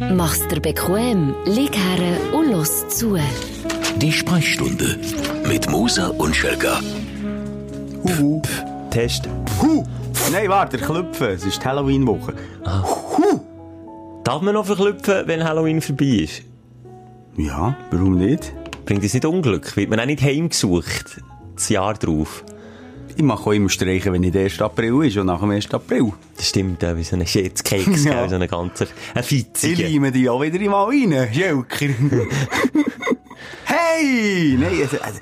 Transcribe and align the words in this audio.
Mach's 0.00 0.46
dir 0.48 0.60
bequem, 0.60 1.34
lieg 1.44 1.76
her 1.76 2.34
und 2.34 2.50
los 2.50 2.88
zu. 2.88 3.16
Die 3.96 4.10
Sprechstunde 4.10 4.98
mit 5.46 5.70
Musa 5.70 6.08
und 6.08 6.34
Schelga. 6.34 6.80
Huhu. 8.02 8.42
Test. 8.90 9.28
Huh. 9.60 9.84
Nein, 10.32 10.48
warte, 10.48 10.78
Klüpfen. 10.78 11.28
Es 11.28 11.44
ist 11.44 11.62
die 11.62 11.66
Halloween-Woche. 11.66 12.34
Huh. 12.64 13.40
Darf 14.24 14.42
man 14.42 14.54
noch 14.54 14.66
verklüpfen, 14.66 15.26
wenn 15.26 15.44
Halloween 15.44 15.80
vorbei 15.80 16.24
ist? 16.24 16.42
Ja, 17.36 17.76
warum 17.90 18.18
nicht? 18.18 18.52
Bringt 18.86 19.04
das 19.04 19.14
nicht 19.14 19.24
Unglück? 19.24 19.76
Wird 19.76 19.90
man 19.90 20.00
auch 20.00 20.06
nicht 20.06 20.22
heimgesucht? 20.22 21.20
Das 21.54 21.68
Jahr 21.68 21.94
drauf. 21.94 22.44
Ich 23.16 23.22
mache 23.22 23.46
auch 23.48 23.52
immer 23.52 23.68
Streichen, 23.68 24.12
wenn 24.12 24.20
nicht 24.22 24.36
1. 24.36 24.60
April 24.60 25.04
ist 25.04 25.16
und 25.16 25.26
nach 25.26 25.40
dem 25.40 25.50
1. 25.50 25.72
April. 25.72 26.12
Das 26.36 26.48
stimmt, 26.48 26.82
äh, 26.82 26.96
wie 26.96 27.04
so 27.04 27.16
ein 27.16 27.26
Schätzkeks, 27.26 28.04
Ja. 28.06 28.28
so 28.28 28.34
ein 28.34 28.46
ganzer, 28.48 28.86
ein 29.14 29.20
Ich 29.20 29.26
Fitziger. 29.26 29.88
leime 29.88 30.10
die 30.12 30.28
auch 30.28 30.42
wieder 30.42 30.58
mal 30.70 30.84
rein, 30.84 31.28
Schelker. 31.32 31.86
hey! 33.64 34.56
Nein, 34.58 34.72
es, 34.82 34.92
es, 34.92 35.20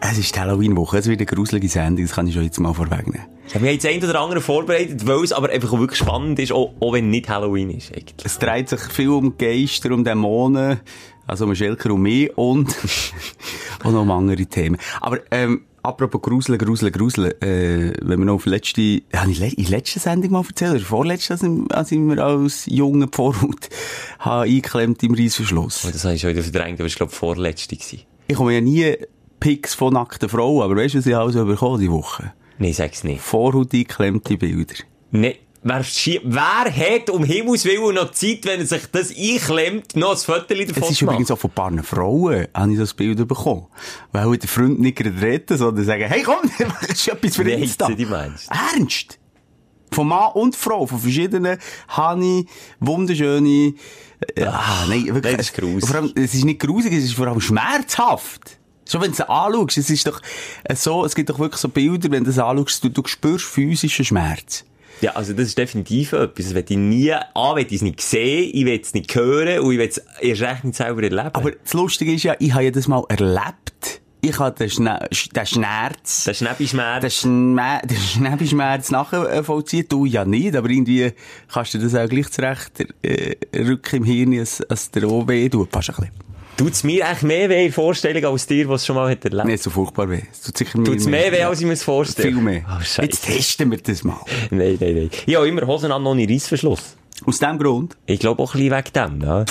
es 0.00 0.18
ist 0.18 0.38
Halloween-Woche. 0.38 0.98
Es 0.98 1.06
wird 1.08 1.20
eine 1.20 1.26
gruselige 1.26 1.68
Sendung, 1.68 2.06
das 2.06 2.14
kann 2.14 2.26
ich 2.26 2.34
schon 2.34 2.44
jetzt 2.44 2.58
mal 2.58 2.72
vorwegnehmen. 2.72 3.26
Ich 3.46 3.54
habe 3.54 3.64
mir 3.64 3.72
jetzt 3.72 3.84
ein 3.84 4.02
oder 4.02 4.20
andere 4.20 4.40
vorbereitet, 4.40 5.06
weil 5.06 5.24
es 5.24 5.32
aber 5.32 5.50
einfach 5.50 5.72
auch 5.72 5.78
wirklich 5.80 5.98
spannend 5.98 6.38
ist, 6.38 6.52
auch, 6.52 6.72
auch 6.80 6.92
wenn 6.92 7.10
nicht 7.10 7.28
Halloween 7.28 7.70
ist, 7.70 7.90
eigentlich. 7.92 8.14
Es 8.24 8.38
dreht 8.38 8.68
sich 8.68 8.80
viel 8.80 9.08
um 9.10 9.36
Geister, 9.36 9.90
um 9.92 10.04
Dämonen, 10.04 10.80
also 11.26 11.44
um 11.46 11.54
Schelker 11.54 11.92
und 11.92 12.02
mich 12.02 12.30
und, 12.38 12.68
und 13.84 13.92
noch 13.92 14.02
um 14.02 14.10
andere 14.10 14.46
Themen. 14.46 14.78
Aber, 15.00 15.18
ähm, 15.32 15.62
apropos 15.82 16.20
Gruseln, 16.22 16.58
Gruseln, 16.58 16.92
Gruseln, 16.92 17.32
äh, 17.42 17.92
wenn 18.02 18.18
wir 18.18 18.26
noch 18.26 18.34
auf 18.34 18.46
letzte, 18.46 19.02
habe 19.14 19.30
ich 19.30 19.40
in 19.40 19.64
der 19.64 19.70
letzten 19.70 20.00
Sendung 20.00 20.32
mal 20.32 20.44
erzählt, 20.46 20.76
oder 20.76 20.84
vorletzte, 20.84 21.34
als 21.34 21.42
ich, 21.42 21.50
als 21.70 21.92
ich 21.92 21.98
mir 21.98 22.22
als 22.22 22.66
junger 22.66 23.08
habe 24.18 24.42
eingeklemmt 24.42 25.02
im 25.02 25.14
Reissverschluss. 25.14 25.84
Und 25.84 25.94
das 25.94 26.04
habe 26.04 26.14
ich 26.14 26.20
schon 26.20 26.30
wieder 26.30 26.42
verdrängt, 26.42 26.80
aber 26.80 26.88
war, 26.88 26.96
glaube 26.96 27.12
ich, 27.12 27.18
vorletzte. 27.18 27.76
gewesen. 27.76 28.00
Ich 28.28 28.36
komme 28.36 28.54
ja 28.54 28.60
nie 28.60 28.96
Pics 29.40 29.74
von 29.74 29.94
nackten 29.94 30.28
Frauen, 30.28 30.62
aber 30.62 30.76
weißt 30.76 30.94
du, 30.94 30.98
was 30.98 31.06
ich 31.06 31.16
alles 31.16 31.34
bekommen 31.34 31.80
die 31.80 31.90
Woche? 31.90 32.32
Nein, 32.58 32.74
sag's 32.74 33.04
nicht. 33.04 33.22
Vorhaut 33.22 33.72
eingeklemmte 33.72 34.36
Bilder. 34.36 34.74
Nee. 35.10 35.38
Wer, 35.62 35.84
wer 35.84 36.74
hat 36.74 37.10
um 37.10 37.22
Himmels 37.22 37.66
Willen 37.66 37.94
noch 37.94 38.12
Zeit, 38.12 38.46
wenn 38.46 38.60
er 38.60 38.66
sich 38.66 38.86
das 38.90 39.10
einklemmt, 39.10 39.94
noch 39.94 40.12
ein 40.12 40.16
Foto 40.16 40.54
davon 40.54 40.82
Es 40.82 40.90
ist 40.90 41.02
übrigens 41.02 41.30
auch 41.30 41.38
von 41.38 41.50
ein 41.50 41.54
paar 41.54 41.84
Frauen, 41.84 42.46
habe 42.54 42.72
ich 42.72 42.78
das 42.78 42.94
Bild 42.94 43.28
bekommen. 43.28 43.66
Weil 44.10 44.38
der 44.38 44.48
Freund 44.48 44.80
nicht 44.80 44.96
gerade 44.96 45.20
retten, 45.20 45.58
sondern 45.58 45.84
sagen, 45.84 46.04
hey 46.04 46.22
komm, 46.22 46.50
das 46.80 46.90
ist 46.90 47.08
etwas 47.08 47.36
für 47.36 47.44
Wie 47.44 47.52
Insta. 47.52 47.90
die 47.90 48.06
meinst? 48.06 48.48
Ernst? 48.50 49.18
Von 49.92 50.08
Mann 50.08 50.32
und 50.32 50.56
Frau, 50.56 50.86
von 50.86 50.98
verschiedenen, 50.98 51.58
habe 51.88 52.24
ich 52.24 52.46
wunderschöne, 52.78 53.74
äh, 54.34 54.44
ah, 54.44 54.86
nein, 54.88 55.06
wirklich. 55.06 55.24
nein, 55.24 55.36
das 55.36 55.46
ist 55.48 55.54
grusig. 55.54 55.86
Vor 55.86 55.96
allem, 55.96 56.12
es 56.14 56.32
ist 56.32 56.44
nicht 56.44 56.60
grusig, 56.60 56.92
es 56.92 57.04
ist 57.04 57.14
vor 57.14 57.26
allem 57.26 57.40
schmerzhaft. 57.40 58.58
Schon 58.88 59.02
wenn 59.02 59.10
du 59.10 59.14
es 59.14 59.20
anschaust, 59.20 59.76
es 59.76 59.90
ist 59.90 60.06
doch 60.06 60.22
äh, 60.64 60.74
so, 60.74 61.04
es 61.04 61.14
gibt 61.14 61.28
doch 61.28 61.38
wirklich 61.38 61.60
so 61.60 61.68
Bilder, 61.68 62.10
wenn 62.10 62.24
du 62.24 62.30
es 62.30 62.38
anschaust, 62.38 62.82
du, 62.82 62.88
du 62.88 63.02
spürst 63.06 63.44
physischen 63.44 64.04
Schmerz. 64.06 64.64
Ja, 65.00 65.12
also 65.12 65.32
das 65.32 65.46
ist 65.46 65.58
definitiv 65.58 66.12
etwas. 66.12 66.46
Das 66.46 66.54
will 66.54 66.64
ich 66.68 66.76
nie, 66.76 67.12
A, 67.12 67.56
will 67.56 67.66
ich 67.66 67.72
es 67.72 67.82
nicht 67.82 68.00
sehen, 68.00 68.50
ich 68.52 68.64
will 68.64 68.80
es 68.80 68.92
nicht 68.94 69.14
hören 69.14 69.60
und 69.60 69.72
ich 69.72 69.78
will 69.78 69.88
es 69.88 69.98
erst 70.20 70.42
recht 70.42 70.64
nicht 70.64 70.76
selber 70.76 71.02
erleben. 71.02 71.30
Aber 71.32 71.50
das 71.52 71.72
Lustige 71.72 72.12
ist 72.12 72.22
ja, 72.22 72.36
ich 72.38 72.52
habe 72.52 72.64
ja 72.64 72.70
das 72.70 72.88
mal 72.88 73.04
erlebt. 73.08 74.00
Ich 74.22 74.38
habe 74.38 74.54
den, 74.54 74.68
den 74.68 75.46
Schmerz, 75.46 76.24
der 76.24 76.34
Schnäppischmerz. 76.34 77.00
den, 77.00 77.10
Schme 77.10 77.80
den 77.84 77.96
Schneebeschmerz 77.96 78.90
nachvollziehen. 78.90 79.86
Du 79.88 80.04
ja 80.04 80.26
nicht, 80.26 80.54
aber 80.54 80.68
irgendwie 80.68 81.12
kannst 81.50 81.72
du 81.72 81.78
das 81.78 81.94
auch 81.94 82.06
gleich 82.06 82.30
zurecht 82.30 82.84
äh, 83.02 83.36
rücken 83.56 83.96
im 83.96 84.04
Hirn, 84.04 84.38
als, 84.38 84.60
als 84.62 84.90
der 84.90 85.10
OB 85.10 85.50
tut. 85.50 85.72
Fast 85.72 85.90
ein 85.90 85.96
bisschen. 85.96 86.29
Tut 86.60 86.74
es 86.74 86.84
mir 86.84 87.08
echt 87.10 87.22
mehr 87.22 87.48
weh 87.48 87.64
in 87.64 87.72
Vorstellung 87.72 88.22
als 88.22 88.46
dir, 88.46 88.68
was 88.68 88.84
schon 88.84 88.94
mal 88.94 89.10
hat 89.10 89.24
erlebt? 89.24 89.46
Nicht 89.46 89.62
so 89.62 89.70
furchtbar 89.70 90.10
weh. 90.10 90.20
Es 90.30 90.42
tut 90.42 90.58
sicher 90.58 90.78
es 90.78 91.06
mehr 91.06 91.32
weh, 91.32 91.42
als 91.42 91.58
ich 91.58 91.66
mir 91.66 91.72
es 91.72 91.82
vorstelle? 91.82 92.28
Viel 92.28 92.38
mehr. 92.38 92.64
Oh. 92.68 93.00
Jetzt 93.00 93.24
testen 93.24 93.70
wir 93.70 93.78
das 93.78 94.04
mal. 94.04 94.20
Nein, 94.50 94.76
nein, 94.78 94.94
nein. 94.94 95.10
Ich 95.24 95.34
habe 95.36 95.48
immer 95.48 95.66
Hosen 95.66 95.90
an 95.90 96.04
ohne 96.04 96.28
Reissverschluss. 96.28 96.96
Aus 97.24 97.38
dem 97.38 97.58
Grund, 97.58 97.96
Ich 98.04 98.20
glaube 98.20 98.42
auch 98.42 98.54
ein 98.54 98.60
bisschen 98.60 98.76
wegen 98.76 99.20
dem, 99.20 99.26
ja. 99.26 99.44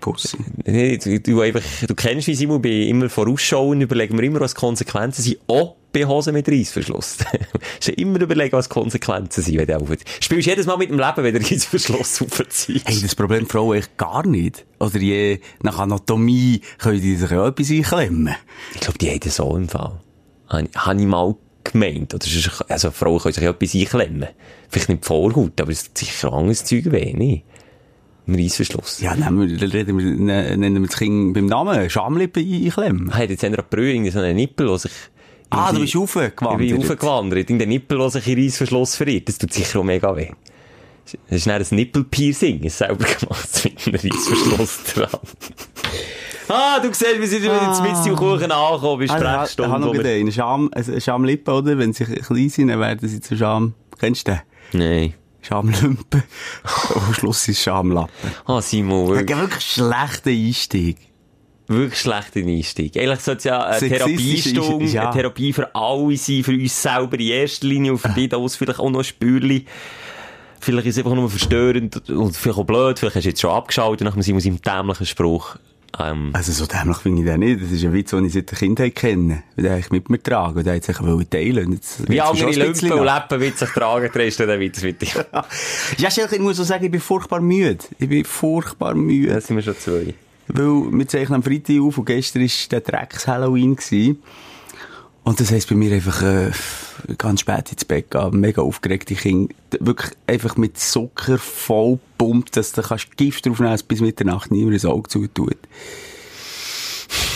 Pussy. 0.00 0.38
Du, 0.64 1.20
du, 1.20 1.40
einfach, 1.42 1.60
du 1.86 1.94
kennst, 1.94 2.26
wie 2.26 2.34
Simon, 2.34 2.62
bei 2.62 2.70
immer 2.70 3.10
vorausschauen, 3.10 3.82
überlegen 3.82 4.16
wir 4.16 4.24
immer, 4.24 4.40
was 4.40 4.54
Konsequenzen 4.54 5.20
sind, 5.20 5.38
auch 5.48 5.76
bei 5.96 6.06
Hosen 6.06 6.34
mit 6.34 6.48
Reissverschluss. 6.48 7.18
Du 7.26 7.58
musst 7.78 7.88
immer 8.00 8.20
überlegen, 8.20 8.52
was 8.52 8.68
die 8.68 8.72
Konsequenzen 8.74 9.42
sind, 9.42 9.58
wenn 9.58 9.66
du 9.66 9.76
aufhörst. 9.76 10.04
Spielst 10.20 10.46
jedes 10.46 10.66
Mal 10.66 10.76
mit 10.76 10.90
dem 10.90 10.98
Leben, 10.98 11.22
wenn 11.22 11.34
du 11.34 11.40
Reissverschluss 11.40 12.22
aufziehst. 12.22 12.88
Hey, 12.88 13.00
das 13.00 13.14
Problem 13.14 13.46
Frauen 13.46 13.76
echt 13.78 13.96
gar 13.96 14.26
nicht. 14.26 14.64
Oder 14.78 14.98
je 14.98 15.40
nach 15.62 15.78
Anatomie 15.78 16.60
können 16.78 17.00
die 17.00 17.16
sich 17.16 17.30
ja 17.30 17.46
etwas 17.46 17.70
einklemmen. 17.70 18.34
Ich 18.74 18.80
glaube, 18.80 18.98
die 18.98 19.10
haben 19.10 19.20
das 19.20 19.36
so 19.36 19.56
im 19.56 19.68
Fall. 19.68 20.00
Habe 20.48 21.00
ich 21.00 21.06
mal 21.06 21.34
gemeint. 21.64 22.14
Oder 22.14 22.24
also 22.68 22.90
Frauen 22.90 23.20
können 23.20 23.34
sich 23.34 23.44
ja 23.44 23.50
etwas 23.50 23.74
einklemmen. 23.74 24.28
Vielleicht 24.68 24.88
nicht 24.88 25.04
die 25.04 25.06
Vorhaut, 25.06 25.60
aber 25.60 25.70
es 25.70 25.82
ist 25.82 25.98
sicher 25.98 26.32
auch 26.32 26.38
anderes 26.38 26.64
Zeug 26.64 26.90
wenig. 26.90 27.42
Im 28.26 28.34
Reissverschluss. 28.34 29.00
Ja, 29.00 29.14
nehmen 29.14 29.48
wir, 29.48 29.60
wir, 29.60 29.94
ne- 29.94 30.56
nennen 30.56 30.82
wir 30.82 30.88
das 30.88 30.98
Kind 30.98 31.34
beim 31.34 31.46
Namen. 31.46 31.88
Schamlippen 31.88 32.42
einklemmen. 32.42 33.14
Hat 33.14 33.30
jetzt 33.30 33.40
Sandra 33.42 33.62
Brü 33.62 33.92
irgendwie 33.92 34.10
so 34.10 34.18
einen 34.18 34.36
Nippel, 34.36 34.66
der 34.66 34.78
sich... 34.78 34.92
Ah, 35.50 35.72
du 35.72 35.80
bist 35.80 35.94
raufgewandert. 35.96 36.60
Ich 36.60 36.72
bin 36.72 36.82
raufgewandert. 36.82 37.50
In 37.50 37.58
den 37.58 37.68
Nippel, 37.68 37.98
der 37.98 38.10
sich 38.10 38.26
in 38.26 38.38
Reissverschluss 38.42 38.96
verirrt. 38.96 39.28
Das 39.28 39.38
tut 39.38 39.52
sicher 39.52 39.78
auch 39.80 39.84
mega 39.84 40.14
weh. 40.16 40.30
Das 41.04 41.14
ist 41.38 41.46
dann 41.46 41.62
ein 41.62 41.66
Nippelpiercing, 41.70 42.68
selber 42.68 43.04
gemacht 43.04 43.48
mit 43.86 43.86
einem 43.86 44.12
Reissverschluss 44.12 44.78
dran. 44.94 45.08
ah, 46.48 46.80
du 46.80 46.88
siehst, 46.92 47.20
wir 47.20 47.26
sind 47.28 47.42
wieder 47.44 47.80
mit 47.82 48.06
im 48.06 48.16
Kuchen 48.16 48.50
angekommen 48.50 49.06
bei 49.06 49.14
Ah, 49.14 49.18
ich 49.18 49.24
habe 49.24 49.24
Sprechstunde. 49.46 49.78
noch 49.78 49.88
wo 49.88 49.92
wir- 49.92 50.02
gerade 50.02 50.14
einen. 50.16 50.32
Scham, 50.32 50.70
eine 50.74 51.00
Schamlippe, 51.00 51.52
oder? 51.52 51.78
Wenn 51.78 51.92
sie 51.92 52.04
klein 52.04 52.48
sind, 52.48 52.68
dann 52.68 52.80
werden 52.80 53.08
sie 53.08 53.20
zu 53.20 53.36
Scham. 53.36 53.74
Kennst 54.00 54.26
du 54.26 54.32
den? 54.32 54.40
Nein. 54.80 55.14
Schamlümpen. 55.42 56.24
Am 56.94 57.14
Schluss 57.14 57.46
ist 57.46 57.62
Schamlappen. 57.62 58.10
Ah, 58.46 58.60
Simon, 58.60 59.08
wirklich. 59.10 59.36
Ein 59.36 59.42
wirklich 59.42 59.64
schlechter 59.64 60.30
Einstieg. 60.30 60.96
Wirklich 61.68 62.00
schlechter 62.00 62.40
Einstieg. 62.40 62.96
Eigentlich 62.96 63.20
sollte 63.20 63.38
es 63.38 63.44
ja 63.44 63.64
eine 63.64 63.88
Therapiestunde, 63.88 64.84
ja. 64.86 65.02
eine 65.10 65.12
Therapie 65.12 65.52
für 65.52 65.74
alle 65.74 66.16
sein, 66.16 66.44
für 66.44 66.52
uns 66.52 66.80
selber 66.82 67.18
in 67.18 67.26
erster 67.28 67.66
Linie 67.66 67.92
und 67.92 67.98
für 67.98 68.10
die 68.10 68.28
da 68.28 68.38
vielleicht 68.48 68.78
auch 68.78 68.90
noch 68.90 69.02
ein. 69.02 69.66
Vielleicht 70.60 70.86
ist 70.86 70.94
es 70.96 70.98
einfach 71.04 71.14
nur 71.16 71.28
verstörend 71.30 72.08
und 72.10 72.36
vielleicht 72.36 72.58
auch 72.58 72.64
blöd, 72.64 72.98
vielleicht 72.98 73.16
hast 73.16 73.24
du 73.24 73.28
jetzt 73.28 73.40
schon 73.40 73.50
abgeschaltet 73.50 74.04
nach 74.04 74.14
dem 74.14 74.22
seinem 74.40 74.60
dämlichen 74.62 75.06
Spruch. 75.06 75.56
Ähm, 75.98 76.30
Also 76.32 76.52
so 76.52 76.66
dämlich 76.66 76.98
finde 76.98 77.22
ich 77.22 77.26
den 77.28 77.40
nicht. 77.40 77.62
Das 77.62 77.70
ist 77.70 77.84
ein 77.84 77.92
Witz, 77.92 78.10
den 78.10 78.24
ich 78.24 78.32
seit 78.32 78.50
der 78.50 78.58
Kindheit 78.58 78.94
kenne. 78.94 79.42
Weil 79.54 79.62
der 79.64 79.72
eigentlich 79.74 79.90
mit 79.90 80.10
mir 80.10 80.22
tragen. 80.22 80.58
Und 80.58 80.66
der 80.66 80.74
hat 80.76 80.84
sich 80.84 81.00
wollen 81.00 81.28
teilen. 81.30 81.72
Jetzt- 81.72 82.08
wie 82.08 82.20
andere 82.20 82.50
Lumpen 82.52 82.92
und. 82.92 83.04
Leppen 83.04 83.38
mit 83.40 83.58
sich 83.58 83.70
tragen, 83.70 84.10
drehst 84.12 84.40
du 84.40 84.46
dann 84.46 84.60
weiter 84.60 84.84
mit 84.84 85.00
dir. 85.02 85.26
Ja, 85.98 86.08
ich 86.08 86.38
muss 86.40 86.60
auch 86.60 86.64
sagen, 86.64 86.84
ich 86.84 86.90
bin 86.90 87.00
furchtbar 87.00 87.40
müde. 87.40 87.78
Ich 87.98 88.08
bin 88.08 88.24
furchtbar 88.24 88.94
müde. 88.94 89.34
Da 89.34 89.40
sind 89.40 89.56
wir 89.56 89.62
schon 89.62 89.78
zwei. 89.78 90.14
Weil 90.48 90.92
wir 90.92 91.08
zeichnen 91.08 91.36
am 91.36 91.42
Freitag 91.42 91.80
auf 91.80 91.98
und 91.98 92.04
gestern 92.04 92.42
war 92.42 92.50
der 92.70 92.80
Drecks-Halloween. 92.80 93.76
Und 95.24 95.40
das 95.40 95.50
heisst 95.50 95.68
bei 95.68 95.74
mir 95.74 95.92
einfach 95.92 96.22
äh, 96.22 96.52
ganz 97.18 97.40
spät 97.40 97.72
ins 97.72 97.84
Bett 97.84 98.12
gehen, 98.12 98.38
mega 98.38 98.62
aufgeregte 98.62 99.16
Kinder. 99.16 99.52
Wirklich 99.80 100.12
einfach 100.28 100.56
mit 100.56 100.78
Zucker 100.78 101.36
voll 101.38 101.98
pumpt, 102.16 102.56
dass 102.56 102.70
du 102.70 102.82
kannst 102.82 103.16
Gift 103.16 103.44
draufnehmen 103.44 103.72
kannst, 103.72 103.88
bis 103.88 104.00
Mitternacht 104.00 104.52
niemand 104.52 104.74
ins 104.74 104.84
Auge 104.84 105.08
zutut. 105.08 105.56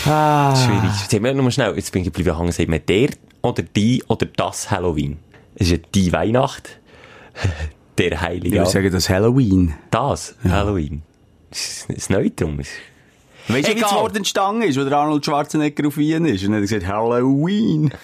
Ah. 0.05 0.55
Schwierig. 0.55 0.91
Sag 1.09 1.21
mir 1.21 1.33
nur 1.33 1.51
schnell, 1.51 1.75
jetzt 1.75 1.91
bin 1.91 2.01
ich 2.01 2.05
geblieben 2.05 2.37
hängen, 2.37 2.53
sagt 2.53 2.69
man 2.69 2.79
der 2.87 3.09
oder 3.41 3.61
die 3.61 4.03
oder 4.07 4.25
das 4.25 4.71
Halloween? 4.71 5.17
Es 5.55 5.67
ist 5.67 5.71
ja 5.71 5.77
die 5.93 6.13
Weihnacht, 6.13 6.79
der 7.97 8.21
Heilige. 8.21 8.47
Ich 8.47 8.53
würde 8.53 8.71
sagen, 8.71 8.91
das 8.91 9.09
Halloween. 9.09 9.73
Das, 9.91 10.35
Halloween. 10.43 11.03
Das 11.49 11.59
ist 11.59 11.89
das 11.89 12.09
Neutrum. 12.09 12.61
Weißt 13.47 13.67
du, 13.67 13.75
wie 13.75 13.81
das. 13.81 13.91
Wort 13.91 14.15
entstanden 14.15 14.63
ist, 14.63 14.79
wo 14.79 14.83
der 14.83 14.97
Arnold 14.97 15.25
Schwarzenegger 15.25 15.87
auf 15.87 15.97
Wien 15.97 16.25
ist? 16.25 16.43
Und 16.43 16.51
dann 16.51 16.61
hat 16.61 16.71
er 16.71 16.79
gesagt, 16.79 16.87
Halloween. 16.87 17.93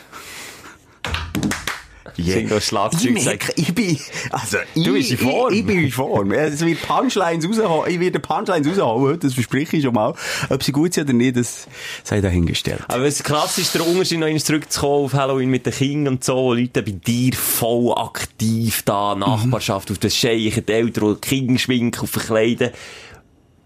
Noch 2.17 2.61
Schlagzeug, 2.61 3.15
Ich 3.15 3.25
merke, 3.25 3.53
ich 3.55 3.75
bin, 3.75 3.97
also, 4.31 4.57
ich, 4.73 4.83
Du 4.83 4.93
bist 4.93 5.11
in 5.11 5.17
Form. 5.17 5.53
Ich, 5.53 5.59
ich 5.59 5.65
bin 5.65 5.79
in 5.79 5.91
Form. 5.91 6.31
Es 6.31 6.65
wird 6.65 6.81
Punchlines 6.81 7.47
rausholen. 7.47 7.91
Ich 7.93 7.99
werde 7.99 8.19
Punchlines 8.19 8.67
rausholen 8.67 9.01
heute, 9.01 9.19
das 9.19 9.33
verspreche 9.35 9.77
ich 9.77 9.83
schon 9.83 9.93
mal. 9.93 10.15
Ob 10.49 10.63
sie 10.63 10.71
gut 10.71 10.93
sind 10.93 11.03
oder 11.03 11.13
nicht, 11.13 11.37
das 11.37 11.67
sei 12.03 12.19
dahingestellt. 12.19 12.81
Aber 12.87 13.03
es 13.05 13.21
krass 13.21 13.57
ist 13.59 13.75
der 13.75 13.85
Unterschied, 13.85 14.19
noch 14.19 14.27
einmal 14.27 14.41
zurückzukommen 14.41 15.05
auf 15.05 15.13
Halloween 15.13 15.49
mit 15.49 15.65
den 15.65 15.73
Kindern 15.73 16.15
und 16.15 16.23
so, 16.23 16.35
wo 16.35 16.53
Leute 16.53 16.81
bei 16.81 16.91
dir 16.91 17.33
voll 17.33 17.93
aktiv 17.95 18.81
da, 18.83 19.13
Nachbarschaft, 19.13 19.91
auf 19.91 19.99
das 19.99 20.15
Scheichen, 20.15 20.65
die 20.65 20.71
Eltern, 20.73 21.17
die 21.21 21.27
Kinder 21.27 21.59
schminken 21.59 22.01
und 22.01 22.07
verkleiden. 22.07 22.71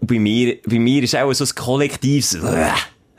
Und 0.02 0.06
bei 0.08 0.18
mir, 0.18 0.58
bei 0.66 0.78
mir 0.78 1.02
ist 1.02 1.16
auch 1.16 1.32
so 1.32 1.44
ein 1.44 1.50
kollektives, 1.54 2.34
äh, 2.34 2.68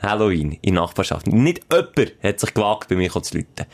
Halloween 0.00 0.58
in 0.60 0.74
Nachbarschaft. 0.74 1.26
Nicht 1.28 1.62
jemand 1.72 2.12
hat 2.22 2.38
sich 2.40 2.52
gewagt, 2.52 2.88
bei 2.90 2.94
mir 2.96 3.10
zu 3.10 3.34
läuten. 3.38 3.64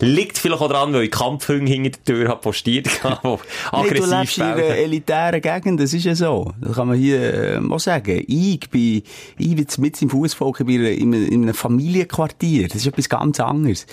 Liegt 0.00 0.36
vielleicht 0.36 0.60
auch 0.60 0.68
daran, 0.68 0.92
weil 0.92 1.04
ich 1.04 1.10
Kampfhunde 1.10 1.72
hinter 1.72 1.98
der 2.06 2.14
Tür 2.14 2.28
habe 2.28 2.40
postiert 2.42 2.88
habe, 3.02 3.38
Nee, 3.72 3.88
du 3.94 4.04
lebst 4.20 4.36
in 4.36 4.42
einer 4.44 4.76
elitären 4.76 5.40
Gegend, 5.40 5.80
das 5.80 5.94
ist 5.94 6.04
ja 6.04 6.14
so. 6.14 6.52
Das 6.60 6.76
kann 6.76 6.88
man 6.88 6.98
hier 6.98 7.20
äh, 7.54 7.60
mal 7.60 7.78
sagen. 7.78 8.22
Ich 8.28 8.68
bin, 8.68 9.02
ich 9.38 9.56
bin 9.56 9.66
mit 9.78 10.02
im 10.02 10.10
Fußvolk, 10.10 10.60
in, 10.60 10.68
einem- 10.68 11.14
in 11.26 11.42
einem 11.44 11.54
Familienquartier. 11.54 12.68
Das 12.68 12.76
ist 12.76 12.86
etwas 12.86 13.08
ganz 13.08 13.40
anderes. 13.40 13.86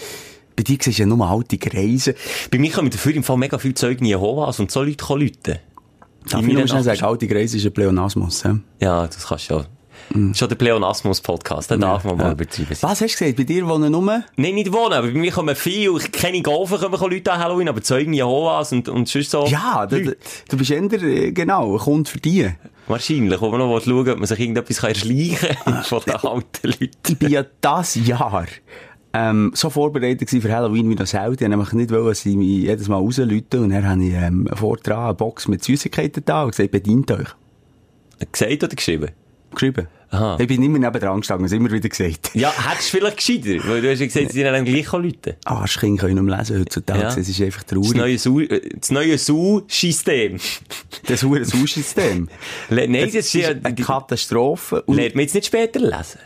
Bei 0.58 0.64
dir 0.64 0.78
siehst 0.82 1.00
du 1.00 1.04
ja 1.04 1.08
nur 1.08 1.26
alte 1.28 1.58
Kreise. 1.58 2.14
Bei 2.52 2.58
mir 2.60 2.72
kommen 2.72 2.90
dafür 2.90 3.16
im 3.16 3.24
Fall 3.24 3.38
mega 3.38 3.58
viele 3.58 3.74
Zeugen 3.76 4.04
Jehovas 4.06 4.60
und 4.60 4.70
so 4.70 4.84
Leute 4.84 5.04
können 5.06 5.22
läuten. 5.22 5.60
Darf 6.30 6.42
ich 6.46 6.54
nur 6.54 6.68
schnell 6.68 6.84
sagen, 6.84 7.04
alte 7.04 7.28
Kreise 7.28 7.58
ist 7.58 7.66
ein 7.66 7.74
Pleonasmus. 7.74 8.44
Ja? 8.44 8.60
Ja, 8.80 9.08
das 9.08 9.28
kannst 9.28 9.50
du 9.50 9.56
ja. 9.56 9.66
Schon 10.34 10.50
der 10.50 10.56
Pleonasmus-Podcast, 10.56 11.72
den 11.72 11.82
darf 11.82 12.04
man 12.04 12.18
mal 12.18 12.34
übertreiben. 12.34 12.78
Was 12.82 12.84
hast 12.84 13.00
du 13.02 13.06
gesagt? 13.08 13.38
Bei 13.38 13.44
dir 13.44 13.68
wohnen 13.68 13.92
nur? 13.92 14.24
Nein, 14.36 14.56
nicht 14.56 14.72
wohnen, 14.72 14.94
aber 14.94 15.08
bei 15.08 15.14
mir 15.18 15.32
kommen 15.32 15.56
viele, 15.56 15.98
ich 15.98 16.12
kenne 16.12 16.42
Golfen, 16.42 16.80
kommen 16.80 17.12
Leute 17.12 17.32
an 17.34 17.40
Halloween, 17.40 17.70
aber 17.70 17.82
Zeugen 17.82 18.14
Jehovas 18.14 18.72
und, 18.72 18.88
und 18.88 19.08
sonst 19.08 19.32
so. 19.32 19.46
Ja, 19.48 19.86
du, 19.88 19.98
Leute. 19.98 20.18
du 20.50 20.58
bist 20.58 20.72
eher, 20.72 20.84
äh, 20.84 21.32
genau, 21.32 21.74
ein 21.74 21.80
Kunde 21.80 22.10
für 22.10 22.20
die. 22.20 22.50
Wahrscheinlich, 22.88 23.42
wo 23.42 23.50
man 23.50 23.60
noch 23.60 23.80
schauen 23.82 24.10
ob 24.10 24.18
man 24.20 24.28
sich 24.28 24.40
irgendetwas 24.40 24.78
kann 24.78 24.90
erschleichen 24.92 25.58
Ah. 25.66 25.72
kann 25.72 25.84
von 25.84 26.02
den 26.06 26.16
alten 26.16 26.68
Leuten. 26.68 26.90
Ich 27.08 27.18
bin 27.18 27.30
ja 27.32 27.44
das 27.62 27.96
Jahr 27.96 28.46
ähm, 29.16 29.52
so 29.56 29.70
vorbereitet 29.70 30.30
für 30.30 30.52
Halloween 30.54 30.90
wie 30.90 30.96
noch 30.96 31.08
selten. 31.08 31.26
Ich 31.26 31.28
wollte 31.42 31.50
nämlich 31.50 31.72
nicht, 31.74 31.92
wollen, 31.92 32.06
dass 32.08 32.22
sie 32.22 32.36
mich 32.36 32.48
jedes 32.48 32.88
Mal 32.88 32.98
rauslüten 32.98 33.64
und 33.64 33.70
dann 33.70 33.88
habe 33.88 34.04
ich 34.04 34.14
ähm, 34.14 34.48
vordran 34.54 35.06
eine 35.06 35.14
Box 35.14 35.48
mit 35.48 35.64
Süßigkeiten 35.64 36.24
da 36.26 36.44
und 36.44 36.52
gesagt, 36.52 36.72
bedient 36.72 37.10
euch. 37.12 37.30
Gesagt 38.32 38.64
oder 38.64 38.76
geschrieben? 38.76 39.12
Geschrieben. 39.52 39.88
Aha. 40.12 40.38
Ich 40.40 40.48
bin 40.48 40.62
immer 40.64 40.78
neben 40.80 41.00
dran 41.00 41.20
gestanden, 41.20 41.46
es 41.46 41.52
immer 41.52 41.72
wieder 41.72 41.90
gesagt. 41.90 42.32
Ja, 42.36 42.54
hättest 42.70 42.94
du 42.94 42.98
vielleicht 42.98 43.18
gescheiter, 43.18 43.68
weil 43.68 43.82
du 43.82 43.92
hast 43.92 44.00
ja 44.00 44.06
gesagt, 44.06 44.32
sie 44.32 44.44
dann 44.44 44.64
gleich 44.64 44.92
Leute. 44.92 45.36
Arschkinder 45.44 46.02
können 46.02 46.16
nicht 46.16 46.24
mehr 46.24 46.38
lesen 46.38 46.60
heutzutage, 46.60 47.02
Ja. 47.02 47.08
es 47.10 47.18
ist 47.28 47.42
einfach 47.42 47.64
Das 47.64 47.74
traurig. 47.76 47.96
neue 47.96 48.44
äh, 48.44 48.70
das 48.80 48.92
neue 48.92 49.18
Sau-System. 49.18 50.38
Das 51.08 51.24
hure 51.24 51.44
Sushi-System. 51.44 52.30
Nein, 52.70 52.94
Das 52.94 53.12
das 53.14 53.36
ist 53.36 53.46
eine 53.46 53.76
Katastrophe. 53.76 54.84
Lernt 54.88 55.16
man 55.16 55.22
jetzt 55.24 55.34
nicht 55.36 55.48
später 55.48 55.80
lesen? 55.80 56.20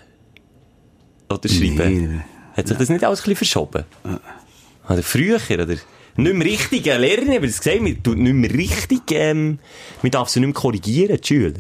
Oder 1.32 1.50
schreiben? 1.50 2.12
Nee. 2.14 2.20
Hat 2.60 2.68
sich 2.68 2.78
das 2.78 2.90
nicht 2.90 3.04
alles 3.04 3.20
ein 3.20 3.24
bisschen 3.24 3.36
verschoben? 3.38 3.86
Oder 4.90 5.04
früher, 5.04 5.40
oder? 5.50 5.68
Nicht 6.16 6.36
mehr 6.36 6.46
richtig, 6.48 6.88
äh, 6.88 6.98
Lehrerin, 6.98 7.32
aber 7.38 7.48
das 7.48 7.60
gesehen, 7.60 7.84
man 7.84 8.04
tut 8.04 8.18
nicht 8.18 8.34
mehr 8.34 8.52
richtig, 8.54 9.02
ähm, 9.12 9.60
man 10.02 10.12
darf 10.12 10.30
sie 10.30 10.40
nicht 10.40 10.48
mehr 10.48 10.54
korrigieren, 10.54 11.18
die 11.22 11.28
Schüler. 11.28 11.54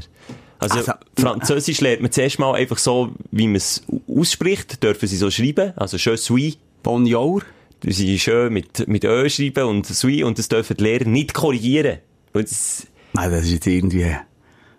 Also, 0.57 0.79
Also, 0.79 0.91
Französisch 1.17 1.79
lernt 1.79 2.01
man 2.01 2.11
zuerst 2.11 2.39
mal 2.39 2.53
einfach 2.55 2.77
so, 2.77 3.13
wie 3.31 3.47
man 3.47 3.55
es 3.55 3.83
ausspricht, 4.13 4.83
dürfen 4.83 5.07
sie 5.07 5.15
so 5.15 5.31
schreiben, 5.31 5.71
also 5.77 5.95
je 5.97 6.17
suis, 6.17 6.57
Bonjour. 6.83 7.43
sie 7.85 8.19
schön 8.19 8.51
mit, 8.51 8.87
mit 8.87 9.05
Ö 9.05 9.29
schreiben 9.29 9.63
und 9.65 9.85
suis, 9.85 10.23
und 10.23 10.37
das 10.37 10.49
dürfen 10.49 10.75
die 10.77 10.83
Lehrer 10.83 11.05
nicht 11.05 11.33
korrigieren. 11.33 11.99
Und 12.33 12.49
das, 12.49 12.87
Nein, 13.13 13.31
das 13.31 13.45
ist 13.45 13.51
jetzt 13.51 13.67
irgendwie 13.67 14.15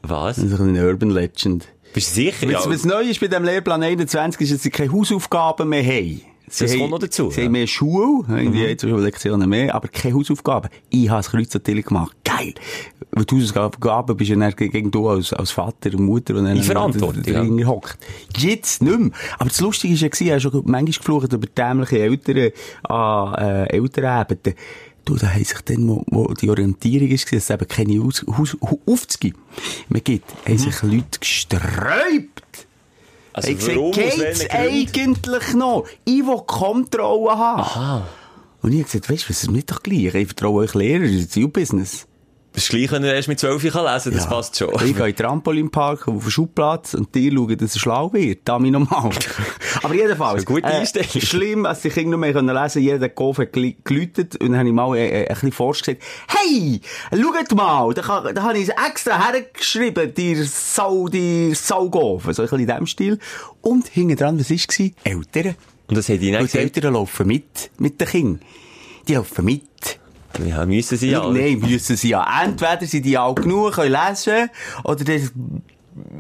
was? 0.02 0.36
das 0.36 0.44
ist 0.46 0.60
eine 0.60 0.86
Urban 0.86 1.10
Legend. 1.10 1.66
Bist 1.92 2.10
du 2.10 2.22
sicher? 2.22 2.52
Was, 2.52 2.68
was 2.68 2.84
neu 2.84 3.02
ist 3.02 3.20
bei 3.20 3.28
dem 3.28 3.44
Lehrplan 3.44 3.82
21 3.82 4.40
ist, 4.42 4.54
dass 4.54 4.62
sie 4.62 4.70
keine 4.70 4.92
Hausaufgaben 4.92 5.68
mehr 5.68 5.84
haben. 5.84 6.22
Sie 6.50 6.64
Das 6.64 6.72
haben, 6.72 6.80
kommt 6.80 6.90
noch 6.90 6.98
dazu, 6.98 7.30
Sie 7.30 7.40
ja. 7.40 7.46
haben 7.46 7.52
mehr 7.52 7.66
Schule, 7.68 8.24
irgendwie 8.28 8.62
jetzt 8.62 8.82
schon 8.82 8.98
Lektionen 9.00 9.48
mehr, 9.48 9.72
aber 9.72 9.86
keine 9.86 10.16
Hausaufgaben. 10.16 10.68
Ich 10.88 11.08
habe 11.08 11.20
das 11.20 11.30
Kreuz 11.30 11.54
an 11.54 11.62
Tilly 11.62 11.82
gemacht. 11.82 12.16
Geil! 12.24 12.54
Weil 13.12 13.24
die 13.24 13.36
Hausaufgaben 13.36 14.16
bist 14.16 14.30
ja 14.30 14.36
dann 14.36 14.54
gegen 14.56 14.90
du 14.90 15.08
als, 15.08 15.32
als 15.32 15.52
Vater 15.52 15.90
und 15.94 16.06
Mutter 16.06 16.34
und 16.34 16.46
dann 16.46 16.60
Verantwortung, 16.62 17.58
ja. 17.58 17.66
hockt. 17.66 17.98
Jetzt 18.36 18.82
nicht 18.82 18.98
mehr. 18.98 19.10
Aber 19.38 19.48
das 19.48 19.60
Lustige 19.60 19.94
ist 19.94 20.00
ja 20.00 20.08
ich 20.08 20.30
habe 20.30 20.40
schon 20.40 20.62
manchmal 20.64 20.84
geflucht 20.84 21.32
über 21.32 21.46
dämliche 21.46 22.00
Eltern 22.00 22.50
an 22.82 23.34
äh, 23.34 23.66
Elternabenden. 23.66 24.54
Du, 25.10 25.16
da 25.16 25.28
haben 25.32 25.44
sich 25.44 25.60
dann, 25.62 25.88
wo, 25.88 26.04
wo 26.06 26.32
die 26.34 26.48
Orientierung 26.50 27.08
ist, 27.08 27.24
dass 27.32 27.42
es 27.42 27.50
eben 27.50 27.66
keine 27.66 28.00
Haus, 28.04 28.24
Haus, 28.28 28.56
Aufzüge 28.86 29.36
mehr 29.88 30.02
gibt, 30.02 30.24
haben 30.46 30.56
sich 30.56 30.82
Leute 30.82 31.18
gesträubt. 31.18 32.66
Also, 33.32 33.50
Ich 33.50 33.66
warum, 33.66 33.90
geht's 33.90 34.16
Gründen? 34.18 34.50
eigentlich 34.52 35.54
noch? 35.54 35.84
Ich 36.04 36.24
will 36.24 36.42
Kontrolle 36.46 37.36
haben. 37.36 37.60
Aha. 37.60 38.08
Und 38.62 38.72
ich 38.72 38.78
hab 38.78 38.86
gesagt, 38.86 39.10
weißt 39.10 39.24
du, 39.24 39.30
was 39.30 39.42
ist 39.42 39.50
mir 39.50 39.62
doch 39.64 39.82
gleich? 39.82 40.14
Ich 40.14 40.26
vertraue 40.28 40.62
euch 40.62 40.74
Lehrer, 40.74 41.02
das 41.02 41.36
ist 41.36 41.52
Business. 41.52 42.06
Das 42.52 42.68
gleich, 42.68 42.90
wenn 42.90 43.04
er 43.04 43.14
erst 43.14 43.28
mit 43.28 43.38
12 43.38 43.72
kann 43.72 43.84
lesen 43.92 44.12
das 44.12 44.28
passt 44.28 44.56
schon. 44.58 44.70
Ich 44.74 44.80
gehe 44.80 44.90
in 44.90 44.96
den 44.96 45.16
Trampolinpark 45.16 46.08
auf 46.08 46.22
den 46.24 46.30
Schubplatz 46.32 46.94
und 46.94 47.14
die 47.14 47.30
schauen, 47.32 47.56
dass 47.56 47.74
er 47.74 47.80
schlau 47.80 48.12
wird. 48.12 48.40
Da 48.44 48.58
mich 48.58 48.72
nochmal. 48.72 49.10
Aber 49.84 49.94
jedenfalls. 49.94 50.38
Ist 50.40 50.46
gute 50.46 50.64
Einstellung. 50.64 51.08
schlimm, 51.20 51.64
als 51.66 51.82
die 51.82 51.90
Kinder 51.90 52.16
noch 52.16 52.18
mehr 52.18 52.34
lesen 52.42 52.82
Jeder 52.82 53.08
Golf 53.08 53.38
hat 53.38 53.52
gel- 53.52 53.76
geläutet. 53.84 54.34
Und 54.36 54.50
dann 54.50 54.58
habe 54.58 54.68
ich 54.68 54.74
mal 54.74 54.96
äh, 54.96 55.22
äh, 55.22 55.28
ein 55.28 55.34
bisschen 55.34 55.50
gesagt, 55.50 56.02
hey, 56.28 56.80
schaut 57.12 57.54
mal, 57.54 57.94
da, 57.94 58.02
kann, 58.02 58.34
da 58.34 58.42
habe 58.42 58.58
ich 58.58 58.68
es 58.68 58.74
extra 58.88 59.30
hergeschrieben, 59.30 60.12
die 60.12 60.34
Sau, 60.42 61.06
die 61.06 61.54
Saugolf. 61.54 62.24
So 62.24 62.28
ein 62.30 62.34
bisschen 62.48 62.58
in 62.60 62.66
diesem 62.66 62.86
Stil. 62.88 63.18
Und 63.60 63.86
hinten 63.86 64.16
dran, 64.16 64.40
was 64.40 64.50
war? 64.50 64.86
Eltern. 65.04 65.54
Und 65.86 65.96
das 65.96 66.08
hat 66.08 66.20
die 66.20 66.32
nicht 66.32 66.52
die. 66.52 66.58
Eltern 66.58 66.94
laufen 66.94 67.26
mit, 67.28 67.70
mit 67.78 68.00
den 68.00 68.08
Kindern. 68.08 68.40
Die 69.06 69.14
laufen 69.14 69.44
mit. 69.44 69.99
Ja, 70.46 70.66
müssen 70.66 70.96
sie 70.96 71.10
ja. 71.10 71.28
Nein, 71.28 71.58
müssen 71.58 71.96
sie 71.96 72.10
ja. 72.10 72.42
Entweder 72.42 72.86
sind 72.86 73.04
die 73.04 73.18
alt 73.18 73.42
genug, 73.42 73.74
können 73.74 73.92
lesen, 73.92 74.50
oder 74.84 75.04
das, 75.04 75.32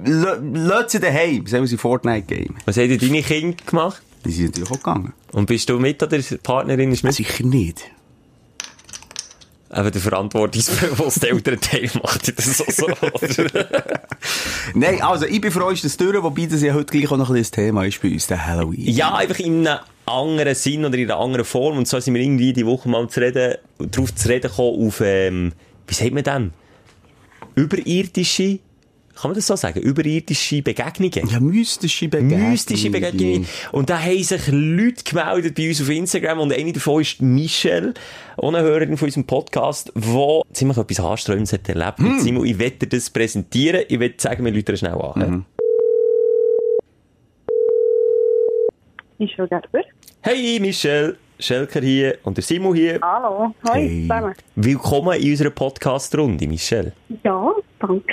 lassen 0.04 0.88
sie 0.88 1.00
daheim, 1.00 1.46
sollen 1.46 1.66
sie 1.66 1.76
Fortnite 1.76 2.26
Game. 2.26 2.54
Was 2.64 2.76
haben 2.76 2.98
deine 2.98 3.22
Kinder 3.22 3.56
gemacht? 3.64 4.02
Die 4.24 4.32
sind 4.32 4.46
natürlich 4.46 4.70
auch 4.70 4.76
gegangen. 4.76 5.12
Und 5.32 5.46
bist 5.46 5.68
du 5.68 5.78
mit 5.78 6.02
oder 6.02 6.18
Partnerin 6.42 6.92
ist 6.92 7.04
mit? 7.04 7.14
Sicher 7.14 7.44
nicht. 7.44 7.82
Eben 9.72 9.92
der 9.92 10.00
verantwortungsbewusste 10.00 11.28
Elternteil 11.30 11.90
macht 12.02 12.36
das 12.36 12.58
so, 12.58 12.64
so? 12.68 12.88
Nein, 14.74 15.00
also, 15.00 15.26
ich 15.26 15.40
bin 15.40 15.52
froh, 15.52 15.70
ist 15.70 15.84
das 15.84 15.96
durch, 15.96 16.20
wobei 16.20 16.46
das 16.46 16.60
ja 16.62 16.74
heute 16.74 16.86
gleich 16.86 17.10
auch 17.10 17.16
noch 17.16 17.30
ein 17.30 17.42
Thema 17.42 17.84
ist 17.84 18.02
bei 18.02 18.10
uns, 18.10 18.26
der 18.26 18.44
Halloween. 18.44 18.88
Ja, 18.88 19.14
einfach 19.14 19.38
in 19.38 19.66
einem 19.66 19.78
anderen 20.10 20.54
Sinn 20.54 20.84
oder 20.84 20.96
in 20.96 21.10
einer 21.10 21.20
anderen 21.20 21.44
Form. 21.44 21.78
Und 21.78 21.88
so 21.88 21.98
sind 22.00 22.14
wir 22.14 22.22
irgendwie 22.22 22.52
die 22.52 22.66
Woche 22.66 22.88
mal 22.88 23.08
zu 23.08 23.20
reden, 23.20 23.56
drauf 23.78 24.14
zu 24.14 24.28
reden 24.28 24.50
gekommen 24.50 24.86
auf, 24.86 25.00
ähm, 25.04 25.52
wie 25.86 25.94
sagt 25.94 26.12
man 26.12 26.24
denn? 26.24 26.52
Überirdische, 27.54 28.58
kann 29.14 29.30
man 29.30 29.34
das 29.34 29.46
so 29.46 29.56
sagen? 29.56 29.80
Überirdische 29.80 30.62
Begegnungen. 30.62 31.28
Ja, 31.28 31.40
mystische 31.40 32.08
Begegnungen. 32.08 32.50
Mystische 32.50 32.90
Begegnungen. 32.90 33.46
Und 33.72 33.90
da 33.90 34.00
haben 34.00 34.22
sich 34.22 34.46
Leute 34.48 35.04
gemeldet 35.04 35.54
bei 35.54 35.68
uns 35.68 35.82
auf 35.82 35.90
Instagram 35.90 36.40
und 36.40 36.52
eine 36.52 36.72
davon 36.72 37.02
ist 37.02 37.20
Michelle, 37.20 37.94
eine 38.38 38.60
Hörerin 38.60 38.96
von 38.96 39.06
unserem 39.06 39.26
Podcast, 39.26 39.92
die 39.94 40.40
ziemlich 40.52 40.78
etwas 40.78 41.00
Anströmendes 41.00 41.52
hat 41.52 41.68
erlebt. 41.68 41.98
Hm. 41.98 42.06
Und 42.06 42.20
Simon, 42.20 42.46
ich 42.46 42.58
werde 42.58 42.76
dir 42.76 42.86
das 42.88 43.10
präsentieren. 43.10 43.84
Ich 43.88 44.00
werde 44.00 44.14
sagen, 44.16 44.44
wir 44.44 44.52
Leute 44.52 44.76
schnell 44.76 44.94
an. 44.94 45.30
Mhm. 45.30 45.44
Michel 49.20 49.46
Gerber. 49.48 49.82
Hey 50.22 50.58
Michelle, 50.60 51.16
Schelker 51.38 51.80
hier 51.80 52.18
und 52.24 52.36
der 52.36 52.44
Simon 52.44 52.74
hier. 52.74 52.98
Hallo, 53.02 53.54
hoi 53.66 53.72
Hey. 53.80 54.02
zusammen. 54.02 54.34
Willkommen 54.54 55.20
in 55.20 55.30
unserer 55.30 55.50
Podcast-Runde, 55.50 56.46
Michelle. 56.46 56.92
Ja, 57.24 57.52
danke. 57.78 58.04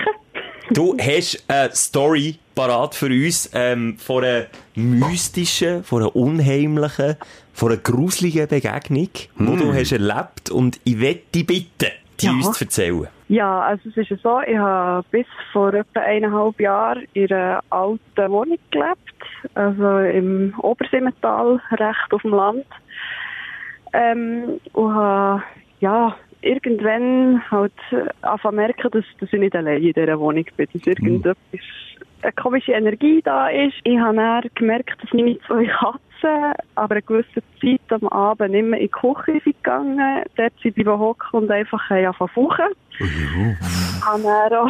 Du 0.72 0.96
hast 0.98 1.44
eine 1.48 1.76
Story 1.76 2.40
parat 2.56 2.96
für 2.96 3.08
uns 3.08 3.50
ähm, 3.54 3.98
von 3.98 4.24
einer 4.24 4.46
mystischen, 4.76 5.84
von 5.84 6.04
einer 6.04 6.16
unheimlichen, 6.16 7.16
von 7.54 7.72
einer 7.72 7.82
gruseligen 7.82 8.48
Begegnung, 8.48 9.10
die 9.40 9.58
du 9.58 9.74
hast 9.74 9.92
erlebt 9.92 10.50
und 10.50 10.80
ich 10.84 11.00
werde 11.00 11.22
dich 11.34 11.46
bitten, 11.48 11.92
die 12.20 12.26
Ja. 12.26 12.32
uns 12.34 12.52
zu 12.58 12.64
erzählen. 12.66 13.08
Ja, 13.30 13.62
also 13.62 13.90
es 13.90 13.98
ist 13.98 14.10
ja 14.10 14.18
so, 14.24 14.40
ich 14.42 14.58
habe 14.58 15.06
bis 15.12 15.26
vor 15.52 15.74
etwa 15.74 16.00
eineinhalb 16.00 16.60
Jahren 16.62 17.06
in 17.14 17.32
einer 17.32 17.62
alten 17.70 18.32
Wohnung 18.32 18.58
gelebt, 18.72 19.00
also 19.54 20.00
im 20.00 20.54
Obersimmental, 20.60 21.62
recht 21.72 22.14
auf 22.14 22.22
dem 22.22 22.32
Land. 22.32 22.66
Ähm, 23.92 24.62
und 24.72 24.96
habe, 24.96 25.44
ja, 25.82 26.16
irgendwann 26.42 27.42
halt 27.52 27.74
angefangen 28.22 28.42
zu 28.42 28.52
merken, 28.52 28.92
dass, 28.92 29.06
dass 29.20 29.34
ich 29.34 29.40
nicht 29.40 29.56
allein 29.56 29.82
in 29.82 29.94
dieser 29.94 30.20
Wohnung 30.20 30.46
bin, 30.56 30.68
dass 30.72 30.88
irgendetwas, 30.88 31.36
eine 32.22 32.32
komische 32.34 32.72
Energie 32.72 33.22
da 33.22 33.50
ist. 33.50 33.76
Ich 33.84 34.00
habe 34.00 34.16
dann 34.16 34.44
gemerkt, 34.56 35.04
dass 35.04 35.14
meine 35.14 35.38
zwei 35.42 35.66
Katzen 35.66 36.07
aber 36.76 36.96
eine 36.96 37.02
gewisse 37.02 37.42
Zeit 37.62 37.82
am 37.90 38.08
Abend 38.08 38.52
nicht 38.52 38.66
mehr 38.66 38.80
in 38.80 38.88
die 38.88 38.92
Küche 38.92 39.42
gegangen. 39.42 40.24
Dort 40.36 40.54
sind 40.62 40.76
sie 40.76 40.86
hocken 40.86 41.40
und 41.40 41.52
einfach 41.52 41.90
haben 41.90 42.06
angefangen 42.06 42.30
fauchen. 42.34 42.66
Ich 43.00 44.06
habe 44.06 44.24
dann 44.24 44.54
auch 44.54 44.70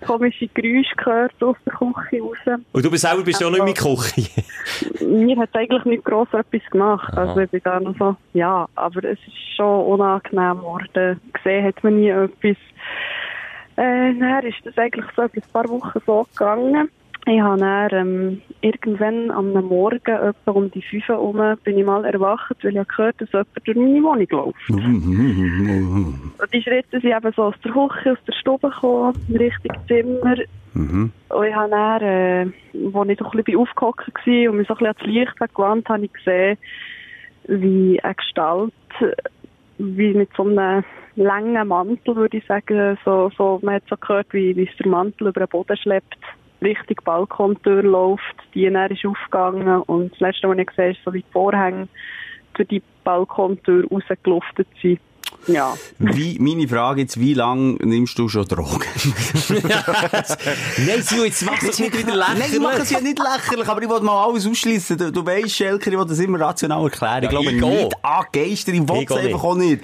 komische 0.06 0.48
Geräusche 0.48 0.94
gehört 0.96 1.42
aus 1.42 1.56
der 1.66 1.72
Küche 1.74 2.22
raus. 2.22 2.60
Und 2.72 2.84
du 2.84 2.90
bist 2.90 3.02
selber 3.02 3.22
bist 3.22 3.40
ja 3.40 3.48
auch 3.48 3.50
nicht 3.50 3.60
in 3.60 3.66
der 3.66 3.74
Küche. 3.74 5.04
Mir 5.04 5.36
hat 5.38 5.50
eigentlich 5.54 5.84
nicht 5.84 6.04
gross 6.04 6.28
etwas 6.32 6.70
gemacht. 6.70 7.12
Also 7.16 7.40
ich 7.40 7.50
bin 7.50 7.60
da 7.64 7.80
noch 7.80 7.96
so, 7.98 8.16
ja, 8.32 8.66
aber 8.76 9.04
es 9.04 9.18
ist 9.26 9.56
schon 9.56 9.86
unangenehm 9.86 10.58
geworden. 10.58 11.20
Gesehen 11.32 11.64
hat 11.64 11.82
man 11.84 11.96
nie 11.96 12.08
etwas. 12.08 12.56
Äh, 13.76 14.14
dann 14.14 14.46
ist 14.46 14.64
das 14.64 14.78
eigentlich 14.78 15.06
so 15.16 15.22
ein 15.22 15.30
paar 15.52 15.68
Wochen 15.68 16.00
so 16.06 16.26
gegangen. 16.32 16.88
Ich 17.26 17.40
habe 17.40 17.58
dann, 17.58 17.88
ähm, 17.92 18.42
irgendwann 18.60 19.30
am 19.30 19.52
Morgen, 19.52 20.00
etwa 20.04 20.50
um 20.50 20.70
die 20.70 20.82
5 20.82 21.08
Uhr 21.08 21.16
herum, 21.16 21.58
bin 21.64 21.78
ich 21.78 21.84
mal 21.84 22.04
erwacht, 22.04 22.56
weil 22.62 22.72
ich 22.72 22.78
habe 22.78 22.88
gehört, 22.88 23.20
dass 23.20 23.32
jemand 23.32 23.48
durch 23.64 23.76
meine 23.76 24.02
Wohnung 24.02 24.26
läuft. 24.30 24.70
Und 26.38 26.52
die 26.52 26.62
Schritte 26.62 27.00
sind 27.00 27.04
eben 27.16 27.32
so 27.34 27.44
aus 27.44 27.54
der 27.64 27.72
Küche, 27.72 28.12
aus 28.12 28.24
der 28.26 28.32
Stube 28.32 28.68
gekommen, 28.68 29.14
Richtung 29.30 29.72
Zimmer. 29.88 30.36
Und 31.30 31.46
ich 31.46 31.54
habe 31.54 31.70
dann, 31.70 32.02
äh, 32.02 32.40
als 32.42 33.08
ich 33.08 33.18
so 33.18 33.30
ein 33.30 33.44
bisschen 33.44 33.58
aufgehockt 33.58 34.26
war 34.26 34.50
und 34.50 34.56
mich 34.56 34.68
so 34.68 34.74
ein 34.74 34.78
bisschen 34.78 34.86
ans 34.86 35.02
Licht 35.02 35.54
gewandt 35.54 35.88
habe 35.88 36.04
ich 36.04 36.12
gesehen, 36.12 36.58
wie 37.48 38.00
eine 38.02 38.14
Gestalt, 38.14 38.72
wie 39.78 40.14
mit 40.14 40.30
so 40.36 40.42
einem 40.42 40.84
langen 41.16 41.68
Mantel, 41.68 42.16
würde 42.16 42.36
ich 42.36 42.46
sagen, 42.46 42.98
so, 43.04 43.30
so, 43.36 43.60
man 43.62 43.76
hat 43.76 43.84
so 43.88 43.96
gehört, 43.96 44.32
wie, 44.32 44.56
wie 44.56 44.68
es 44.68 44.76
der 44.76 44.88
Mantel 44.88 45.28
über 45.28 45.40
den 45.40 45.48
Boden 45.48 45.76
schleppt, 45.76 46.18
Richtung 46.64 46.96
Balkontür 47.04 47.82
läuft, 47.82 48.22
die 48.54 48.68
dann 48.70 48.90
ist 48.90 49.04
aufgegangen 49.04 49.82
und 49.82 50.12
das 50.12 50.20
Letzte, 50.20 50.48
was 50.48 50.58
ich 50.58 50.66
gesehen 50.66 50.84
habe, 50.84 50.92
ist 50.92 51.04
so 51.04 51.12
wie 51.14 51.20
die 51.22 51.32
Vorhänge 51.32 51.88
durch 52.54 52.68
die 52.68 52.82
Balkontür 53.04 53.84
rausgeluftet 53.90 54.68
sind. 54.82 55.00
Ja. 55.46 55.74
Wie, 55.98 56.38
meine 56.38 56.66
Frage 56.68 57.02
jetzt, 57.02 57.18
wie 57.20 57.34
lange 57.34 57.74
nimmst 57.82 58.18
du 58.18 58.28
schon 58.28 58.44
Drogen? 58.46 58.80
Nein, 60.86 61.02
Simon, 61.02 61.26
jetzt 61.26 61.44
mach 61.44 61.62
es 61.62 61.78
nicht 61.78 61.96
wieder 61.96 62.16
Nein, 62.16 62.36
ich 62.52 62.58
mache 62.60 62.80
es 62.82 62.90
lächerlich. 62.90 62.90
ja 62.90 63.00
nicht 63.00 63.18
lächerlich, 63.18 63.68
aber 63.68 63.82
ich 63.82 63.88
wollte 63.88 64.04
mal 64.04 64.24
alles 64.26 64.46
ausschließen. 64.46 64.96
Du, 64.96 65.12
du 65.12 65.26
weißt, 65.26 65.50
Schelker, 65.50 65.92
ich 65.92 65.98
will 65.98 66.06
das 66.06 66.18
immer 66.20 66.40
rational 66.40 66.84
erklären. 66.84 67.18
Ich 67.18 67.22
Ja, 67.24 67.28
glaube 67.30 67.46
ich 67.52 67.60
nicht 67.60 67.94
auch. 68.02 68.20
an 68.20 68.24
Geister, 68.32 68.72
ich 68.72 68.88
will 68.88 69.02
Ich 69.02 69.10
es 69.10 69.16
einfach 69.16 69.44
auch 69.44 69.54
nicht. 69.56 69.82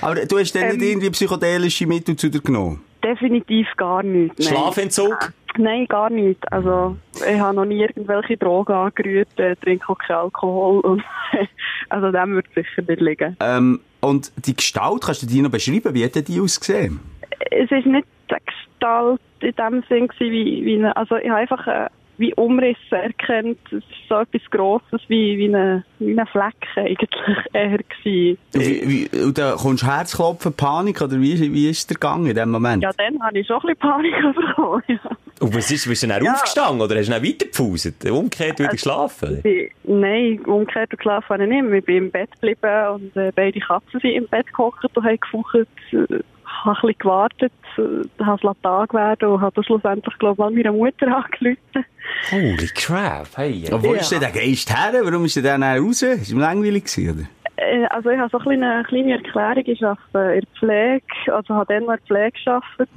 Aber 0.00 0.14
du 0.16 0.38
hast 0.38 0.54
dann 0.54 0.62
Ähm. 0.64 0.76
nicht 0.76 0.88
irgendwie 0.90 1.10
psychedelische 1.10 1.86
Mittel 1.86 2.16
zu 2.16 2.28
dir 2.28 2.40
genommen? 2.40 2.82
Definitiv 3.02 3.66
gar 3.76 4.02
nicht. 4.02 4.38
Nein. 4.38 4.48
Schlafentzug? 4.48 5.32
Nein, 5.56 5.86
gar 5.86 6.10
nicht. 6.10 6.52
Also, 6.52 6.96
ich 7.14 7.38
habe 7.38 7.56
noch 7.56 7.64
nie 7.64 7.80
irgendwelche 7.80 8.36
Drogen 8.36 8.72
angerührt, 8.72 9.38
äh, 9.38 9.56
trinke 9.56 9.88
auch 9.88 9.98
keinen 9.98 10.18
Alkohol 10.18 10.80
und, 10.80 11.02
also 11.88 12.12
dem 12.12 12.34
wird 12.34 12.46
sicher 12.54 12.82
nicht 12.86 13.00
liegen. 13.00 13.36
Ähm, 13.40 13.80
und 14.00 14.32
die 14.46 14.54
Gestalt, 14.54 15.02
kannst 15.04 15.22
du 15.22 15.26
die 15.26 15.42
noch 15.42 15.50
beschreiben? 15.50 15.94
Wie 15.94 16.04
hat 16.04 16.28
die 16.28 16.40
ausgesehen? 16.40 17.00
Es 17.50 17.70
ist 17.70 17.86
nicht 17.86 18.06
eine 18.28 18.40
Gestalt 18.46 19.20
in 19.40 19.54
dem 19.54 19.82
Sinn 19.88 20.08
wie, 20.18 20.64
wie 20.64 20.76
eine, 20.76 20.96
also 20.96 21.16
ich 21.16 21.28
habe 21.28 21.40
einfach 21.40 21.66
äh, 21.66 21.88
wie 22.18 22.34
Umrisse 22.34 22.96
erkannt. 22.96 23.58
Es 23.66 23.78
ist 23.78 23.84
so 24.08 24.16
etwas 24.16 24.42
Grosses 24.50 25.00
wie, 25.08 25.38
wie 25.38 25.46
eine, 25.48 25.84
wie 25.98 26.10
eine 26.12 26.26
Fleck 26.26 26.54
eigentlich 26.76 27.08
eher 27.52 27.78
gewesen. 27.78 28.38
Wie, 28.52 29.08
wie, 29.12 29.22
und 29.22 29.38
da 29.38 29.54
kommst 29.56 29.82
du 29.82 29.86
Herzklopfen, 29.86 30.52
Panik, 30.52 31.00
oder 31.00 31.20
wie, 31.20 31.52
wie 31.52 31.70
ist 31.70 31.88
der 31.90 31.96
Gang 31.96 32.26
in 32.28 32.34
dem 32.34 32.50
Moment? 32.50 32.82
Ja, 32.82 32.90
dann 32.96 33.22
habe 33.22 33.38
ich 33.38 33.46
schon 33.46 33.56
ein 33.56 33.62
bisschen 33.62 33.78
Panik 33.78 34.14
bekommen, 34.34 34.82
ja. 34.88 34.98
Und 35.40 35.54
was 35.54 35.70
ist, 35.70 35.86
bist 35.88 36.02
du 36.02 36.08
dann 36.08 36.24
Ja. 36.24 36.32
aufgestanden 36.32 36.80
oder 36.82 36.96
hast 36.96 37.06
du 37.06 37.12
dann 37.12 37.22
weitergepfuset? 37.24 38.10
Umgekehrt 38.10 38.58
wieder 38.58 38.70
geschlafen? 38.70 39.36
Ich 39.36 39.42
bin- 39.42 40.00
Nein, 40.00 40.40
umgekehrt 40.44 40.90
und 40.90 40.96
geschlafen 40.98 41.28
habe 41.28 41.44
ich 41.44 41.48
nicht 41.50 41.62
mehr. 41.62 41.78
Ich 41.78 41.84
bin 41.84 41.96
im 41.96 42.10
Bett 42.10 42.30
geblieben 42.32 42.88
und 42.94 43.16
äh, 43.16 43.30
beide 43.34 43.60
Katzen 43.60 44.00
sind 44.00 44.10
im 44.10 44.26
Bett 44.26 44.46
gehockt 44.48 44.84
und 44.96 45.04
haben 45.04 45.18
gefaucht. 45.20 45.68
Habe 46.64 46.70
ein 46.70 46.74
bisschen 46.80 46.98
gewartet, 46.98 47.52
äh, 47.78 48.24
habe 48.24 48.48
es 48.52 48.62
Tag 48.62 48.94
werden 48.94 49.28
und 49.28 49.40
habe 49.40 49.54
dann 49.54 49.64
schlussendlich, 49.64 50.18
glaube 50.18 50.32
ich, 50.34 50.38
mal 50.38 50.50
meiner 50.50 50.72
Mutter 50.72 51.06
angerufen. 51.24 51.84
Holy 52.30 52.68
crap, 52.74 53.28
hey. 53.36 53.64
Aber 53.70 53.82
wo 53.82 53.94
Ja. 53.94 54.00
ist 54.00 54.10
denn 54.12 54.20
der 54.20 54.30
Geist 54.30 54.70
her? 54.70 55.00
Warum 55.04 55.24
ist 55.24 55.36
der 55.36 55.42
dann 55.42 55.62
raus? 55.62 56.02
Ist 56.02 56.30
ihm 56.32 56.38
langweilig 56.40 56.84
gewesen, 56.84 57.10
oder? 57.18 57.28
Äh, 57.56 57.86
Also 57.90 58.10
ich 58.10 58.18
habe 58.18 58.30
so 58.30 58.38
eine 58.48 58.82
kleine 58.88 59.12
Erklärung. 59.12 59.62
Ich 59.66 59.84
arbeite 59.84 60.34
in 60.34 60.40
der 60.40 60.58
Pflege, 60.58 61.34
also 61.34 61.54
habe 61.54 61.74
dann 61.74 61.84
noch 61.84 61.94
in 61.94 61.98
der 61.98 62.06
Pflege 62.06 62.38
gearbeitet 62.44 62.88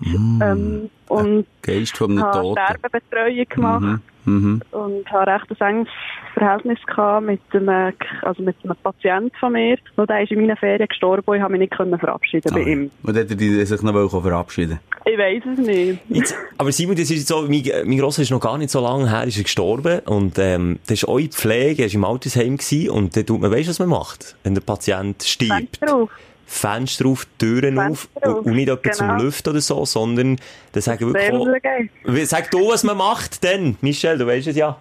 ähm, 0.41 0.89
und 1.07 1.45
Geist 1.61 1.97
von 1.97 2.11
einem 2.11 2.23
habe 2.23 2.41
Toten. 2.41 2.61
Sterbebetreuung 2.61 3.45
gemacht 3.49 4.01
Mhm. 4.25 4.61
und 4.71 5.11
habe 5.11 5.31
recht 5.31 5.61
ein 5.61 5.67
enges 5.77 5.93
Verhältnis 6.33 6.79
gehabt 6.85 7.25
mit 7.25 7.41
einem, 7.53 7.93
also 8.21 8.43
mit 8.43 8.55
einem 8.63 8.75
Patienten 8.83 9.35
von 9.39 9.53
mir. 9.53 9.77
Und 9.95 10.09
der 10.09 10.23
ist 10.23 10.31
in 10.31 10.41
meinen 10.41 10.57
Ferien 10.57 10.87
gestorben 10.87 11.23
und 11.25 11.35
ich 11.37 11.41
habe 11.41 11.51
mich 11.51 11.59
nicht 11.61 11.75
können 11.75 11.97
verabschieden 11.99 12.53
bei 12.53 12.61
ihm. 12.61 12.91
Und 13.03 13.17
hat 13.17 13.29
er 13.29 13.35
die- 13.35 13.65
sich 13.65 13.81
noch 13.81 14.21
verabschieden 14.21 14.79
Ich 15.05 15.17
weiß 15.17 15.43
es 15.53 15.57
nicht. 15.65 15.99
Jetzt, 16.09 16.35
aber 16.57 16.71
Simon, 16.71 16.95
das 16.95 17.05
ist 17.09 17.17
jetzt 17.17 17.27
so, 17.27 17.41
mein, 17.43 17.63
mein 17.85 17.97
Grosser 17.97 18.21
ist 18.21 18.31
noch 18.31 18.39
gar 18.39 18.57
nicht 18.57 18.69
so 18.69 18.79
lange 18.81 19.09
her, 19.09 19.23
ist 19.25 19.37
er 19.37 19.43
gestorben. 19.43 19.99
Und, 20.05 20.37
ähm, 20.37 20.79
das 20.87 20.99
ist 21.03 21.07
eure 21.07 21.27
Pflege, 21.27 21.83
er 21.83 21.89
war 21.89 21.95
im 21.95 22.05
Altersheim 22.05 22.57
gewesen, 22.57 22.89
und 22.91 23.15
dann 23.17 23.25
tut 23.25 23.41
man, 23.41 23.51
weißt 23.51 23.65
du, 23.67 23.69
was 23.69 23.79
man 23.79 23.89
macht? 23.89 24.35
Wenn 24.43 24.53
der 24.53 24.61
Patient 24.61 25.21
stirbt. 25.23 25.77
Fenster 25.77 25.95
auf. 25.95 26.09
Fenster 26.51 27.05
auf, 27.05 27.25
Türen 27.37 27.75
Fenster 27.77 28.09
auf, 28.21 28.39
auf, 28.39 28.45
und, 28.45 28.55
nicht 28.55 28.69
zum 28.93 29.07
genau. 29.07 29.23
Lüften 29.23 29.51
oder 29.51 29.61
so, 29.61 29.85
sondern, 29.85 30.37
dann 30.73 30.81
sagen 30.81 31.13
wirklich, 31.13 31.31
oh, 31.31 32.25
sag 32.25 32.51
du, 32.51 32.69
was 32.69 32.83
man 32.83 32.97
macht, 32.97 33.43
denn, 33.43 33.77
Michel, 33.81 34.17
du 34.17 34.27
weißt 34.27 34.47
es 34.47 34.57
ja. 34.57 34.79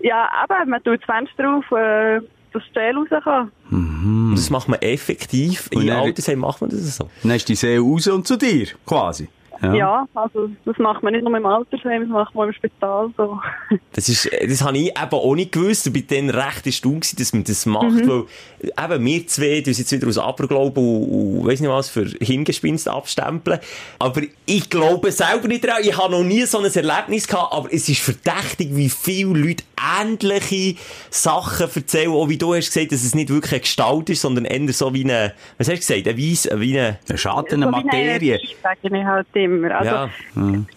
Ja, 0.00 0.28
aber 0.42 0.64
man 0.66 0.82
tut 0.84 1.00
das 1.00 1.06
Fenster 1.06 1.56
auf, 1.56 1.72
äh, 1.72 2.20
dass 2.52 2.62
die 2.68 2.78
Seele 2.78 2.98
raus 2.98 3.22
kann. 3.24 3.52
Und 3.70 4.34
das 4.36 4.50
macht 4.50 4.68
man 4.68 4.80
effektiv. 4.80 5.70
Und 5.74 5.82
In 5.82 5.90
Altersheim 5.90 6.40
macht 6.40 6.60
man 6.60 6.70
das 6.70 6.96
so. 6.96 7.08
Dann 7.22 7.32
ist 7.32 7.48
die 7.48 7.54
Seele 7.54 7.80
raus 7.80 8.06
und 8.06 8.26
zu 8.26 8.36
dir, 8.36 8.68
quasi. 8.86 9.28
Ja. 9.60 10.06
also 10.14 10.50
das 10.64 10.78
macht 10.78 11.02
man 11.02 11.12
nicht 11.12 11.24
nur 11.24 11.36
im 11.36 11.46
Altersheim, 11.46 12.02
das 12.02 12.10
macht 12.10 12.34
man 12.34 12.48
im 12.48 12.54
Spital 12.54 13.10
so. 13.16 13.40
Das 13.92 14.08
ist, 14.08 14.26
äh, 14.26 14.46
das 14.46 14.62
habe 14.62 14.78
ich 14.78 14.88
eben 14.88 15.12
auch 15.12 15.34
nicht 15.34 15.52
gewusst. 15.52 15.86
Ich 15.86 15.92
bin 15.92 16.06
dann 16.06 16.30
recht 16.30 16.66
erstaunt 16.66 17.02
gewesen, 17.02 17.16
dass 17.18 17.32
man 17.32 17.44
das 17.44 17.66
macht, 17.66 18.06
weil, 18.06 18.24
eben, 18.62 19.04
wir 19.04 19.26
zwei, 19.26 19.60
du 19.60 19.70
jetzt 19.70 19.90
wieder 19.90 20.06
aus 20.06 20.18
Aberglauben 20.18 20.82
und, 20.82 21.40
und 21.40 21.46
weiss 21.46 21.60
nicht 21.60 21.70
was 21.70 21.88
für 21.88 22.04
Hingespinst 22.20 22.88
abstempeln. 22.88 23.58
Aber 23.98 24.22
ich 24.46 24.70
glaube 24.70 25.10
selber 25.10 25.48
nicht 25.48 25.64
daran. 25.64 25.82
Ich 25.82 25.96
habe 25.96 26.12
noch 26.12 26.22
nie 26.22 26.42
so 26.42 26.58
ein 26.58 26.64
Erlebnis 26.64 27.26
gehabt, 27.26 27.52
aber 27.52 27.72
es 27.72 27.88
ist 27.88 28.00
verdächtig, 28.00 28.68
wie 28.72 28.88
viele 28.88 29.38
Leute 29.38 29.64
ähnliche 30.00 30.76
Sachen 31.10 31.68
erzählen, 31.74 32.10
auch 32.10 32.28
wie 32.28 32.38
du 32.38 32.54
hast 32.54 32.72
gesagt, 32.72 32.92
dass 32.92 33.04
es 33.04 33.14
nicht 33.14 33.30
wirklich 33.30 33.52
eine 33.52 33.60
Gestalt 33.60 34.10
ist, 34.10 34.22
sondern 34.22 34.44
eher 34.44 34.72
so 34.72 34.92
wie 34.94 35.04
eine, 35.04 35.34
was 35.56 35.68
hast 35.68 35.88
du 35.88 35.94
gesagt, 35.94 36.08
eine 36.08 36.18
Weiss, 36.18 36.48
wie 36.54 36.78
eine, 36.78 36.98
Ein 37.08 37.18
Schatten, 37.18 37.62
so 37.62 37.68
eine 37.68 37.76
wie 37.76 37.84
Materie. 37.84 38.40
Sage 38.62 38.78
ich 38.82 39.04
halt 39.04 39.26
immer. 39.56 39.74
Also, 39.78 39.90
ja. 39.90 40.08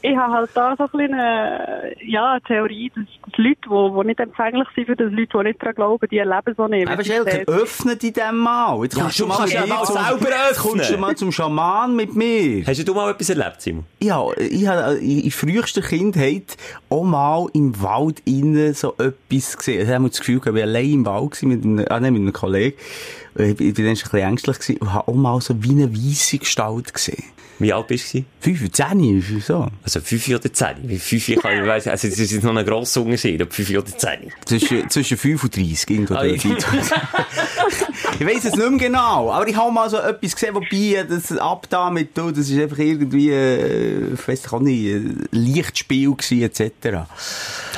Ich 0.01 0.15
habe 0.17 0.33
halt 0.33 0.49
da 0.53 0.75
so 0.77 0.83
ein 0.83 0.89
bisschen 0.91 1.13
eine, 1.13 1.93
ja, 2.05 2.39
Theorie, 2.47 2.91
dass, 2.95 3.05
dass 3.25 3.37
Leute, 3.37 3.57
die, 3.65 3.99
die 4.01 4.07
nicht 4.07 4.19
empfänglich 4.19 4.67
sind 4.75 4.85
für 4.87 4.95
das, 4.95 5.11
Leute, 5.11 5.37
die 5.37 5.43
nicht 5.43 5.61
daran 5.61 5.75
glauben, 5.75 6.07
die 6.09 6.17
erleben 6.17 6.53
so 6.57 6.67
nicht. 6.67 6.87
Aber 6.87 7.03
Schelker, 7.03 7.51
öffne 7.51 7.95
dich 7.95 8.13
dem 8.13 8.37
mal. 8.37 8.81
Jetzt 8.83 8.95
Ja, 8.97 9.03
kommst 9.03 9.19
du 9.19 9.23
du 9.23 9.29
mal, 9.29 9.49
ja 9.49 9.61
mir 9.61 9.67
mal 9.67 9.83
zum- 9.85 9.95
selber 9.95 10.29
jetzt 10.49 10.59
kommst 10.59 10.75
du 10.77 10.81
öffnen. 10.81 10.99
mal 11.01 11.15
zum 11.15 11.31
Schaman 11.31 11.95
mit 11.95 12.15
mir. 12.15 12.65
Hast 12.65 12.87
du 12.87 12.93
mal 12.93 13.11
etwas 13.11 13.29
erlebt, 13.29 13.61
Simon? 13.61 13.85
Ja, 14.01 14.23
ich 14.37 14.67
habe 14.67 14.95
in 14.97 15.31
frühester 15.31 15.81
Kindheit 15.81 16.57
auch 16.89 17.03
mal 17.03 17.47
im 17.53 17.81
Wald 17.81 18.21
innen 18.25 18.73
so 18.73 18.93
etwas 18.97 19.57
gesehen. 19.57 19.87
Ich 19.87 19.93
habe 19.93 20.07
das 20.09 20.19
Gefühl, 20.19 20.39
ich 20.43 20.45
war 20.53 20.61
allein 20.61 20.91
im 20.93 21.05
Wald 21.05 21.41
mit 21.43 21.63
einem, 21.63 21.85
ah, 21.89 21.99
nein, 21.99 22.13
mit 22.13 22.21
einem 22.21 22.33
Kollegen. 22.33 22.77
Ich 23.35 23.55
bin 23.55 23.73
dann 23.73 23.95
schon 23.95 24.09
ein 24.11 24.11
bisschen 24.11 24.19
ängstlich 24.19 24.81
und 24.81 24.91
habe 24.93 25.07
auch 25.07 25.13
mal 25.15 25.39
so 25.39 25.63
wie 25.63 25.69
eine 25.71 25.93
weisse 25.93 26.37
Gestalt 26.37 26.93
gesehen. 26.93 27.23
Wie 27.61 27.73
alt 27.73 27.87
bist 27.87 28.13
du? 28.13 28.23
15, 28.41 29.41
so. 29.45 29.67
Also 29.83 29.99
5 30.01 30.29
oder 30.29 30.51
10. 30.51 30.67
Wie 30.83 30.97
5 30.97 31.41
kann 31.41 31.59
ich 31.61 31.67
weiss, 31.67 31.87
also 31.87 32.07
es 32.07 32.17
ist 32.17 32.31
jetzt 32.31 32.43
noch 32.43 32.55
ein 32.55 32.65
grosser 32.65 33.01
Unterschied, 33.01 33.41
ob 33.41 33.53
5 33.53 33.69
oder 33.69 33.85
10. 33.85 34.31
Zwischen, 34.45 34.89
zwischen 34.89 35.17
5 35.17 35.43
und 35.43 35.55
30, 35.55 35.89
irgendwo 35.89 36.15
Ah, 36.15 36.23
dort. 36.23 36.45
ich 38.19 38.25
weiss 38.27 38.45
es 38.45 38.55
nicht 38.55 38.69
mehr 38.69 38.79
genau, 38.79 39.31
aber 39.31 39.47
ich 39.47 39.55
habe 39.55 39.71
mal 39.71 39.89
so 39.89 39.97
etwas 39.97 40.33
gesehen, 40.33 40.55
wobei 40.55 41.05
das 41.07 41.31
ab 41.37 41.67
da 41.69 41.89
mit, 41.89 42.17
du, 42.17 42.31
das 42.31 42.49
ist 42.49 42.59
einfach 42.59 42.79
irgendwie, 42.79 43.29
äh, 43.29 44.13
ich 44.13 44.27
weiss 44.27 44.51
auch 44.51 44.59
nicht, 44.59 44.93
ein 44.95 45.27
Lichtspiel 45.31 46.15
gewesen, 46.15 46.41
etc. 46.41 47.05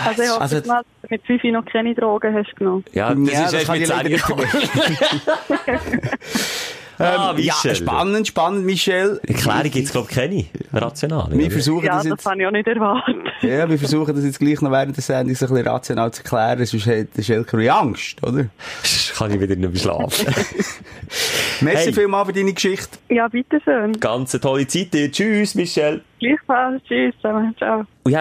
Also 0.03 0.23
ich 0.23 0.29
hoffe, 0.29 0.41
Also- 0.41 0.61
mit 1.09 1.21
5 1.25 1.43
noch 1.51 1.65
keine 1.65 1.93
Drogen 1.93 2.33
hast 2.33 2.55
genommen. 2.55 2.85
Ja, 2.93 3.13
das 3.13 3.33
Ja, 3.33 3.43
ist 3.45 3.53
das 3.53 3.53
erst 3.53 3.71
mit 3.71 3.81
ich 3.81 3.87
leider 3.89 4.09
10 4.09 4.19
Jahren. 6.99 7.19
ah, 7.19 7.27
ja, 7.37 7.53
Michel. 7.55 7.75
spannend, 7.75 8.27
spannend, 8.27 8.65
Michel. 8.65 9.19
Erklärung 9.27 9.71
gibt's, 9.71 9.91
glaub 9.91 10.09
ich, 10.09 10.15
keine. 10.15 10.45
Rational. 10.71 11.27
Wir 11.31 11.51
versuchen 11.51 11.85
Ja, 11.85 11.93
das 11.95 12.03
das 12.03 12.11
jetzt, 12.11 12.25
habe 12.25 12.41
ich 12.41 12.47
auch 12.47 12.51
nicht 12.51 12.67
erwartet. 12.67 13.15
ja, 13.41 13.69
wir 13.69 13.77
versuchen 13.79 14.15
das 14.15 14.23
jetzt 14.23 14.39
gleich 14.39 14.61
noch 14.61 14.71
während 14.71 14.95
der 14.95 15.03
Sendung 15.03 15.35
so 15.35 15.45
ein 15.45 15.51
bisschen 15.53 15.67
rational 15.67 16.11
zu 16.11 16.23
erklären, 16.23 16.65
sonst 16.65 16.85
hat 16.87 17.07
der 17.17 17.21
Schelker 17.23 17.75
Angst, 17.75 18.21
oder? 18.23 18.45
Kann 19.17 19.31
ich 19.31 19.39
wieder 19.39 19.55
nicht 19.55 19.71
mehr 19.71 19.79
schlafen. 19.81 20.33
Merci 21.63 21.85
Hey. 21.85 21.93
vielmals 21.93 22.27
für 22.27 22.33
deine 22.33 22.53
Geschichte. 22.53 22.97
Ja, 23.09 23.27
bitteschön. 23.27 23.93
Ganz 23.99 24.33
eine 24.33 24.41
tolle 24.41 24.67
Zeit 24.67 24.93
dir. 24.93 25.11
Tschüss, 25.11 25.55
Michel. 25.55 26.01
Gleichfalls. 26.19 26.81
Tschüss. 26.83 27.13
zusammen. 27.21 27.55
Ciao. 27.57 27.85
Und 28.03 28.15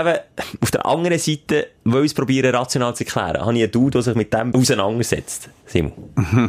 auf 0.60 0.70
der 0.70 0.86
anderen 0.86 1.18
Seite, 1.18 1.68
weil 1.84 2.00
ich 2.00 2.06
es 2.06 2.14
probiere 2.14 2.52
rational 2.52 2.94
zu 2.94 3.04
erklären, 3.04 3.40
habe 3.40 3.54
ich 3.54 3.62
einen 3.62 3.70
Dude, 3.72 3.90
der 3.92 4.02
sich 4.02 4.14
mit 4.14 4.32
dem 4.32 4.54
auseinandersetzt. 4.54 5.50
Simon. 5.66 5.92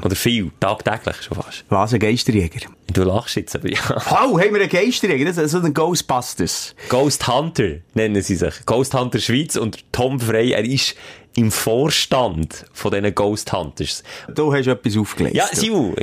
Oder 0.03 0.15
viel, 0.15 0.51
tagtäglich 0.59 1.21
schon 1.21 1.37
fast. 1.37 1.65
Was, 1.69 1.93
ein 1.93 1.99
Geisterjäger? 1.99 2.67
Du 2.91 3.03
lachst 3.03 3.35
jetzt, 3.37 3.55
aber 3.55 3.69
ja. 3.69 3.79
Oh, 4.11 4.39
haben 4.39 4.53
wir 4.53 4.61
einen 4.61 4.69
Geisterjäger? 4.69 5.25
Das 5.25 5.37
ist 5.37 5.51
so 5.51 5.59
ein 5.59 5.73
Ghostbusters. 5.73 6.75
Ghost 6.89 7.27
Hunter 7.27 7.77
nennen 7.93 8.21
sie 8.21 8.35
sich. 8.35 8.65
Ghost 8.65 8.93
Hunter 8.93 9.19
Schweiz 9.19 9.55
und 9.55 9.91
Tom 9.91 10.19
Frey, 10.19 10.51
er 10.51 10.63
ist 10.65 10.95
im 11.35 11.51
Vorstand 11.51 12.65
von 12.73 12.91
diesen 12.91 13.15
Ghost 13.15 13.51
Hunters. 13.53 14.03
Du 14.33 14.53
hast 14.53 14.67
etwas 14.67 14.97
aufgelegt. 14.97 15.35
Ja, 15.35 15.47
Simon, 15.51 15.95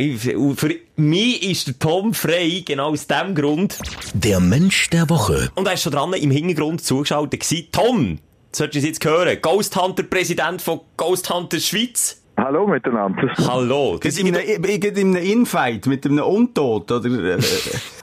für 0.56 0.74
mich 0.96 1.42
ist 1.50 1.66
der 1.68 1.78
Tom 1.78 2.12
Frey 2.14 2.62
genau 2.62 2.90
aus 2.90 3.06
dem 3.06 3.34
Grund, 3.34 3.78
Der 4.14 4.40
Mensch 4.40 4.90
der 4.90 5.08
Woche. 5.08 5.50
und 5.54 5.66
er 5.66 5.74
ist 5.74 5.82
schon 5.82 5.92
dran 5.92 6.12
im 6.14 6.30
Hintergrund 6.30 6.82
zugeschaltet 6.84 7.40
gewesen. 7.40 7.68
Tom, 7.72 8.18
solltest 8.52 8.74
du 8.74 8.78
es 8.80 8.84
jetzt 8.86 9.04
hören. 9.04 9.38
Ghost 9.40 9.76
Hunter, 9.76 10.02
Präsident 10.02 10.60
von 10.62 10.80
Ghost 10.96 11.30
Hunter 11.30 11.60
Schweiz. 11.60 12.19
Hallo 12.42 12.66
miteinander. 12.66 13.30
Hallo. 13.46 13.98
Geht 14.00 14.18
in 14.18 14.34
einem, 14.34 14.62
geht 14.62 14.96
in 14.96 15.14
einem 15.14 15.22
Infight 15.22 15.86
mit 15.86 16.06
einem 16.06 16.24
Untot, 16.24 16.90
oder? 16.90 17.04
Äh, 17.04 17.38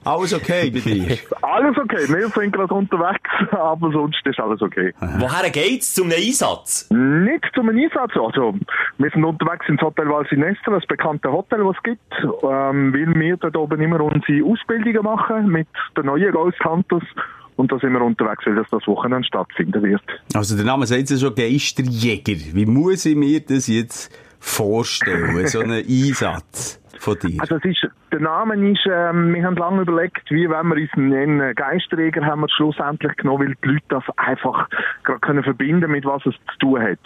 alles 0.05 0.31
okay 0.31 0.69
bei 0.69 0.79
dir? 0.79 1.17
Alles 1.41 1.75
okay, 1.75 2.07
wir 2.07 2.29
sind 2.29 2.53
gerade 2.53 2.71
unterwegs, 2.71 3.31
aber 3.51 3.91
sonst 3.91 4.23
ist 4.25 4.39
alles 4.39 4.61
okay. 4.61 4.93
Woher 4.99 5.49
geht's 5.49 5.95
zum 5.95 6.11
Einsatz? 6.11 6.87
Nicht 6.91 7.49
zum 7.55 7.69
Einsatz, 7.69 8.11
also 8.15 8.53
wir 8.99 9.09
sind 9.09 9.25
unterwegs 9.25 9.67
ins 9.69 9.81
Hotel 9.81 10.07
Valsinestra, 10.07 10.75
das 10.75 10.85
bekannte 10.85 11.31
Hotel, 11.31 11.65
was 11.65 11.75
es 11.77 11.83
gibt, 11.83 12.13
ähm, 12.43 12.93
weil 12.93 13.19
wir 13.19 13.37
dort 13.37 13.57
oben 13.57 13.81
immer 13.81 14.01
unsere 14.01 14.45
Ausbildungen 14.45 15.03
machen 15.03 15.47
mit 15.47 15.67
den 15.97 16.05
neuen 16.05 16.31
Ghost 16.31 16.63
Hunters 16.63 17.03
und 17.55 17.71
da 17.71 17.79
sind 17.79 17.91
wir 17.91 18.01
unterwegs, 18.01 18.45
weil 18.45 18.55
das 18.55 18.67
das 18.69 18.85
Wochenende 18.85 19.27
stattfinden 19.27 19.81
wird. 19.81 20.03
Also 20.35 20.55
der 20.55 20.65
Name 20.65 20.85
sagt 20.85 21.09
ja 21.09 21.17
schon 21.17 21.33
Geisterjäger. 21.33 22.35
Wie 22.53 22.67
muss 22.67 23.05
ich 23.07 23.15
mir 23.15 23.39
das 23.39 23.67
jetzt 23.67 24.11
vorstellen, 24.39 25.47
so 25.47 25.59
einen 25.59 25.85
Einsatz 25.87 26.79
von 26.99 27.17
dir? 27.19 27.39
Also 27.39 27.55
ist, 27.55 27.87
der 28.11 28.19
Name 28.19 28.55
ist, 28.71 28.85
ähm, 28.85 29.33
wir 29.33 29.43
haben 29.43 29.55
lange 29.55 29.81
überlegt, 29.81 30.29
wie 30.31 30.49
wenn 30.49 30.67
wir 30.67 30.75
uns 30.75 30.91
nennen. 30.95 31.55
Geisträger 31.55 32.25
haben 32.25 32.41
wir 32.41 32.49
schlussendlich 32.49 33.15
genommen, 33.17 33.47
weil 33.47 33.55
die 33.63 33.67
Leute 33.73 33.85
das 33.89 34.03
einfach 34.17 34.69
gerade 35.03 35.19
können 35.19 35.43
verbinden 35.43 35.91
mit 35.91 36.05
was 36.05 36.25
es 36.25 36.35
zu 36.51 36.59
tun 36.59 36.81
hat. 36.81 36.99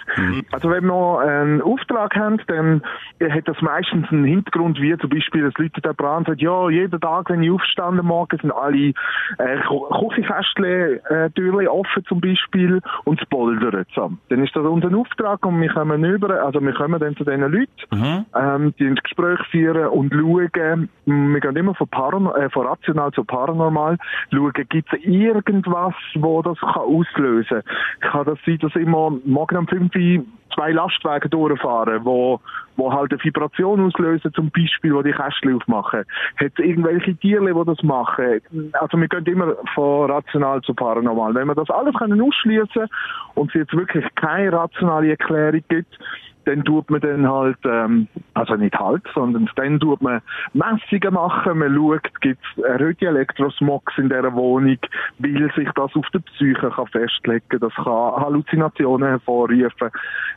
Also 0.51 0.69
wenn 0.69 0.85
wir 0.85 1.19
einen 1.19 1.61
Auftrag 1.61 2.15
haben, 2.15 2.39
dann 2.47 2.81
hat 3.21 3.47
das 3.47 3.61
meistens 3.61 4.09
einen 4.11 4.25
Hintergrund, 4.25 4.79
wie 4.81 4.97
zum 4.97 5.09
Beispiel, 5.09 5.43
dass 5.43 5.57
Leute 5.57 5.81
da 5.81 5.93
dran 5.93 6.25
sagen, 6.25 6.39
ja, 6.39 6.69
jeden 6.69 6.99
Tag, 6.99 7.29
wenn 7.29 7.43
ich 7.43 7.51
aufstanden 7.51 8.05
morgen, 8.05 8.37
sind 8.39 8.51
alle 8.51 8.93
äh, 9.37 9.57
Küchenkästchen 9.99 10.99
äh, 11.09 11.29
Türchen 11.31 11.67
offen 11.67 12.05
zum 12.05 12.21
Beispiel 12.21 12.81
und 13.05 13.21
es 13.21 13.27
poldert. 13.27 13.87
So. 13.95 14.11
Dann 14.29 14.43
ist 14.43 14.55
das 14.55 14.65
unser 14.65 14.95
Auftrag 14.95 15.45
und 15.45 15.61
wir 15.61 15.73
kommen 15.73 16.03
über, 16.03 16.43
also 16.43 16.61
wir 16.61 16.73
kommen 16.73 16.99
dann 16.99 17.15
zu 17.15 17.23
diesen 17.23 17.51
Leuten, 17.51 18.25
ähm, 18.35 18.73
die 18.77 18.87
ein 18.87 18.95
Gespräch 18.95 19.39
führen 19.49 19.80
und 19.87 20.13
schauen, 20.13 20.89
wir 21.05 21.39
gehen 21.39 21.55
immer 21.55 21.75
von, 21.75 21.87
Paran 21.87 22.27
äh, 22.27 22.49
von 22.49 22.67
rational 22.67 23.11
zu 23.11 23.23
paranormal, 23.23 23.97
schauen, 24.31 24.53
gibt 24.69 24.93
es 24.93 24.99
irgendwas, 25.03 25.93
wo 26.15 26.41
das 26.41 26.57
kann 26.59 26.83
auslösen 26.83 27.61
kann. 27.99 28.11
Kann 28.11 28.25
das 28.25 28.39
sein, 28.45 28.59
dass 28.59 28.75
immer 28.75 29.11
morgen 29.25 29.57
um 29.57 29.67
5 29.67 29.95
Uhr 29.95 30.25
zwei 30.53 30.71
Lastwagen 30.71 31.29
durchfahren, 31.29 32.03
wo, 32.03 32.39
wo 32.75 32.91
halt 32.91 33.11
eine 33.11 33.23
Vibration 33.23 33.85
auslösen, 33.85 34.33
zum 34.33 34.51
Beispiel, 34.51 34.93
wo 34.93 35.01
die 35.01 35.11
Kästchen 35.11 35.55
aufmachen. 35.55 36.03
Hat 36.37 36.51
es 36.57 36.59
irgendwelche 36.59 37.15
Tiere, 37.15 37.45
die 37.45 37.65
das 37.65 37.81
machen? 37.83 38.41
Also 38.73 38.97
wir 38.97 39.07
gehen 39.07 39.25
immer 39.25 39.55
von 39.73 40.11
rational 40.11 40.61
zu 40.61 40.73
paranormal. 40.73 41.33
Wenn 41.35 41.47
wir 41.47 41.55
das 41.55 41.69
alles 41.69 41.95
können 41.95 42.21
und 42.21 43.49
es 43.49 43.53
jetzt 43.53 43.73
wirklich 43.73 44.05
keine 44.15 44.51
rationale 44.51 45.11
Erklärung 45.11 45.63
gibt, 45.69 45.97
dann 46.45 46.63
tut 46.63 46.89
man 46.89 47.01
dann 47.01 47.29
halt, 47.29 47.57
ähm, 47.65 48.07
also 48.33 48.55
nicht 48.55 48.77
halt, 48.77 49.03
sondern 49.13 49.49
dann 49.55 49.79
tut 49.79 50.01
man 50.01 50.21
Messungen 50.53 51.13
machen, 51.13 51.59
man 51.59 51.75
schaut, 51.75 52.21
gibt 52.21 52.41
es 52.57 52.63
erhöhte 52.63 53.07
Elektrosmogs 53.07 53.97
in 53.97 54.09
dieser 54.09 54.33
Wohnung, 54.33 54.77
weil 55.19 55.51
sich 55.55 55.69
das 55.75 55.95
auf 55.95 56.07
der 56.13 56.19
Psyche 56.19 56.71
kann 56.71 56.87
festlegen 56.87 57.59
das 57.59 57.73
kann 57.75 58.21
Halluzinationen 58.21 59.07
hervorrufen, 59.09 59.91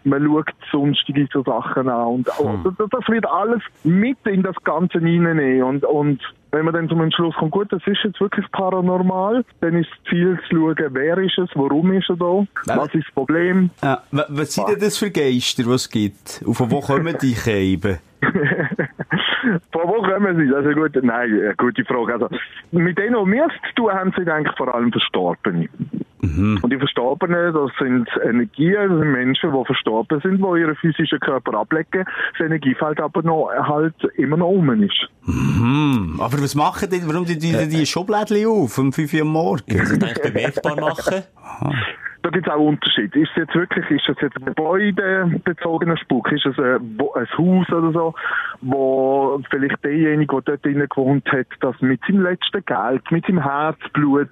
man 0.04 0.24
schaut 0.24 0.52
sonstige 0.70 1.28
so 1.32 1.42
Sachen 1.42 1.88
an 1.88 2.06
und, 2.06 2.28
und 2.38 2.78
das 2.78 3.08
wird 3.08 3.26
alles 3.26 3.62
mit 3.82 4.18
in 4.26 4.42
das 4.42 4.56
Ganze 4.64 4.98
reinnehmen 4.98 5.62
und, 5.62 5.84
und 5.84 6.20
wenn 6.54 6.64
man 6.64 6.72
dann 6.74 6.88
zum 6.88 7.00
Entschluss 7.02 7.34
kommt, 7.34 7.50
gut, 7.50 7.72
das 7.72 7.82
ist 7.86 7.98
jetzt 8.04 8.20
wirklich 8.20 8.50
paranormal, 8.52 9.44
dann 9.60 9.74
ist 9.74 9.90
das 9.90 10.10
Ziel 10.10 10.38
zu 10.48 10.56
schauen, 10.56 10.76
wer 10.92 11.18
ist 11.18 11.36
es, 11.38 11.50
warum 11.54 11.92
ist 11.92 12.08
er 12.08 12.16
da, 12.16 12.46
was 12.76 12.94
ist 12.94 13.06
das 13.06 13.14
Problem. 13.14 13.70
Ja, 13.82 14.02
wa- 14.12 14.26
was 14.28 14.54
sind 14.54 14.68
denn 14.68 14.78
das 14.80 14.96
für 14.98 15.10
Geister, 15.10 15.64
die 15.64 15.70
es 15.70 15.90
gibt? 15.90 16.42
Und 16.46 16.54
von 16.54 16.70
wo 16.70 16.80
kommen 16.80 17.16
die 17.20 17.34
Käben? 17.34 17.98
Von 19.72 19.82
wo 19.88 20.00
kommen 20.02 20.36
sie? 20.38 20.54
Also 20.54 20.70
gut, 20.70 20.92
nein, 21.02 21.30
eine 21.30 21.54
gute 21.56 21.84
Frage. 21.84 22.14
Also, 22.14 22.28
mit 22.72 22.96
denen, 22.98 23.14
die 23.22 23.32
wir 23.32 23.44
es 23.46 23.52
zu 23.68 23.74
tun 23.82 23.92
haben, 23.92 24.12
sind 24.16 24.28
eigentlich 24.30 24.56
vor 24.56 24.74
allem 24.74 24.90
Verstorbene. 24.90 25.68
Und 26.62 26.72
die 26.72 26.78
Verstorbenen, 26.78 27.52
das 27.52 27.70
sind 27.78 28.08
Energien, 28.22 28.88
das 28.88 28.98
sind 28.98 29.12
Menschen, 29.12 29.52
die 29.52 29.64
verstorben 29.64 30.20
sind, 30.20 30.38
die 30.38 30.60
ihren 30.60 30.76
physischen 30.76 31.20
Körper 31.20 31.58
ablegen. 31.58 32.04
Das 32.38 32.46
Energiefeld 32.46 33.00
aber 33.00 33.22
noch 33.22 33.50
halt 33.50 33.94
immer 34.16 34.36
noch 34.36 34.48
um 34.48 34.82
ist. 34.82 35.08
Hm, 35.24 36.18
aber 36.20 36.40
was 36.42 36.54
machen 36.54 36.88
die, 36.90 37.06
warum 37.06 37.24
die, 37.24 37.38
die, 37.38 37.68
die 37.68 37.86
Schublädchen 37.86 38.46
auf 38.46 38.78
um 38.78 38.92
5 38.92 39.14
Uhr 39.14 39.20
am 39.22 39.28
Morgen? 39.28 39.62
Es 39.68 39.92
eigentlich 39.92 40.22
bemerkbar 40.22 40.76
machen. 40.76 41.22
Da 42.24 42.30
gibt 42.30 42.46
es 42.46 42.52
auch 42.54 42.58
Unterschiede. 42.58 43.20
Ist 43.20 43.32
es 43.32 43.36
jetzt 43.36 43.54
wirklich, 43.54 43.84
ist 43.90 44.08
das 44.08 44.16
jetzt 44.22 44.38
ein 44.38 44.46
gebäudebezogener 44.46 45.98
Spuk? 45.98 46.32
Ist 46.32 46.46
es 46.46 46.58
ein, 46.58 46.98
ein 46.98 47.28
Haus 47.36 47.68
oder 47.70 47.92
so, 47.92 48.14
wo 48.62 49.38
vielleicht 49.50 49.84
derjenige, 49.84 50.34
der 50.36 50.56
dort 50.56 50.64
drinnen 50.64 50.88
gewohnt 50.88 51.30
hat, 51.30 51.46
das 51.60 51.78
mit 51.82 52.00
seinem 52.06 52.22
letzten 52.22 52.64
Geld, 52.64 53.10
mit 53.10 53.26
seinem 53.26 53.42
Herzblut, 53.42 54.30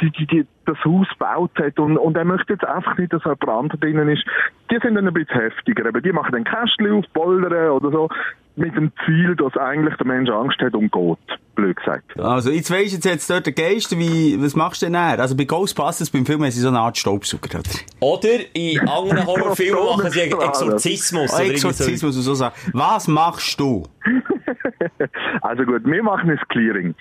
die, 0.00 0.10
die, 0.12 0.26
die, 0.26 0.46
das 0.66 0.78
Haus 0.84 1.08
gebaut 1.10 1.52
hat 1.58 1.78
und, 1.78 1.96
und 1.96 2.16
er 2.16 2.24
möchte 2.24 2.52
jetzt 2.52 2.64
einfach 2.64 2.96
nicht, 2.98 3.12
dass 3.12 3.24
jemand 3.24 3.48
anderes 3.48 3.80
drinnen 3.80 4.08
ist. 4.08 4.24
Die 4.70 4.78
sind 4.82 4.94
dann 4.94 5.06
ein 5.06 5.14
bisschen 5.14 5.40
heftiger. 5.40 5.86
Eben, 5.86 6.02
die 6.02 6.12
machen 6.12 6.32
dann 6.32 6.44
Kästchen 6.44 6.92
auf, 6.92 7.04
Poldern 7.12 7.70
oder 7.70 7.90
so, 7.90 8.08
mit 8.56 8.74
dem 8.74 8.90
Ziel, 9.04 9.36
dass 9.36 9.56
eigentlich 9.56 9.94
der 9.96 10.06
Mensch 10.06 10.30
Angst 10.30 10.60
hat 10.60 10.74
und 10.74 10.90
geht. 10.90 11.38
Blöd 11.54 11.76
gesagt. 11.76 12.18
Also, 12.20 12.50
jetzt 12.50 12.70
weisst 12.70 12.92
du, 12.92 13.08
jetzt 13.08 13.10
hat's 13.10 13.26
dort 13.28 13.46
einen 13.46 13.54
Geist, 13.54 13.98
wie, 13.98 14.36
was 14.42 14.54
machst 14.54 14.82
du 14.82 14.86
denn 14.86 14.92
dann? 14.92 15.18
Also, 15.18 15.36
bei 15.36 15.44
Ghostbusters, 15.44 16.10
beim 16.10 16.26
Film, 16.26 16.42
haben 16.42 16.50
sie 16.50 16.60
so 16.60 16.68
eine 16.68 16.80
Art 16.80 16.98
Staubsauger, 16.98 17.60
oder? 17.60 17.70
Oder 18.00 18.54
in 18.54 18.80
anderen 18.80 19.26
Horrorfilmen 19.26 19.84
machen 19.84 20.10
sie 20.10 20.22
einen 20.22 20.40
Exorzismus. 20.40 21.32
Oh. 21.34 21.42
Exorzismus 21.42 22.16
und 22.16 22.22
so 22.22 22.34
sagen. 22.34 22.54
Was 22.72 23.08
machst 23.08 23.58
du? 23.58 23.84
Also 25.42 25.64
gut, 25.64 25.84
wir 25.84 26.02
machen 26.02 26.30
ein 26.30 26.40
Clearing. 26.48 26.94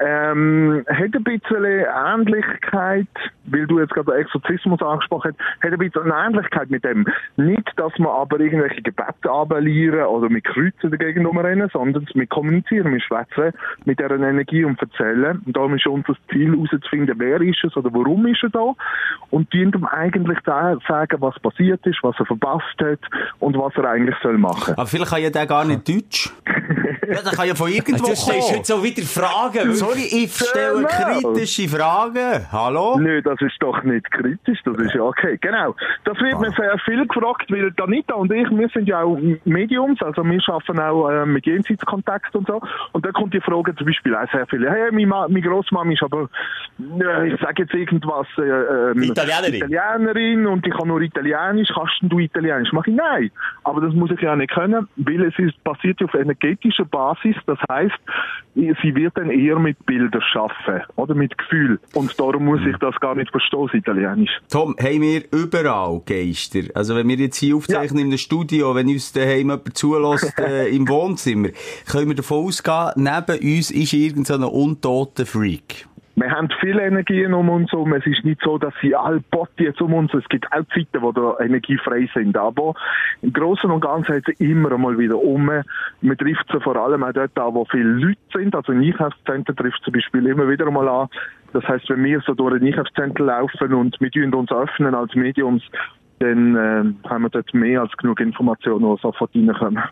Ähm, 0.00 0.84
hat 0.88 1.14
ein 1.14 1.24
bisschen 1.24 1.64
Ähnlichkeit, 1.64 3.05
weil 3.44 3.66
du 3.66 3.78
jetzt 3.80 3.92
gerade 3.94 4.12
den 4.12 4.20
Exorzismus 4.22 4.80
angesprochen 4.82 5.32
hast, 5.32 5.64
hat 5.64 5.72
ein 5.72 5.78
bisschen 5.78 6.10
eine 6.10 6.26
Ähnlichkeit 6.26 6.70
mit 6.70 6.84
dem. 6.84 7.06
Nicht, 7.36 7.72
dass 7.76 7.92
wir 7.98 8.10
aber 8.10 8.40
irgendwelche 8.40 8.82
Gebete 8.82 9.30
abelieren 9.30 10.06
oder 10.06 10.28
mit 10.28 10.44
Kreuzen 10.44 10.90
dagegen 10.90 11.24
rumrennen, 11.26 11.68
sondern 11.72 12.06
wir 12.12 12.26
kommunizieren, 12.26 12.92
wir 12.92 13.00
schwätzen 13.00 13.52
mit 13.84 13.98
dieser 13.98 14.10
Energie 14.16 14.64
und 14.64 14.80
erzählen. 14.80 15.42
Und 15.46 15.56
darum 15.56 15.74
ist 15.74 15.86
unser 15.86 16.14
Ziel 16.30 16.52
herauszufinden, 16.52 17.14
wer 17.18 17.40
ist 17.40 17.62
es 17.64 17.76
oder 17.76 17.90
warum 17.92 18.26
ist 18.26 18.42
er 18.42 18.50
da. 18.50 18.72
Und 19.30 19.52
die 19.52 19.62
ihm 19.62 19.84
eigentlich 19.86 20.38
da 20.44 20.76
sagen, 20.86 21.16
was 21.20 21.38
passiert 21.40 21.84
ist, 21.86 21.98
was 22.02 22.14
er 22.18 22.26
verpasst 22.26 22.64
hat 22.80 23.00
und 23.38 23.56
was 23.58 23.74
er 23.76 23.84
eigentlich 23.90 24.16
soll 24.22 24.38
machen. 24.38 24.74
Aber 24.74 24.86
vielleicht 24.86 25.10
kann 25.10 25.22
ja 25.22 25.30
der 25.30 25.46
gar 25.46 25.64
nicht 25.64 25.88
Deutsch. 25.88 26.30
ja, 26.46 27.22
der 27.22 27.32
kann 27.32 27.46
ja 27.48 27.54
von 27.54 27.70
irgendwo 27.70 28.06
Du 28.08 28.14
stellst 28.16 28.28
kommen. 28.48 28.58
heute 28.58 28.64
so 28.64 28.82
wieder 28.84 29.02
Fragen. 29.02 29.74
Sorry, 29.74 30.06
ich 30.10 30.34
stelle 30.34 30.86
Genau. 30.86 31.32
kritische 31.32 31.68
Fragen. 31.68 32.46
Hallo? 32.52 32.95
Nö, 32.98 33.22
das 33.22 33.40
ist 33.40 33.56
doch 33.60 33.82
nicht 33.82 34.10
kritisch, 34.10 34.60
das 34.64 34.76
ist 34.78 34.94
ja 34.94 35.02
okay. 35.02 35.38
Genau. 35.40 35.74
Das 36.04 36.18
wird 36.20 36.40
mir 36.40 36.50
sehr 36.50 36.78
viel 36.84 37.06
gefragt, 37.06 37.50
weil 37.50 37.70
Danita 37.72 38.14
und 38.14 38.32
ich, 38.32 38.48
wir 38.50 38.68
sind 38.68 38.88
ja 38.88 39.02
auch 39.02 39.18
Mediums, 39.44 40.00
also 40.02 40.24
wir 40.24 40.40
arbeiten 40.48 40.80
auch 40.80 41.08
äh, 41.08 41.26
mit 41.26 41.46
Jenseitskontakt 41.46 42.34
und 42.34 42.46
so. 42.46 42.60
Und 42.92 43.04
da 43.04 43.12
kommt 43.12 43.34
die 43.34 43.40
Frage 43.40 43.74
zum 43.74 43.86
Beispiel 43.86 44.14
auch 44.14 44.30
sehr 44.32 44.46
viele, 44.46 44.70
hey, 44.70 44.90
meine, 44.92 45.06
Ma 45.06 45.28
meine 45.28 45.42
Grossmama 45.42 45.92
ist 45.92 46.02
aber, 46.02 46.28
äh, 47.00 47.28
ich 47.28 47.40
sage 47.40 47.62
jetzt 47.62 47.74
irgendwas, 47.74 48.26
äh, 48.38 48.42
ähm, 48.42 49.02
Italienerin. 49.02 49.70
Italienerin 49.70 50.46
und 50.46 50.66
ich 50.66 50.74
kann 50.74 50.88
nur 50.88 51.00
Italienisch, 51.00 51.68
kannst 51.74 51.94
du 52.02 52.18
Italienisch? 52.18 52.70
Mach 52.72 52.86
ich 52.86 52.94
nein. 52.94 53.30
Aber 53.64 53.80
das 53.80 53.94
muss 53.94 54.10
ich 54.10 54.20
ja 54.20 54.36
nicht 54.36 54.52
können, 54.52 54.88
weil 54.96 55.24
es 55.24 55.38
ist, 55.38 55.62
basiert 55.64 56.02
auf 56.02 56.14
energetischer 56.14 56.84
Basis, 56.84 57.36
das 57.46 57.58
heißt, 57.70 57.98
sie 58.54 58.94
wird 58.94 59.16
dann 59.16 59.30
eher 59.30 59.58
mit 59.58 59.84
Bildern 59.86 60.22
schaffen 60.22 60.82
oder 60.96 61.14
mit 61.14 61.36
Gefühl. 61.36 61.78
Und 61.94 62.18
darum 62.18 62.44
muss 62.46 62.60
ich 62.66 62.76
das 62.78 62.85
gar 63.00 63.14
nicht 63.14 63.30
verstehen, 63.30 63.66
das 63.66 63.74
Italienisch. 63.74 64.30
Tom, 64.50 64.76
haben 64.78 65.00
wir 65.00 65.22
überall 65.32 66.00
Geister? 66.06 66.60
Also 66.74 66.94
wenn 66.94 67.08
wir 67.08 67.16
jetzt 67.16 67.36
hier 67.36 67.56
aufzeichnen 67.56 68.00
in 68.00 68.06
einem 68.08 68.18
Studio, 68.18 68.74
wenn 68.74 68.88
uns 68.88 69.12
daheim 69.12 69.38
jemand 69.38 69.76
zulässt 69.76 70.38
äh, 70.38 70.68
im 70.68 70.88
Wohnzimmer, 70.88 71.48
können 71.90 72.08
wir 72.08 72.16
davon 72.16 72.46
ausgehen, 72.46 72.92
neben 72.96 73.56
uns 73.56 73.70
ist 73.70 73.92
irgend 73.92 74.26
so 74.26 74.34
untoter 74.36 75.26
Freak. 75.26 75.86
Wir 76.18 76.30
haben 76.30 76.48
viele 76.60 76.80
Energien 76.80 77.34
um 77.34 77.50
uns 77.50 77.70
herum. 77.72 77.92
Es 77.92 78.06
ist 78.06 78.24
nicht 78.24 78.40
so, 78.42 78.56
dass 78.56 78.72
sie 78.80 78.96
alle 78.96 79.20
Bot 79.20 79.50
jetzt 79.58 79.82
um 79.82 79.92
uns 79.92 80.14
Es 80.14 80.26
gibt 80.30 80.50
auch 80.50 80.64
Zeiten, 80.72 81.02
wo 81.02 81.12
da 81.12 81.36
energiefrei 81.40 82.08
sind. 82.14 82.38
Aber 82.38 82.72
im 83.20 83.34
Großen 83.34 83.70
und 83.70 83.82
Ganzen 83.82 84.14
hat 84.14 84.22
sie 84.24 84.42
immer 84.42 84.72
einmal 84.72 84.98
wieder 84.98 85.18
um. 85.18 85.44
Man 85.44 86.16
trifft 86.16 86.46
sie 86.50 86.60
vor 86.60 86.76
allem 86.76 87.02
auch 87.02 87.12
dort 87.12 87.38
an, 87.38 87.52
wo 87.52 87.66
viele 87.66 87.84
Leute 87.90 88.18
sind. 88.32 88.54
Also 88.54 88.72
ein 88.72 88.82
Einkaufszentrum 88.82 89.56
trifft 89.56 89.82
zum 89.84 89.92
Beispiel 89.92 90.26
immer 90.26 90.48
wieder 90.48 90.66
einmal 90.66 90.88
an. 90.88 91.08
Das 91.52 91.64
heißt, 91.64 91.88
wenn 91.88 92.04
wir 92.04 92.20
so 92.26 92.34
durch 92.34 92.54
ein 92.54 92.66
Einkaufszentrum 92.66 93.26
laufen 93.26 93.74
und 93.74 93.96
wir 94.00 94.10
uns 94.34 94.50
öffnen 94.50 94.94
als 94.94 95.14
Mediums, 95.14 95.62
dann 96.18 96.56
äh, 96.56 97.08
haben 97.08 97.22
wir 97.22 97.30
dort 97.30 97.52
mehr 97.54 97.82
als 97.82 97.92
genug 97.96 98.20
Informationen, 98.20 98.96
die 98.96 99.02
sofort 99.02 99.30
reinkommen. 99.34 99.82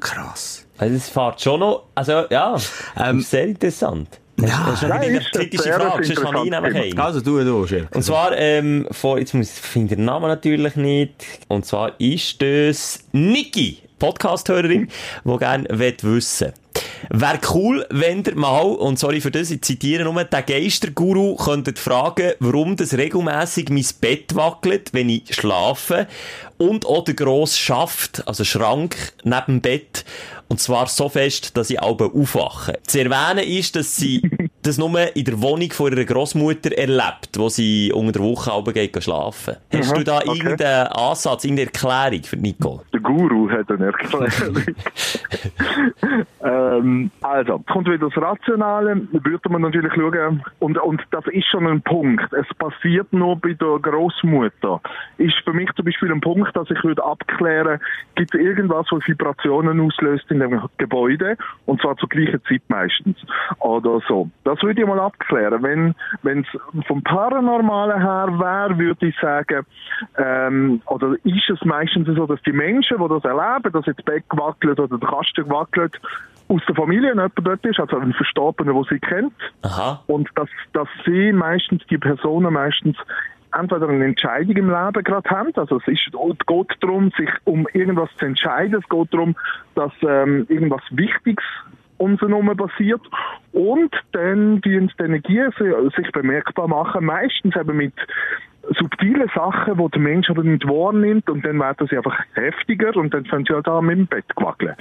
Krass. 0.00 0.66
Also, 0.78 0.94
das 0.94 1.08
fährt 1.08 1.40
schon 1.40 1.60
noch, 1.60 1.84
also, 1.94 2.24
ja, 2.30 2.56
Ähm, 2.96 3.20
sehr 3.20 3.44
interessant. 3.44 4.20
Ja, 4.40 4.66
Das 4.66 4.82
ist 4.82 4.90
eine 4.90 5.20
kritische 5.20 5.72
Frage, 5.72 6.04
sonst 6.04 6.22
kann 6.22 6.44
ich 6.44 6.50
nämlich 6.50 6.94
eine. 6.94 7.02
Also 7.02 7.20
du, 7.20 7.42
du, 7.42 7.66
Schelker. 7.66 7.96
Und 7.96 8.02
zwar, 8.02 8.36
ähm, 8.36 8.86
von, 8.92 9.18
jetzt 9.18 9.34
muss 9.34 9.52
ich, 9.52 9.60
finde 9.60 9.96
den 9.96 10.04
Namen 10.04 10.28
natürlich 10.28 10.76
nicht. 10.76 11.24
Und 11.48 11.64
zwar 11.66 11.98
ist 11.98 12.40
das 12.40 13.04
Niki, 13.12 13.78
Podcast-Hörerin, 13.98 14.88
die 15.24 15.36
gerne 15.38 15.66
wissen 15.78 16.52
Wäre 17.10 17.38
cool, 17.54 17.86
wenn 17.90 18.22
der 18.22 18.36
mal, 18.36 18.62
und 18.62 18.98
sorry 18.98 19.20
für 19.20 19.30
das, 19.30 19.50
ich 19.50 19.62
zitiere 19.62 20.04
nur, 20.04 20.24
der 20.24 20.42
Geisterguru 20.42 21.36
könntet 21.36 21.78
fragen, 21.78 22.32
warum 22.40 22.76
das 22.76 22.94
regelmäßig 22.94 23.70
mein 23.70 23.86
Bett 24.00 24.34
wackelt, 24.34 24.90
wenn 24.92 25.08
ich 25.08 25.34
schlafe, 25.34 26.06
und 26.58 26.86
auch 26.86 27.04
der 27.04 27.14
grosse 27.14 27.58
Schaft, 27.58 28.26
also 28.26 28.44
Schrank 28.44 28.96
neben 29.22 29.46
dem 29.46 29.60
Bett, 29.60 30.04
und 30.48 30.60
zwar 30.60 30.86
so 30.86 31.08
fest, 31.08 31.56
dass 31.56 31.70
ich 31.70 31.80
alle 31.80 32.10
aufwache. 32.12 32.78
Zu 32.86 33.00
erwähnen 33.00 33.46
ist, 33.46 33.76
dass 33.76 33.96
sie 33.96 34.22
das 34.62 34.78
nur 34.78 35.16
in 35.16 35.24
der 35.24 35.40
Wohnung 35.40 35.70
von 35.70 35.92
ihrer 35.92 36.04
Großmutter 36.04 36.76
erlebt, 36.76 37.30
wo 37.36 37.48
sie 37.48 37.92
unter 37.92 38.12
der 38.12 38.22
Woche 38.22 38.52
alle 38.52 38.72
geht 38.72 39.02
schlafen. 39.02 39.56
Hast 39.72 39.90
Aha, 39.90 39.98
du 39.98 40.04
da 40.04 40.18
okay. 40.18 40.38
irgendeinen 40.38 40.86
Ansatz, 40.88 41.44
irgendeine 41.44 41.66
Erklärung 41.68 42.22
für 42.24 42.36
Nicole? 42.36 42.80
Der 42.92 43.00
Guru 43.00 43.50
hat 43.50 43.70
eine 43.70 43.86
Erklärung. 43.86 44.64
ähm, 46.44 47.10
also, 47.22 47.58
kommt 47.70 47.88
wieder 47.88 48.08
das 48.08 48.16
Rationale, 48.16 49.02
würde 49.12 49.48
man 49.48 49.62
natürlich 49.62 49.92
schauen, 49.94 50.42
und, 50.58 50.78
und 50.78 51.02
das 51.10 51.24
ist 51.28 51.46
schon 51.46 51.66
ein 51.66 51.80
Punkt. 51.82 52.32
Es 52.32 52.46
passiert 52.56 53.12
nur 53.12 53.36
bei 53.36 53.52
der 53.52 53.78
Großmutter. 53.78 54.80
Ist 55.18 55.36
für 55.44 55.52
mich 55.52 55.70
zum 55.76 55.84
Beispiel 55.84 56.12
ein 56.12 56.20
Punkt, 56.20 56.54
dass 56.56 56.70
ich 56.70 56.82
würde 56.82 57.04
abklären, 57.04 57.80
gibt 58.16 58.34
es 58.34 58.40
irgendwas, 58.40 58.86
was 58.90 59.06
Vibrationen 59.06 59.80
auslöst 59.80 60.30
in 60.30 60.40
dem 60.40 60.60
Gebäude, 60.78 61.36
und 61.66 61.80
zwar 61.80 61.96
zur 61.96 62.08
gleichen 62.08 62.42
Zeit 62.44 62.62
meistens. 62.68 63.16
Oder 63.60 64.00
so. 64.08 64.28
Das 64.48 64.62
würde 64.62 64.80
ich 64.80 64.86
mal 64.86 64.98
abklären. 64.98 65.62
Wenn 65.62 65.94
wenn 66.22 66.40
es 66.40 66.86
vom 66.86 67.02
Paranormalen 67.02 68.00
her 68.00 68.28
wäre, 68.38 68.78
würde 68.78 69.08
ich 69.08 69.14
sagen, 69.20 69.66
ähm, 70.16 70.80
oder 70.86 71.16
ist 71.24 71.50
es 71.50 71.62
meistens 71.66 72.08
so, 72.16 72.26
dass 72.26 72.40
die 72.42 72.52
Menschen, 72.52 72.96
die 72.96 73.08
das 73.08 73.24
erleben, 73.24 73.72
dass 73.72 73.84
jetzt 73.84 73.98
das 73.98 74.04
Bett 74.06 74.24
gewackelt 74.30 74.80
oder 74.80 74.96
der 74.96 75.06
Kasten 75.06 75.44
gewackelt, 75.44 76.00
aus 76.48 76.62
der 76.66 76.74
Familie 76.74 77.10
jemand 77.10 77.34
dort 77.36 77.64
ist, 77.66 77.78
also 77.78 77.98
ein 77.98 78.14
Verstorbener, 78.14 78.72
den 78.72 78.84
sie 78.84 78.98
kennt, 78.98 79.34
Aha. 79.62 80.02
und 80.06 80.30
dass, 80.34 80.48
dass 80.72 80.88
sie 81.04 81.30
meistens, 81.32 81.82
die 81.90 81.98
Personen 81.98 82.50
meistens 82.54 82.96
entweder 83.52 83.86
eine 83.90 84.06
Entscheidung 84.06 84.56
im 84.56 84.70
Leben 84.70 85.04
gerade 85.04 85.28
haben, 85.28 85.52
also 85.56 85.76
es 85.76 85.88
ist, 85.88 86.08
es 86.08 86.46
geht 86.46 86.76
darum, 86.80 87.10
sich 87.18 87.28
um 87.44 87.66
irgendwas 87.74 88.08
zu 88.16 88.24
entscheiden, 88.24 88.80
es 88.82 88.88
geht 88.88 89.12
darum, 89.12 89.36
dass 89.74 89.92
ähm, 90.00 90.46
irgendwas 90.48 90.82
Wichtiges 90.90 91.44
uns 91.98 92.20
herum 92.20 92.56
passiert. 92.56 93.00
Und 93.52 93.94
dann 94.12 94.60
die 94.62 94.76
die 94.98 95.04
Energie 95.04 95.42
si- 95.58 95.90
sich 95.96 96.10
bemerkbar 96.12 96.68
machen, 96.68 97.04
meistens 97.04 97.54
eben 97.56 97.76
mit 97.76 97.94
subtile 98.76 99.26
Sachen, 99.34 99.76
die 99.76 99.90
der 99.90 100.00
Mensch 100.00 100.30
aber 100.30 100.42
nicht 100.42 100.66
wahrnimmt 100.66 101.28
und 101.30 101.44
dann 101.44 101.58
werden 101.58 101.86
sie 101.88 101.96
einfach 101.96 102.16
heftiger 102.34 102.94
und 102.96 103.12
dann 103.14 103.24
können 103.24 103.44
sie 103.46 103.54
halt 103.54 103.68
auch 103.68 103.80
mit 103.80 103.98
dem 103.98 104.06
Bett 104.06 104.24
wackeln. 104.36 104.74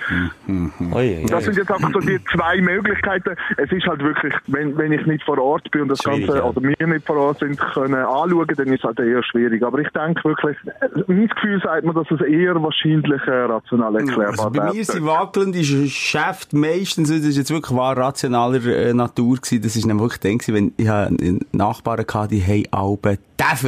Oi, 0.93 1.26
Das 1.30 1.45
sind 1.45 1.58
jetzt 1.58 1.71
einfach 1.71 1.91
so 1.91 2.00
die 2.00 2.19
zwei 2.34 2.62
Möglichkeiten. 2.62 3.36
Es 3.58 3.71
ist 3.71 3.86
halt 3.86 4.02
wirklich, 4.02 4.34
wenn, 4.47 4.78
wenn 4.78 4.91
ich 4.91 5.06
nicht 5.06 5.23
vor 5.23 5.38
Ort 5.38 5.69
bin 5.71 5.84
und 5.84 5.89
das 5.89 6.00
Schwierig, 6.00 6.28
Ganze, 6.28 6.39
ja. 6.39 6.43
oder 6.45 6.62
wir 6.62 6.88
nicht 6.88 7.06
vor 7.06 7.17
Ort 7.17 7.39
sind, 7.39 7.58
können 7.58 7.95
anschauen, 7.95 8.47
dann 8.56 8.67
ist 8.67 8.80
es 8.80 8.84
halt 8.84 9.00
eher 9.00 9.23
schwierig. 9.23 9.63
Aber 9.63 9.80
ich 9.80 9.89
denke 9.89 10.23
wirklich, 10.23 10.58
äh, 10.65 11.04
mein 11.08 11.28
Gefühl 11.28 11.62
sagt 11.62 11.86
mir, 11.86 11.93
dass 11.93 12.10
es 12.12 12.21
eher 12.21 12.62
wahrscheinlich 12.62 13.21
äh, 13.28 13.32
rational 13.32 13.95
erklärbar 13.95 14.30
Also 14.30 14.50
bei 14.50 14.73
mir 14.73 14.86
sind 14.86 15.06
wackelnde 15.06 15.60
Geschäfte 15.60 16.56
meistens, 16.58 17.10
das 17.10 17.19
ist 17.19 17.38
jetzt 17.38 17.52
wirklich 17.52 17.76
wahr 17.76 17.97
rationaler 17.97 18.63
äh, 18.65 18.93
Natur 18.93 19.38
gewesen, 19.38 19.62
das 19.62 19.76
ist 19.76 19.86
nämlich 19.86 20.04
wirklich 20.04 20.47
wenn 20.47 20.73
ich 20.78 20.88
habe 20.88 21.08
einen 21.08 21.45
Nachbarn 21.52 22.06
hatte, 22.13 22.36
die 22.36 22.43
haben 22.43 22.63
alle 22.71 22.97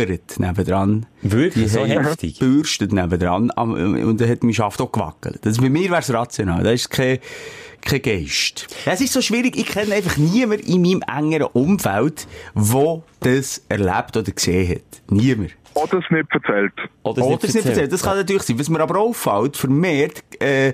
täfert 0.10 0.40
nebendran. 0.40 1.06
Wirklich? 1.22 1.66
Die 1.66 1.70
So 1.70 1.86
heftig? 1.86 2.40
Bürstet 2.40 2.92
nebendran 2.92 3.52
und 3.52 4.22
dann 4.22 4.30
hat 4.30 4.44
mein 4.44 4.54
Schaft 4.54 4.82
auch 4.82 4.92
gewackelt. 4.92 5.40
Das, 5.44 5.58
bei 5.58 5.70
mir 5.70 5.90
wäre 5.90 6.00
es 6.00 6.14
rational, 6.14 6.64
das 6.64 6.74
ist 6.74 6.90
kein, 6.90 7.20
kein 7.82 8.02
Geist. 8.02 8.68
Es 8.86 9.02
ist 9.02 9.14
so 9.14 9.22
schwierig, 9.22 9.56
ich 9.56 9.68
kenne 9.68 9.96
einfach 9.96 10.18
niemanden 10.18 10.66
in 10.66 10.82
meinem 10.82 11.02
engeren 11.08 11.50
Umfeld, 11.54 12.28
der 12.56 13.04
das 13.20 13.62
erlebt 13.70 14.18
oder 14.18 14.32
gesehen 14.32 14.76
hat. 14.76 15.02
Niemand. 15.10 15.52
Oder 15.76 16.00
es 16.00 16.10
nicht 16.12 16.28
erzählt. 16.32 16.74
Oder 17.04 17.24
Oder 17.24 17.44
es 17.44 17.54
nicht 17.54 17.66
erzählt. 17.66 17.92
Das 17.92 18.04
kann 18.04 18.18
natürlich 18.18 18.44
sein. 18.44 18.60
Was 18.60 18.70
mir 18.70 18.82
aber 18.82 19.00
auffällt, 19.00 19.56
vermehrt, 19.58 20.24
äh, 20.42 20.74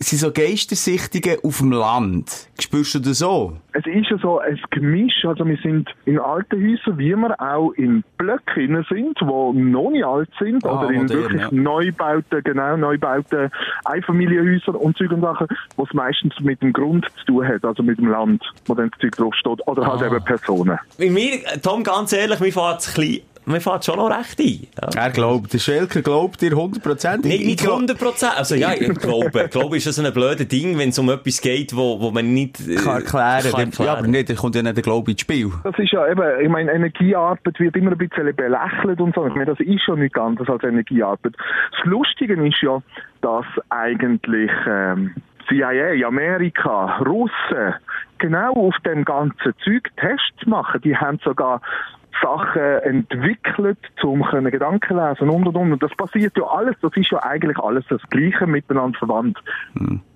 sind 0.00 0.18
so 0.18 0.32
Geistersichtungen 0.32 1.38
auf 1.44 1.58
dem 1.58 1.72
Land. 1.72 2.48
Spürst 2.60 2.94
du 2.94 2.98
das 3.00 3.18
so? 3.18 3.56
Es 3.72 3.86
ist 3.86 4.10
ja 4.10 4.18
so 4.18 4.40
ein 4.40 4.60
Gemisch, 4.70 5.24
also 5.24 5.46
wir 5.46 5.56
sind 5.62 5.88
in 6.04 6.18
alten 6.18 6.56
Häusern, 6.60 6.98
wie 6.98 7.14
wir 7.14 7.40
auch 7.40 7.70
in 7.72 8.02
Blöcken 8.18 8.84
sind, 8.90 9.16
die 9.20 9.24
noch 9.24 9.90
nicht 9.90 10.04
alt 10.04 10.28
sind, 10.40 10.64
Ah, 10.64 10.80
oder 10.80 10.90
in 10.90 11.02
modern, 11.02 11.18
wirklich 11.22 11.40
ja. 11.42 11.48
Neubauten, 11.52 12.42
genau, 12.42 12.76
Neubauten 12.76 13.50
Einfamilienhäuser 13.84 14.74
und 14.80 14.96
Zeug 14.96 15.12
und 15.12 15.20
Sachen, 15.20 15.46
wo 15.76 15.84
es 15.84 15.92
meistens 15.92 16.34
mit 16.40 16.60
dem 16.62 16.72
Grund 16.72 17.06
zu 17.20 17.24
tun 17.26 17.46
hat, 17.46 17.64
also 17.64 17.82
mit 17.82 17.98
dem 17.98 18.08
Land, 18.08 18.42
wo 18.66 18.74
dann 18.74 18.90
das 18.90 18.98
Zeug 19.00 19.12
draufsteht, 19.16 19.66
oder 19.68 19.86
halt 19.86 20.02
Ah. 20.02 20.06
eben 20.06 20.24
Personen. 20.24 20.78
Bei 20.98 21.10
mir, 21.10 21.38
Tom, 21.62 21.82
ganz 21.84 22.12
ehrlich, 22.12 22.40
mir 22.40 22.52
fährt 22.52 22.80
es 22.80 22.92
klein. 22.94 23.20
Mir 23.50 23.60
fährt 23.60 23.84
schon 23.84 23.96
noch 23.96 24.10
recht 24.10 24.38
ein. 24.38 24.66
Ja. 24.94 25.02
Er 25.04 25.10
glaubt, 25.10 25.52
der 25.52 25.58
Schelker 25.58 26.02
glaubt 26.02 26.40
dir 26.40 26.52
100%. 26.52 27.26
Nicht, 27.26 27.44
nicht 27.44 27.66
100 27.66 27.98
Prozent. 27.98 28.36
Also 28.36 28.54
ja, 28.54 28.72
ich 28.72 28.94
glaube, 28.94 29.48
glaube 29.48 29.76
ist 29.76 29.86
das 29.86 29.98
ein 29.98 30.12
blödes 30.12 30.48
Ding, 30.48 30.78
wenn 30.78 30.90
es 30.90 30.98
um 30.98 31.10
etwas 31.10 31.40
geht, 31.40 31.74
wo, 31.74 32.00
wo 32.00 32.10
man 32.10 32.32
nicht 32.32 32.60
äh, 32.60 32.76
kann 32.76 33.02
erklären. 33.02 33.70
kann 33.72 33.86
Ja, 33.86 33.94
aber 33.94 34.06
nicht, 34.06 34.30
da 34.30 34.34
kommt 34.34 34.54
ja 34.54 34.62
nicht 34.62 34.76
der 34.76 34.82
Glaube 34.82 35.10
ins 35.10 35.20
Spiel. 35.20 35.50
Das 35.64 35.78
ist 35.78 35.92
ja 35.92 36.08
eben, 36.08 36.22
ich 36.40 36.48
meine, 36.48 36.72
Energiearbeit 36.72 37.58
wird 37.58 37.76
immer 37.76 37.92
ein 37.92 37.98
bisschen 37.98 38.34
belächelt 38.34 39.00
und 39.00 39.14
so. 39.14 39.26
Ich 39.26 39.34
meine, 39.34 39.46
das 39.46 39.60
ist 39.60 39.82
schon 39.82 40.00
nichts 40.00 40.18
anderes 40.18 40.48
als 40.48 40.62
Energiearbeit. 40.62 41.34
Das 41.34 41.84
Lustige 41.84 42.34
ist 42.46 42.62
ja, 42.62 42.80
dass 43.20 43.46
eigentlich 43.68 44.50
ähm, 44.66 45.14
CIA, 45.48 46.06
Amerika, 46.06 46.98
Russen 46.98 47.74
genau 48.18 48.52
auf 48.52 48.74
dem 48.84 49.04
ganzen 49.04 49.52
Zeug 49.64 49.90
Tests 49.96 50.46
machen. 50.46 50.80
Die 50.82 50.96
haben 50.96 51.18
sogar 51.24 51.60
Sachen 52.22 52.62
entwickelt, 52.62 53.78
um 54.02 54.22
können 54.22 54.50
Gedanken 54.50 54.96
lesen 54.96 55.30
und 55.30 55.46
und 55.46 55.56
und. 55.56 55.72
Und 55.72 55.82
das 55.82 55.94
passiert 55.96 56.36
ja 56.36 56.44
alles, 56.44 56.76
das 56.82 56.92
ist 56.96 57.10
ja 57.10 57.22
eigentlich 57.22 57.58
alles 57.58 57.84
das 57.88 58.00
Gleiche 58.10 58.46
miteinander 58.46 58.98
verwandt. 58.98 59.38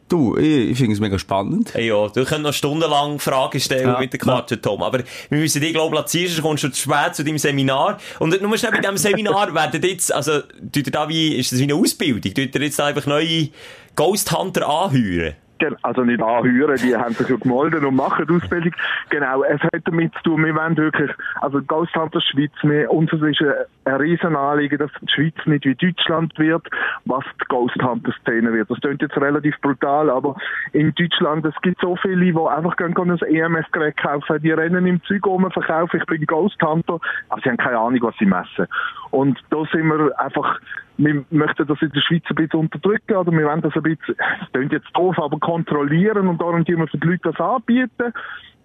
Du, 0.08 0.36
ich, 0.36 0.70
ich 0.70 0.78
finde 0.78 0.92
es 0.92 1.00
mega 1.00 1.18
spannend. 1.18 1.72
Hey, 1.74 1.88
ja, 1.88 2.06
du 2.08 2.12
könntest 2.12 2.42
noch 2.42 2.52
stundenlang 2.52 3.18
Fragen 3.18 3.58
stellen 3.58 3.88
Ja, 3.88 3.98
mit 3.98 4.12
der 4.12 4.20
Quatschen, 4.20 4.60
Tom. 4.60 4.82
Aber 4.82 4.98
wir 4.98 5.38
müssen 5.38 5.62
dich, 5.62 5.72
glaube 5.72 5.88
ich, 5.88 5.92
platzieren, 5.92 6.28
sonst 6.28 6.42
kommst 6.42 6.64
du 6.64 6.68
zu 6.70 6.82
spät 6.82 7.14
zu 7.14 7.24
deinem 7.24 7.38
Seminar. 7.38 7.98
Und 8.18 8.40
nur 8.40 8.58
schnell 8.58 8.72
bei 8.72 8.80
diesem 8.80 8.98
Seminar 8.98 9.54
werden 9.54 9.82
jetzt, 9.82 10.14
also, 10.14 10.40
tut 10.40 10.86
ihr 10.86 10.92
da 10.92 11.08
wie, 11.08 11.34
ist 11.36 11.52
das 11.52 11.58
wie 11.58 11.64
eine 11.64 11.74
Ausbildung? 11.74 12.20
Tut 12.20 12.54
ihr 12.54 12.62
jetzt 12.62 12.78
da 12.78 12.86
einfach 12.86 13.06
neue 13.06 13.48
Ghost 13.96 14.36
Hunter 14.36 14.68
anheuern? 14.68 15.34
Gen- 15.58 15.76
Also 15.82 16.02
nicht 16.02 16.20
anhören, 16.22 16.76
die 16.76 16.96
haben 16.96 17.14
sich 17.14 17.28
ja 17.28 17.36
gemeldet 17.36 17.84
und 17.84 17.94
machen 17.94 18.26
die 18.26 18.34
Ausbildung. 18.34 18.72
Genau, 19.10 19.44
es 19.44 19.60
hat 19.62 19.82
damit 19.84 20.12
zu 20.16 20.22
tun, 20.24 20.44
wir 20.44 20.54
wollen 20.54 20.76
wirklich, 20.76 21.10
also 21.40 21.60
Ghost 21.62 21.94
Hunter 21.94 22.20
Schweiz, 22.20 22.50
wir, 22.62 22.90
uns 22.90 23.12
ist 23.12 23.22
ein, 23.22 23.36
ein 23.84 23.94
Riesenanliegen, 24.00 24.78
dass 24.78 24.90
die 25.00 25.08
Schweiz 25.12 25.34
nicht 25.46 25.64
wie 25.64 25.74
Deutschland 25.74 26.36
wird, 26.38 26.66
was 27.04 27.24
die 27.40 27.44
Ghost 27.48 27.80
Hunter 27.82 28.12
Szene 28.20 28.52
wird. 28.52 28.68
Das 28.70 28.80
klingt 28.80 29.02
jetzt 29.02 29.16
relativ 29.16 29.54
brutal, 29.60 30.10
aber 30.10 30.34
in 30.72 30.92
Deutschland, 30.94 31.44
es 31.46 31.54
gibt 31.62 31.80
so 31.80 31.96
viele, 31.96 32.24
die 32.32 32.36
einfach 32.36 32.76
gehen, 32.76 32.94
gehen 32.94 33.10
ein 33.10 33.18
EMS-Gerät 33.22 33.96
kaufen, 33.96 34.42
die 34.42 34.50
rennen 34.50 34.86
im 34.86 35.02
Zeug 35.04 35.26
um, 35.26 35.48
verkaufen, 35.50 36.00
ich 36.00 36.06
bin 36.06 36.26
Ghost 36.26 36.60
Hunter, 36.62 36.98
aber 37.28 37.40
sie 37.42 37.50
haben 37.50 37.56
keine 37.58 37.78
Ahnung, 37.78 38.00
was 38.02 38.14
sie 38.18 38.26
messen. 38.26 38.66
Und 39.14 39.38
da 39.50 39.62
sind 39.70 39.86
wir 39.86 40.10
einfach, 40.18 40.58
wir 40.96 41.24
möchten 41.30 41.66
das 41.68 41.80
in 41.80 41.92
der 41.92 42.00
Schweiz 42.00 42.24
ein 42.28 42.34
bisschen 42.34 42.60
unterdrücken, 42.60 43.14
oder 43.14 43.30
wir 43.30 43.46
wollen 43.46 43.62
das 43.62 43.76
ein 43.76 43.82
bisschen, 43.82 44.16
das 44.16 44.52
klingt 44.52 44.72
jetzt 44.72 44.88
doof, 44.92 45.16
aber 45.18 45.38
kontrollieren 45.38 46.26
und 46.26 46.40
darum 46.40 46.64
tun 46.64 46.78
wir 46.78 46.88
für 46.88 46.98
die 46.98 47.06
Leute 47.06 47.30
das 47.32 47.38
anbieten. 47.38 48.12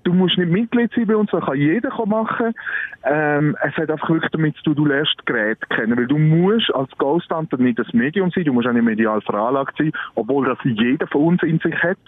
Du 0.05 0.13
musst 0.13 0.39
nicht 0.39 0.49
Mitglied 0.49 0.91
sein 0.95 1.05
bei 1.05 1.15
uns, 1.15 1.29
das 1.29 1.45
kann 1.45 1.55
jeder 1.55 1.91
machen. 2.07 2.55
Ähm, 3.03 3.55
es 3.61 3.75
hat 3.75 3.91
einfach 3.91 4.09
wirklich 4.09 4.31
damit 4.31 4.55
zu 4.55 4.63
tun, 4.63 4.75
du 4.75 4.85
lernst 4.87 5.13
das 5.17 5.25
Gerät 5.25 5.69
kennen, 5.69 5.95
weil 5.95 6.07
du 6.07 6.17
musst 6.17 6.73
als 6.73 6.89
Ghost 6.97 7.29
Hunter 7.29 7.57
nicht 7.57 7.77
das 7.77 7.93
Medium 7.93 8.31
sein, 8.31 8.45
du 8.45 8.53
musst 8.53 8.67
auch 8.67 8.73
nicht 8.73 8.85
medial 8.85 9.21
veranlagt 9.21 9.77
sein, 9.77 9.91
obwohl 10.15 10.47
das 10.47 10.57
jeder 10.63 11.05
von 11.07 11.25
uns 11.25 11.43
in 11.43 11.59
sich 11.59 11.75
hat. 11.83 11.99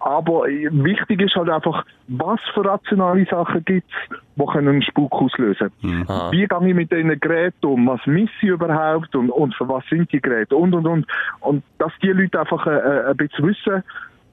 Aber 0.00 0.48
äh, 0.48 0.68
wichtig 0.70 1.20
ist 1.22 1.34
halt 1.34 1.50
einfach, 1.50 1.84
was 2.08 2.40
für 2.54 2.64
rationale 2.64 3.24
Sachen 3.26 3.64
gibt's, 3.64 3.92
die 4.36 4.46
können 4.46 4.68
einen 4.68 4.82
Spuk 4.82 5.12
auslösen. 5.12 5.70
Ah. 6.06 6.30
Wie 6.30 6.46
gehe 6.46 6.68
ich 6.68 6.74
mit 6.74 6.92
diesen 6.92 7.18
Geräten 7.18 7.66
um? 7.66 7.86
Was 7.88 8.06
misse 8.06 8.30
ich 8.40 8.48
überhaupt? 8.48 9.14
Und, 9.16 9.30
und 9.30 9.54
für 9.54 9.68
was 9.68 9.84
sind 9.88 10.12
die 10.12 10.20
Geräte? 10.20 10.56
Und, 10.56 10.74
und, 10.74 10.86
und. 10.86 11.06
Und 11.40 11.64
dass 11.78 11.92
die 12.02 12.08
Leute 12.08 12.40
einfach 12.40 12.66
äh, 12.66 12.70
äh, 12.70 13.10
ein 13.10 13.16
bisschen 13.16 13.46
wissen, 13.46 13.82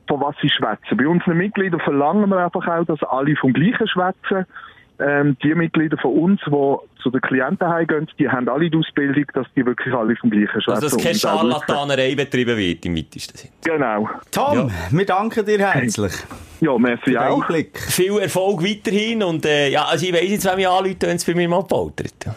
von 0.08 0.22
was 0.22 0.36
sie 0.42 0.50
schwätzen. 0.50 0.98
Bei 0.98 1.08
unseren 1.08 1.38
Mitgliedern 1.38 1.80
verlangen 1.80 2.30
wir 2.30 2.38
einfach 2.38 2.68
auch, 2.68 2.86
dass 2.86 3.02
alle 3.04 3.36
vom 3.36 3.54
Gleichen 3.54 3.88
schwätzen. 3.88 4.46
Ähm, 5.00 5.38
die 5.44 5.54
Mitglieder 5.56 5.98
von 5.98 6.14
uns, 6.14 6.42
die 6.46 7.02
zu 7.02 7.12
den 7.12 7.22
Klienten 7.22 7.68
heimgehen, 7.68 8.08
die 8.18 8.30
haben 8.30 8.48
alle 8.50 8.70
die 8.70 8.78
Ausbildung, 8.78 9.26
dass 9.34 9.48
die 9.56 9.66
wirklich 9.66 9.94
alle 9.94 10.16
vom 10.16 10.30
gleichen 10.30 10.62
schwätzen. 10.62 10.84
Also, 10.84 10.96
dass 10.96 11.04
keine 11.04 11.16
Scharlatanerei 11.16 12.16
betrieben 12.16 12.58
wird 12.58 12.86
im 12.86 12.98
weitesten 12.98 13.38
Sinn. 13.38 13.50
Genau. 13.64 14.10
Tom, 14.32 14.72
wir 14.90 15.06
danken 15.06 15.46
dir 15.46 15.60
herzlich. 15.60 16.14
Ja, 16.62 16.78
merci 16.78 17.18
auch. 17.18 17.42
Einblick. 17.42 17.78
Viel 17.78 18.18
Erfolg 18.20 18.64
weiterhin 18.64 19.24
und 19.24 19.46
äh, 19.46 19.70
ja, 19.70 19.86
also 19.86 20.06
ich 20.06 20.14
weiss 20.14 20.30
jetzt, 20.30 20.46
wer 20.46 20.56
mich 20.56 20.68
anruft, 20.68 21.02
wenn 21.04 21.18
es 21.18 21.26
bei 21.26 21.36
mir 21.36 21.50
mal 21.50 21.64
poltert. 21.64 22.14
Ja. 22.26 22.36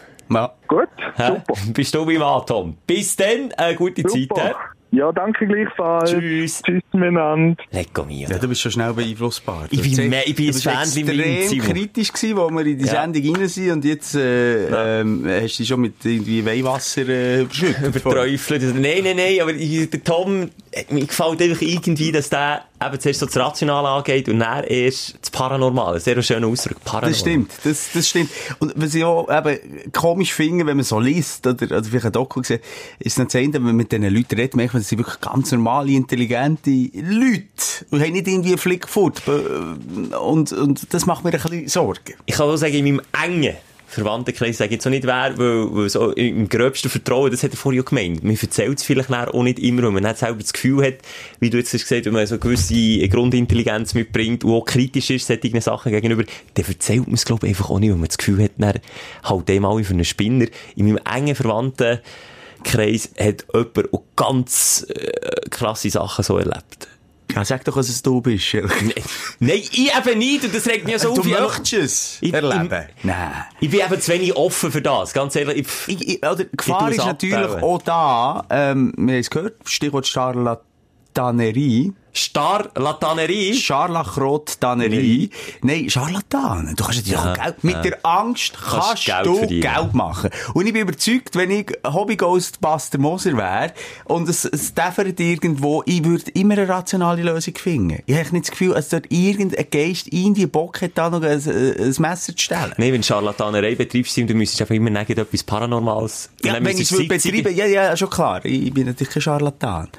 Gut, 0.67 0.89
super. 1.17 1.43
Bist 1.73 1.95
du 1.95 2.05
beim 2.05 2.17
Mann, 2.17 2.43
Tom? 2.45 2.77
Bis 2.85 3.15
dann, 3.15 3.51
eine 3.57 3.75
gute 3.75 4.03
Zeit. 4.03 4.27
Super. 4.29 4.43
hä? 4.43 4.53
Ja, 4.91 5.11
danke 5.11 5.45
gleichfalls. 5.45 6.11
Tschüss. 6.11 6.61
Tschüss 6.63 6.81
miteinander. 6.93 7.55
Lecco 7.71 8.03
mio. 8.05 8.27
Ja, 8.29 8.39
du 8.39 8.47
bist 8.47 8.61
schon 8.61 8.71
schnell 8.71 8.91
beeinflussbar. 8.93 9.67
Ich 9.69 9.81
bin 9.81 10.11
ich 10.25 10.35
bin 10.35 10.47
ein 10.47 10.53
Fan 10.53 10.87
im 10.95 11.19
extrem 11.19 11.59
kritisch 11.59 12.11
gewesen, 12.11 12.37
wo 12.37 12.49
wir 12.49 12.65
in 12.65 12.79
die 12.79 12.85
Ja. 12.85 13.03
Sendung 13.03 13.35
rein 13.35 13.47
sind 13.47 13.71
und 13.71 13.85
jetzt 13.85 14.15
äh, 14.15 15.01
ähm, 15.01 15.25
hast 15.27 15.55
du 15.55 15.57
dich 15.61 15.67
schon 15.67 15.81
mit 15.81 16.03
irgendwie 16.03 16.43
Weihwasser 16.43 17.07
äh, 17.07 17.41
überschüttet. 17.41 17.95
Überträufelt. 17.95 18.61
Nein, 18.75 19.03
nein, 19.03 19.17
nein, 19.17 19.39
aber 19.41 19.53
ich, 19.53 19.89
der 19.91 20.03
Tom, 20.03 20.49
mir 20.89 21.05
gefällt 21.05 21.41
einfach 21.41 21.61
irgendwie, 21.61 22.11
dass 22.11 22.29
der 22.29 22.63
eben 22.81 22.99
zuerst 22.99 23.19
so 23.19 23.25
das 23.25 23.37
Rationale 23.37 23.87
angeht 23.87 24.29
und 24.29 24.39
dann 24.39 24.63
erst 24.63 25.17
das 25.21 25.29
Paranormale. 25.31 25.99
Sehr 25.99 26.21
schöner 26.21 26.47
Ausdruck. 26.47 26.83
Paranormal. 26.83 27.11
Das 27.11 27.19
stimmt, 27.19 27.51
das, 27.63 27.89
das 27.93 28.07
stimmt. 28.07 28.29
Und 28.59 28.73
was 28.75 28.93
ich 28.95 29.03
auch 29.03 29.27
eben 29.29 29.91
komisch 29.91 30.33
finde, 30.33 30.65
wenn 30.65 30.77
man 30.77 30.83
so 30.83 30.99
liest, 30.99 31.45
oder, 31.47 31.65
oder 31.65 31.83
vielleicht 31.83 32.05
ein 32.05 32.11
Doku 32.11 32.41
gesehen, 32.41 32.61
ist 32.99 33.17
dann 33.17 33.29
zu 33.29 33.39
Ende, 33.39 33.57
wenn 33.59 33.67
man 33.67 33.75
mit 33.75 33.91
diesen 33.91 34.03
Leuten 34.03 34.35
redet, 34.35 34.55
merkt 34.55 34.73
man, 34.73 34.81
das 34.81 34.89
sind 34.89 34.99
wirklich 34.99 35.19
ganz 35.19 35.51
normale, 35.51 35.91
intelligente 35.91 36.69
Leute. 36.69 37.45
Und 37.89 38.01
haben 38.01 38.13
nicht 38.13 38.27
irgendwie 38.27 38.49
einen 38.49 38.57
Flickfurt. 38.57 39.21
Und, 39.27 40.51
und 40.51 40.93
das 40.93 41.05
macht 41.05 41.23
mir 41.23 41.31
ein 41.33 41.39
bisschen 41.39 41.67
Sorgen. 41.67 42.13
Ich 42.25 42.35
kann 42.35 42.47
auch 42.47 42.57
sagen, 42.57 42.73
in 42.73 42.95
meinem 42.95 43.01
engen 43.23 43.55
Verwandtenkreis 43.89 44.57
sage 44.57 44.69
ich 44.69 44.73
jetzt 44.73 44.85
auch 44.85 44.91
nicht 44.91 45.05
wer, 45.05 45.35
weil, 45.37 45.75
weil 45.75 45.89
so 45.89 46.11
im 46.11 46.47
gröbsten 46.47 46.91
Vertrauen, 46.91 47.31
das 47.31 47.41
hat 47.41 47.51
er 47.51 47.57
vorher 47.57 47.81
gemeint. 47.81 48.23
Man 48.23 48.37
erzählt 48.39 48.77
es 48.77 48.83
vielleicht 48.83 49.09
auch 49.11 49.43
nicht 49.43 49.57
immer, 49.57 49.83
weil 49.83 49.91
man 49.91 50.03
nicht 50.03 50.19
selber 50.19 50.39
das 50.39 50.53
Gefühl 50.53 50.85
hat, 50.85 50.95
wie 51.39 51.49
du 51.49 51.57
jetzt 51.57 51.73
hast 51.73 51.87
gesagt, 51.87 52.05
wenn 52.05 52.13
man 52.13 52.27
so 52.27 52.35
eine 52.35 52.39
gewisse 52.39 53.07
Grundintelligenz 53.09 53.95
mitbringt 53.95 54.43
und 54.43 54.53
auch 54.53 54.65
kritisch 54.65 55.09
ist, 55.09 55.27
solchen 55.27 55.61
Sachen 55.61 55.91
gegenüber, 55.91 56.23
dann 56.53 56.65
erzählt 56.65 57.07
man 57.07 57.15
es, 57.15 57.25
ich, 57.25 57.43
einfach 57.43 57.69
auch 57.71 57.79
nicht, 57.79 57.89
weil 57.89 57.97
man 57.97 58.07
das 58.07 58.19
Gefühl 58.19 58.43
hat, 58.43 58.51
dann 58.57 58.79
halt 59.23 59.49
dem 59.49 59.65
alle 59.65 59.83
für 59.83 59.93
einen 59.93 60.05
Spinner. 60.05 60.45
In 60.75 60.85
meinem 60.85 60.99
engen 61.11 61.35
Verwandtenkreis 61.35 63.09
hat 63.19 63.45
jemand 63.51 63.93
auch 63.93 64.03
ganz 64.15 64.85
äh, 64.89 65.49
krasse 65.49 65.89
Sachen 65.89 66.23
so 66.23 66.37
erlebt. 66.37 66.87
Ja, 67.35 67.45
sag 67.45 67.63
doch, 67.65 67.75
was 67.75 67.89
es 67.89 68.01
du 68.01 68.21
bist. 68.21 68.53
Nein, 69.39 69.57
ich 69.57 69.91
eben 69.95 70.17
nicht, 70.19 70.43
und 70.45 70.55
das 70.55 70.65
regt 70.67 70.85
mich 70.85 70.97
so 70.99 71.13
du 71.13 71.21
auf. 71.21 71.25
Ich- 71.27 71.31
möchtest 71.39 71.73
es 71.75 72.17
Ich- 72.21 72.33
erleben? 72.33 72.65
ich- 72.97 73.03
Nein. 73.03 73.31
Ich 73.59 73.69
bin 73.69 73.79
eben 73.81 74.01
zu 74.01 74.11
wenig 74.11 74.35
offen 74.35 74.71
für 74.71 74.81
das, 74.81 75.13
ganz 75.13 75.35
ehrlich. 75.35 75.67
Ich, 75.87 76.07
Ich, 76.07 76.17
oder, 76.19 76.35
die 76.43 76.47
Gefahr 76.57 76.89
ist 76.91 76.97
natürlich 76.97 77.35
abbauen. 77.37 77.63
auch 77.63 77.81
da, 77.83 78.45
ähm, 78.49 78.93
wir 78.97 79.13
haben 79.13 79.19
es 79.19 79.29
gehört, 79.29 79.55
Stichwort 79.65 80.07
Charlatanerie. 80.07 81.93
Starlatanerie. 82.13 83.53
Scharlachrot-Tannerie. 83.53 85.29
Nein, 85.61 85.89
Scharlatan. 85.89 86.75
Du 86.75 86.83
kannst 86.83 86.99
natürlich 86.99 87.11
Ja, 87.11 87.31
auch 87.33 87.43
Geld, 87.43 87.63
mit 87.63 87.73
ja. 87.75 87.81
der 87.81 88.05
Angst 88.05 88.53
Kannst 88.53 88.87
kannst, 88.87 89.05
Geld 89.05 89.25
du 89.25 89.35
verdienen. 89.37 89.61
Geld 89.61 89.93
machen. 89.93 90.29
Und 90.53 90.67
ich 90.67 90.73
bin 90.73 90.81
überzeugt, 90.83 91.35
wenn 91.35 91.51
ich 91.51 91.71
Hobby-Ghostbuster 91.85 92.97
Moser 92.97 93.37
wäre 93.37 93.73
und 94.05 94.27
es, 94.29 94.45
es 94.45 94.73
däffert 94.73 95.19
irgendwo, 95.19 95.83
ich 95.85 96.03
würde 96.03 96.31
immer 96.31 96.53
eine 96.55 96.67
rationale 96.67 97.21
Lösung 97.23 97.55
finden. 97.55 97.99
Ich 98.05 98.15
habe 98.15 98.29
nicht 98.31 98.45
das 98.45 98.51
Gefühl, 98.51 98.73
dass 98.73 98.89
dort 98.89 99.05
irgendein 99.11 99.65
Geist 99.69 100.07
irgendwie 100.11 100.45
Bock 100.45 100.81
hat, 100.81 100.91
da 100.95 101.09
noch 101.09 101.21
ein, 101.21 101.31
ein 101.39 101.95
Messer 101.99 102.35
zu 102.35 102.43
stellen. 102.43 102.73
Nein, 102.77 102.93
wenn 102.93 103.01
du 103.01 103.07
Scharlatanerei 103.07 103.75
betreibst, 103.75 104.17
dann 104.17 104.25
müsstest 104.37 104.59
du 104.59 104.63
einfach 104.63 104.75
immer 104.75 104.89
neben 104.89 105.17
etwas 105.19 105.43
Paranormales. 105.43 106.29
Ja, 106.43 106.53
wenn 106.63 106.77
ich 106.77 106.91
es 106.91 107.07
betreiben, 107.07 107.55
ja, 107.55 107.65
ja, 107.65 107.95
schon 107.97 108.09
klar. 108.09 108.43
Ich, 108.45 108.67
ich 108.67 108.73
bin 108.73 108.87
natürlich 108.87 109.13
kein 109.13 109.21
Scharlatan. 109.21 109.89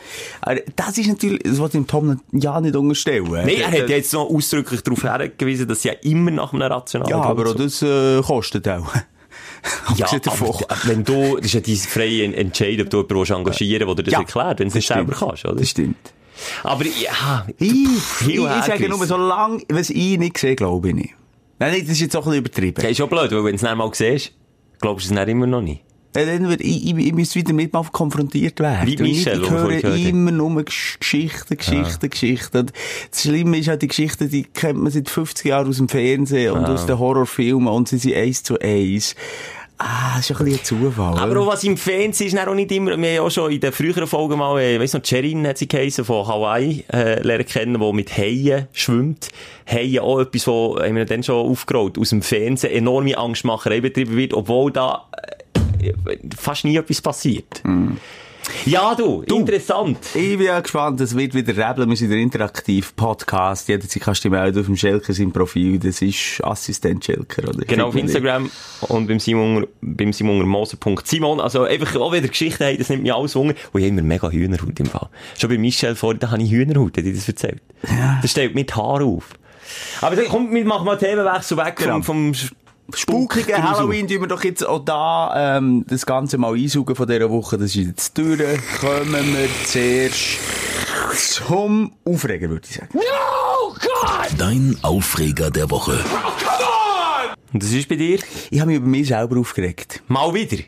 Aber 0.40 0.60
das 0.76 0.98
ist 0.98 1.08
natürlich, 1.08 1.42
das 1.42 1.58
wollte 1.58 1.78
ich 1.78 1.86
ja 2.32 2.60
nicht 2.60 2.76
unterstellen. 2.76 3.28
Nein, 3.30 3.48
er 3.48 3.66
hat 3.68 3.88
ja 3.88 3.96
jetzt 3.96 4.12
noch 4.12 4.28
ausdrücklich 4.28 4.82
darauf 4.82 5.02
hingewiesen, 5.02 5.68
dass 5.68 5.82
sie 5.82 5.88
ja 5.88 5.94
immer 6.02 6.30
nach 6.30 6.52
einem 6.52 6.62
rationalen 6.62 7.10
Ja, 7.10 7.22
aber 7.22 7.54
das 7.54 7.82
äh, 7.82 8.20
kostet 8.22 8.68
auch. 8.68 8.94
Ja, 9.96 10.06
aber 10.06 10.58
wenn 10.84 11.04
du, 11.04 11.36
das 11.36 11.46
ist 11.46 11.52
ja 11.54 11.60
dein 11.60 11.76
freie 11.76 12.34
Entscheid, 12.34 12.80
ob 12.80 12.90
du 12.90 13.02
jemanden 13.02 13.32
engagieren 13.34 13.86
willst, 13.86 13.98
der 13.98 14.04
das 14.04 14.12
Ja, 14.12 14.18
erklärt, 14.20 14.58
wenn 14.60 14.66
du 14.66 14.68
es 14.68 14.74
nicht 14.74 14.86
selber 14.86 15.12
kannst, 15.12 15.44
oder? 15.44 15.56
Das 15.56 15.68
stimmt. 15.68 15.96
Aber 16.62 16.84
ja, 16.86 17.46
Ich, 17.58 17.86
pff, 17.86 18.28
ich, 18.28 18.36
ich 18.36 18.64
sage 18.64 18.88
nur, 18.88 19.04
solange, 19.06 19.62
was 19.68 19.90
ich 19.90 20.18
nicht 20.18 20.38
sehe, 20.38 20.56
glaube 20.56 20.88
ich 20.88 20.94
nicht. 20.94 21.14
Nein, 21.58 21.80
das 21.82 21.90
ist 21.90 22.00
jetzt 22.00 22.16
auch 22.16 22.26
ein 22.26 22.30
bisschen 22.30 22.38
übertrieben. 22.38 22.74
Das 22.80 22.90
ist 22.90 22.96
schon 22.96 23.10
blöd, 23.10 23.30
weil 23.32 23.44
wenn 23.44 23.50
du 23.50 23.56
es 23.56 23.60
dann 23.60 23.76
mal 23.76 23.90
siehst, 23.92 24.32
glaubst 24.80 25.06
du 25.10 25.12
es 25.12 25.16
dann 25.18 25.28
immer 25.28 25.46
noch 25.46 25.60
nicht. 25.60 25.82
Ja, 26.16 26.24
Dann 26.24 26.48
wird, 26.48 26.60
ich, 26.60 26.86
ich, 26.86 26.96
ich 26.96 27.12
müsste 27.14 27.36
wieder 27.38 27.52
mit 27.52 27.72
mal 27.72 27.84
konfrontiert 27.92 28.58
werden. 28.60 28.86
Wie 28.86 28.96
Michel, 28.96 29.38
ich, 29.38 29.44
ich 29.44 29.50
höre 29.50 29.82
haben. 29.82 30.06
immer 30.06 30.30
nur 30.32 30.50
Gesch- 30.62 30.98
Geschichten, 30.98 31.56
Geschichten, 31.56 32.10
Geschichten. 32.10 32.56
Und 32.58 32.72
das 33.10 33.22
Schlimme 33.22 33.58
ist 33.58 33.68
halt, 33.68 33.82
die 33.82 33.88
Geschichten, 33.88 34.28
die 34.28 34.42
kennt 34.42 34.80
man 34.82 34.90
seit 34.90 35.08
50 35.08 35.46
Jahren 35.46 35.68
aus 35.68 35.76
dem 35.76 35.88
Fernsehen 35.88 36.52
und 36.52 36.64
aus 36.64 36.86
den 36.86 36.98
Horrorfilmen 36.98 37.68
und 37.68 37.88
sie 37.88 37.98
sind 37.98 38.14
eins 38.16 38.42
zu 38.42 38.58
eins. 38.58 39.14
Ah, 39.82 40.16
das 40.16 40.28
ist 40.28 40.38
ein 40.38 40.44
bisschen 40.44 40.60
ein 40.60 40.64
Zufall. 40.92 41.16
Aber 41.18 41.40
auch 41.40 41.46
was 41.46 41.64
im 41.64 41.78
Fernsehen 41.78 42.26
ist, 42.26 42.36
dann 42.36 42.46
auch 42.48 42.54
nicht 42.54 42.70
immer, 42.70 42.88
wir 42.90 42.94
haben 42.96 43.04
ja 43.14 43.22
auch 43.22 43.30
schon 43.30 43.50
in 43.50 43.60
den 43.60 43.72
früheren 43.72 44.06
Folgen 44.06 44.36
mal, 44.36 44.60
äh, 44.60 44.78
weiss 44.78 44.92
noch, 44.92 45.00
Cherin 45.02 45.46
hat 45.46 45.56
sie 45.56 45.68
geheißen, 45.68 46.04
von 46.04 46.26
Hawaii, 46.26 46.84
äh, 46.92 47.22
lernen 47.22 47.46
kennen, 47.46 47.80
die 47.80 47.92
mit 47.94 48.14
Haien 48.14 48.66
schwimmt. 48.72 49.28
Haien 49.66 50.00
auch 50.00 50.20
etwas, 50.20 50.46
wo, 50.48 50.78
haben 50.78 50.96
wir 50.96 51.06
dann 51.06 51.22
schon 51.22 51.36
aufgerollt, 51.48 51.96
aus 51.96 52.10
dem 52.10 52.20
Fernsehen 52.20 52.74
enorme 52.74 53.16
Angstmacherei 53.16 53.80
betrieben 53.80 54.16
wird, 54.18 54.34
obwohl 54.34 54.70
da, 54.70 55.06
äh, 55.16 55.49
fast 56.36 56.64
nie 56.64 56.76
etwas 56.76 57.00
passiert. 57.00 57.62
Ja, 58.64 58.94
du, 58.94 59.22
interessant. 59.22 59.98
Ich 60.14 60.36
bin 60.36 60.46
ja 60.46 60.58
gespannt, 60.60 61.00
es 61.00 61.16
wird 61.16 61.34
wieder 61.34 61.52
rebeln. 61.56 61.88
Wir 61.88 61.96
sind 61.96 62.10
der 62.10 62.18
Interaktiv-Podcast. 62.18 63.68
Jederzeit 63.68 64.02
kannst 64.02 64.24
du 64.24 64.28
dich 64.28 64.38
melden 64.38 64.58
auf 64.60 64.66
dem 64.66 64.76
Schelker 64.76 65.12
sein 65.12 65.30
Profil. 65.30 65.78
Das 65.78 66.00
ist 66.02 66.42
Assistent 66.42 67.04
Schelker, 67.04 67.48
oder? 67.48 67.64
Genau, 67.64 67.88
auf 67.88 67.94
Instagram 67.96 68.50
und 68.88 69.06
beim 69.06 69.20
Simon, 69.20 69.66
beim 69.82 70.12
Simon 70.12 70.46
Moser.simon. 70.48 71.38
Also 71.38 71.62
einfach, 71.64 71.94
auch 72.00 72.12
wieder 72.12 72.28
Geschichten 72.28 72.64
haben, 72.64 72.78
das 72.78 72.88
nimmt 72.88 73.02
mich 73.02 73.12
alles 73.14 73.36
wunder. 73.36 73.54
Und 73.72 73.80
ich 73.80 73.86
habe 73.86 73.98
immer 73.98 74.02
mega 74.06 74.30
Hühnerhaut 74.30 74.80
im 74.80 74.86
Fall. 74.86 75.08
Schon 75.38 75.50
bei 75.50 75.58
Michel 75.58 75.94
vorhin, 75.94 76.18
da 76.18 76.30
habe 76.30 76.42
ich 76.42 76.50
Hühnerhaut, 76.50 76.96
hat 76.96 77.04
ich 77.04 77.14
das 77.14 77.28
erzählt. 77.28 77.60
Das 78.22 78.30
stellt 78.30 78.54
mir 78.54 78.64
die 78.64 78.74
Haare 78.74 79.04
auf. 79.04 79.28
Aber 80.00 80.16
dann, 80.16 80.26
komm, 80.28 80.52
wir 80.52 80.64
machen 80.64 80.84
mal 80.86 80.96
Themenwechsel 80.98 81.56
weg 81.56 81.76
Genau. 81.76 82.00
vom, 82.02 82.34
vom 82.34 82.48
Spukige 82.96 83.52
Spuk- 83.54 83.62
Halloween 83.62 84.06
tun 84.08 84.20
wir 84.20 84.28
doch 84.28 84.44
jetzt 84.44 84.66
auch 84.66 84.84
da 84.84 85.56
ähm, 85.58 85.84
das 85.88 86.04
Ganze 86.06 86.38
mal 86.38 86.54
einsaugen 86.54 86.94
von 86.96 87.06
dieser 87.06 87.30
Woche. 87.30 87.56
Das 87.58 87.74
ist 87.74 87.86
jetzt 87.86 88.18
durch. 88.18 88.40
Kommen 88.80 89.12
wir 89.34 89.48
zuerst 89.66 90.38
zum 91.14 91.92
Aufreger, 92.04 92.48
würde 92.50 92.66
ich 92.68 92.76
sagen. 92.76 92.98
Dein 94.38 94.76
Aufreger 94.82 95.50
der 95.50 95.70
Woche. 95.70 95.98
Und 97.52 97.62
das 97.62 97.72
ist 97.72 97.88
bei 97.88 97.96
dir? 97.96 98.18
Ich 98.50 98.60
habe 98.60 98.68
mich 98.70 98.78
über 98.78 98.86
mich 98.86 99.08
selber 99.08 99.38
aufgeregt. 99.38 100.02
Mal 100.08 100.32
wieder. 100.34 100.58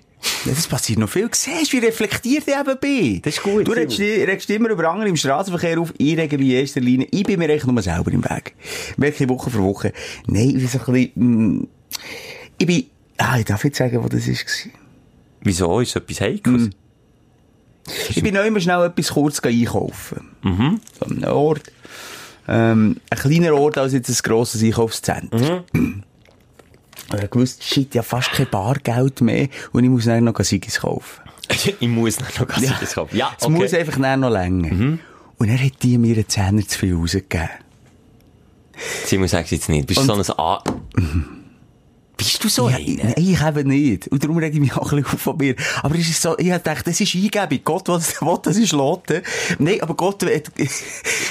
Ja, 0.44 0.52
Das 0.52 0.66
passiert 0.66 0.98
noch 0.98 1.08
viel. 1.08 1.28
Siehst 1.32 1.72
du, 1.72 1.76
wie 1.80 1.86
reflektiert 1.86 2.44
ich 2.46 2.54
eben 2.54 2.78
bin? 2.80 3.22
Das 3.22 3.36
ist 3.36 3.42
gut, 3.42 3.66
Du 3.66 3.72
regst, 3.72 3.98
regst 4.00 4.50
immer 4.50 4.70
über 4.70 4.88
andere 4.90 5.08
im 5.08 5.16
Straßenverkehr 5.16 5.78
auf. 5.80 5.92
Ich 5.98 6.16
rege 6.16 6.38
mich 6.38 6.48
in 6.48 6.54
erster 6.56 6.80
Linie. 6.80 7.06
Ich 7.12 7.22
bin 7.24 7.38
mir 7.38 7.48
echt 7.50 7.66
nur 7.66 7.80
selber 7.82 8.10
im 8.10 8.24
Weg. 8.24 8.54
Merke 8.96 9.22
ich 9.24 9.28
Woche 9.30 9.50
für 9.50 9.62
Woche. 9.62 9.92
Nein, 10.26 10.48
ich 10.50 10.54
bin 10.56 10.68
so 10.68 10.78
ein 10.78 10.84
bisschen, 10.92 11.12
mm, 11.60 11.68
ich 12.58 12.66
bin, 12.66 12.86
ah, 13.18 13.38
ich 13.38 13.44
darf 13.44 13.64
jetzt 13.64 13.78
sagen, 13.78 14.02
wo 14.02 14.08
das 14.08 14.26
war. 14.28 14.72
Wieso? 15.42 15.80
Ist 15.80 15.96
etwas 15.96 16.20
Heikles? 16.20 16.70
Ich 18.10 18.22
bin 18.22 18.34
noch 18.34 18.44
immer 18.44 18.60
schnell 18.60 18.84
etwas 18.84 19.10
kurz 19.10 19.40
einkaufen. 19.40 20.30
Mhm. 20.42 20.80
So 20.98 21.06
an 21.06 21.16
einem 21.24 21.32
Ort. 21.32 21.72
Ähm, 22.46 22.96
ein 23.10 23.18
kleiner 23.18 23.54
Ort 23.54 23.78
als 23.78 23.92
jetzt 23.92 24.08
ein 24.08 24.16
grosses 24.22 24.62
Einkaufszentrum. 24.62 25.64
Und 25.72 26.04
ich 27.08 27.12
habe 27.14 27.28
gewusst, 27.28 27.62
shit, 27.64 27.94
habe 27.96 28.02
fast 28.06 28.30
kein 28.32 28.48
Bargeld 28.50 29.20
mehr 29.20 29.48
und 29.72 29.84
ich 29.84 29.90
muss 29.90 30.04
dann 30.04 30.24
noch 30.24 30.38
Sigis 30.40 30.80
kaufen. 30.80 31.22
ich 31.80 31.88
muss 31.88 32.20
noch 32.20 32.38
noch 32.40 32.56
Ja. 32.58 32.70
ja. 32.80 32.86
kaufen. 32.94 33.16
Ja, 33.16 33.32
Es 33.38 33.44
okay. 33.46 33.52
muss 33.54 33.74
einfach 33.74 34.00
dann 34.00 34.20
noch 34.20 34.30
länger. 34.30 34.98
Und 35.38 35.48
er 35.48 35.58
hat 35.58 35.82
die 35.82 35.98
mir 35.98 36.14
einen 36.14 36.28
Zehner 36.28 36.66
zu 36.66 36.78
viel 36.78 36.94
rausgegeben. 36.94 37.48
Simon, 39.04 39.28
sag's 39.28 39.50
jetzt 39.50 39.68
nicht. 39.68 39.86
Bist 39.86 40.00
du 40.00 40.04
so 40.22 40.34
ein 40.34 40.38
A... 40.38 40.62
Bist 42.24 42.44
du 42.44 42.48
so 42.48 42.68
Ja, 42.68 42.76
einer? 42.76 42.86
ich, 42.86 42.96
nein, 43.02 43.14
ich 43.16 43.42
eben 43.42 43.68
nicht. 43.68 44.08
Und 44.08 44.22
darum 44.22 44.38
rege 44.38 44.54
ich 44.54 44.60
mich 44.60 44.72
auch 44.76 44.92
ein 44.92 45.02
bisschen 45.02 45.14
auf 45.14 45.20
von 45.20 45.36
mir. 45.36 45.54
Aber 45.82 45.94
es 45.94 46.08
ist 46.08 46.22
so, 46.22 46.38
ich 46.38 46.46
gedacht, 46.46 46.86
das 46.86 47.00
ist 47.00 47.14
Eingebung. 47.14 47.60
Gott, 47.64 47.88
was, 47.88 48.14
was 48.20 48.42
das 48.42 48.56
ist 48.56 48.72
Lotte. 48.72 49.22
Nein, 49.58 49.80
aber 49.80 49.94
Gott, 49.94 50.22
es 50.56 50.82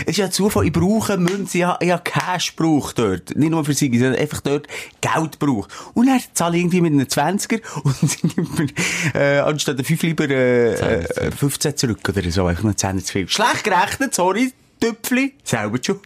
ist 0.05 0.17
ja 0.17 0.29
Zufall, 0.29 0.65
ich 0.65 0.71
brauche 0.71 1.17
Münze, 1.17 1.57
ich 1.59 1.63
habe, 1.63 1.83
ich 1.83 1.91
habe 1.91 2.03
Cash 2.03 2.55
gebraucht 2.55 2.99
dort. 2.99 3.35
Nicht 3.35 3.51
nur 3.51 3.63
für 3.65 3.73
sie, 3.73 3.89
sondern 3.97 4.19
einfach 4.19 4.41
dort 4.41 4.67
Geld 5.01 5.39
gebraucht. 5.39 5.69
Und 5.93 6.07
er 6.07 6.19
zahle 6.33 6.57
ich 6.57 6.61
irgendwie 6.63 6.81
mit 6.81 6.93
einem 6.93 7.07
20er 7.07 7.61
und 7.83 7.95
sie 8.09 8.27
nimmt 8.35 8.59
mir, 8.59 8.67
äh, 9.13 9.39
anstatt 9.39 9.77
der 9.77 9.85
5 9.85 10.03
lieber, 10.03 10.29
äh, 10.29 10.73
äh, 10.73 11.31
15 11.31 11.77
zurück 11.77 11.99
oder 12.07 12.29
so, 12.31 12.45
einfach 12.45 12.63
noch 12.63 12.75
10 12.75 12.99
zu 13.03 13.11
viel. 13.11 13.27
Schlecht 13.27 13.63
gerechnet, 13.63 14.13
sorry. 14.15 14.51
Tüpfli, 14.81 15.33
selber 15.43 15.77
schon. 15.81 15.99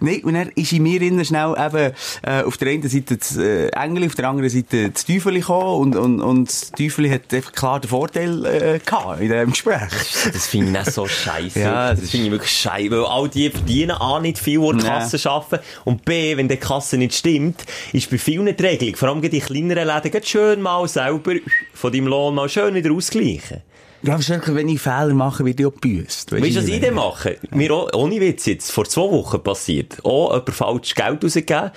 Nein, 0.00 0.22
und 0.24 0.34
dann 0.34 0.48
ist 0.54 0.72
in 0.72 0.84
mir 0.84 1.02
innen 1.02 1.24
schnell 1.24 1.54
eben, 1.58 1.92
äh, 2.22 2.42
auf 2.44 2.56
der 2.56 2.68
einen 2.68 2.88
Seite 2.88 3.16
das 3.16 3.36
äh, 3.36 3.66
Engel, 3.68 4.06
auf 4.06 4.14
der 4.14 4.28
anderen 4.28 4.48
Seite 4.48 4.90
das 4.90 5.04
Teufel 5.04 5.34
gekommen 5.34 5.80
und, 5.80 5.96
und, 5.96 6.20
und 6.20 6.48
das 6.48 6.70
Teufel 6.70 7.10
hat 7.10 7.34
einfach 7.34 7.52
klar 7.52 7.80
den 7.80 7.88
Vorteil, 7.88 8.44
äh, 8.46 8.78
gehabt 8.78 9.20
in 9.20 9.28
diesem 9.28 9.50
Gespräch. 9.50 9.88
Das 10.32 10.46
finde 10.46 10.66
ich 10.66 10.72
nicht 10.86 10.92
so 10.92 11.06
scheiße. 11.06 11.60
Ja, 11.60 11.90
das 11.90 12.00
das 12.00 12.10
finde 12.10 12.26
ich 12.26 12.32
wirklich 12.32 12.52
scheiße. 12.52 12.90
Weil 12.90 13.04
all 13.04 13.28
die 13.28 13.50
verdienen 13.50 13.90
A 13.92 14.20
nicht 14.20 14.38
viel, 14.38 14.60
die 14.60 14.76
Nee. 14.76 14.82
Kasse 14.82 15.28
arbeiten. 15.28 15.64
Und 15.84 16.04
B, 16.04 16.36
wenn 16.36 16.48
die 16.48 16.56
Kasse 16.56 16.96
nicht 16.96 17.14
stimmt, 17.14 17.64
ist 17.92 18.10
bei 18.10 18.18
vielen 18.18 18.46
die 18.56 18.62
Regelung, 18.62 18.96
vor 18.96 19.08
allem 19.08 19.20
die 19.22 19.40
kleineren 19.40 19.86
Läden, 19.88 20.22
schön 20.24 20.62
mal 20.62 20.86
selber 20.86 21.34
von 21.74 21.92
deinem 21.92 22.06
Lohn 22.06 22.34
mal 22.34 22.48
schön 22.48 22.74
wieder 22.74 22.92
ausgleichen. 22.92 23.62
Ja, 24.02 24.14
aber 24.14 24.26
wirklich, 24.26 24.56
wenn 24.56 24.68
ich 24.68 24.80
Fehler 24.80 25.12
mache, 25.12 25.44
werde 25.44 25.62
ich 25.62 25.66
auch 25.66 25.74
gebüßt. 25.74 26.32
Weißt 26.32 26.42
du, 26.42 26.56
was 26.56 26.68
ich 26.68 26.80
denn 26.80 26.94
mache? 26.94 27.36
Mir 27.50 27.72
auch, 27.72 27.92
ohne 27.92 28.20
Witz 28.20 28.46
jetzt, 28.46 28.72
vor 28.72 28.86
zwei 28.86 29.02
Wochen 29.02 29.42
passiert. 29.42 30.02
Auch 30.04 30.30
jemand 30.30 30.50
falsch 30.50 30.94
Geld 30.94 31.22
rausgegeben. 31.22 31.70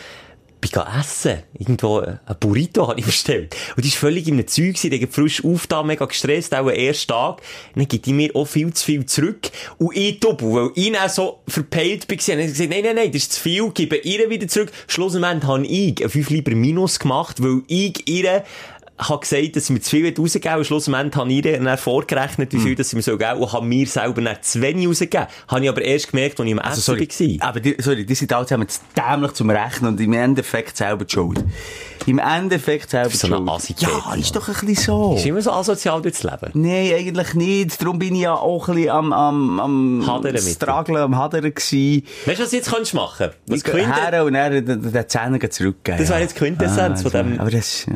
Bin 0.61 0.71
gegangen 0.71 0.99
essen. 1.01 1.43
Irgendwo 1.59 1.99
ein 1.99 2.19
Burrito 2.39 2.87
habe 2.87 2.97
ich 2.97 3.05
bestellt. 3.05 3.53
Und 3.75 3.83
die 3.83 3.89
ist 3.89 3.97
völlig 3.97 4.25
in 4.29 4.35
einem 4.35 4.47
Zeug. 4.47 4.79
Der 4.81 5.01
hat 5.01 5.13
frisch 5.13 5.43
aufgetan, 5.43 5.87
mega 5.87 6.05
gestresst, 6.05 6.55
auch 6.55 6.59
am 6.59 6.69
ersten 6.69 7.09
Tag. 7.09 7.41
Und 7.75 7.81
dann 7.81 7.87
gibt 7.89 8.05
die 8.05 8.13
mir 8.13 8.33
auch 8.33 8.45
viel 8.45 8.73
zu 8.73 8.85
viel 8.85 9.05
zurück. 9.05 9.51
Und 9.77 9.97
ich 9.97 10.21
doppel, 10.21 10.53
weil 10.53 10.69
ich 10.75 10.93
dann 10.93 11.09
so 11.09 11.41
verpeilt 11.49 12.07
bin. 12.07 12.17
Und 12.19 12.27
dann 12.29 12.37
habe 12.37 12.45
ich 12.45 12.51
gesagt, 12.53 12.69
nein, 12.69 12.83
nein, 12.85 12.95
nein, 12.95 13.11
das 13.11 13.23
ist 13.23 13.33
zu 13.33 13.41
viel, 13.41 13.69
gebe 13.71 13.97
ihr 13.97 14.29
wieder 14.29 14.47
zurück. 14.47 14.71
Schlussendlich 14.87 15.43
habe 15.43 15.67
ich 15.67 16.01
einen 16.01 16.09
5 16.09 16.29
Lieber 16.29 16.55
Minus 16.55 16.99
gemacht, 16.99 17.43
weil 17.43 17.63
ich 17.67 18.07
ihr 18.07 18.45
habe 19.09 19.19
gesagt, 19.19 19.55
dass 19.55 19.67
sie 19.67 19.73
mir 19.73 19.79
zu 19.81 19.89
viel 19.91 20.13
rausgegeben 20.17 20.57
und 20.57 20.65
schlussendlich 20.65 21.15
habe 21.15 21.31
ich 21.33 21.41
dann 21.41 21.77
vorgerechnet, 21.77 22.51
wie 22.53 22.59
viel 22.59 22.75
das 22.75 22.89
sie 22.89 22.95
mir 22.95 23.01
so 23.01 23.17
geben 23.17 23.39
und 23.39 23.51
habe 23.53 23.65
mir 23.65 23.85
selber 23.87 24.21
dann 24.21 24.37
zu 24.41 24.61
wenig 24.61 24.87
rausgegeben. 24.87 25.27
Habe 25.47 25.63
ich 25.63 25.69
aber 25.69 25.81
erst 25.81 26.11
gemerkt, 26.11 26.39
als 26.39 26.47
ich 26.47 26.53
Essen 26.55 26.59
Also, 26.65 26.81
sorry, 26.81 27.07
war. 27.39 27.49
aber 27.49 27.59
die, 27.59 27.75
sorry, 27.79 28.05
die 28.05 28.15
sind 28.15 28.31
alle 28.33 28.45
zusammen 28.45 28.67
zu 28.67 28.79
dämlich 28.95 29.31
zum 29.33 29.49
Rechnen 29.49 29.91
und 29.93 29.99
im 30.01 30.13
Endeffekt 30.13 30.77
selber 30.77 31.05
die 31.05 31.13
schuld. 31.13 31.43
Im 32.05 32.19
Endeffekt 32.19 32.89
selber 32.89 33.09
So 33.11 33.27
die 33.27 33.33
schuld. 33.33 33.79
Ja, 33.79 34.13
ist 34.15 34.35
doch 34.35 34.47
ein 34.49 34.53
bisschen 34.65 34.75
so. 34.75 35.15
Ist 35.15 35.25
immer 35.25 35.41
so 35.41 35.51
asozial 35.51 36.01
durchs 36.01 36.23
Leben. 36.23 36.49
Nein, 36.53 36.91
eigentlich 36.93 37.33
nicht. 37.33 37.81
Darum 37.81 37.97
bin 37.97 38.15
ich 38.15 38.21
ja 38.23 38.33
auch 38.33 38.67
ein 38.67 38.75
bisschen 38.75 38.89
am, 38.89 39.13
am, 39.13 39.59
am. 39.59 40.37
Struggeln, 40.37 40.97
am 40.97 41.17
Hadern 41.17 41.41
gewesen. 41.53 42.03
Weißt 42.25 42.39
du, 42.39 42.43
was 42.43 42.49
du 42.49 42.55
jetzt 42.57 42.69
könntest 42.69 42.93
machen? 42.93 43.29
Was 43.47 43.57
Ich 43.59 43.63
Quinte, 43.63 43.93
her 43.95 44.25
und 44.25 44.33
dann 44.33 44.65
den, 44.65 44.91
den 44.91 45.09
Zähne 45.09 45.49
zurückgeben. 45.49 45.97
Das 45.97 46.09
ja. 46.09 46.19
jetzt 46.19 46.35
Quintessenz 46.35 47.01
von 47.03 47.11
das 47.11 47.21
dem- 47.23 47.39
Aber 47.39 47.51
das, 47.51 47.85
ja. 47.85 47.93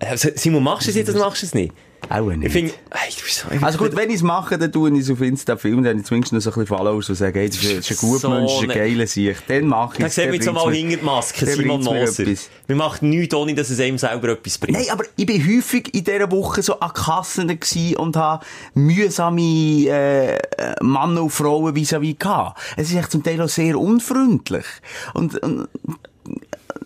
Also, 0.00 0.28
Simon, 0.34 0.62
machst 0.62 0.86
du 0.86 0.90
es 0.90 0.96
jetzt 0.96 1.10
oder 1.10 1.20
machst 1.20 1.42
du 1.42 1.46
es 1.46 1.54
nicht? 1.54 1.72
Auch 2.10 2.26
nicht. 2.30 2.44
Ich 2.46 2.52
finde, 2.52 2.72
ey, 2.90 3.10
du 3.14 3.22
bist 3.24 3.38
so, 3.60 3.66
Also 3.66 3.76
gut, 3.78 3.96
wenn 3.96 4.08
ich 4.08 4.16
es 4.16 4.22
mache, 4.22 4.56
dann 4.56 4.70
tue 4.70 4.90
ich 4.92 5.00
es 5.00 5.10
auf 5.10 5.20
Insta 5.20 5.56
filmen, 5.56 5.82
dann 5.82 5.90
habe 5.94 6.00
ich 6.00 6.06
zumindest 6.06 6.32
noch 6.32 6.40
so 6.40 6.50
ein 6.50 6.54
bisschen 6.54 6.66
Followers, 6.78 7.06
die 7.06 7.14
sagen, 7.16 7.38
hey, 7.38 7.48
das 7.48 7.58
ist, 7.64 7.90
ein- 7.90 7.96
guter 7.96 8.18
So 8.20 8.30
Mensch, 8.30 8.52
das 8.52 8.62
ist 8.62 8.70
ein 8.70 8.78
geiler 8.78 9.06
Sicht. 9.08 9.42
Dann 9.48 9.66
mache 9.66 9.92
ich 9.94 9.98
Dann 9.98 10.06
es. 10.06 10.14
sehen 10.14 10.24
dann 10.24 10.32
wir 10.32 10.40
jetzt 10.40 10.52
mal 10.54 10.72
hinter 10.72 10.96
die 10.96 11.04
Maske, 11.04 11.46
Simon 11.46 11.82
Moser. 11.82 12.24
Wir 12.68 12.76
machen 12.76 13.10
nichts, 13.10 13.34
ohne 13.34 13.54
dass 13.54 13.68
es 13.70 13.80
einem 13.80 13.98
selber 13.98 14.28
etwas 14.28 14.58
bringt. 14.58 14.78
Nein, 14.78 14.86
aber 14.92 15.04
ich 15.16 15.26
bin 15.26 15.42
häufig 15.44 15.92
in 15.92 16.04
dieser 16.04 16.30
Woche 16.30 16.62
so 16.62 16.78
an 16.78 16.92
Kassen 16.92 17.58
und 17.96 18.16
habe 18.16 18.44
mühsame 18.74 19.88
äh, 19.88 20.38
Männer 20.80 21.24
und 21.24 21.30
Frauen 21.30 21.74
vis-à-vis 21.74 22.16
gehabt. 22.18 22.60
Es 22.76 22.90
ist 22.90 22.96
echt 22.96 23.10
zum 23.10 23.24
Teil 23.24 23.42
auch 23.42 23.48
sehr 23.48 23.76
unfreundlich. 23.78 24.64
Und, 25.14 25.36
und 25.42 25.68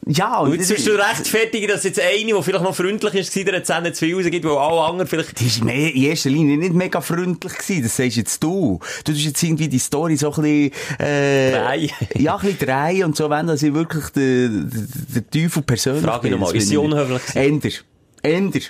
ja, 0.06 0.40
Und 0.40 0.54
jetzt 0.54 0.68
bist 0.68 0.86
du 0.86 0.92
rechtfertigen, 0.92 1.68
dass 1.68 1.84
jetzt 1.84 2.00
eine, 2.00 2.24
die 2.24 2.42
vielleicht 2.42 2.64
noch 2.64 2.74
freundlich 2.74 3.14
ist, 3.14 3.36
der 3.36 3.62
Zähne 3.62 3.92
zu 3.92 4.04
viel 4.04 4.16
rausgibt, 4.16 4.44
weil 4.44 4.56
alle 4.56 4.80
anderen 4.80 5.06
vielleicht... 5.08 5.38
Die 5.38 5.46
ist 5.46 5.62
mehr, 5.62 5.94
in 5.94 6.02
erster 6.02 6.30
Linie 6.30 6.56
nicht 6.56 6.74
mega 6.74 7.00
freundlich 7.00 7.52
gewesen, 7.56 7.84
das 7.84 7.96
sagst 7.96 8.16
jetzt 8.16 8.42
du. 8.42 8.80
Du 9.04 9.12
tust 9.12 9.24
jetzt 9.24 9.42
irgendwie 9.42 9.68
die 9.68 9.78
Story 9.78 10.16
so 10.16 10.32
ein 10.32 10.42
bisschen, 10.42 10.72
äh, 10.98 11.52
Drei. 11.52 11.90
ja, 12.16 12.34
ein 12.34 12.40
bisschen 12.40 12.58
drei 12.66 13.04
und 13.04 13.16
so, 13.16 13.30
wenn 13.30 13.46
das 13.46 13.62
ich 13.62 13.72
wirklich 13.74 14.06
der, 14.10 14.48
der, 14.48 15.22
der 15.22 15.30
Teufel 15.30 15.62
persönlich 15.62 16.04
Frage 16.04 16.22
bin. 16.22 16.32
noch 16.32 16.38
mal, 16.40 16.52
Das 16.52 16.62
ist 16.64 16.68
sie 16.68 16.76
unhöflich? 16.76 17.22
Änder. 17.36 17.70
Änder. 18.22 18.60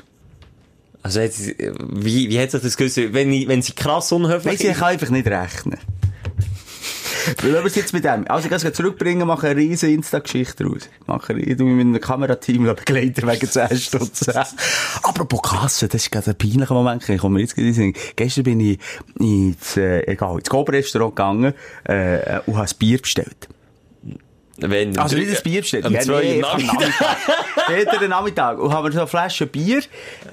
Also, 1.02 1.20
jetzt, 1.20 1.46
wie, 1.48 2.28
wie 2.28 2.38
hat 2.38 2.50
sich 2.50 2.60
das 2.62 2.76
gewusst? 2.76 2.96
Wenn, 2.96 3.48
wenn 3.48 3.62
sie 3.62 3.72
krass 3.72 4.12
unhöflich 4.12 4.60
du, 4.60 4.68
ich 4.68 4.74
kann 4.76 4.88
einfach 4.88 5.08
nicht 5.10 5.26
rechnen. 5.26 5.78
Weil 7.42 7.52
wir 7.52 7.64
es 7.64 7.74
jetzt 7.74 7.92
mit 7.92 8.04
dem. 8.04 8.28
Also, 8.28 8.46
ich 8.46 8.50
kann 8.50 8.66
es 8.66 8.76
zurückbringen, 8.76 9.26
mache 9.26 9.48
eine 9.48 9.56
riesen 9.56 9.90
Insta-Geschichte 9.90 10.64
raus. 10.64 10.88
Mache, 11.06 11.35
ich 11.35 11.56
tu 11.56 11.64
mich 11.64 11.74
mit 11.74 11.87
einem 11.87 12.00
Kamerateam 12.00 12.64
begleiten 12.64 13.26
wegen 13.26 13.50
10 13.50 13.76
Stunden. 13.76 14.30
Apropos 15.02 15.42
Kasse, 15.42 15.88
das 15.88 16.02
ist 16.02 16.11
gerade 16.11 16.30
ein 16.30 16.38
peinlicher 16.38 16.74
Moment. 16.74 17.08
Ich 17.08 17.20
komme 17.20 17.35
mir 17.35 17.40
jetzt 17.40 17.54
gerade 17.54 17.68
in. 17.68 17.94
Gestern 18.16 18.44
bin 18.44 18.61
ich 18.61 18.78
ins, 19.18 19.76
äh, 19.76 20.02
egal, 20.06 20.38
ins 20.38 20.48
Gob-Restaurant 20.48 21.16
gegangen, 21.16 21.54
äh, 21.85 22.40
und 22.46 22.56
habe 22.56 22.68
ein 22.68 22.76
Bier 22.78 22.98
bestellt. 22.98 23.48
Wenn, 24.58 24.98
Also 24.98 25.16
nicht 25.16 25.37
ein 25.37 25.42
Bier 25.42 25.61
bestellt. 25.62 25.85
Am 25.87 25.92
Ja, 25.92 26.04
nee, 26.04 26.40
Nachmittag. 26.40 27.16
Später 27.64 28.08
Nachmittag. 28.08 28.58
Und 28.58 28.72
haben 28.72 28.85
wir 28.85 28.92
so 28.92 28.98
eine 28.98 29.06
Flasche 29.06 29.46
Bier 29.46 29.82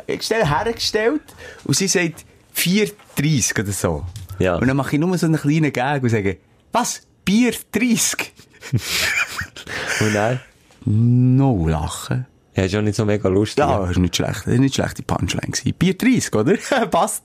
gestellt, 0.08 0.46
hergestellt. 0.46 1.22
Und 1.64 1.76
sie 1.76 1.88
sagt 1.88 2.26
4,30 2.56 3.60
oder 3.60 3.72
so. 3.72 4.06
Ja. 4.38 4.56
Und 4.56 4.68
dann 4.68 4.78
mache 4.78 4.96
ich 4.96 5.00
nur 5.00 5.18
so 5.18 5.26
einen 5.26 5.38
kleinen 5.38 5.74
Gag 5.74 6.04
und 6.04 6.10
sage, 6.10 6.38
was? 6.72 7.02
Bier 7.26 7.54
30? 7.72 8.32
Und 10.02 10.14
dann? 10.14 10.40
No 10.86 11.68
lachen. 11.68 12.26
Ja, 12.56 12.64
ist 12.66 12.76
auch 12.76 12.82
nicht 12.82 12.96
so 12.96 13.06
mega 13.06 13.30
lustig. 13.30 13.60
Ja, 13.60 13.80
das 13.80 13.92
ist 13.92 13.98
nicht 14.00 14.16
schlecht. 14.16 14.46
Das 14.46 14.48
ist 14.54 14.60
nicht 14.60 14.76
schlecht, 14.76 14.98
die 14.98 15.02
Punchline 15.04 15.52
gewesen. 15.52 15.74
Bier 15.78 15.98
30, 15.98 16.34
oder? 16.36 16.54
Passt. 16.92 17.24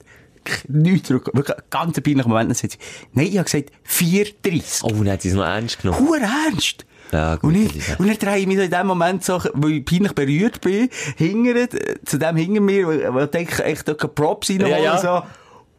Nichts 0.69 1.09
zurück. 1.09 1.31
Wirklich, 1.33 1.57
ganz 1.71 1.99
peinlicher 2.01 2.29
Moment. 2.29 2.51
Dann 2.51 2.55
sagt 2.55 2.73
sie, 2.73 2.79
nein, 3.15 3.27
ich 3.29 3.39
habe 3.39 3.45
gesagt 3.45 3.71
4,30. 3.89 4.81
Oh, 4.85 4.89
dann 4.89 5.11
hat 5.13 5.23
sie 5.23 5.29
es 5.31 5.35
noch 5.35 5.45
ernst 5.45 5.81
genommen. 5.81 6.07
Hure 6.07 6.21
ernst. 6.21 6.85
Ja, 7.13 7.37
gut, 7.37 7.55
und, 7.55 7.63
ich, 7.77 7.89
ja- 7.89 7.97
und 7.97 8.09
dann 8.09 8.17
drehe 8.19 8.39
ich 8.39 8.47
mich 8.47 8.59
in 8.59 8.71
dem 8.71 8.87
Moment 8.87 9.25
so, 9.25 9.41
weil 9.55 9.73
ich 9.73 9.85
peinlich 9.85 10.13
berührt 10.13 10.61
bin, 10.61 10.89
hingern, 11.17 11.69
zu 12.05 12.19
dem 12.19 12.37
hinter 12.37 12.61
mir, 12.61 12.87
weil 12.89 13.15
weil 13.15 13.25
ich 13.27 13.31
denke, 13.31 13.63
echt, 13.65 13.87
da 13.89 13.95
kann 13.95 14.15
Props 14.15 14.51
reinholen, 14.51 14.71
Ja, 14.73 14.79
ja. 14.79 14.99
so. 14.99 15.23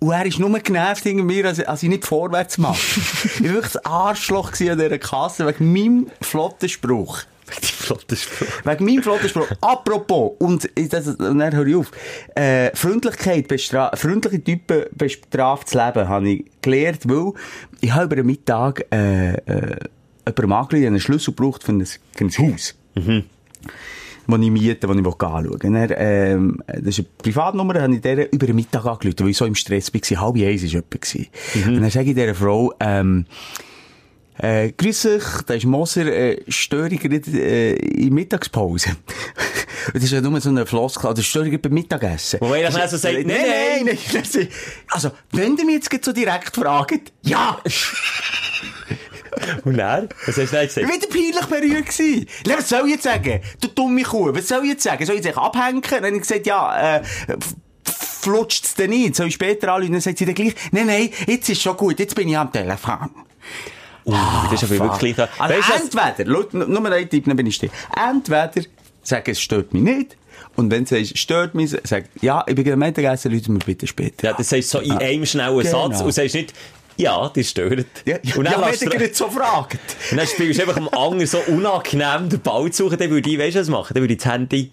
Und 0.05 0.11
er 0.11 0.25
ist 0.27 0.37
nur 0.37 0.59
genervt 0.59 1.01
hinter 1.01 1.23
mir, 1.23 1.45
als, 1.45 1.59
als 1.61 1.81
ich 1.81 1.89
nicht 1.89 2.05
vorwärts 2.05 2.59
mache. 2.59 2.77
ich 2.99 3.43
war 3.43 3.53
wirklich 3.53 3.73
das 3.73 3.85
Arschloch 3.85 4.51
an 4.51 4.77
dieser 4.77 4.99
Kasse, 4.99 5.47
wegen 5.47 5.73
meinem 5.73 6.07
flotten 6.21 6.69
Spruch. 6.69 7.23
Die 7.59 7.65
flotte 7.65 8.15
Spruch. 8.15 8.47
Wegen 8.65 8.85
meinem 8.85 9.01
flotten 9.01 9.29
Spruch. 9.29 9.47
Apropos, 9.61 10.33
und, 10.37 10.69
das, 10.75 11.07
und 11.07 11.39
dann 11.39 11.55
höre 11.55 11.65
ich 11.65 11.75
auf, 11.75 11.89
äh, 12.35 12.69
Freundlichkeit, 12.75 13.47
bestra 13.47 13.95
freundliche 13.95 14.43
Typen 14.43 14.83
bestraft 14.91 15.73
das 15.73 15.73
Leben, 15.73 16.07
habe 16.07 16.29
ich 16.29 16.45
gelernt, 16.61 17.09
weil 17.09 17.33
ich 17.81 17.91
habe 17.91 18.05
über 18.05 18.15
den 18.17 18.27
Mittag, 18.27 18.85
äh, 18.91 19.33
äh, 19.33 19.75
jemandem 20.27 20.51
angerufen, 20.51 20.85
einen 20.85 20.99
Schlüssel 20.99 21.33
gebraucht 21.33 21.63
für 21.63 21.71
ein, 21.71 21.83
für 21.83 22.25
ein 22.25 22.29
Haus. 22.29 22.75
Wo 24.27 24.35
ich 24.35 24.51
miete, 24.51 24.87
wo 24.87 24.93
ich 24.93 25.05
anschauen 25.05 25.73
will. 25.73 25.95
Ähm, 25.97 26.61
das 26.67 26.85
ist 26.85 26.99
eine 26.99 27.07
Privatnummer, 27.21 27.81
habe 27.81 27.95
ich 27.95 28.01
der 28.01 28.31
über 28.31 28.47
den 28.47 28.55
Mittag 28.55 28.85
angerufen, 28.85 29.19
weil 29.21 29.29
ich 29.29 29.37
so 29.37 29.45
im 29.45 29.55
Stress 29.55 29.93
war. 29.93 30.21
Halb 30.21 30.35
eins 30.35 30.61
war 30.63 30.69
jemand. 30.69 30.91
gewesen. 30.91 31.27
Und 31.67 31.81
dann 31.81 31.89
sage 31.89 32.09
ich 32.09 32.15
dieser 32.15 32.35
Frau, 32.35 32.73
ähm, 32.79 33.25
äh, 34.37 34.71
grüß 34.71 35.05
euch, 35.05 35.41
da 35.45 35.53
ist 35.53 35.65
Moser, 35.65 36.07
äh, 36.07 36.43
störe 36.49 36.89
ich 36.93 37.05
äh, 37.05 37.73
in 37.73 38.13
Mittagspause. 38.13 38.97
Das 39.93 40.01
ist 40.01 40.11
ja 40.11 40.19
nur 40.19 40.41
so 40.41 40.49
eine 40.49 40.65
Floskel, 40.65 41.11
oder 41.11 41.21
störe 41.21 41.47
ich 41.47 41.61
beim 41.61 41.73
Mittagessen. 41.73 42.39
Wo 42.41 42.47
man 42.47 42.55
eigentlich 42.55 42.73
dann 42.73 42.89
so 42.89 42.97
sagt, 42.97 43.13
nein, 43.13 43.25
nein, 43.27 43.85
nein, 43.85 44.23
nein. 44.33 44.47
Also, 44.89 45.11
wenn 45.31 45.55
ihr 45.57 45.65
mich 45.65 45.87
jetzt 45.91 46.03
so 46.03 46.11
direkt 46.11 46.55
fragt, 46.55 47.13
ja! 47.21 47.59
Und 49.63 49.77
dann? 49.77 50.09
Was 50.25 50.37
hast 50.37 50.37
du 50.37 50.41
Ich 50.43 50.49
gesagt? 50.75 50.75
war 50.87 50.93
wieder 50.95 51.07
peinlich 51.07 51.45
berührt 51.45 51.85
gewesen. 51.87 52.25
Was 52.47 52.69
soll 52.69 52.85
ich 52.85 52.91
jetzt 52.93 53.03
sagen? 53.03 53.41
Du 53.61 53.67
dumme 53.69 54.03
Kuh, 54.03 54.33
was 54.33 54.47
soll 54.47 54.63
ich 54.63 54.69
jetzt 54.71 54.83
sagen? 54.83 55.05
Soll 55.05 55.15
ich 55.17 55.23
jetzt 55.25 55.37
abhängen? 55.37 55.81
Dann 55.81 56.03
habe 56.05 56.15
ich 56.15 56.21
gesagt, 56.21 56.45
ja, 56.47 56.97
äh, 56.97 57.01
f- 57.27 57.55
flutscht's 58.21 58.75
denn 58.75 58.89
nicht? 58.91 59.15
Soll 59.15 59.27
ich 59.27 59.33
später 59.35 59.73
anrufen? 59.73 59.93
Dann 59.93 60.01
sagt 60.01 60.17
sie 60.17 60.25
dann 60.25 60.35
gleich, 60.35 60.55
nein, 60.71 60.87
nein, 60.87 61.09
jetzt 61.27 61.49
ist 61.49 61.61
schon 61.61 61.77
gut, 61.77 61.99
jetzt 61.99 62.15
bin 62.15 62.27
ich 62.29 62.37
am 62.37 62.51
Telefon. 62.51 63.09
Uh, 64.07 64.13
das 64.51 64.61
ist 64.61 64.71
aber 64.71 64.75
Fuck. 64.89 65.01
wirklich... 65.01 65.17
Also 65.19 65.33
Weißt 65.39 65.95
entweder, 65.95 66.29
laut, 66.29 66.53
nur 66.53 66.91
ein 66.91 67.09
Tipp, 67.09 67.25
dann 67.25 67.35
bin 67.35 67.47
ich 67.47 67.55
still. 67.55 67.71
Entweder 67.95 68.51
sagen, 69.01 69.31
es 69.31 69.41
stört 69.41 69.73
mich 69.73 69.81
nicht. 69.81 70.17
Und 70.55 70.69
wenn 70.71 70.85
du 70.85 70.89
sagst, 70.95 71.17
stört 71.17 71.55
mich, 71.55 71.75
sag, 71.83 72.05
ja, 72.21 72.43
ich 72.47 72.53
bin 72.55 72.63
gerade 72.63 72.73
am 72.73 72.79
Mittagessen, 72.79 73.31
Leute 73.31 73.51
mir 73.51 73.59
bitte 73.59 73.87
später. 73.87 74.27
Ja, 74.27 74.33
das 74.33 74.49
sagst 74.49 74.73
du 74.73 74.77
so 74.77 74.83
in 74.83 74.91
Ah. 74.93 74.97
einem 74.97 75.25
schnellen 75.25 75.57
Genau. 75.59 75.89
Satz 75.89 76.01
und 76.01 76.11
sagst 76.13 76.35
nicht, 76.35 76.53
ja, 76.97 77.29
das 77.29 77.49
stört. 77.49 77.85
Ja, 78.05 78.17
ja, 78.23 78.35
und 78.35 78.45
dann, 78.45 78.61
ja 78.61 78.71
wenn 78.79 78.89
gerade 78.89 79.13
so 79.13 79.29
fragt. 79.29 79.79
und 80.11 80.17
dann 80.17 80.27
spielst 80.27 80.59
du 80.59 80.63
einfach 80.63 80.77
am 80.77 80.89
anderen 80.89 81.27
so 81.27 81.39
unangenehm 81.47 82.29
den 82.29 82.39
Ball 82.39 82.71
zu 82.71 82.85
suchen, 82.85 82.97
dann 82.97 83.09
würde 83.09 83.29
ich, 83.29 83.37
weißt 83.37 83.55
du, 83.55 83.59
was 83.59 83.69
machen? 83.69 83.93
Dann 83.93 84.03
würde 84.03 84.13
ich 84.13 84.19
das 84.19 84.31
Handy 84.31 84.71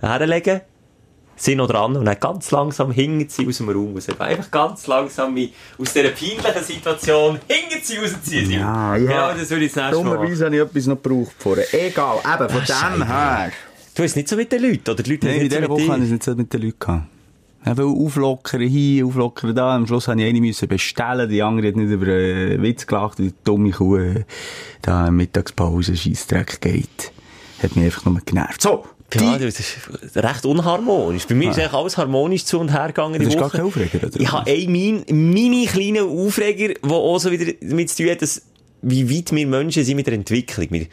herlegen, 0.00 0.60
sind 1.36 1.58
noch 1.58 1.68
dran 1.68 1.96
und 1.96 2.04
dann 2.04 2.20
ganz 2.20 2.50
langsam 2.50 2.92
hingen 2.92 3.28
sie 3.28 3.46
aus 3.46 3.58
dem 3.58 3.68
Raum 3.68 3.94
raus. 3.94 4.08
Einfach 4.18 4.50
ganz 4.50 4.86
langsam 4.86 5.34
wie 5.34 5.52
aus 5.78 5.92
dieser 5.92 6.10
peinlichen 6.10 6.64
Situation 6.64 7.40
hingen 7.48 7.82
sie 7.82 7.96
rausziehen. 7.96 8.50
Ja, 8.50 8.96
ja. 8.96 9.28
Genau, 9.28 9.40
das 9.40 9.50
würde 9.50 9.64
ich 9.64 9.72
das 9.72 9.82
nächste 9.82 10.04
Mal 10.04 10.04
machen. 10.04 10.22
Dummerweise 10.22 10.44
habe 10.44 10.56
ich 10.56 10.62
etwas 10.62 10.86
noch 10.86 11.02
gebraucht 11.02 11.34
vorher. 11.38 11.74
Egal, 11.74 12.18
eben, 12.18 12.48
von 12.48 12.64
dem 12.64 13.06
her. 13.06 13.52
Du 13.94 14.02
hast 14.02 14.16
nicht 14.16 14.28
so 14.28 14.36
mit 14.36 14.50
den 14.50 14.62
Leuten, 14.62 14.90
oder 14.90 15.02
die 15.02 15.10
Leute 15.10 15.26
Nein, 15.26 15.36
in 15.36 15.42
nicht 15.42 15.52
so 15.52 15.58
dieser 15.58 15.68
mit 15.68 15.70
Woche 15.70 15.92
habe 15.92 15.98
ich 15.98 16.04
es 16.04 16.10
nicht 16.10 16.22
so 16.24 16.34
mit 16.34 16.52
den 16.52 16.62
Leuten 16.62 16.78
gehabt. 16.78 17.13
Ja, 17.66 17.76
weil 17.78 17.86
auflockern 17.86 18.60
hier, 18.62 19.06
auflockern 19.06 19.54
da. 19.54 19.74
Am 19.74 19.86
Schluss 19.86 20.06
musste 20.06 20.22
ich 20.22 20.28
eine 20.28 20.40
müssen 20.40 20.68
bestellen. 20.68 21.28
Die 21.30 21.42
andere 21.42 21.68
hat 21.68 21.76
nicht 21.76 21.90
über 21.90 22.06
einen 22.06 22.62
Witz 22.62 22.86
gelacht, 22.86 23.18
die 23.18 23.32
dumme 23.42 23.70
Kuh 23.70 23.96
äh, 23.96 24.24
da 24.82 25.08
in 25.08 25.16
Mittagspause 25.16 25.96
Scheissdreck 25.96 26.60
geht. 26.60 27.12
Hat 27.62 27.74
mich 27.76 27.86
einfach 27.86 28.04
nur 28.04 28.20
genervt. 28.24 28.60
So. 28.60 28.84
Ja, 29.14 29.38
das 29.38 29.60
ist 29.60 30.16
recht 30.16 30.44
unharmonisch. 30.44 31.26
Bei 31.26 31.34
mir 31.34 31.50
ist 31.50 31.58
eigentlich 31.58 31.72
alles 31.72 31.96
harmonisch 31.96 32.44
zu 32.44 32.58
und 32.58 32.72
her 32.72 32.88
gegangen. 32.88 33.22
Das 33.22 33.28
ist 33.28 33.38
gar 33.38 33.50
kein 33.50 33.60
Aufreger, 33.60 33.98
oder? 34.06 34.20
Ich 34.20 34.32
habe 34.32 34.50
einen 34.50 35.04
mini 35.08 35.66
kleinen 35.66 36.08
Aufreger, 36.08 36.74
der 36.74 36.90
auch 36.90 37.18
so 37.18 37.30
wieder 37.30 37.52
damit 37.60 37.90
zu 37.90 38.02
tun 38.02 38.10
hat, 38.10 38.22
dass, 38.22 38.42
wie 38.82 39.08
weit 39.08 39.30
wir 39.30 39.46
Menschen 39.46 39.84
sind 39.84 39.96
mit 39.96 40.06
der 40.06 40.14
Entwicklung. 40.14 40.66
Wir, 40.70 40.86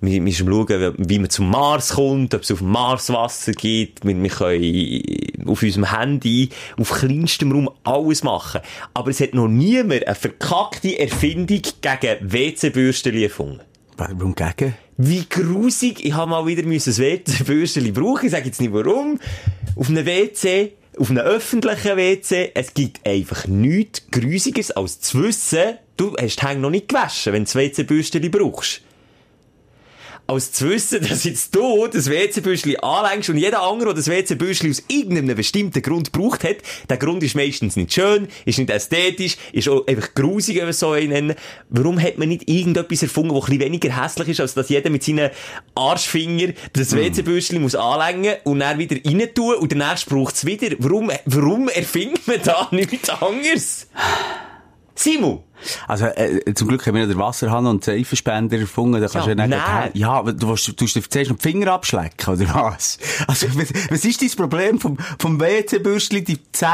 wir, 0.00 0.20
müssen 0.20 0.46
schauen, 0.46 0.94
wie 0.96 1.18
man 1.18 1.30
zum 1.30 1.50
Mars 1.50 1.90
kommt, 1.94 2.34
ob 2.34 2.42
es 2.42 2.50
auf 2.50 2.58
dem 2.58 2.68
Mars 2.70 3.10
Wasser 3.10 3.52
gibt. 3.52 4.04
Wir, 4.04 4.20
wir 4.22 4.30
können 4.30 5.48
auf 5.48 5.62
unserem 5.62 5.96
Handy 5.96 6.50
auf 6.78 6.92
kleinstem 6.92 7.52
Raum 7.52 7.70
alles 7.84 8.22
machen. 8.22 8.60
Aber 8.94 9.10
es 9.10 9.20
hat 9.20 9.34
noch 9.34 9.48
niemand 9.48 10.06
eine 10.06 10.14
verkackte 10.14 10.98
Erfindung 10.98 11.62
gegen 11.80 12.32
WC-Bürsten 12.32 13.16
erfunden. 13.16 13.60
Warum 13.96 14.34
gegen? 14.34 14.74
Wie 14.96 15.24
grusig. 15.28 16.04
Ich 16.04 16.14
habe 16.14 16.30
mal 16.30 16.46
wieder 16.46 16.62
ein 16.62 16.70
WC-Bürstchen 16.70 17.92
brauchen. 17.92 18.26
Ich 18.26 18.32
sage 18.32 18.46
jetzt 18.46 18.60
nicht 18.60 18.72
warum. 18.72 19.18
Auf 19.74 19.88
einem 19.88 20.06
WC, 20.06 20.72
auf 20.96 21.10
einem 21.10 21.24
öffentlichen 21.24 21.96
WC, 21.96 22.52
es 22.54 22.74
gibt 22.74 23.06
einfach 23.06 23.46
nichts 23.46 24.06
Grusigeres 24.10 24.70
als 24.72 25.00
zu 25.00 25.22
wissen, 25.22 25.78
du 25.96 26.16
hast 26.16 26.42
die 26.42 26.46
Hände 26.46 26.62
noch 26.62 26.70
nicht 26.70 26.88
gewaschen, 26.88 27.32
wenn 27.32 27.44
du 27.44 27.46
das 27.46 27.54
WC-Bürstchen 27.56 28.30
brauchst. 28.30 28.82
Als 30.30 30.52
zu 30.52 30.68
wissen, 30.68 31.00
dass 31.08 31.24
jetzt 31.24 31.56
du 31.56 31.86
das 31.86 32.10
WC-Bürstchen 32.10 32.76
anlängst 32.80 33.30
und 33.30 33.38
jeder 33.38 33.62
andere, 33.62 33.86
der 33.86 33.94
das 33.94 34.08
WC-Bürstchen 34.08 34.68
aus 34.68 34.82
irgendeinem 34.88 35.34
bestimmten 35.34 35.80
Grund 35.80 36.12
gebraucht 36.12 36.44
hat, 36.44 36.56
der 36.90 36.98
Grund 36.98 37.22
ist 37.22 37.34
meistens 37.34 37.76
nicht 37.76 37.94
schön, 37.94 38.28
ist 38.44 38.58
nicht 38.58 38.68
ästhetisch, 38.68 39.38
ist 39.52 39.70
auch 39.70 39.86
einfach 39.86 40.12
grusig, 40.12 40.56
wenn 40.56 40.64
wir 40.64 40.68
es 40.68 40.80
so 40.80 40.94
nennen. 40.94 41.34
Warum 41.70 41.98
hat 41.98 42.18
man 42.18 42.28
nicht 42.28 42.46
irgendetwas 42.46 43.04
erfunden, 43.04 43.30
das 43.30 43.44
ein 43.44 43.46
bisschen 43.46 43.60
weniger 43.60 44.04
hässlich 44.04 44.28
ist, 44.28 44.40
als 44.40 44.52
dass 44.52 44.68
jeder 44.68 44.90
mit 44.90 45.02
seinen 45.02 45.30
Arschfinger 45.74 46.52
das 46.74 46.94
WC-Bürstchen 46.94 47.62
muss 47.62 47.74
anlängen 47.74 48.36
und 48.44 48.60
dann 48.60 48.78
wieder 48.78 48.96
rein 49.02 49.30
tun 49.34 49.54
und 49.54 49.74
nächste 49.74 50.10
braucht 50.10 50.34
es 50.34 50.44
wieder? 50.44 50.76
Warum, 50.78 51.10
warum 51.24 51.70
erfindet 51.70 52.28
man 52.28 52.42
da 52.44 52.68
nichts 52.72 53.08
anderes? 53.08 53.86
Simon! 54.98 55.40
Also, 55.86 56.06
äh, 56.06 56.54
zum 56.54 56.68
Glück 56.68 56.86
haben 56.86 56.94
wir 56.94 57.02
ja 57.02 57.06
den 57.08 57.18
Wasserhahn 57.18 57.66
und 57.66 57.86
den 57.86 57.98
Seifenspender 57.98 58.58
erfunden. 58.58 58.94
Da 59.00 59.08
kannst 59.08 59.14
Ja, 59.14 59.22
du 59.22 59.28
ja 59.30 59.34
nicht 59.46 59.48
nein. 59.66 59.90
Ja, 59.94 60.22
du 60.22 60.48
willst, 60.48 60.68
du 60.68 60.72
tust 60.72 60.96
dir 60.96 61.02
zuerst 61.02 61.30
noch 61.30 61.38
die 61.38 61.42
Finger 61.50 61.72
abschlecken, 61.72 62.34
oder 62.34 62.54
was? 62.54 62.98
Also, 63.26 63.46
was, 63.54 63.68
was 63.90 64.04
ist 64.04 64.22
dein 64.22 64.30
Problem 64.30 64.78
vom, 64.80 64.96
vom 65.18 65.40
WC-Bürstchen, 65.40 66.24
die 66.24 66.38
10, 66.52 66.68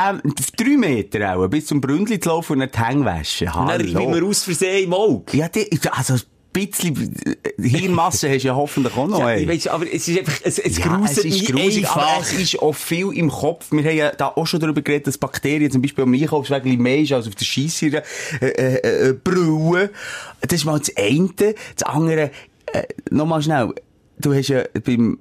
3 0.56 0.64
Meter 0.76 1.36
auch, 1.36 1.46
bis 1.48 1.66
zum 1.66 1.80
Bründli 1.80 2.20
zu 2.20 2.28
laufen 2.30 2.52
und 2.54 2.58
nicht 2.60 2.74
die 2.74 2.80
Hänge 2.80 3.04
waschen? 3.04 3.48
Und 3.48 3.68
dann 3.68 3.80
Hallo. 3.80 3.98
bin 4.00 4.10
mir 4.10 4.24
aus 4.26 4.42
Versehen 4.42 4.84
im 4.84 4.94
Auge. 4.94 5.36
Ja, 5.36 5.48
die, 5.48 5.68
also, 5.90 6.16
bisschen 6.54 7.14
äh, 7.26 7.62
Hirnmasse 7.68 8.30
hast 8.30 8.42
du 8.42 8.48
ja 8.48 8.54
hoffentlich 8.56 8.96
auch 8.96 9.06
noch, 9.06 9.18
Ja, 9.18 9.32
ey. 9.32 9.42
ich 9.42 9.48
weiss, 9.48 9.66
aber 9.66 9.84
es 9.92 10.08
ist 10.08 10.18
einfach, 10.18 10.40
es, 10.42 10.58
es 10.58 10.78
Ja, 10.78 11.02
es 11.04 11.18
ist 11.18 11.46
grusig, 11.52 11.86
aber 11.88 12.20
es 12.22 12.32
ist 12.32 12.58
auch 12.62 12.72
viel 12.74 13.12
im 13.12 13.28
Kopf. 13.30 13.70
Wir 13.70 13.82
haben 13.84 13.96
ja 13.96 14.12
da 14.12 14.28
auch 14.28 14.46
schon 14.46 14.60
darüber 14.60 14.80
geredet, 14.80 15.08
dass 15.08 15.18
Bakterien 15.18 15.70
zum 15.70 15.82
Beispiel 15.82 16.04
am 16.04 16.14
Einkaufsweg 16.14 16.64
mehr 16.64 16.98
ist 17.00 17.12
als 17.12 17.28
auf 17.28 17.34
der 17.34 17.44
Scheissere 17.44 18.02
äh, 18.40 18.46
äh, 18.46 19.08
äh, 19.08 19.12
brüllen. 19.12 19.90
Das 20.40 20.52
ist 20.52 20.64
mal 20.64 20.78
das 20.78 20.96
eine. 20.96 21.54
Das 21.76 21.82
andere, 21.86 22.30
äh, 22.72 22.82
nochmal 23.10 23.42
schnell, 23.42 23.74
du 24.18 24.32
hast 24.32 24.48
ja 24.48 24.62
beim... 24.84 25.18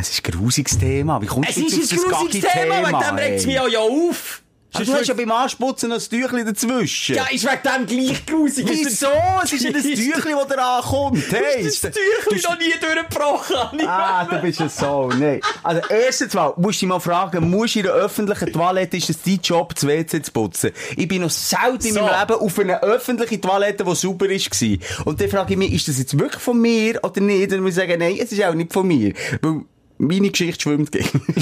Es 0.00 0.10
ist 0.10 0.24
ein 0.24 0.30
grusiges 0.30 0.78
Thema. 0.78 1.20
Wie 1.20 1.26
kommst 1.26 1.50
Es 1.50 1.56
du 1.56 1.62
jetzt 1.62 1.92
ist 1.92 1.92
ein 1.92 2.10
grusiges 2.12 2.48
Thema, 2.52 2.86
wegen 2.86 3.00
dem 3.00 3.16
regt 3.16 3.38
es 3.40 3.46
mich 3.46 3.58
auch 3.58 3.68
ja 3.68 3.80
auf. 3.80 4.39
Aber 4.72 4.84
du 4.84 4.92
hast 4.94 5.08
ja 5.08 5.14
beim 5.14 5.30
Anputzen 5.30 5.88
noch 5.90 5.96
ein 5.96 6.02
Tüchlein 6.08 6.46
dazwischen. 6.46 7.16
ja, 7.16 7.24
ist 7.30 7.44
wegen 7.44 7.62
dem 7.62 7.86
gleich 8.06 8.26
grusig. 8.26 8.66
Wieso? 8.68 9.06
Es 9.42 9.52
ist 9.52 9.64
ja 9.64 9.72
das 9.72 9.82
Tüchlein, 9.82 10.34
das 10.36 10.56
da 10.56 10.78
ankommt. 10.78 11.22
Hey, 11.30 11.64
Das 11.64 11.80
Tüchlein 11.80 12.40
noch 12.44 12.58
nie 12.58 12.72
durchgebrochen. 12.80 13.86
Ah, 13.86 14.24
du 14.24 14.38
bist 14.40 14.60
ja 14.60 14.68
so, 14.68 15.08
nein. 15.08 15.40
Also, 15.62 15.82
erstens 15.88 16.34
mal, 16.34 16.52
musst 16.56 16.80
du 16.80 16.86
dich 16.86 16.88
mal 16.88 17.00
fragen, 17.00 17.50
musst 17.50 17.76
in 17.76 17.86
einer 17.86 17.94
öffentlichen 17.94 18.52
Toilette, 18.52 18.96
ist 18.96 19.10
es 19.10 19.22
dein 19.22 19.40
Job, 19.42 19.74
das 19.74 19.86
WC 19.86 20.22
zu 20.22 20.32
putzen? 20.32 20.70
Ich 20.96 21.08
bin 21.08 21.22
noch 21.22 21.30
selten 21.30 21.86
in 21.88 21.94
So. 21.94 22.00
meinem 22.02 22.20
Leben 22.20 22.40
auf 22.40 22.58
einer 22.58 22.80
öffentlichen 22.82 23.40
Toilette, 23.42 23.84
die 23.84 23.94
sauber 23.94 24.26
war. 24.28 25.04
Und 25.06 25.20
dann 25.20 25.28
frage 25.28 25.52
ich 25.52 25.58
mich, 25.58 25.72
ist 25.72 25.88
das 25.88 25.98
jetzt 25.98 26.18
wirklich 26.18 26.42
von 26.42 26.60
mir 26.60 27.00
oder 27.02 27.20
nicht? 27.20 27.44
Und 27.44 27.52
dann 27.52 27.60
muss 27.60 27.70
ich 27.70 27.76
sagen, 27.76 27.98
nein, 27.98 28.16
es 28.20 28.30
ist 28.32 28.42
auch 28.44 28.54
nicht 28.54 28.72
von 28.72 28.86
mir. 28.86 29.12
Weil 29.42 29.62
meine 30.00 30.30
Geschichte 30.30 30.62
schwimmt 30.62 30.92
gegen. 30.92 31.22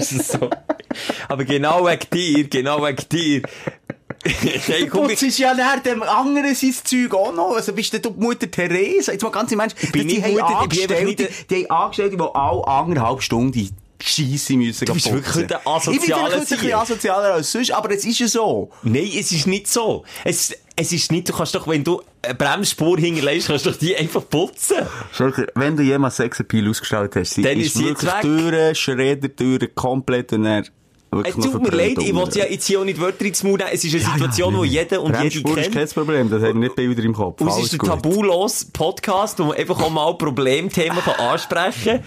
So. 0.00 0.50
Aber 1.28 1.44
genau 1.44 1.86
wegen 1.86 2.10
dir, 2.12 2.48
genau 2.48 2.82
wegen 2.82 3.08
dir. 3.08 3.42
Hey, 4.22 4.86
komm, 4.86 5.06
Putz 5.06 5.22
ist 5.22 5.38
ja 5.38 5.54
nach 5.54 5.78
dem 5.82 6.02
anderen 6.02 6.54
sein 6.54 6.74
Zeug 6.84 7.14
auch 7.14 7.34
noch. 7.34 7.54
Also 7.56 7.72
bist 7.72 7.94
du 7.94 7.98
die 7.98 8.10
Mutter 8.20 8.50
Therese? 8.50 9.12
Jetzt 9.12 9.22
mal 9.22 9.30
ganz 9.30 9.50
im 9.50 9.60
Ernst. 9.60 9.76
bin 9.92 10.08
die 10.08 10.18
nicht 10.18 10.24
haben 10.24 10.32
Mutter, 10.34 10.42
ich 10.42 10.44
bin 10.44 10.50
einfach 10.50 10.62
Angestellte, 10.62 11.28
die 11.48 11.64
haben 11.64 11.70
Angestellte, 11.70 12.16
die 12.18 12.34
alle 12.34 12.66
anderthalb 12.68 13.22
Stunden 13.22 13.74
Scheisse 14.02 14.54
müssen 14.54 14.84
Du 14.86 14.94
bist 14.94 15.12
wirklich 15.12 15.36
ein 15.36 15.60
Ich 15.92 16.00
bin 16.00 16.00
vielleicht 16.00 16.52
ein 16.64 16.72
asozialer 16.74 17.34
als 17.34 17.52
sonst, 17.52 17.70
aber 17.72 17.90
es 17.92 18.04
ist 18.04 18.18
ja 18.18 18.28
so. 18.28 18.70
Nein, 18.82 19.10
es 19.18 19.32
ist 19.32 19.46
nicht 19.46 19.68
so. 19.68 20.04
Es, 20.24 20.54
es 20.76 20.92
ist 20.92 21.12
nicht, 21.12 21.28
du 21.28 21.32
kannst 21.32 21.54
doch, 21.54 21.68
wenn 21.68 21.84
du 21.84 22.02
eine 22.22 22.34
Bremsspur 22.34 22.98
hinterlegst, 22.98 23.48
kannst 23.48 23.66
du 23.66 23.70
doch 23.70 23.78
die 23.78 23.96
einfach 23.96 24.28
putzen. 24.28 24.78
Schalke, 25.12 25.46
wenn 25.54 25.76
du 25.76 25.82
jemals 25.82 26.16
Sexappeal 26.16 26.68
ausgestellt 26.68 27.16
hast, 27.16 27.36
Dann 27.38 27.58
ist 27.58 27.66
ist 27.66 27.74
sie 27.74 27.86
jetzt 27.86 28.02
wirklich 28.02 28.34
weg. 28.34 28.40
Türen, 28.50 28.74
Schreddertüren, 28.74 29.74
komplett 29.74 30.32
und 30.32 30.44
dann 30.44 30.56
wirklich 30.56 30.79
Es 31.24 31.36
noch 31.36 31.44
tut 31.44 31.62
mir 31.62 31.76
leid, 31.76 31.98
ich 31.98 32.14
wollte 32.14 32.38
ja 32.38 32.46
jetzt 32.46 32.66
hier 32.66 32.80
auch 32.80 32.84
nicht 32.84 33.00
Wörter 33.00 33.24
ins 33.24 33.42
Maul 33.42 33.58
nehmen. 33.58 33.70
Es 33.72 33.82
ist 33.82 33.94
eine 33.94 34.04
Situation, 34.12 34.52
nein, 34.52 34.62
die 34.62 34.68
jeder 34.68 35.02
und 35.02 35.08
jede 35.08 35.40
Bremsspur 35.40 35.58
ist 35.58 35.62
kennt. 35.64 35.74
kein 35.74 35.88
Problem, 35.88 36.30
das 36.30 36.42
wir 36.42 36.54
nicht 36.54 36.76
Bilder 36.76 37.02
im 37.02 37.12
Kopf. 37.12 37.40
Und 37.40 37.48
es 37.48 37.58
ist 37.58 37.78
gut. 37.78 37.88
tabulos 37.88 38.66
Podcast, 38.66 39.40
wo 39.40 39.44
man 39.44 39.56
einfach 39.56 39.80
auch 39.82 39.90
mal 39.90 40.14
Problemthemen 40.14 40.98
kann 40.98 41.14
ansprechen 41.18 41.98
kann. 41.98 42.04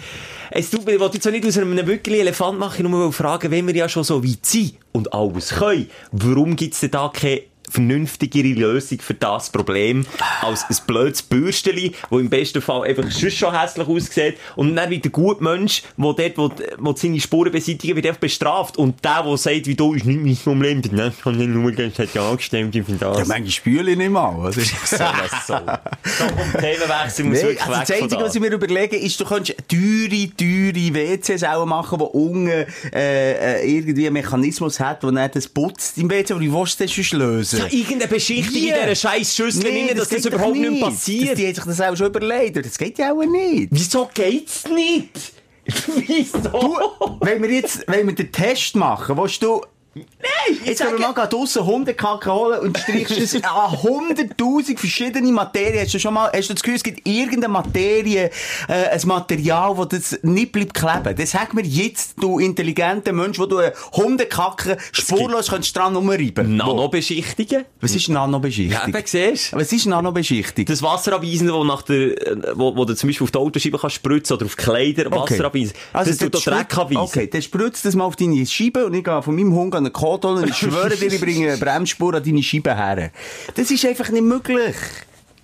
Es 0.51 0.69
tut 0.69 0.85
mir, 0.85 0.93
ich 0.93 0.99
wollte 0.99 1.17
jetzt 1.17 1.27
auch 1.27 1.31
nicht 1.31 1.45
aus 1.45 1.57
einem 1.57 1.85
wirklich 1.85 2.19
Elefant 2.19 2.59
machen, 2.59 2.89
nur 2.89 3.07
mal 3.07 3.11
fragen, 3.11 3.51
wenn 3.51 3.67
wir 3.67 3.75
ja 3.75 3.89
schon 3.89 4.03
so 4.03 4.23
weit 4.23 4.45
sind 4.45 4.75
und 4.91 5.11
alles 5.11 5.49
können, 5.49 5.89
warum 6.11 6.55
gibt's 6.55 6.79
denn 6.79 6.91
da 6.91 7.11
keine 7.13 7.41
vernünftigere 7.73 8.53
Lösung 8.53 8.99
für 8.99 9.15
das 9.15 9.49
Problem 9.49 10.05
als 10.41 10.63
ein 10.69 10.77
blödes 10.85 11.23
Bürsteli, 11.23 11.93
das 12.09 12.19
im 12.19 12.29
besten 12.29 12.61
Fall 12.61 12.83
einfach 12.83 13.09
schon 13.11 13.59
hässlich 13.59 13.87
aussieht 13.87 14.37
und 14.55 14.75
dann 14.75 14.89
wird 14.91 15.05
der 15.05 15.11
gute 15.11 15.43
Mensch, 15.43 15.81
der 15.97 16.13
dort, 16.13 16.37
wo, 16.37 16.51
wo 16.77 16.95
seine 16.95 17.19
Spuren 17.19 17.51
beseitigen, 17.51 17.95
wird 17.95 18.05
einfach 18.05 18.19
bestraft 18.19 18.77
und 18.77 19.03
der, 19.03 19.23
der 19.23 19.37
sagt, 19.37 19.65
wie 19.65 19.75
du, 19.75 19.95
ist 19.95 20.05
nicht 20.05 20.19
mein 20.19 20.37
Problem, 20.37 20.81
das 20.81 21.19
kann 21.21 21.41
ich 21.41 21.47
nur, 21.47 21.71
das 21.71 21.97
hat 21.97 22.13
ja 22.13 22.29
angestellt 22.29 22.73
für 22.73 22.93
das. 22.93 23.17
Ja, 23.17 23.25
manchmal 23.25 23.49
spüle 23.49 23.91
ich 23.91 23.97
nicht 23.97 24.11
mal. 24.11 24.35
oder? 24.35 24.51
So, 24.51 24.99
was 24.99 25.47
so. 25.47 25.53
So, 25.53 26.25
komm, 26.27 26.61
Themenwechsel 26.61 27.25
muss 27.25 27.37
Nee, 27.37 27.43
wirklich 27.43 27.61
also 27.65 27.79
das 27.79 27.89
weg 27.89 28.03
Einzige, 28.03 28.21
was 28.23 28.35
ich 28.35 28.41
mir 28.41 28.51
überlege, 28.51 28.97
ist, 28.97 29.19
du 29.19 29.25
könntest 29.25 29.57
teure, 29.67 30.29
teure 30.37 30.93
WCs 30.93 31.43
auch 31.43 31.65
machen, 31.65 31.99
die 31.99 32.05
unten 32.05 32.47
äh, 32.47 32.65
äh, 32.93 33.77
irgendwie 33.77 34.05
einen 34.05 34.13
Mechanismus 34.13 34.79
hat, 34.79 35.01
der 35.03 35.11
dann 35.11 35.31
das 35.31 35.47
putzt 35.47 35.97
im 35.97 36.09
WC, 36.09 36.33
aber 36.33 36.41
wie 36.41 36.53
willst 36.53 36.79
du 36.79 36.83
das 36.83 36.93
sonst 36.93 37.13
lösen? 37.13 37.62
Irgendeine 37.71 38.07
Beschichtung 38.07 38.55
in 38.55 38.61
dieser 38.63 38.95
scheiß 38.95 39.35
Schüssel, 39.35 39.63
Nee, 39.63 39.85
nee, 39.85 39.93
dass 39.93 40.09
das, 40.09 40.21
doch 40.23 40.31
überhaupt 40.33 40.55
nicht 40.55 40.81
Das, 40.81 40.89
passiert. 40.89 41.37
die 41.37 41.47
haben 41.47 41.55
sich 41.55 41.63
das 41.63 41.81
auch 41.81 41.95
schon 41.95 42.07
überlegt. 42.07 42.57
Das 42.65 42.77
geht 42.77 42.97
ja 42.97 43.13
auch 43.13 43.23
nicht. 43.23 43.67
Wieso 43.71 44.09
geht's 44.13 44.63
nicht? 44.67 45.33
Wieso? 46.07 46.39
Du, 46.49 47.17
wenn 47.21 47.41
wir 47.41 47.49
jetzt, 47.49 47.83
wenn 47.87 48.07
wir 48.07 48.15
den 48.15 48.31
Test 48.31 48.75
machen, 48.75 49.17
willst 49.17 49.41
du, 49.43 49.61
Nein, 49.95 50.05
ich 50.49 50.65
Jetzt 50.65 50.81
können 50.81 50.97
wir 50.97 51.13
mal 51.13 51.27
draussen 51.27 51.65
Hundekacke 51.65 52.33
holen 52.33 52.59
und 52.61 52.77
streichst 52.77 53.19
es 53.19 53.43
an 53.43 53.71
hunderttausend 53.83 54.79
verschiedene 54.79 55.31
Materien. 55.31 55.83
Hast 55.83 55.93
du 55.93 55.99
schon 55.99 56.15
mal, 56.15 56.31
hast 56.33 56.49
du 56.49 56.53
das 56.53 56.63
Gefühl, 56.63 56.77
es 56.77 56.83
gibt 56.83 57.07
irgendeine 57.07 57.49
Materie, 57.49 58.31
äh, 58.67 58.73
ein 58.73 59.01
Material, 59.05 59.77
wo 59.77 59.85
das 59.85 60.17
nicht 60.23 60.51
bleibt 60.51 60.73
kleben? 60.73 61.15
Das 61.15 61.31
sag 61.31 61.53
mir 61.53 61.63
jetzt, 61.63 62.15
du 62.19 62.39
intelligenter 62.39 63.13
Mensch, 63.13 63.37
wo 63.37 63.45
du 63.45 63.61
Hundekacke 63.93 64.77
spurlos 64.91 65.49
kannst 65.49 65.75
dran 65.75 65.95
rumreiben. 65.95 66.55
Nanobeschichtungen? 66.55 67.65
Was 67.79 67.93
ist 67.95 68.09
Nanobeschichtung? 68.09 68.73
Ja, 68.73 68.87
eben, 68.87 69.03
siehst 69.05 69.53
du? 69.53 69.57
Was 69.57 69.71
ist 69.71 69.85
Nanobeschichtung? 69.85 70.65
Das 70.65 70.81
Wasser 70.81 71.13
abweisen, 71.13 71.53
wo, 71.53 71.63
nach 71.63 71.83
der, 71.83 72.27
äh, 72.27 72.37
wo, 72.55 72.75
wo 72.75 72.85
du 72.85 72.95
zum 72.95 73.09
Beispiel 73.09 73.25
auf 73.25 73.31
die 73.31 73.37
Autoscheibe 73.37 73.77
kannst 73.77 73.97
spritzen 73.97 74.37
oder 74.37 74.47
auf 74.47 74.55
die 74.55 74.63
Kleider 74.63 75.11
Wasser 75.11 75.45
abweisen. 75.45 75.73
das 75.93 76.17
tut 76.17 76.45
Dreck 76.47 76.75
abweisen. 76.75 76.97
Okay, 76.97 77.27
dann 77.27 77.43
spritzt 77.43 77.85
das 77.85 77.93
mal 77.93 78.05
auf 78.05 78.15
deine 78.15 78.43
Scheibe 78.47 78.87
und 78.87 78.95
ich 78.95 79.03
gehe 79.03 79.21
von 79.21 79.35
meinem 79.35 79.53
Hund 79.53 79.82
an 79.85 79.93
Kotol 79.93 80.37
und 80.37 80.49
ich 80.49 80.57
schwöre 80.57 80.95
dir, 80.95 81.11
ich 81.11 81.21
bringe 81.21 81.49
eine 81.49 81.57
Bremsspur 81.57 82.13
an 82.15 82.23
deine 82.23 82.43
Scheibe 82.43 82.75
her. 82.75 83.11
Das 83.55 83.71
ist 83.71 83.85
einfach 83.85 84.09
nicht 84.09 84.23
möglich. 84.23 84.75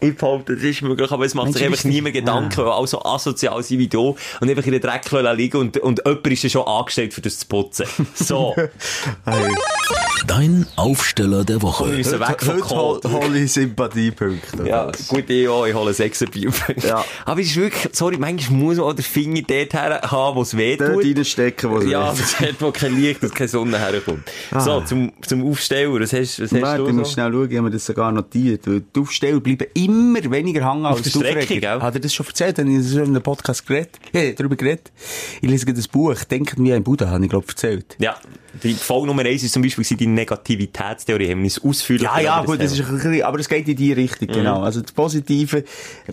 Ich 0.02 0.16
behaupte, 0.16 0.56
das 0.56 0.64
ist 0.64 0.82
möglich, 0.82 1.12
aber 1.12 1.26
es 1.26 1.34
macht 1.34 1.54
sich 1.54 1.64
einfach 1.64 1.84
niemand 1.84 2.14
Gedanken, 2.16 2.58
weil 2.58 2.68
auch 2.72 2.88
so 2.88 3.04
asozial 3.04 3.62
sein 3.64 3.80
wie 3.80 3.88
du 3.88 4.16
und 4.40 4.50
einfach 4.50 4.66
in 4.66 4.72
den 4.72 4.82
Dreck 4.82 5.04
liegen 5.36 5.58
und, 5.58 5.78
und 5.78 6.02
jemand 6.06 6.28
ist 6.28 6.44
ja 6.44 6.50
schon 6.50 6.66
angestellt, 6.68 7.14
für 7.14 7.22
das 7.22 7.40
zu 7.40 7.48
putzen. 7.48 7.86
So. 8.16 8.56
Dein 10.28 10.66
Aufsteller 10.76 11.44
der 11.44 11.58
Wir 11.58 11.62
Woche. 11.64 11.86
müssen 11.86 12.20
weg 12.20 12.42
von 12.44 12.56
Heute 12.56 12.70
hol, 12.70 13.00
Code. 13.00 13.12
hol 13.12 13.36
ich 13.36 13.52
Sympathiepunkte. 13.54 14.68
Ja, 14.68 14.92
gut, 15.08 15.30
ich 15.30 15.48
auch, 15.48 15.66
ich 15.66 15.74
hole 15.74 15.94
sechs. 15.94 16.24
Ja. 16.86 17.04
Aber 17.26 17.42
es 17.42 17.48
ist 17.48 17.56
wirklich, 17.56 17.90
sorry, 17.96 18.18
manchmal 18.18 18.60
muss 18.60 18.78
man 18.78 18.86
auch 18.88 18.94
den 18.94 19.04
Finger 19.04 19.42
dort 19.48 19.74
her 19.74 20.02
haben, 20.04 20.36
wo 20.38 20.42
es 20.42 20.56
weh 20.56 20.76
Dort 20.78 20.94
tut. 20.94 21.06
reinstecken, 21.06 21.70
wo 21.72 21.78
es 21.80 21.90
Ja, 21.90 22.14
hat, 22.14 22.56
wo 22.60 22.72
kein 22.72 22.96
Licht 23.02 23.24
und 23.24 23.34
keine 23.34 23.48
Sonne 23.48 23.80
herkommt. 23.80 24.30
So, 24.60 24.82
zum, 24.82 25.12
zum 25.26 25.48
Aufsteller, 25.50 26.00
was 26.00 26.14
hast, 26.14 26.40
was 26.42 26.52
hast 26.52 26.62
Warte, 26.62 26.82
ich 26.84 26.88
du 26.90 26.94
muss 26.94 27.08
so? 27.10 27.14
schnell 27.14 27.32
schauen, 27.32 27.50
ich 27.52 27.58
habe 27.58 27.68
mir 27.68 27.72
das 27.72 27.86
sogar 27.86 28.12
notiert. 28.12 28.68
Weil 28.68 28.82
Die 28.82 29.00
Aufsteller 29.00 29.40
bleiben 29.40 29.68
immer 29.74 29.89
weniger 29.94 30.70
hängen 30.72 30.86
als 30.86 31.16
Aufreger. 31.16 31.46
gell? 31.60 31.82
Hat 31.82 31.94
er 31.96 32.00
das 32.00 32.14
schon 32.14 32.26
erzählt? 32.28 32.58
Ich 32.60 32.66
schon 32.92 33.00
in 33.04 33.08
einem 33.10 33.22
Podcast 33.24 33.66
geredet? 33.68 34.00
Ja, 34.14 34.32
darüber 34.32 34.56
geredet. 34.56 34.92
Ich 35.42 35.50
lese 35.50 35.66
gerade 35.66 35.78
das 35.78 35.88
Buch, 35.88 36.16
Denken 36.24 36.64
wie 36.64 36.74
ein 36.74 36.84
Buddha, 36.84 37.10
habe 37.10 37.24
ich 37.24 37.30
glaube 37.30 37.48
erzählt. 37.48 37.96
Ja, 38.00 38.16
die 38.64 38.74
Folge 38.74 39.08
Nummer 39.08 39.24
eins 39.26 39.44
ist 39.44 39.54
zum 39.54 39.62
Beispiel 39.62 39.86
die 39.98 40.08
Negativitätstheorie, 40.08 41.30
haben 41.32 41.40
wir 41.40 41.46
uns 41.46 41.64
ausführlich 41.64 42.04
Ja, 42.04 42.20
ja, 42.20 42.44
gut, 42.44 42.60
das 42.62 42.72
ist 42.72 42.82
ein 42.88 42.96
bisschen, 42.96 43.22
aber 43.24 43.40
es 43.40 43.48
geht 43.50 43.68
in 43.68 43.76
die 43.76 43.94
Richtung, 43.94 44.28
Mhm. 44.30 44.34
genau. 44.34 44.62
Also 44.62 44.82
das 44.82 44.92
Positive 44.92 45.64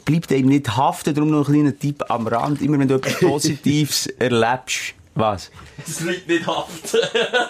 bleibt 0.05 0.31
eben 0.33 0.49
nicht 0.49 0.77
haften, 0.77 1.15
darum 1.15 1.31
noch 1.31 1.49
ein 1.49 1.55
kleiner 1.55 1.79
Tipp 1.79 2.05
am 2.09 2.27
Rand. 2.27 2.61
Immer 2.63 2.79
wenn 2.79 2.89
du 2.89 2.95
etwas 2.97 3.15
Positives 3.21 4.07
erlebst. 4.19 4.95
Was? 5.17 5.51
Es 5.87 5.97
bleibt 6.05 6.29
nicht 6.29 6.47
haften. 6.47 6.99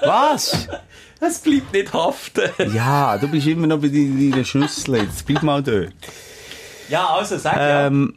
Was? 0.04 0.68
Es 1.20 1.38
bleibt 1.40 1.72
nicht 1.72 1.92
haften. 1.92 2.42
Ja, 2.74 3.18
du 3.18 3.28
bist 3.28 3.46
immer 3.46 3.66
noch 3.66 3.78
bei 3.80 3.88
de- 3.88 4.30
deiner 4.30 4.44
Schüssel. 4.44 4.96
Jetzt 4.96 5.26
bleib 5.26 5.42
mal 5.42 5.62
dort. 5.62 5.92
Ja, 6.88 7.06
also 7.06 7.36
sag 7.38 7.56
ja. 7.56 7.86
Ähm, 7.88 8.14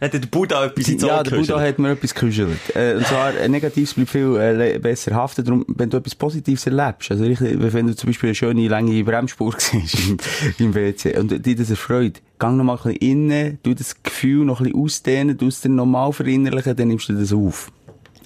Hat 0.00 0.12
der 0.12 0.18
Buddha 0.20 0.64
etwas 0.66 0.88
ins 0.88 1.02
ja, 1.02 1.22
der 1.22 1.36
Buddha 1.36 1.58
hat 1.60 1.78
mir 1.78 1.90
etwas 1.92 2.14
gekuschelt. 2.14 2.58
Äh, 2.74 2.96
und 2.96 3.06
zwar, 3.06 3.28
ein 3.28 3.50
Negatives 3.50 3.94
bleibt 3.94 4.10
viel 4.10 4.36
äh, 4.36 4.78
besser 4.78 5.14
haften. 5.14 5.44
Darum, 5.44 5.64
wenn 5.68 5.88
du 5.88 5.96
etwas 5.98 6.14
Positives 6.14 6.66
erlebst, 6.66 7.10
also 7.10 7.24
richtig, 7.24 7.56
wenn 7.58 7.86
du 7.86 7.94
zum 7.96 8.08
Beispiel 8.08 8.28
eine 8.30 8.34
schöne, 8.34 8.68
lange 8.68 9.02
Bremsspur 9.04 9.54
siehst 9.58 9.94
im, 10.08 10.18
im 10.58 10.74
WC 10.74 11.16
und 11.18 11.46
dir 11.46 11.56
das 11.56 11.70
erfreut, 11.70 12.20
gang 12.38 12.56
noch 12.56 12.64
mal 12.64 12.72
ein 12.76 12.82
bisschen 12.82 12.96
innen, 12.96 13.58
du 13.62 13.74
das 13.74 14.02
Gefühl 14.02 14.44
noch 14.44 14.60
ein 14.60 14.64
bisschen 14.64 14.82
ausdehnen, 14.84 15.38
du 15.38 15.46
es 15.48 15.60
dann 15.60 15.74
normal 15.76 16.12
verinnerlichen, 16.12 16.74
dann 16.76 16.88
nimmst 16.88 17.08
du 17.08 17.12
das 17.14 17.32
auf. 17.32 17.70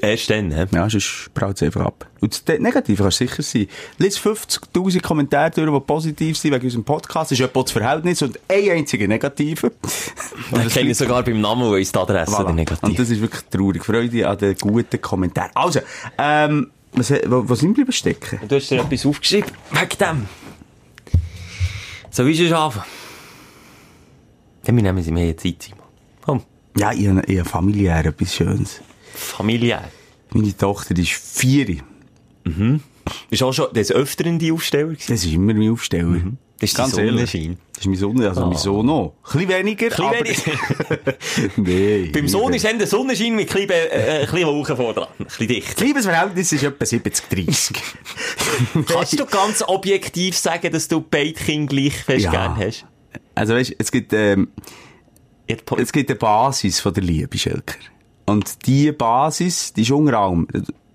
Erst 0.04 0.28
dann, 0.30 0.50
hä? 0.50 0.66
Ja, 0.72 0.90
sonst 0.90 1.30
braut 1.32 1.56
es 1.56 1.62
einfach 1.62 1.80
ab. 1.86 2.06
Und 2.20 2.48
das 2.48 2.58
Negative 2.58 3.02
kannst 3.02 3.20
du 3.20 3.26
sicher 3.26 3.42
sein. 3.42 3.66
Lies 3.98 4.18
50.000 4.18 5.00
Kommentare 5.00 5.50
durch, 5.50 5.72
die 5.72 5.80
positiv 5.86 6.36
sind 6.36 6.52
wegen 6.52 6.64
unserem 6.64 6.84
Podcast. 6.84 7.30
Das 7.30 7.38
ist 7.38 7.44
etwa 7.44 7.62
das 7.62 7.72
Verhältnis 7.72 8.20
und 8.22 8.38
ein 8.48 8.70
einziger 8.70 9.06
Negative. 9.08 9.72
Ich 10.66 10.74
kenne 10.74 10.88
ihn 10.90 10.94
sogar 10.94 11.22
beim 11.22 11.40
Namen, 11.40 11.62
wo 11.70 11.74
ist 11.76 11.94
die 11.94 11.98
Adresse 11.98 12.32
Voilà. 12.32 12.44
der 12.44 12.52
negativ. 12.54 12.82
Und 12.82 12.98
das 12.98 13.08
ist 13.10 13.20
wirklich 13.20 13.42
traurig. 13.50 13.84
Freude 13.84 14.28
an 14.28 14.36
den 14.38 14.54
guten 14.56 15.00
Kommentaren. 15.00 15.50
Also, 15.54 15.80
ähm, 16.18 16.70
was, 16.92 17.10
wo, 17.10 17.48
wo 17.48 17.54
sind 17.54 17.76
wir 17.76 17.90
stecken? 17.92 18.40
Du 18.46 18.56
hast 18.56 18.70
dir 18.70 18.80
etwas 18.80 19.06
aufgeschrieben, 19.06 19.50
wegen 19.70 19.98
dem. 19.98 20.28
So 22.10 22.26
wie 22.26 22.36
schon 22.36 22.52
anfangen. 22.52 22.86
Dann 24.64 24.74
nehmen 24.76 25.02
sie 25.02 25.10
mehr 25.12 25.36
Zeit, 25.36 25.62
Simon. 25.62 25.80
Komm, 26.24 26.42
Ja, 26.76 26.92
ich 26.92 27.00
ich 27.28 27.38
habe 27.38 27.48
familiär 27.48 28.04
etwas 28.06 28.34
Schönes. 28.34 28.80
Familiär. 29.14 29.88
Meine 30.32 30.56
Tochter 30.56 30.96
ist 30.98 31.12
vier. 31.12 31.76
Ist 33.30 33.42
auch 33.42 33.52
schon 33.52 33.72
des 33.72 33.92
Öfteren 33.92 34.38
die 34.38 34.52
Aufsteller 34.52 34.88
gewesen? 34.88 35.04
Das 35.12 35.24
ist 35.24 35.32
immer 35.32 35.54
mein 35.54 35.70
Aufsteller. 35.70 36.20
Das 36.58 36.70
ist 36.70 36.76
Ganz 36.76 36.96
ehrlich. 36.96 37.30
Sonnenschein. 37.30 37.58
Das 37.72 37.80
ist 37.80 37.86
mein 37.88 37.96
Sonne, 37.96 38.28
also 38.28 38.46
mein 38.46 38.56
Sohn 38.56 38.88
auch. 38.88 39.14
Ein 39.24 39.32
bisschen 39.32 39.48
weniger, 39.48 39.88
Bisschen 39.88 40.04
aber... 40.04 40.16
weniger. 40.20 41.14
nee. 41.56 42.10
Beim 42.12 42.28
Sohn 42.28 42.54
ist 42.54 42.64
dann 42.64 42.78
der 42.78 42.86
Sonnenschein 42.86 43.34
mit 43.34 43.50
ein 43.50 43.66
bisschen, 43.66 43.70
äh, 43.70 44.20
ein 44.20 44.30
bisschen 44.30 44.46
Wolken 44.46 44.76
vor 44.76 44.94
dran. 44.94 45.08
Ein 45.18 45.24
bisschen 45.24 45.48
dicht. 45.48 45.74
Das 45.76 45.80
Liebesverhältnis 45.84 46.52
ist 46.52 46.62
etwa 46.62 46.84
70-30. 46.84 47.74
Kannst 48.86 49.18
du 49.18 49.26
ganz 49.26 49.62
objektiv 49.66 50.36
sagen, 50.36 50.72
dass 50.72 50.86
du 50.88 51.00
beide 51.00 51.32
Kinder 51.32 51.74
gleich 51.74 51.94
fest 52.04 52.24
Ja. 52.24 52.30
gern 52.30 52.56
hast? 52.56 52.86
Also 53.34 53.54
weißt, 53.54 53.74
es 53.78 53.90
gibt, 53.90 54.12
ähm, 54.12 54.48
es 55.46 55.92
gibt 55.92 56.08
eine 56.10 56.18
Basis 56.18 56.80
von 56.80 56.94
der 56.94 57.02
Liebe, 57.02 57.36
Schelker. 57.36 57.74
Und 58.26 58.66
die 58.66 58.92
Basis, 58.92 59.72
die 59.72 59.82
ist 59.82 59.92
anderem, 59.92 60.48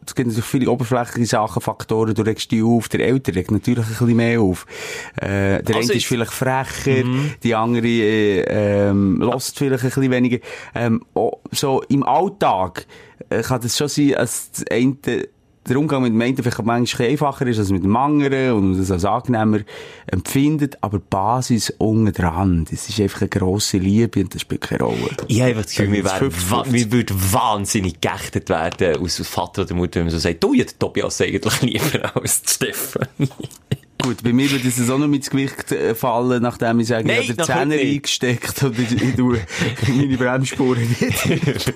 es 0.09 0.15
gibt 0.15 0.27
natürlich 0.27 0.49
viele 0.49 0.71
oberflächliche 0.71 1.27
Sachen, 1.27 1.61
Faktoren, 1.61 2.15
du 2.15 2.23
regst 2.23 2.51
dich 2.51 2.63
auf, 2.63 2.89
der 2.89 3.01
Ältere 3.01 3.37
regt 3.37 3.51
natürlich 3.51 3.85
ein 3.85 3.89
bisschen 3.89 4.15
mehr 4.15 4.41
auf. 4.41 4.65
Äh, 5.17 5.61
der 5.61 5.75
Also 5.75 5.93
eine 5.93 5.97
ist 5.97 6.07
vielleicht 6.07 6.31
frecher, 6.31 7.03
die 7.43 7.55
andere, 7.55 7.87
äh, 7.87 8.89
ähm, 8.89 9.21
lässt 9.21 9.57
vielleicht 9.57 9.83
ein 9.83 9.89
bisschen 9.89 10.11
weniger. 10.11 10.39
Ähm, 10.73 11.05
auch 11.13 11.39
so 11.51 11.83
im 11.89 12.03
Alltag 12.03 12.87
äh, 13.29 13.43
kann 13.43 13.61
das 13.61 13.77
schon 13.77 13.87
sein, 13.87 14.15
als 14.15 14.51
das 14.51 14.65
eine, 14.71 15.27
der 15.69 15.77
Umgang 15.77 16.01
mit 16.03 16.11
dem 16.11 16.21
einen 16.21 16.35
vielleicht 16.35 16.57
manchmal 16.63 16.77
ein 16.77 16.83
bisschen 16.83 17.05
einfacher 17.11 17.47
ist 17.47 17.59
als 17.59 17.71
mit 17.71 17.83
dem 17.83 17.95
anderen 17.95 18.51
und 18.53 18.77
das 18.79 18.91
als 18.91 19.05
angenehmer 19.05 19.59
empfindet, 20.07 20.77
aber 20.81 20.97
die 20.99 21.05
Basis 21.09 21.73
unten 21.77 22.11
dran, 22.13 22.65
das 22.69 22.89
ist 22.89 22.99
einfach 22.99 23.21
eine 23.21 23.29
grosse 23.29 23.77
Liebe 23.77 24.19
und 24.21 24.33
das 24.35 24.41
spielt 24.41 24.61
keine 24.61 24.83
Rolle. 24.83 25.09
Ich 25.27 25.39
habe 25.39 25.51
einfach 25.51 25.63
das 25.63 25.75
Gefühl, 25.75 25.91
wir, 25.93 26.03
Das 26.03 26.19
wären 26.21 26.31
50-50. 26.31 26.51
wa- 26.51 26.65
wir 26.67 26.91
würden 26.91 27.17
wahnsinnig 27.33 28.01
geächtet 28.01 28.49
werden 28.49 28.97
aus 29.01 29.17
Vater 29.27 29.61
oder 29.61 29.75
Mutter, 29.75 29.95
wenn 29.99 30.03
man 30.07 30.11
so 30.11 30.19
sagt, 30.19 30.43
du, 30.43 30.53
ja, 30.53 30.65
Tobias 30.77 31.21
eigentlich 31.21 31.61
lieber 31.61 32.15
als 32.15 32.41
Stefanie. 32.45 33.29
Gut, 34.01 34.23
bei 34.23 34.31
mir 34.31 34.49
würde 34.49 34.65
es 34.65 34.89
auch 34.89 34.97
noch 34.97 35.07
mit 35.07 35.19
ins 35.19 35.29
Gewicht 35.29 35.73
äh, 35.73 35.93
fallen, 35.93 36.41
nachdem 36.41 36.79
ich 36.79 36.87
sage, 36.87 37.05
Nein, 37.05 37.19
ich 37.21 37.29
habe 37.29 37.35
den 37.35 37.45
Zehner 37.45 37.75
eingesteckt 37.75 38.63
und 38.63 38.79
ich, 38.79 38.91
ich 38.93 39.15
tue 39.15 39.41
meine 39.87 40.17
Bremsspuren 40.17 40.95
nicht. 40.99 41.27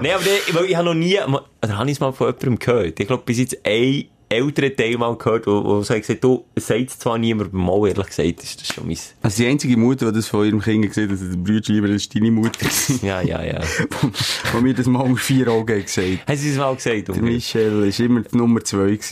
Nein, 0.00 0.12
aber 0.14 0.24
der, 0.24 0.54
weil 0.54 0.64
ich 0.66 0.76
habe 0.76 0.86
noch 0.86 0.94
nie, 0.94 1.18
oder 1.18 1.78
habe 1.78 1.90
ich 1.90 1.96
es 1.96 2.00
mal 2.00 2.12
von 2.12 2.28
jemandem 2.28 2.58
gehört? 2.60 3.00
Ich 3.00 3.06
glaube, 3.08 3.24
bis 3.26 3.38
jetzt 3.38 3.58
ein 3.64 4.04
älterer 4.34 4.74
Teil 4.74 4.98
mal 4.98 5.16
gehört, 5.16 5.46
wo, 5.46 5.64
wo 5.64 5.82
so 5.82 5.94
gesagt 5.94 6.22
du, 6.22 6.44
sagt 6.56 6.90
es 6.90 6.98
zwar 6.98 7.18
niemand, 7.18 7.50
aber 7.50 7.58
mal 7.58 7.88
ehrlich 7.88 8.06
gesagt, 8.06 8.42
ist 8.42 8.60
das 8.60 8.68
schon 8.68 8.86
mein, 8.86 8.98
Also 9.22 9.42
die 9.42 9.48
einzige 9.48 9.76
Mutter, 9.76 10.10
die 10.10 10.16
das 10.18 10.28
von 10.28 10.46
ihrem 10.46 10.60
Kind 10.60 10.86
gesehen 10.86 11.10
hat, 11.10 11.18
der 11.20 11.36
Bruder 11.36 11.72
lieber, 11.72 11.88
das 11.88 11.96
ist 11.96 12.14
deine 12.14 12.30
Mutter. 12.30 12.66
ja, 13.02 13.20
ja, 13.20 13.42
ja. 13.42 13.60
Wo 14.52 14.60
mir 14.60 14.74
das 14.74 14.86
mal 14.86 15.00
um 15.00 15.16
vier 15.16 15.48
Augen 15.48 15.82
gesagt 15.82 16.20
hat. 16.20 16.28
Haben 16.28 16.36
sie 16.36 16.50
es 16.50 16.56
mal 16.56 16.74
gesagt? 16.74 17.08
Der 17.08 17.14
Unge? 17.14 17.30
Michel 17.30 17.84
ist 17.84 18.00
immer 18.00 18.20
die 18.20 18.36
Nummer 18.36 18.62
zwei. 18.62 18.98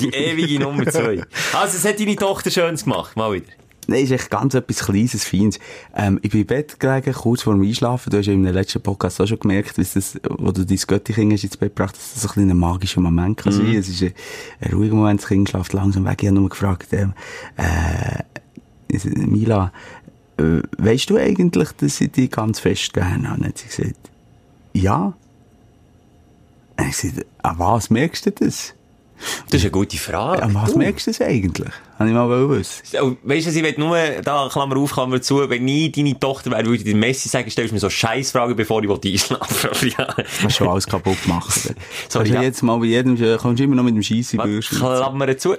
Die 0.00 0.10
ewige 0.10 0.60
Nummer 0.60 0.86
zwei. 0.86 1.22
Also, 1.52 1.76
es 1.76 1.84
hat 1.84 2.00
deine 2.00 2.16
Tochter 2.16 2.50
schönes 2.50 2.84
gemacht, 2.84 3.16
mal 3.16 3.32
wieder. 3.32 3.46
Nein, 3.88 4.04
ist 4.04 4.10
echt 4.10 4.30
ganz 4.30 4.54
etwas 4.54 4.84
Kleines, 4.84 5.24
Feines. 5.24 5.58
Ähm, 5.94 6.18
ich 6.22 6.30
bin 6.30 6.40
im 6.40 6.46
Bett 6.46 6.80
gelegen, 6.80 7.12
kurz 7.12 7.42
vor 7.42 7.54
dem 7.54 7.62
Einschlafen. 7.62 8.10
Du 8.10 8.18
hast 8.18 8.26
ja 8.26 8.32
im 8.32 8.44
letzten 8.44 8.82
Podcast 8.82 9.20
auch 9.20 9.26
schon 9.26 9.38
gemerkt, 9.38 9.78
dass 9.78 9.94
das, 9.94 10.18
wo 10.28 10.50
du 10.52 10.64
dein 10.64 10.78
hast 10.78 11.44
ins 11.44 11.56
Bett 11.56 11.76
gebracht 11.76 11.96
dass 11.96 12.14
das 12.14 12.36
ein, 12.36 12.50
ein 12.50 12.56
magischer 12.56 13.00
Moment 13.00 13.36
kann 13.38 13.52
sein. 13.52 13.74
Es 13.74 13.88
ist 13.88 14.02
ein, 14.02 14.12
ein 14.60 14.72
ruhiger 14.72 14.94
Moment, 14.94 15.20
das 15.20 15.28
Kind 15.28 15.48
schlaft 15.48 15.72
langsam 15.72 16.04
weg. 16.04 16.22
Ich 16.22 16.28
habe 16.28 16.38
nur 16.38 16.48
gefragt, 16.48 16.88
ähm, 16.92 17.12
äh, 17.56 18.22
Mila, 19.26 19.72
äh, 20.38 20.60
weißt 20.78 21.10
du 21.10 21.16
eigentlich, 21.16 21.70
dass 21.72 22.00
ich 22.00 22.12
dich 22.12 22.30
ganz 22.30 22.60
fest 22.60 22.92
gerne 22.92 23.28
habe? 23.28 23.40
Dann 23.40 23.48
hat 23.48 23.58
sie 23.58 23.68
gesagt, 23.68 24.10
ja. 24.72 25.14
Habe 26.78 26.88
ich 26.90 26.96
gesagt, 26.96 27.26
an 27.42 27.58
was 27.58 27.90
merkst 27.90 28.26
du 28.26 28.30
das? 28.32 28.74
Das 29.46 29.54
ist 29.54 29.62
eine 29.62 29.70
gute 29.70 29.96
Frage. 29.96 30.42
An 30.42 30.54
was 30.54 30.72
Du. 30.72 30.78
merkst 30.78 31.06
du 31.06 31.10
das 31.10 31.20
eigentlich? 31.22 31.72
Habe 31.98 32.08
ich 32.10 32.14
mal. 32.14 32.28
Oh, 32.28 33.16
Weißt 33.22 33.46
du, 33.46 33.50
sie 33.50 33.62
will 33.62 33.74
nur, 33.78 33.96
da, 34.22 34.48
Klammer 34.52 34.76
auf, 34.76 34.92
Klammer 34.92 35.22
zu, 35.22 35.48
wenn 35.48 35.66
ich 35.66 35.92
deine 35.92 36.18
Tochter 36.18 36.50
wäre, 36.50 36.64
würde 36.64 36.76
ich 36.76 36.84
dir 36.84 36.94
Messi 36.94 37.28
sagen, 37.28 37.50
stellst 37.50 37.70
du 37.70 37.74
mir 37.74 37.80
so 37.80 37.88
Scheißfragen, 37.88 38.54
bevor 38.54 38.82
ich 38.84 38.90
einschlafen 38.90 39.70
will. 39.80 39.94
ja. 39.98 40.06
Du 40.16 40.44
hast 40.44 40.56
schon 40.56 40.68
alles 40.68 40.86
kaputt 40.86 41.22
gemacht. 41.22 41.50
Sorry, 41.54 41.74
Sorry, 42.08 42.28
ja. 42.30 42.42
jetzt 42.42 42.62
mal 42.62 42.78
bei 42.78 42.84
jedem, 42.86 43.16
äh, 43.22 43.36
kommst 43.38 43.60
du 43.60 43.64
immer 43.64 43.76
noch 43.76 43.82
mit 43.84 43.94
dem 43.94 44.02
Scheisse. 44.02 44.36
Klammer 44.36 45.38
zu. 45.38 45.56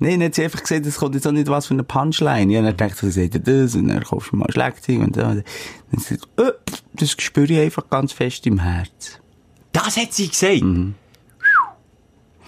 Nein, 0.00 0.22
hat 0.22 0.34
sie 0.34 0.42
einfach 0.44 0.60
gesagt, 0.60 0.84
es 0.86 0.96
kommt 0.96 1.14
jetzt 1.14 1.26
auch 1.26 1.32
nicht 1.32 1.48
was 1.48 1.66
für 1.66 1.74
eine 1.74 1.84
Punchline. 1.84 2.52
Ja, 2.52 2.60
dann 2.72 2.88
ich, 2.88 2.94
sie 2.96 3.10
sagt 3.10 3.46
das, 3.48 3.74
und 3.76 3.88
dann 3.88 4.02
kaufst 4.02 4.32
du 4.32 4.36
mal 4.36 4.50
Schlagzeug, 4.50 4.98
und 4.98 5.16
dann, 5.16 5.44
dann 5.92 6.00
sagt 6.00 6.26
sie, 6.36 6.42
äh, 6.42 6.52
das 6.94 7.10
spüre 7.12 7.46
ich 7.52 7.58
einfach 7.60 7.88
ganz 7.88 8.12
fest 8.12 8.46
im 8.46 8.58
Herz. 8.58 9.20
Das 9.72 9.96
hat 9.96 10.12
sie 10.12 10.28
gesagt. 10.28 10.62
Mhm. 10.62 10.94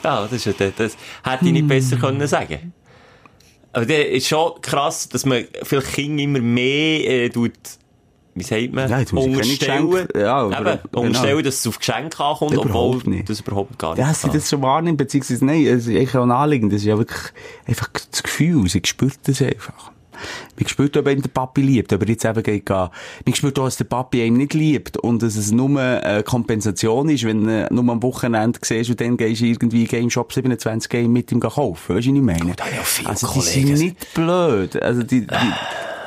Ja, 0.05 0.23
das, 0.23 0.33
ist, 0.33 0.45
ja- 0.61 0.71
das 0.77 0.97
hätte 1.25 1.47
ich 1.47 1.53
nicht 1.53 1.67
besser 1.69 1.97
können 1.97 2.27
sagen. 2.27 2.73
Aber 3.77 3.85
der 3.85 4.11
ist 4.11 4.27
schon 4.27 4.53
krass, 4.63 5.07
dass 5.11 5.27
man 5.27 5.45
vielleicht 5.63 5.93
Kinder 5.93 6.23
immer 6.23 6.39
mehr, 6.41 7.25
äh, 7.25 7.29
tut, 7.29 7.53
wie 8.35 8.43
sagt 8.43 8.73
man, 8.73 8.89
Ja, 8.89 8.99
unterstellen, 8.99 10.09
ja, 10.17 10.35
aber- 10.37 10.73
Eben, 10.75 10.81
genau. 10.91 11.03
unterstellen, 11.07 11.45
dass 11.45 11.55
es 11.57 11.67
auf 11.67 11.79
Geschenke 11.79 12.25
ankommt, 12.25 12.53
Überhaupt 12.53 12.75
obwohl 12.75 13.13
nicht. 13.13 13.29
das 13.29 13.41
überhaupt 13.41 13.79
gar 13.79 13.91
nicht 13.95 13.99
Ja, 13.99 14.15
sie 14.15 14.31
das 14.31 14.49
schon 14.49 14.63
wahrnimmt, 14.63 14.97
beziehungsweise, 14.97 15.45
nein, 15.45 15.67
es 15.67 15.87
ist 15.87 15.89
eigentlich 15.95 16.17
auch 16.17 16.23
ein 16.23 16.31
Anliegen, 16.31 16.71
das 16.71 16.81
ist 16.81 16.87
ja 16.87 16.97
wirklich 16.97 17.21
einfach 17.67 17.89
das 18.11 18.23
Gefühl, 18.23 18.67
sie 18.69 18.81
spürt 18.85 19.19
das 19.25 19.43
einfach. 19.43 19.93
Man 20.59 20.69
spürt, 20.69 20.97
ob 20.97 21.07
einen 21.07 21.23
der 21.23 21.29
Papi 21.29 21.63
liebt, 21.63 21.93
aber 21.93 22.07
jetzt 22.09 22.25
eben 22.25 22.43
geht 22.43 22.67
gehen. 22.67 22.89
Man 23.25 23.35
spürt 23.35 23.59
auch, 23.59 23.65
dass 23.65 23.77
der 23.77 23.85
Papi 23.85 24.23
einen 24.23 24.37
nicht 24.37 24.55
liebt 24.55 24.97
und 24.99 25.23
dass 25.23 25.37
es 25.37 25.51
nur 25.53 25.81
eine 25.81 26.23
Kompensation 26.23 27.09
ist, 27.09 27.25
wenn 27.25 27.45
du 27.45 27.69
nur 27.71 27.93
am 27.93 28.03
Wochenende 28.03 28.59
siehst 28.63 28.91
und 28.91 29.01
dann 29.01 29.17
gehst 29.17 29.41
du 29.41 29.47
irgendwie 29.47 29.85
Game 29.85 30.11
Shop 30.11 30.33
27 30.33 30.89
Game 30.89 31.13
mit 31.13 31.31
ihm 31.33 31.41
kaufen. 31.41 31.97
Weißt 31.97 32.07
du, 32.07 32.11
was 32.13 32.17
ich 32.17 32.23
meine? 32.23 32.55
haben 32.61 32.73
ja 32.75 33.09
also, 33.09 33.27
die 33.27 33.33
Kollegen. 33.33 33.77
sind 33.77 33.79
nicht 33.79 34.15
blöd. 34.15 34.83
Also, 34.83 35.03
die, 35.03 35.27
die, 35.27 35.35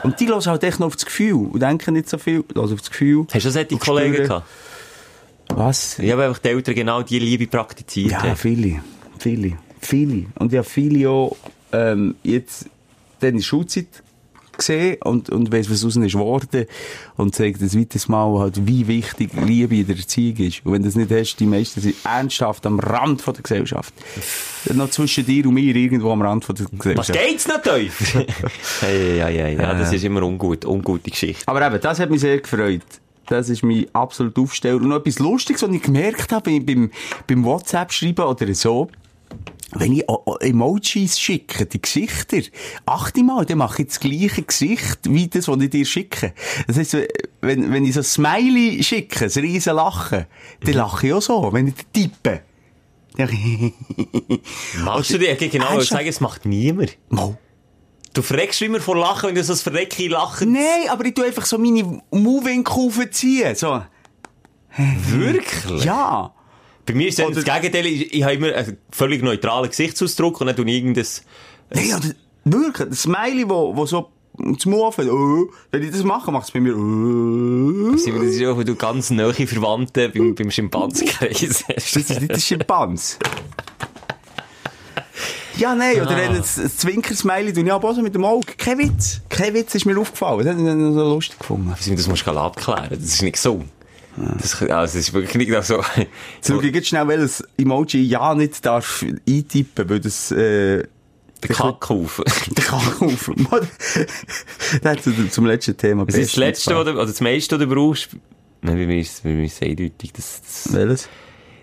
Und 0.04 0.20
die 0.20 0.28
hören 0.28 0.46
halt 0.46 0.64
echt 0.64 0.80
noch 0.80 0.88
auf 0.88 0.96
das 0.96 1.06
Gefühl 1.06 1.48
und 1.52 1.60
denken 1.60 1.94
nicht 1.94 2.10
so 2.10 2.18
viel, 2.18 2.44
hören 2.54 2.72
auf 2.72 2.80
das 2.80 2.90
Gefühl. 2.90 3.26
Hast 3.32 3.46
du 3.46 3.52
solche 3.52 3.78
Kollegen 3.78 4.14
spüren. 4.14 4.28
gehabt? 4.28 4.48
Was? 5.50 6.00
Ich 6.00 6.12
habe 6.12 6.26
einfach 6.26 6.40
die 6.40 6.50
Eltern 6.50 6.76
genau 6.76 7.02
diese 7.02 7.24
Liebe 7.24 7.48
praktiziert. 7.48 8.12
Ja, 8.12 8.36
viele. 8.36 8.82
Viele. 9.18 9.58
Viele. 9.82 10.26
Und 10.36 10.54
habe 10.54 10.64
viele 10.64 11.10
auch, 11.10 11.36
ähm, 11.72 12.16
jetzt, 12.24 12.66
dann 13.20 13.32
in 13.32 13.38
der 13.38 13.44
Schulzeit 13.44 13.88
gesehen 14.60 14.98
und, 15.04 15.30
und 15.30 15.52
weiss, 15.52 15.72
was 15.72 15.84
aus 15.84 15.96
ihnen 15.96 16.06
ist 16.06 16.14
geworden. 16.14 16.66
Und 17.18 17.34
zeigt 17.34 17.62
ein 17.62 17.74
weiteres 17.74 18.08
Mal 18.08 18.40
halt, 18.40 18.68
wie 18.68 18.88
wichtig 18.88 19.32
Liebe 19.34 19.78
in 19.78 19.88
der 19.88 19.96
Erziehung 19.96 20.38
ist. 20.38 20.66
Und 20.66 20.74
wenn 20.74 20.84
du 20.84 20.88
das 20.88 20.96
nicht 20.96 21.12
hast, 21.12 21.38
die 21.38 21.46
meisten 21.48 21.82
sind 21.82 21.96
ernsthaft 22.04 22.66
am 22.66 22.80
Rand 22.80 23.22
von 23.22 23.34
der 23.34 23.44
Gesellschaft. 23.44 23.94
Noch 24.74 24.90
zwischen 24.90 25.26
dir 25.26 25.48
und 25.48 25.56
mir 25.56 25.76
irgendwo 25.76 26.12
am 26.12 26.22
Rand 26.22 26.46
von 26.46 26.56
der 26.56 26.68
Was 26.72 26.80
Gesellschaft. 26.80 27.14
geht's 27.14 27.48
nicht 27.48 27.64
tief? 27.64 28.26
hey, 28.82 29.18
ja, 29.18 29.30
ja, 29.30 29.48
ja, 29.48 29.74
das 29.74 29.92
ist 29.94 30.04
immer 30.04 30.22
ungut, 30.22 30.66
ungute 30.66 31.10
Geschichte. 31.10 31.48
Aber 31.48 31.66
eben, 31.66 31.80
das 31.82 32.00
hat 32.00 32.10
mich 32.10 32.22
sehr 32.22 32.40
gefreut. 32.40 32.84
Das 33.26 33.48
ist 33.48 33.64
mein 33.64 33.86
absolut 33.94 34.38
Aufsteller. 34.38 34.78
Und 34.78 34.88
noch 34.88 34.98
etwas 34.98 35.20
Lustiges, 35.20 35.62
was 35.62 35.70
ich 35.70 35.84
gemerkt 35.84 36.32
habe 36.32 36.50
beim, 36.50 36.66
beim, 36.66 36.92
beim 37.28 37.44
WhatsApp-Schreiben 37.44 38.26
oder 38.26 38.54
so. 38.56 38.90
Wenn 39.72 39.94
ich 39.94 40.04
Emojis 40.40 41.20
schicke, 41.20 41.66
die 41.66 41.82
Gesichter, 41.82 42.42
achte 42.86 43.24
mal, 43.24 43.46
dann 43.46 43.60
mache 43.60 43.84
ich 43.84 43.90
das 43.90 44.00
gleiche 44.00 44.42
Gesicht 44.42 45.00
wie 45.04 45.28
das, 45.28 45.48
was 45.48 45.62
ich 45.62 45.70
dir 45.70 45.86
schicke. 45.86 46.34
Das 46.68 46.78
heisst, 46.78 46.98
wenn, 47.42 47.72
wenn 47.72 47.86
ich 47.86 47.94
so 47.94 48.00
ein 48.00 48.04
Smiley 48.04 48.82
schicke, 48.84 49.26
ein 49.26 49.32
riesen 49.32 49.76
Lachen, 49.76 50.26
dann 50.62 50.74
lache 50.74 51.08
ich 51.08 51.14
auch 51.14 51.22
so, 51.22 51.54
wenn 51.54 51.68
ich 51.68 51.76
tippe. 51.94 52.42
Machst 54.84 55.12
du 55.12 55.20
dir 55.20 55.36
genau, 55.36 55.80
ich 55.80 55.90
sagen, 55.90 56.08
es 56.08 56.20
macht 56.20 56.46
niemand. 56.46 56.98
Mo. 57.10 57.38
Du 58.14 58.24
fragst 58.24 58.62
immer 58.64 58.80
vor 58.80 58.98
Lachen, 58.98 59.30
wenn 59.30 59.36
du 59.36 59.44
so 59.44 59.54
ein 59.54 59.60
verrecki 59.60 60.08
Lachen... 60.08 60.54
Nein, 60.54 60.90
aber 60.90 61.06
ich 61.06 61.14
tue 61.14 61.26
einfach 61.26 61.46
so 61.46 61.60
meine 61.60 62.02
Move-Winkel 62.10 62.74
aufziehen, 62.74 63.56
so. 63.56 63.84
Wirklich? 64.76 65.84
Ja. 65.84 66.34
Bei 66.90 66.96
mir 66.96 67.08
ist 67.08 67.20
das 67.20 67.28
Oder- 67.28 67.44
Gegenteil, 67.44 67.86
ich, 67.86 68.12
ich 68.16 68.24
habe 68.24 68.34
immer 68.34 68.52
einen 68.56 68.78
völlig 68.90 69.22
neutralen 69.22 69.70
Gesichtsausdruck 69.70 70.42
und 70.42 70.48
dann 70.48 70.56
tue 70.56 70.66
ich 70.66 70.78
irgendein... 70.78 71.06
Nein, 71.70 71.94
oder, 71.96 72.16
wirklich, 72.46 72.90
das 72.90 73.04
Smiley, 73.04 73.48
wo, 73.48 73.76
wo 73.76 73.86
so 73.86 74.10
zum 74.58 74.72
Move, 74.72 75.12
oh, 75.12 75.54
wenn 75.70 75.84
ich 75.84 75.92
das 75.92 76.04
mache, 76.04 76.32
macht 76.32 76.48
es 76.48 76.52
bei 76.52 76.60
mir, 76.60 76.76
oh. 76.76 77.92
Das 77.92 78.02
ist 78.08 78.44
auch, 78.44 78.58
wenn 78.58 78.66
du 78.66 78.76
ganz 78.76 79.12
nahe 79.12 79.34
Verwandte 79.34 80.10
beim, 80.10 80.34
beim 80.34 80.50
Schimpansenkreis 80.50 81.64
hast. 81.76 81.96
Das 81.96 81.96
ist 81.96 82.22
nicht 82.22 82.32
der 82.32 82.40
Schimpans. 82.40 83.20
Ja, 85.58 85.76
nein, 85.76 86.02
oder 86.02 86.18
wenn 86.18 86.38
das, 86.38 86.56
das 86.56 86.78
Zwinker-Smiley, 86.78 87.54
tue 87.54 87.66
ich 87.66 87.72
aber 87.72 87.90
auch 87.90 87.94
so 87.94 88.02
mit 88.02 88.16
dem 88.16 88.26
Auge. 88.26 88.54
Kein 88.58 88.80
Witz. 88.80 89.22
Kein 89.30 89.54
Witz 89.54 89.76
ist 89.76 89.86
mir 89.86 90.00
aufgefallen. 90.00 90.44
Das 90.44 90.56
habe 90.56 90.62
ich 90.62 90.94
so 90.96 91.14
lustig 91.14 91.38
gefunden. 91.38 91.70
Also, 91.70 91.94
das 91.94 92.08
musst 92.08 92.22
du 92.22 92.26
gerade 92.26 92.40
abklären. 92.40 92.88
Das 92.90 93.00
ist 93.04 93.22
nicht 93.22 93.38
so. 93.38 93.64
Das, 94.18 94.62
also, 94.62 94.70
das 94.72 94.96
ist 94.96 95.14
wirklich 95.14 95.48
nicht 95.48 95.64
so. 95.64 95.82
Jetzt 95.96 96.48
schaue 96.48 96.66
ich 96.66 96.74
jetzt 96.76 96.88
schnell, 96.88 97.08
welches 97.08 97.44
Emoji 97.58 98.02
ja 98.04 98.34
nicht 98.36 98.66
darf 98.66 99.06
eintippen, 99.28 99.90
weil 99.90 100.00
das, 100.00 100.32
äh, 100.32 100.84
Der 101.44 101.56
Kackhaufen. 101.56 102.26
der 102.58 102.64
Kackhaufen. 102.66 103.48
das 104.82 105.02
zum- 105.04 105.32
zum 105.32 105.46
letzten 105.46 105.78
Thema. 105.78 106.06
Das 106.06 106.16
ist 106.16 106.32
das 106.34 106.38
Letzte, 106.38 106.76
oder 106.76 106.94
das 106.94 107.22
meiste, 107.22 107.56
was 107.60 107.66
du 107.68 107.74
brauchst. 107.74 108.10
Nein, 108.62 108.76
bei 108.76 108.86
mir 108.88 109.00
ist 109.00 109.14
es, 109.14 109.22
bei 109.22 109.30
mir 109.30 109.46
ist 109.46 109.62
es 109.62 109.62
eindeutig. 109.62 110.12
Das, 110.12 110.42
das, 110.42 110.74
Welches? 110.74 111.10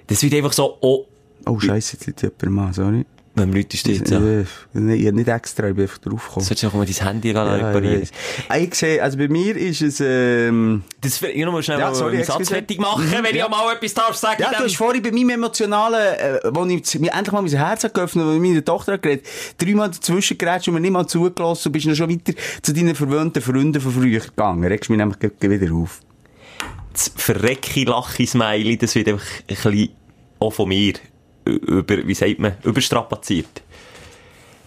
das 0.07 0.23
wird 0.23 0.35
einfach 0.35 0.53
so, 0.53 0.79
oh, 0.81 1.07
Oh, 1.49 1.61
Scheiße, 1.61 1.97
jetzt 1.97 2.07
liegt 2.07 2.23
jemand 2.23 2.43
mal, 2.51 2.73
sorry. 2.73 3.05
Wenn 3.37 3.53
Leute 3.53 3.77
jetzt, 3.77 4.11
ja. 4.11 4.19
Äh, 4.19 4.45
nee, 4.73 4.95
ich 4.95 5.07
hab 5.07 5.15
nicht 5.15 5.29
extra, 5.29 5.69
ich 5.69 5.75
bin 5.75 5.83
einfach 5.85 5.99
draufgekommen. 5.99 6.45
Solltest 6.47 6.63
du 6.63 6.67
auch 6.69 6.73
mal 6.73 6.87
dein 6.87 7.07
Handy 7.07 7.33
ja, 7.33 7.45
Ja, 7.45 7.55
reparieren. 7.69 8.03
ich 8.03 8.11
weiss. 8.49 8.63
ich 8.63 8.75
sehe, 8.75 9.03
also 9.03 9.19
bei 9.19 9.29
mir 9.29 9.55
ist 9.57 9.83
es, 9.83 10.01
ähm, 10.01 10.83
Das, 11.03 11.21
ich 11.23 11.45
noch 11.45 11.53
mal 11.53 11.63
schnell 11.63 11.79
Ja, 11.79 11.95
sorry, 11.95 12.17
einen 12.17 12.25
Satz 12.25 12.49
fertig 12.49 12.81
machen, 12.81 13.07
Mhm, 13.07 13.13
wenn 13.13 13.25
ich 13.27 13.37
ja. 13.37 13.47
auch 13.47 13.51
mal 13.51 13.75
etwas 13.75 13.93
darf 13.95 14.17
sagen. 14.17 14.43
ja, 14.43 14.51
du 14.57 14.65
hast 14.65 14.77
vorhin 14.77 15.03
bei 15.03 15.11
meinem 15.13 15.31
emotionalen, 15.31 16.15
äh, 16.19 16.39
wo 16.51 16.65
ich 16.65 16.99
mir 16.99 17.13
endlich 17.13 17.33
mal 17.33 17.43
mein 17.43 17.53
Herz 17.53 17.83
geöffnet 17.93 18.25
und 18.25 18.41
mit 18.41 18.51
meiner 18.51 18.65
Tochter 18.65 18.95
hat 18.95 19.03
geredet, 19.03 19.27
dreimal 19.59 19.91
dazwischen 19.91 20.39
gerätscht 20.39 20.69
und 20.69 20.75
mir 20.75 20.81
nicht 20.81 20.91
mal 20.93 21.07
zugelassen 21.07 21.69
und 21.69 21.73
bist 21.73 21.87
noch 21.87 21.95
schon 21.95 22.11
weiter 22.11 22.33
zu 22.63 22.73
deinen 22.73 22.95
verwöhnten 22.95 23.43
Freunden 23.43 23.81
von 23.81 23.93
früher 23.93 24.21
gegangen. 24.21 24.65
Regst 24.65 24.89
mich 24.91 24.99
nämlich 24.99 25.19
wieder 25.41 25.75
auf. 25.75 26.01
das 26.93 27.13
verrecki 27.15 27.85
lachi 27.85 28.27
smiley 28.27 28.79
das 28.79 28.95
wird 28.95 29.09
einfach 29.09 29.27
ein 29.27 29.45
bisschen 29.47 29.91
auch 30.39 30.53
von 30.53 30.69
mir 30.69 30.95
über, 31.47 32.07
wie 32.07 32.15
sagt 32.15 32.39
man, 32.39 32.55
überstrapaziert. 32.65 33.63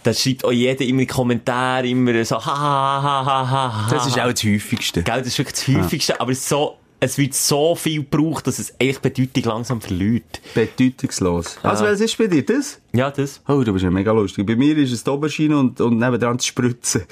Das 0.02 0.22
schreibt 0.22 0.44
auch 0.44 0.52
jeder 0.52 0.80
immer 0.80 1.02
in 1.02 1.06
den 1.06 1.08
Kommentaren 1.08 1.84
immer 1.84 2.24
so, 2.24 2.36
ha, 2.36 2.46
ha, 2.46 3.02
ha, 3.02 3.26
ha, 3.26 3.50
ha. 3.50 3.88
Das 3.90 4.06
ist 4.06 4.18
auch 4.18 4.30
das 4.30 4.42
häufigste. 4.44 5.02
Gell, 5.02 5.18
das 5.18 5.26
ist 5.28 5.38
wirklich 5.38 5.56
das 5.56 5.68
häufigste, 5.68 6.20
aber 6.20 6.32
es, 6.32 6.38
ist 6.38 6.48
so, 6.48 6.78
es 7.00 7.18
wird 7.18 7.34
so 7.34 7.74
viel 7.74 8.02
gebraucht, 8.02 8.46
dass 8.46 8.58
es 8.58 8.72
eigentlich 8.80 9.00
Bedeutung 9.00 9.42
langsam 9.44 9.80
verliert. 9.80 10.40
Bedeutungslos. 10.54 11.58
Also, 11.62 11.84
was 11.84 12.00
ist 12.00 12.16
bei 12.16 12.28
dir 12.28 12.44
das? 12.44 12.80
Ja, 12.92 13.10
das. 13.10 13.42
Oh, 13.46 13.62
du 13.62 13.74
bist 13.74 13.84
ja 13.84 13.90
mega 13.90 14.12
lustig. 14.12 14.46
Bei 14.46 14.56
mir 14.56 14.76
ist 14.78 14.92
es 14.92 15.04
die 15.04 15.10
Oberschiene 15.10 15.58
und, 15.58 15.78
und 15.80 15.98
nebendran 15.98 16.38
das 16.38 16.46
Spritzen. 16.46 17.02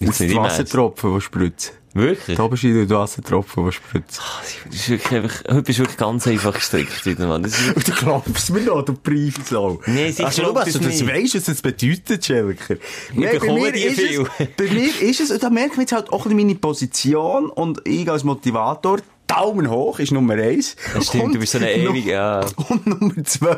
Das 0.00 0.20
im 0.20 0.34
Wassertropfen, 0.36 1.14
die 1.14 1.20
spritzen. 1.20 1.74
Wirklich? 1.92 2.38
Oberschiene 2.38 2.82
und 2.82 2.88
die 2.90 2.94
Wassertropfen, 2.94 3.66
die 3.66 3.72
spritzen. 3.72 4.22
Das 4.66 4.74
ist 4.74 4.88
wirklich 4.90 5.12
einfach, 5.22 5.42
heute 5.48 5.62
bist 5.62 5.78
du 5.78 5.82
wirklich 5.82 5.96
ganz 5.98 6.26
einfach 6.28 6.54
gestrickt 6.54 7.04
wieder, 7.04 7.26
Mann. 7.26 7.42
Das 7.42 7.58
ist, 7.58 7.74
Und 7.76 7.88
du 7.88 7.92
glaubst 7.92 8.50
mir 8.50 8.60
noch, 8.60 8.84
du 8.84 8.92
Preifsau. 8.94 9.80
Nee, 9.86 10.10
sicher 10.12 10.26
also, 10.26 10.42
glaub 10.42 10.54
was 10.54 10.64
das 10.66 10.74
du 10.74 10.86
nicht. 10.86 11.06
weißt, 11.06 11.34
was 11.34 11.44
das 11.44 11.62
bedeutet, 11.62 12.24
Schelker. 12.24 12.76
Nee, 13.12 13.26
bekomme 13.32 13.72
die 13.72 13.80
ist 13.82 14.00
viel. 14.00 14.26
Es, 14.38 14.48
bei 14.56 14.72
mir 14.72 15.00
ist 15.00 15.20
es, 15.20 15.30
und 15.32 15.42
da 15.42 15.50
merkt 15.50 15.72
man 15.72 15.80
jetzt 15.80 15.92
halt 15.92 16.12
auch 16.12 16.26
meine 16.26 16.54
Position 16.54 17.50
und 17.50 17.80
ich 17.86 18.08
als 18.08 18.22
Motivator, 18.22 18.98
Daumen 19.30 19.70
hoch 19.70 20.00
ist 20.00 20.10
Nummer 20.10 20.34
eins. 20.34 20.74
das 20.92 21.06
stimmt, 21.06 21.24
Und 21.24 21.34
du 21.34 21.38
bist 21.38 21.52
so 21.52 21.58
eine 21.58 21.72
ewige, 21.72 22.12
ja. 22.12 22.40
Und 22.68 22.86
Nummer 22.86 23.22
zwei, 23.24 23.56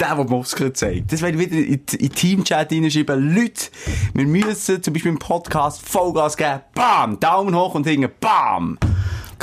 der, 0.00 0.16
der 0.16 0.24
Muskeln 0.24 0.74
zeigt. 0.74 1.12
Das 1.12 1.22
werde 1.22 1.40
ich 1.40 1.50
wieder 1.50 1.64
in, 1.64 1.80
in 2.00 2.12
Teamchat 2.12 2.72
reinschreiben. 2.72 3.34
Leute, 3.34 3.66
wir 4.14 4.26
müssen 4.26 4.82
zum 4.82 4.92
Beispiel 4.92 5.12
im 5.12 5.18
Podcast 5.18 5.88
Vollgas 5.88 6.36
geben. 6.36 6.60
Bam! 6.74 7.20
Daumen 7.20 7.54
hoch 7.54 7.74
und 7.76 7.86
hinten. 7.86 8.10
Bam! 8.20 8.78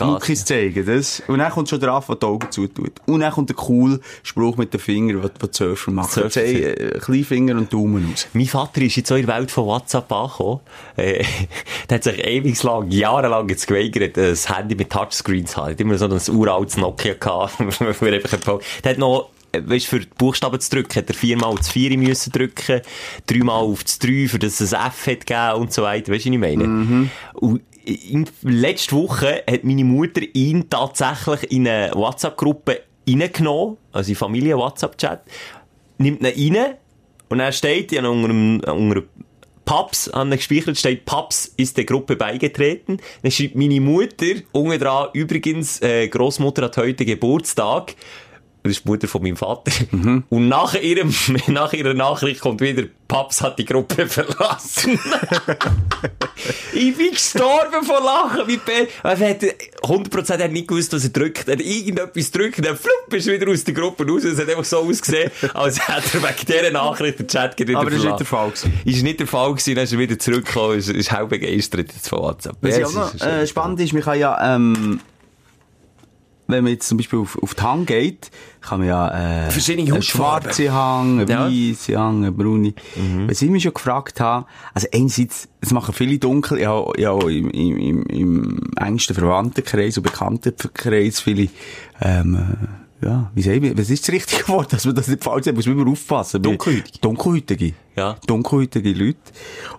Muckis 0.05 0.45
zeigen, 0.45 0.85
das. 0.85 1.21
Und 1.27 1.39
dann 1.39 1.51
kommt 1.51 1.69
schon 1.69 1.79
der 1.79 1.89
Affe, 1.89 2.13
der 2.13 2.19
die 2.19 2.25
Augen 2.25 2.51
zutut. 2.51 2.91
Und 3.05 3.21
dann 3.21 3.31
kommt 3.31 3.49
der 3.49 3.57
cool 3.69 3.99
Spruch 4.23 4.57
mit 4.57 4.73
den 4.73 4.79
Fingern, 4.79 5.21
den 5.21 5.31
die 5.41 5.47
Surfer 5.51 5.91
machen. 5.91 6.09
Surfer. 6.09 6.29
Zei, 6.29 6.51
äh, 6.51 6.99
Kleinfinger 6.99 7.55
und 7.55 7.71
Daumen 7.71 8.09
raus. 8.09 8.27
Mein 8.33 8.45
Vater 8.45 8.81
ist 8.81 8.95
jetzt 8.95 9.09
so 9.09 9.15
in 9.15 9.25
der 9.25 9.35
Welt 9.35 9.51
von 9.51 9.65
WhatsApp 9.65 10.11
angekommen. 10.11 10.59
Äh, 10.95 11.23
der 11.89 11.95
hat 11.95 12.03
sich 12.03 12.25
ewig 12.25 12.61
lang, 12.63 12.89
jahrelang 12.91 13.49
jetzt 13.49 13.67
geweigert, 13.67 14.17
ein 14.17 14.35
Handy 14.35 14.75
mit 14.75 14.89
Touchscreens 14.89 15.51
zu 15.51 15.57
haben. 15.57 15.67
Er 15.67 15.71
hat 15.71 15.81
immer 15.81 15.97
so 15.97 16.05
ein 16.05 16.35
uraltes 16.35 16.77
Nokia 16.77 17.13
gehabt. 17.13 17.59
er 17.59 18.19
der 18.83 18.91
hat 18.91 18.97
noch, 18.97 19.29
äh, 19.51 19.61
weißt, 19.63 19.87
für 19.87 19.99
die 19.99 20.09
Buchstaben 20.17 20.59
zu 20.59 20.69
drücken, 20.69 20.95
hat 20.95 21.09
er 21.09 21.15
viermal 21.15 21.49
auf 21.49 21.59
das 21.59 21.69
Vieri 21.69 21.97
müssen 21.97 22.31
drücken, 22.31 22.81
dreimal 23.27 23.63
auf 23.63 23.83
das 23.83 23.99
Drei, 23.99 24.27
für 24.27 24.39
das 24.39 24.59
es 24.59 24.73
ein 24.73 24.87
F 24.87 25.07
hat 25.07 25.25
gegeben 25.25 25.61
und 25.61 25.73
so 25.73 25.83
weiter. 25.83 26.11
Weißt 26.11 26.25
du, 26.25 26.29
was 26.29 26.35
ich 26.35 26.39
meine? 26.39 26.63
Und 27.33 27.61
in, 27.61 27.61
letzte 28.43 28.95
Woche 28.95 29.43
hat 29.49 29.63
meine 29.63 29.83
Mutter 29.83 30.21
ihn 30.33 30.69
tatsächlich 30.69 31.51
in 31.51 31.67
eine 31.67 31.91
WhatsApp-Gruppe 31.93 32.81
reingenommen, 33.07 33.77
also 33.91 34.09
in 34.11 34.15
Familie-WhatsApp-Chat, 34.15 35.21
nimmt 35.97 36.21
ihn 36.35 36.55
rein 36.55 36.75
und 37.29 37.39
er 37.39 37.51
steht, 37.51 37.91
ja, 37.91 38.07
unter, 38.07 38.29
einem- 38.29 38.61
unter 38.61 39.03
Paps 39.65 40.09
an 40.09 40.31
gespeichert 40.31 40.77
steht, 40.77 41.05
Paps 41.05 41.53
ist 41.55 41.77
der 41.77 41.85
Gruppe 41.85 42.15
beigetreten. 42.15 42.97
Dann 43.21 43.31
schreibt 43.31 43.55
meine 43.55 43.79
Mutter 43.79 44.25
unten 44.51 44.79
dran, 44.79 45.09
übrigens, 45.13 45.79
äh, 45.83 46.07
Großmutter 46.07 46.63
hat 46.63 46.77
heute 46.77 47.05
Geburtstag. 47.05 47.95
Das 48.69 48.77
ist 48.77 48.85
die 48.85 48.89
Mutter 48.89 49.07
von 49.07 49.23
meinem 49.23 49.35
Vater. 49.35 49.71
Und 50.29 50.47
nach 50.47 50.75
ihrem, 50.75 51.13
nach 51.47 51.73
ihrer 51.73 51.93
Nachricht 51.95 52.41
kommt 52.41 52.61
wieder, 52.61 52.83
Paps 53.07 53.41
hat 53.41 53.57
die 53.57 53.65
Gruppe 53.65 54.05
verlassen. 54.07 54.99
ich 56.73 56.95
bin 56.95 57.11
gestorben 57.11 57.83
vor 57.83 57.99
Lachen. 58.03 58.47
Wie 58.47 58.57
be 58.57 58.87
er 59.03 59.09
hat 59.29 59.41
100% 59.41 60.33
er 60.37 60.43
hat 60.43 60.51
nicht 60.51 60.67
gewusst, 60.67 60.93
was 60.93 61.03
er 61.03 61.09
drückt. 61.09 61.47
Er 61.47 61.53
hat 61.53 61.61
irgendetwas 61.61 62.29
drückt, 62.31 62.63
dann 62.63 62.77
flupp, 62.77 63.11
ist 63.13 63.25
wieder 63.27 63.49
aus 63.51 63.63
der 63.63 63.73
Gruppe 63.73 64.07
raus. 64.07 64.23
Es 64.23 64.39
hat 64.39 64.47
einfach 64.49 64.63
so 64.65 64.77
ausgesehen, 64.77 65.31
als 65.55 65.79
hätte 65.87 66.17
er 66.19 66.23
wegen 66.23 66.45
dieser 66.45 66.71
Nachricht 66.71 67.19
den 67.19 67.27
Chat 67.27 67.59
wieder 67.59 67.79
Aber 67.79 67.89
das 67.89 67.99
war 68.03 68.05
nicht 68.11 68.19
der 68.19 68.27
Fall. 68.27 68.49
gewesen. 68.51 68.73
Ist 68.85 69.03
nicht 69.03 69.19
der 69.19 69.27
Fall 69.27 69.49
gewesen, 69.51 69.75
dann 69.75 69.83
ist 69.85 69.93
er 69.93 69.99
wieder 69.99 70.19
zurückgekommen, 70.19 70.77
ist, 70.77 70.89
ist 70.89 71.11
halb 71.11 71.29
begeistert 71.29 71.91
jetzt 71.91 72.07
von 72.09 72.19
WhatsApp. 72.19 72.57
Was 72.61 72.77
Ja, 72.77 72.81
ja 72.87 72.91
noch 72.91 73.13
ist- 73.15 73.21
äh, 73.23 73.47
spannend 73.47 73.79
ist, 73.79 73.93
man 73.93 74.03
kann 74.03 74.19
ja, 74.19 74.55
ähm, 74.55 74.99
wenn 76.49 76.63
man 76.63 76.73
jetzt 76.73 76.87
zum 76.89 76.97
Beispiel 76.97 77.19
auf, 77.19 77.37
auf 77.41 77.55
die 77.55 77.61
Hang 77.61 77.85
geht, 77.85 78.31
kann 78.61 78.79
man 78.79 78.87
ja, 78.89 79.45
äh, 79.47 79.49
Verschiedene 79.51 79.87
eine 79.87 79.95
Hautfarben. 79.97 80.41
schwarze 80.51 80.73
Hang, 80.73 81.21
eine 81.21 81.31
Ja. 81.31 81.45
weisse 81.49 81.97
Hang, 81.97 82.17
eine 82.17 82.31
braune. 82.31 82.73
Was 83.27 83.41
ich 83.41 83.49
mich 83.49 83.63
schon 83.63 83.73
gefragt 83.73 84.19
habe, 84.19 84.45
also 84.73 84.87
einerseits, 84.93 85.47
es 85.61 85.71
machen 85.71 85.93
viele 85.93 86.17
dunkel, 86.19 86.57
ich 86.59 86.65
habe 86.65 87.33
im, 87.33 87.49
im, 87.51 87.77
im, 87.77 88.03
im 88.07 88.59
engsten 88.75 89.15
Verwandtenkreis 89.15 89.97
und 89.97 90.03
Bekanntenkreis 90.03 91.21
viele, 91.21 91.47
ähm, 92.01 92.57
ja, 93.01 93.31
wie 93.33 93.41
sagen 93.41 93.61
wir, 93.61 93.77
was 93.77 93.89
ist 93.89 94.07
das 94.07 94.13
richtige 94.13 94.47
Wort, 94.49 94.73
dass 94.73 94.85
man 94.85 94.95
das 94.95 95.07
nicht 95.07 95.23
falsch 95.23 95.45
sagt, 95.45 95.55
muss 95.57 95.65
man 95.67 95.79
immer 95.79 95.89
aufpassen. 95.91 96.41
Dunkelhäutige. 96.41 96.99
Dunkelhäutige. 96.99 97.73
Ja. 97.95 98.15
Dunkelhäutige 98.27 98.91
Leute. 98.93 99.17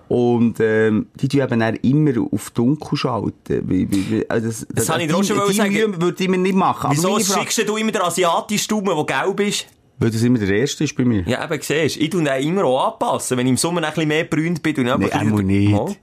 Und, 0.08 0.58
ähm, 0.60 1.06
die 1.14 1.28
tun 1.28 1.40
eben 1.42 1.60
dann 1.60 1.74
immer 1.76 2.12
auf 2.32 2.50
dunkel 2.50 2.96
schalten. 2.98 3.62
Wie, 3.68 3.90
wie, 3.90 4.28
also 4.28 4.46
das, 4.48 4.66
Das 4.74 4.88
habe 4.88 5.02
ich 5.04 5.12
auch 5.14 5.22
schon 5.22 5.38
die, 5.46 5.50
die 5.52 5.56
sagen. 5.56 5.72
Mühe 5.72 6.00
würde 6.02 6.22
ich 6.24 6.28
mir 6.30 6.38
nicht 6.38 6.54
machen. 6.54 6.90
Wieso 6.92 7.18
schickst 7.20 7.66
du 7.68 7.76
immer 7.76 7.92
den 7.92 8.02
asiatischen 8.02 8.68
Daumen, 8.68 9.06
der 9.06 9.24
gelb 9.24 9.40
ist? 9.40 9.66
Weil 9.98 10.10
das 10.10 10.22
immer 10.22 10.38
der 10.38 10.48
erste 10.50 10.84
ist 10.84 10.96
bei 10.96 11.04
mir. 11.04 11.22
Ja, 11.28 11.44
eben, 11.44 11.60
siehst 11.62 11.98
ich 11.98 12.08
tue 12.10 12.22
den 12.24 12.42
immer 12.42 12.64
auch 12.64 12.92
anpassen. 12.94 13.36
Wenn 13.36 13.46
ich 13.46 13.50
im 13.50 13.56
Sommer 13.58 13.82
ein 13.82 13.92
bisschen 13.92 14.08
mehr 14.08 14.24
brünt 14.24 14.62
bin, 14.62 14.74
tue 14.74 14.84
ich 14.84 14.90
einmal 15.14 15.38
wieder- 15.40 15.42
nicht. 15.42 15.70
Mal. 15.72 15.94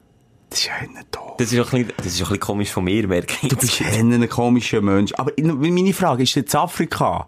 Das 0.58 0.66
ist 0.66 0.68
ja 0.68 0.88
nicht 0.92 1.16
doof. 1.16 1.36
Das 1.38 1.52
ist 1.52 1.72
ein 1.72 1.86
bisschen, 1.98 2.40
komisch 2.40 2.72
von 2.72 2.84
mir, 2.84 3.08
merke 3.08 3.34
ich. 3.44 3.50
Du 3.50 3.56
bist 3.56 3.80
ein 3.82 4.28
komischer 4.30 4.82
Mensch. 4.82 5.14
Aber 5.16 5.38
in- 5.38 5.60
meine 5.60 5.94
Frage 5.94 6.24
ist 6.24 6.34
jetzt 6.36 6.56
Afrika. 6.56 7.28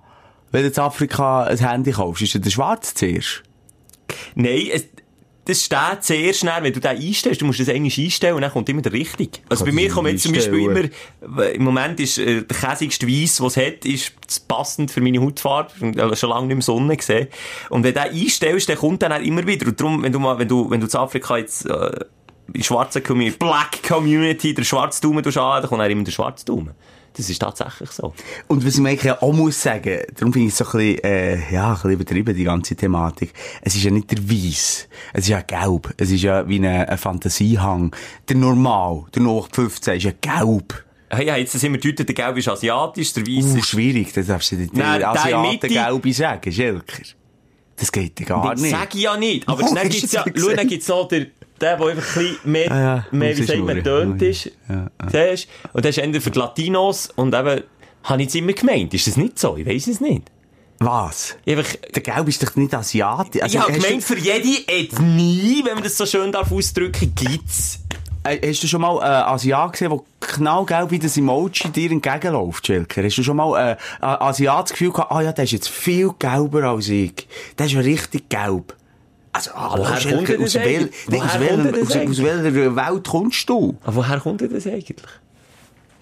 Wenn 0.52 0.64
du 0.64 0.70
in 0.70 0.78
Afrika 0.80 1.44
ein 1.44 1.58
Handy 1.60 1.92
kaufst, 1.92 2.24
ist 2.24 2.44
der 2.44 2.50
schwarz 2.50 2.96
zuerst? 2.96 3.44
Nein, 4.34 4.70
es, 4.74 4.86
das 5.46 5.64
steht 5.66 6.04
sehr 6.04 6.34
schnell, 6.34 6.62
wenn 6.64 6.74
du 6.74 6.80
den 6.80 6.98
einstellst. 6.98 7.42
Du 7.42 7.46
musst 7.46 7.60
das 7.60 7.70
eigentlich 7.70 7.98
einstellen 8.00 8.36
und 8.36 8.42
dann 8.42 8.52
kommt 8.52 8.68
immer 8.70 8.82
der 8.82 8.94
richtige. 8.94 9.40
Also 9.50 9.64
bei 9.66 9.72
Kannst 9.72 9.84
mir 9.84 9.90
kommt 9.92 10.10
jetzt 10.10 10.24
zum 10.24 10.34
Beispiel 10.34 10.60
immer, 10.60 11.46
im 11.50 11.64
Moment 11.64 12.00
ist 12.00 12.18
äh, 12.18 12.42
der 12.44 12.58
käsigste 12.58 13.08
Weiss, 13.08 13.40
was 13.42 13.58
es 13.58 13.66
hat, 13.66 13.86
ist 13.86 14.14
passend 14.48 14.90
für 14.92 15.02
meine 15.02 15.22
Hautfarbe. 15.22 15.72
Ich 15.92 15.98
habe 16.00 16.16
schon 16.16 16.30
lange 16.30 16.48
nicht 16.48 16.56
mehr 16.58 16.64
Sonne 16.64 16.98
gesehen. 16.98 17.28
Und 17.70 17.84
wenn 17.84 17.94
du 17.94 18.00
den 18.02 18.12
einstellst, 18.12 18.70
dann 18.70 18.78
kommt 18.78 19.02
dann 19.04 19.12
auch 19.12 19.22
immer 19.22 19.46
wieder. 19.46 19.68
Und 19.68 19.80
darum, 19.80 20.02
wenn 20.04 20.12
du 20.12 20.20
mal, 20.20 20.38
wenn 20.40 20.48
du, 20.48 20.70
wenn 20.70 20.82
du 20.82 20.88
zu 20.88 20.98
Afrika 21.00 21.38
jetzt, 21.38 21.66
äh, 21.68 21.92
in 22.54 22.64
schwarzen 22.64 23.04
Community, 23.04 23.38
Black 23.38 23.82
Community, 23.88 24.54
der 24.54 24.64
schwarze 24.64 25.02
Daumen 25.02 25.20
an, 25.26 25.32
dann 25.34 25.62
kommt 25.68 25.82
dann 25.82 25.92
immer 25.92 26.04
der 26.04 26.12
schwarze 26.12 26.46
Daumen. 26.46 26.72
Das 27.18 27.30
ist 27.30 27.40
tatsächlich 27.40 27.90
so. 27.90 28.14
Und 28.48 28.66
was 28.66 28.76
ich 28.76 28.80
mir 28.82 28.90
eigentlich 28.90 29.12
auch 29.12 29.34
muss 29.34 29.62
sagen, 29.62 30.00
darum 30.16 30.32
finde 30.32 30.48
ich 30.48 30.54
es 30.54 30.58
so 30.60 30.66
ein 30.66 30.72
bisschen, 30.72 31.04
äh, 31.04 31.52
ja, 31.54 31.70
ein 31.70 31.74
bisschen 31.74 31.92
übertrieben, 31.92 32.36
die 32.36 32.44
ganze 32.44 32.76
Thematik. 32.76 33.34
Es 33.62 33.76
ist 33.76 33.84
ja 33.84 33.92
nicht 33.92 34.12
der 34.12 34.20
Weiss. 34.30 34.88
Es 35.12 35.22
ist 35.24 35.30
ja 35.30 35.42
gelb. 35.42 35.94
Es 35.98 36.12
ist 36.12 36.22
ja 36.22 36.48
wie 36.48 36.60
ein, 36.60 36.66
ein 36.66 36.98
Fantasiehang. 36.98 37.94
Der 38.30 38.36
Normal, 38.38 39.06
der 39.14 39.24
0815 39.24 39.96
ist 39.96 40.04
ja 40.04 40.12
gelb. 40.22 40.86
Hey, 41.10 41.26
ja, 41.26 41.36
jetzt 41.36 41.54
sind 41.54 41.74
wir 41.74 41.80
deutet, 41.80 42.08
der 42.08 42.14
Gelb 42.16 42.38
ist 42.38 42.48
asiatisch, 42.48 43.12
der 43.14 43.26
Weiss 43.26 43.46
Uh, 43.46 43.58
ist... 43.58 43.68
schwierig, 43.70 44.14
das 44.14 44.28
darfst 44.28 44.52
du 44.52 44.58
nicht 44.58 44.74
Nein, 44.76 45.00
der 45.00 45.00
der 45.00 45.10
Asiaten 45.10 45.50
Mitte- 45.50 45.68
gelbe 45.68 46.14
sagen, 46.14 46.52
Schelker. 46.52 47.02
Das 47.76 47.92
geht 47.92 48.20
ja 48.20 48.26
gar 48.28 48.52
Das 48.52 48.62
nicht. 48.62 48.72
sag 48.72 48.94
ich 48.94 49.02
ja 49.02 49.18
nicht. 49.18 49.48
Aber 49.48 49.64
Oh, 49.68 49.74
dann 49.74 49.90
gibt's 49.90 50.12
ja, 50.12 50.24
das 50.24 50.42
schau, 50.42 50.50
dann 50.52 50.68
gibt's 50.68 50.88
noch 50.88 51.08
der, 51.08 51.26
der, 51.62 51.78
der 51.78 51.88
einfach 51.88 52.18
ein 52.18 52.24
bisschen 52.24 52.52
mehr, 52.52 52.72
Ah 52.72 52.80
ja, 52.80 53.06
mehr 53.12 53.38
wie 53.38 53.44
sagt 53.44 53.60
man, 53.60 53.84
tönt 53.84 54.22
ist. 54.22 54.52
Ja, 54.68 54.90
ja. 55.12 55.32
Siehst 55.36 55.48
du? 55.64 55.70
Und 55.74 55.86
das 55.86 55.98
ist 55.98 56.04
eher 56.04 56.22
für 56.22 56.32
die 56.32 56.40
Latinos. 56.40 57.10
Und 57.16 57.34
eben, 57.36 57.64
habe 58.04 58.22
ich 58.22 58.28
jetzt 58.28 58.36
immer 58.36 58.54
gemeint. 58.54 58.94
Ist 58.94 59.08
das 59.08 59.18
nicht 59.18 59.38
so? 59.40 59.58
Ich 59.58 59.66
weiss 59.66 59.88
es 59.88 60.00
nicht. 60.00 60.24
Was? 60.80 61.36
Einfach, 61.46 61.76
Der 61.94 62.02
Gelb 62.02 62.28
ist 62.30 62.42
doch 62.42 62.56
nicht 62.56 62.74
Asiatisch. 62.74 63.42
Also, 63.42 63.58
ich 63.58 63.64
habe 63.64 63.74
gemeint, 63.74 64.04
für 64.04 64.18
jede 64.18 64.72
Ethnie, 64.72 65.62
wenn 65.66 65.74
man 65.76 65.84
das 65.84 65.98
so 65.98 66.06
schön 66.06 66.32
darf 66.32 66.52
ausdrücken, 66.52 67.14
gibt's. 67.16 67.80
du, 68.24 68.30
äh, 68.30 68.50
hast 68.50 68.64
du 68.64 68.68
schon 68.68 68.82
mal 68.82 68.98
äh, 69.00 69.24
Asiat 69.30 69.74
gesehen, 69.74 69.90
der 69.90 70.00
knallgelb 70.22 70.92
wie 70.92 71.00
das 71.00 71.18
Emoji 71.18 71.70
dir 71.70 71.92
entgegenläuft, 71.92 72.68
Schelker? 72.68 73.04
Hast 73.04 73.18
du 73.18 73.24
schon 73.24 73.36
mal 73.36 73.72
äh, 73.72 73.76
ein 74.00 74.22
Asiat 74.22 74.64
das 74.66 74.72
Gefühl 74.72 74.92
gehabt, 74.92 75.12
ah 75.12 75.22
ja, 75.22 75.34
der 75.34 75.44
ist 75.44 75.52
jetzt 75.52 75.70
viel 75.70 76.12
gelber 76.18 76.64
als 76.64 76.88
ich. 76.88 77.28
Der 77.58 77.66
ist 77.66 77.76
richtig 77.76 78.30
gelb. 78.30 78.74
Also, 79.32 79.52
hallo, 79.54 79.84
Woher 79.84 79.90
kommt 79.92 80.02
Schelker, 80.02 80.34
denn 80.34 80.44
aus, 80.44 80.54
das 80.54 80.62
eigentlich? 80.64 80.92
nee, 81.08 81.22
welcher, 81.40 81.58
das 81.72 81.82
aus, 81.82 81.90
aus 81.90 81.96
eigentlich? 81.96 82.24
welcher 82.24 82.76
Welt 82.76 83.08
kommst 83.08 83.50
du? 83.50 83.78
Aber 83.84 83.96
woher 83.98 84.20
kommt 84.20 84.42
das 84.42 84.66
eigentlich? 84.68 84.96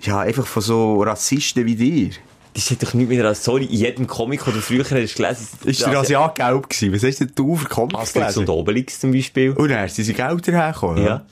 Ja, 0.01 0.19
einfach 0.21 0.45
von 0.47 0.61
so 0.61 1.01
Rassisten 1.03 1.65
wie 1.65 1.75
dir. 1.75 2.09
Das 2.53 2.71
ist 2.71 2.81
doch 2.81 2.93
nicht 2.93 3.09
wieder 3.09 3.25
als, 3.27 3.43
sorry, 3.43 3.65
in 3.65 3.73
jedem 3.73 4.07
Comic, 4.07 4.43
den 4.45 4.53
du 4.53 4.61
früher 4.61 4.83
hast 4.83 4.91
gelesen 5.15 5.47
Ist 5.65 5.81
der 5.81 5.99
Asiat 5.99 6.35
gelb 6.35 6.69
gewesen? 6.69 6.93
Was 6.93 7.03
hast 7.03 7.19
denn 7.19 7.31
du 7.35 7.55
für 7.55 7.67
Comics 7.67 7.99
Asterix 7.99 8.37
und 8.37 8.45
gelesen? 8.45 8.59
Obelix 8.61 8.99
zum 8.99 9.11
Beispiel. 9.11 9.51
Und 9.51 9.69
dann 9.69 9.87
sind 9.89 10.05
sie 10.05 10.13
gelb 10.13 10.41
dahergekommen, 10.41 11.03
Ja. 11.05 11.25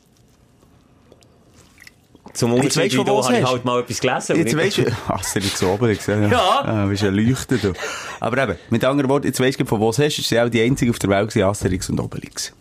Zum 2.36 2.54
Unterschied 2.54 2.94
du, 2.94 3.04
du, 3.04 3.18
was 3.18 3.28
habe 3.28 3.38
ich 3.38 3.44
hast? 3.44 3.52
halt 3.52 3.66
mal 3.66 3.80
etwas 3.80 4.00
gelesen. 4.00 4.36
Jetzt 4.38 4.54
und 4.54 4.60
weisst 4.60 4.78
nicht- 4.78 4.90
du, 4.90 4.94
Asterix 5.14 5.64
Obelix, 5.64 6.06
ja. 6.08 6.28
Ja. 6.28 6.84
Du 6.84 6.90
bist 6.90 7.04
ein 7.04 7.16
Leuchter, 7.16 7.58
du. 7.58 7.74
Aber 8.20 8.44
eben, 8.44 8.56
mit 8.70 8.84
anderen 8.84 9.10
Worten, 9.10 9.28
jetzt 9.28 9.40
weisst 9.40 9.60
du, 9.60 9.66
von 9.66 9.80
was 9.82 9.98
hast 10.00 10.18
du, 10.18 10.22
ist 10.22 10.30
ja 10.30 10.46
auch 10.46 10.50
die 10.50 10.62
einzige 10.62 10.92
auf 10.92 11.00
der 11.00 11.10
Welt 11.10 11.30
gewesen, 11.30 11.46
Asterix 11.48 11.90
und 11.90 12.00
Obelix. 12.00 12.54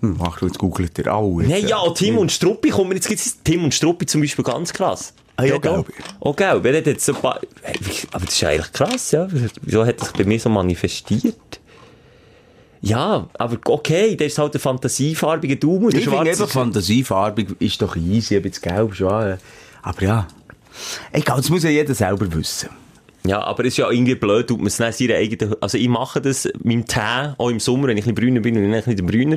Hm, 0.00 0.16
ach, 0.22 0.38
du, 0.38 0.46
jetzt 0.46 0.58
googelt 0.58 0.98
ihr 0.98 1.06
alle. 1.12 1.46
Nein, 1.46 1.68
ja, 1.68 1.78
Tim 1.94 2.16
und 2.18 2.32
Struppi 2.32 2.70
kommen 2.70 2.92
jetzt 2.92 3.06
gibt's 3.08 3.38
Tim 3.44 3.64
und 3.64 3.74
Struppi 3.74 4.06
zum 4.06 4.22
Beispiel 4.22 4.44
ganz 4.44 4.72
krass. 4.72 5.12
Ah, 5.36 5.44
ja, 5.44 5.58
gelb. 5.58 5.92
Oh, 6.20 6.32
gelb. 6.32 6.64
Er 6.64 6.78
hat 6.78 6.86
jetzt 6.86 7.04
so 7.04 7.14
ein 7.14 7.20
paar, 7.20 7.40
aber 8.12 8.24
das 8.26 8.34
ist 8.34 8.44
eigentlich 8.44 8.72
krass, 8.72 9.10
ja. 9.12 9.28
Wieso 9.62 9.84
hat 9.86 10.00
das 10.00 10.12
bei 10.12 10.24
mir 10.24 10.40
so 10.40 10.48
manifestiert? 10.48 11.59
Ja, 12.82 13.28
aber 13.34 13.58
okay, 13.66 14.16
der 14.16 14.28
ist 14.28 14.38
halt 14.38 14.54
der 14.54 14.60
fantasiefarbige 14.60 15.56
Daumen. 15.56 15.90
Der 15.90 16.00
Ich 16.00 16.08
finde 16.08 16.30
einfach 16.30 16.48
fantasiefarbig 16.48 17.48
ist 17.58 17.80
doch 17.82 17.94
easy, 17.96 18.36
aber 18.36 18.46
jetzt 18.46 18.62
gelb 18.62 18.94
schon. 18.94 19.22
äh. 19.22 19.36
Aber 19.82 20.02
ja. 20.02 20.28
Egal, 21.12 21.38
das 21.38 21.50
muss 21.50 21.62
ja 21.62 21.70
jeder 21.70 21.94
selber 21.94 22.32
wissen. 22.34 22.70
Ja, 23.26 23.42
aber 23.42 23.64
es 23.64 23.74
ist 23.74 23.76
ja 23.78 23.90
irgendwie 23.90 24.14
blöd, 24.14 24.46
tut 24.46 24.58
man 24.58 24.68
es 24.68 24.78
nicht 24.78 24.96
seine 24.96 25.16
eigenen, 25.16 25.54
also 25.60 25.76
ich 25.76 25.88
mache 25.88 26.22
das 26.22 26.46
mit 26.62 26.72
dem 26.72 26.86
Tee, 26.86 27.34
auch 27.36 27.50
im 27.50 27.60
Sommer, 27.60 27.88
wenn 27.88 27.98
ich 27.98 28.06
ein 28.06 28.14
bisschen 28.14 28.28
brüner 28.28 28.40
bin 28.40 28.56
und 28.56 28.72
ich 28.72 28.86
nicht 28.86 28.98
ein 28.98 29.06
brüner 29.06 29.36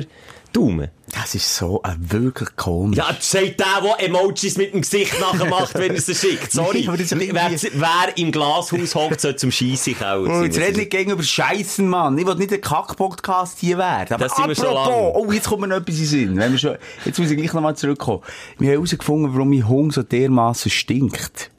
Daumen. 0.54 0.90
Das 1.12 1.34
ist 1.34 1.54
so 1.54 1.82
ein 1.82 1.96
wirklich 2.10 2.56
komisch. 2.56 2.96
Ja, 2.96 3.12
das 3.12 3.30
sagt 3.30 3.60
der, 3.60 3.80
der 3.82 4.06
Emojis 4.08 4.56
mit 4.56 4.72
dem 4.72 4.80
Gesicht 4.80 5.20
nachher 5.20 5.46
macht, 5.46 5.74
wenn 5.74 5.94
er 5.94 6.00
sie 6.00 6.14
schickt. 6.14 6.50
Sorry. 6.52 6.80
Nein, 6.80 6.88
aber 6.88 6.96
das 6.96 7.12
ist 7.12 7.20
wer, 7.20 7.50
wer 7.80 8.16
im 8.16 8.32
Glashaus 8.32 8.94
hockt, 8.94 9.20
soll 9.20 9.36
zum 9.36 9.50
Scheisse 9.52 9.92
kaufen. 9.92 10.30
Oh, 10.30 10.42
jetzt 10.42 10.58
red 10.58 10.76
nicht 10.76 10.90
gegenüber 10.90 11.22
Scheißen, 11.22 11.86
Mann. 11.88 12.16
Ich 12.16 12.26
will 12.26 12.34
nicht 12.36 12.52
ein 12.52 12.60
Kack-Podcast 12.60 13.58
hier 13.58 13.78
werden. 13.78 14.14
Aber 14.14 14.24
Das 14.24 14.36
sind 14.36 14.48
wir 14.48 14.54
schon 14.54 14.72
lange. 14.72 15.12
oh, 15.14 15.30
jetzt 15.30 15.48
kommt 15.48 15.60
mir 15.60 15.68
noch 15.68 15.76
etwas 15.76 15.98
in 15.98 16.06
Sinn. 16.06 16.36
Wenn 16.36 16.52
wir 16.52 16.58
schon, 16.58 16.76
jetzt 17.04 17.18
muss 17.18 17.30
ich 17.30 17.36
gleich 17.36 17.52
nochmal 17.52 17.76
zurückkommen. 17.76 18.22
Wir 18.58 18.68
haben 18.70 18.74
herausgefunden, 18.76 19.34
warum 19.34 19.50
mein 19.50 19.68
Hund 19.68 19.92
so 19.92 20.02
dermassen 20.02 20.70
stinkt. 20.70 21.50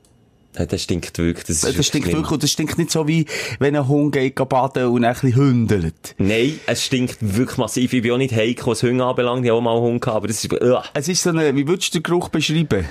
Ja, 0.57 0.65
das 0.65 0.81
stinkt 0.81 1.17
wirklich. 1.17 1.45
Das, 1.45 1.63
ist 1.63 1.77
Das 1.77 1.85
stinkt 1.85 2.07
wirklich, 2.07 2.31
und 2.31 2.43
das 2.43 2.51
stinkt 2.51 2.77
nicht 2.77 2.91
so 2.91 3.07
wie, 3.07 3.25
wenn 3.59 3.75
ein 3.75 3.87
Hund 3.87 4.13
geht 4.13 4.35
baden 4.35 4.85
und 4.87 5.03
ein 5.03 5.13
bisschen 5.13 5.35
hündelt. 5.35 6.15
Nein, 6.17 6.59
es 6.65 6.85
stinkt 6.85 7.17
wirklich 7.21 7.57
massiv. 7.57 7.93
Ich 7.93 8.01
bin 8.01 8.11
auch 8.11 8.17
nicht 8.17 8.33
heikel, 8.33 8.67
was 8.67 8.83
Hunde 8.83 9.03
anbelangt. 9.03 9.43
Ich 9.43 9.49
habe 9.49 9.59
auch 9.59 9.63
mal 9.63 9.73
einen 9.73 9.81
Hund 9.81 10.01
gehabt, 10.01 10.17
aber 10.17 10.27
das 10.27 10.43
ist 10.43 10.53
uh, 10.53 10.77
Es 10.93 11.07
ist 11.07 11.23
so 11.23 11.31
eine, 11.31 11.55
wie 11.55 11.67
würdest 11.67 11.93
du 11.93 11.99
den 11.99 12.03
Geruch 12.03 12.29
beschreiben? 12.29 12.85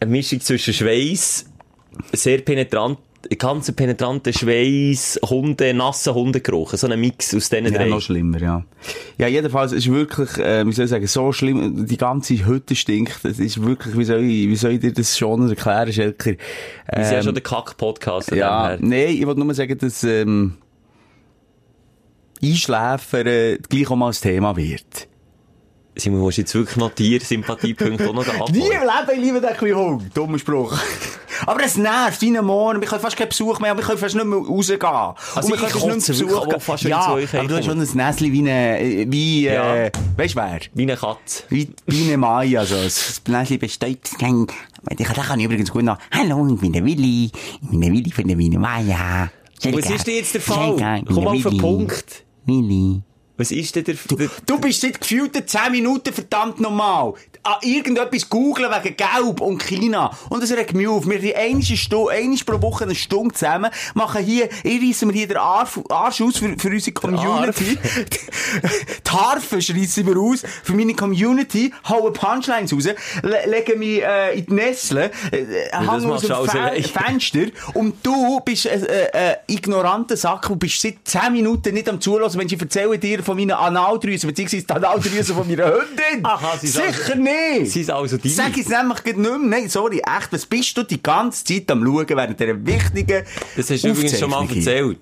eine 0.00 0.10
Mischung 0.10 0.40
zwischen 0.40 0.74
Schweiß, 0.74 1.46
sehr 2.12 2.38
penetrant, 2.38 2.98
ganz 3.38 3.70
penetranter 3.72 4.32
Schweiß, 4.32 5.20
Hunde, 5.28 5.74
nasser 5.74 6.14
Hundegeruch. 6.14 6.74
So 6.74 6.86
ein 6.86 7.00
Mix 7.00 7.34
aus 7.34 7.48
diesen 7.48 7.66
Ja, 7.66 7.70
drei. 7.72 7.88
noch 7.88 8.00
schlimmer, 8.00 8.40
ja. 8.40 8.64
Ja, 9.18 9.26
jedenfalls 9.26 9.72
ist 9.72 9.90
wirklich, 9.90 10.38
äh, 10.38 10.64
wie 10.66 10.72
soll 10.72 10.84
ich 10.84 10.90
sagen, 10.90 11.06
so 11.06 11.32
schlimm, 11.32 11.86
die 11.86 11.96
ganze 11.96 12.46
Hütte 12.46 12.76
stinkt. 12.76 13.24
Es 13.24 13.38
ist 13.38 13.62
wirklich, 13.62 13.98
wie 13.98 14.04
soll 14.04 14.22
ich, 14.24 14.48
wie 14.48 14.56
soll 14.56 14.72
ich 14.72 14.80
dir 14.80 14.92
das 14.92 15.18
schon 15.18 15.48
erklären, 15.48 15.92
Schelker? 15.92 16.32
Wir 16.94 17.04
sind 17.04 17.14
ja 17.14 17.22
schon 17.22 17.34
der 17.34 17.42
Kack-Podcast. 17.42 18.30
Ja, 18.30 18.76
nein, 18.80 19.08
ich 19.10 19.26
wollte 19.26 19.40
nur 19.40 19.52
sagen, 19.54 19.76
dass 19.78 20.04
ähm, 20.04 20.54
Einschläfern 22.42 23.26
äh, 23.26 23.58
gleich 23.68 23.90
auch 23.90 23.96
mal 23.96 24.08
ein 24.08 24.12
Thema 24.14 24.56
wird. 24.56 25.07
Simon, 26.00 26.20
du 26.20 26.28
jetzt 26.30 26.54
wirklich 26.54 26.76
noch 26.76 26.90
Tier-Sympathiepunkte 26.90 28.04
noch 28.12 28.24
da 28.24 28.32
Nie 28.52 28.60
im 28.60 28.66
abholen? 28.66 28.70
Leben, 28.70 29.18
ich 29.20 29.24
liebe 29.24 29.40
den 29.40 29.74
Hund. 29.76 30.16
Dummer 30.16 30.38
Spruch. 30.38 30.78
Aber 31.46 31.62
es 31.64 31.76
nervt, 31.76 32.20
wie 32.20 32.36
ein 32.36 32.44
Morgen. 32.44 32.80
Wir 32.80 32.88
können 32.88 33.00
fast 33.00 33.16
keinen 33.16 33.28
Besuch 33.28 33.58
mehr, 33.60 33.76
wir 33.76 33.82
können 33.82 33.98
fast 33.98 34.14
nicht 34.14 34.24
mehr 34.26 34.38
rausgehen. 34.38 34.80
Also 34.82 35.16
Und 35.36 35.48
wir 35.48 35.54
ich 35.54 35.72
können 35.72 36.00
fast 36.00 36.08
nicht 36.08 36.26
mehr 36.26 36.36
auch 36.36 36.62
fast, 36.62 36.82
ja, 36.84 37.00
aber 37.00 37.22
du 37.48 37.56
hast 37.56 37.64
schon 37.64 37.80
ein 37.80 37.88
Näschen 37.94 38.32
wie 38.32 38.40
eine, 38.50 39.06
wie, 39.10 39.44
Ja. 39.44 39.74
äh, 39.76 39.92
weisst 40.16 40.34
du 40.34 40.38
wer? 40.40 40.60
Wie 40.74 40.82
eine 40.82 40.96
Katze. 40.96 41.42
Wie, 41.48 41.70
wie 41.86 42.04
eine 42.04 42.16
Mai, 42.16 42.58
also, 42.58 42.76
das 42.76 43.20
Näschen 43.26 43.58
besteht, 43.58 44.00
ich 44.12 44.18
kann, 44.18 45.40
übrigens 45.40 45.70
gut 45.70 45.82
noch, 45.82 45.98
hallo, 46.12 46.46
ich 46.54 46.60
bin 46.60 46.72
der 46.72 46.84
Willi, 46.84 47.30
ich 47.62 47.68
bin 47.70 47.80
der 47.80 47.92
Willi 47.92 48.10
von 48.10 48.26
der 48.26 48.38
Wiener 48.38 48.58
Maya. 48.60 49.30
Was 49.64 49.90
ist 49.90 50.06
denn 50.06 50.14
jetzt 50.14 50.34
der 50.34 50.40
Fall? 50.40 51.02
Komm 51.12 51.26
auf 51.26 51.42
den 51.42 51.58
Punkt. 51.58 52.24
Willi. 52.46 53.02
Was 53.38 53.50
ist 53.50 53.74
denn 53.76 53.84
der... 53.84 53.94
der 53.94 54.28
Du 54.46 54.58
bist 54.58 54.80
seit 54.80 55.00
gefühlten 55.00 55.46
10 55.46 55.72
Minuten 55.72 56.12
verdammt 56.12 56.60
normal. 56.60 57.14
An 57.42 57.54
irgendetwas 57.62 58.28
googlen 58.28 58.70
wegen 58.70 58.96
Gelb 58.96 59.40
und 59.40 59.64
China. 59.64 60.10
Und 60.28 60.42
das 60.42 60.52
regt 60.52 60.74
mich 60.74 60.88
auf. 60.88 61.08
Wir 61.08 61.22
Stunde, 61.78 62.10
einmal 62.10 62.36
pro 62.44 62.60
Woche 62.60 62.84
eine 62.84 62.94
Stunde 62.94 63.34
zusammen, 63.34 63.70
machen 63.94 64.24
hier, 64.24 64.48
ich 64.62 64.82
reissen 64.82 65.08
mir 65.08 65.14
hier 65.14 65.28
den 65.28 65.36
Arsch, 65.36 65.78
Arsch 65.88 66.20
aus 66.20 66.38
für, 66.38 66.58
für 66.58 66.68
unsere 66.68 66.92
Community. 66.92 67.78
Die 69.06 69.10
Harfe 69.10 69.62
schreissen 69.62 70.06
wir 70.06 70.16
aus 70.16 70.42
für 70.62 70.74
meine 70.74 70.94
Community, 70.94 71.72
hauen 71.88 72.12
Punchlines 72.12 72.72
raus, 72.72 72.88
le 73.22 73.46
legen 73.46 73.78
mich 73.78 74.02
äh, 74.02 74.38
in 74.38 74.46
die 74.46 74.54
Nestle, 74.54 75.10
äh, 75.30 75.44
hängen 75.70 75.88
aus 75.88 76.04
machst 76.04 76.28
dem 76.28 76.36
du 76.36 76.46
Fe 76.46 76.60
allein. 76.60 76.82
Fenster 76.98 77.46
und 77.74 77.94
du 78.02 78.40
bist 78.40 78.66
ein 78.66 78.84
äh, 78.84 79.32
äh, 79.32 79.36
ignoranter 79.46 80.16
Sack 80.16 80.50
und 80.50 80.58
bist 80.58 80.80
seit 80.80 80.96
10 81.04 81.32
Minuten 81.32 81.74
nicht 81.74 81.88
am 81.88 82.00
Zulassen, 82.00 82.40
wenn 82.40 82.46
ich 82.46 82.60
erzähle 82.60 82.98
dir 82.98 83.22
von 83.28 83.36
meinen 83.36 83.50
Analdrüsen, 83.50 84.26
beziehungsweise 84.26 84.64
die 84.64 84.72
Analdrüsen 84.72 85.36
von 85.36 85.46
meiner 85.46 85.66
Hündin. 85.66 86.20
Aha, 86.24 86.56
sie 86.58 86.66
Sicher 86.66 86.86
also- 86.86 87.14
nicht. 87.16 87.72
Sie 87.72 87.82
ist 87.82 87.90
also 87.90 88.16
deine. 88.16 88.34
Sag 88.34 88.56
ich 88.56 88.64
es 88.64 88.68
nämlich 88.68 89.04
nicht 89.04 89.18
mehr. 89.18 89.38
Nein, 89.38 89.68
sorry, 89.68 89.98
echt, 89.98 90.32
was 90.32 90.46
bist 90.46 90.74
du 90.76 90.82
die 90.82 91.02
ganze 91.02 91.44
Zeit 91.44 91.70
am 91.70 91.84
Schauen 91.84 92.08
während 92.08 92.40
dieser 92.40 92.66
wichtigen 92.66 93.24
Das 93.54 93.70
hast 93.70 93.84
du 93.84 93.88
übrigens 93.88 94.18
schon 94.18 94.30
mal 94.30 94.48
erzählt. 94.48 94.98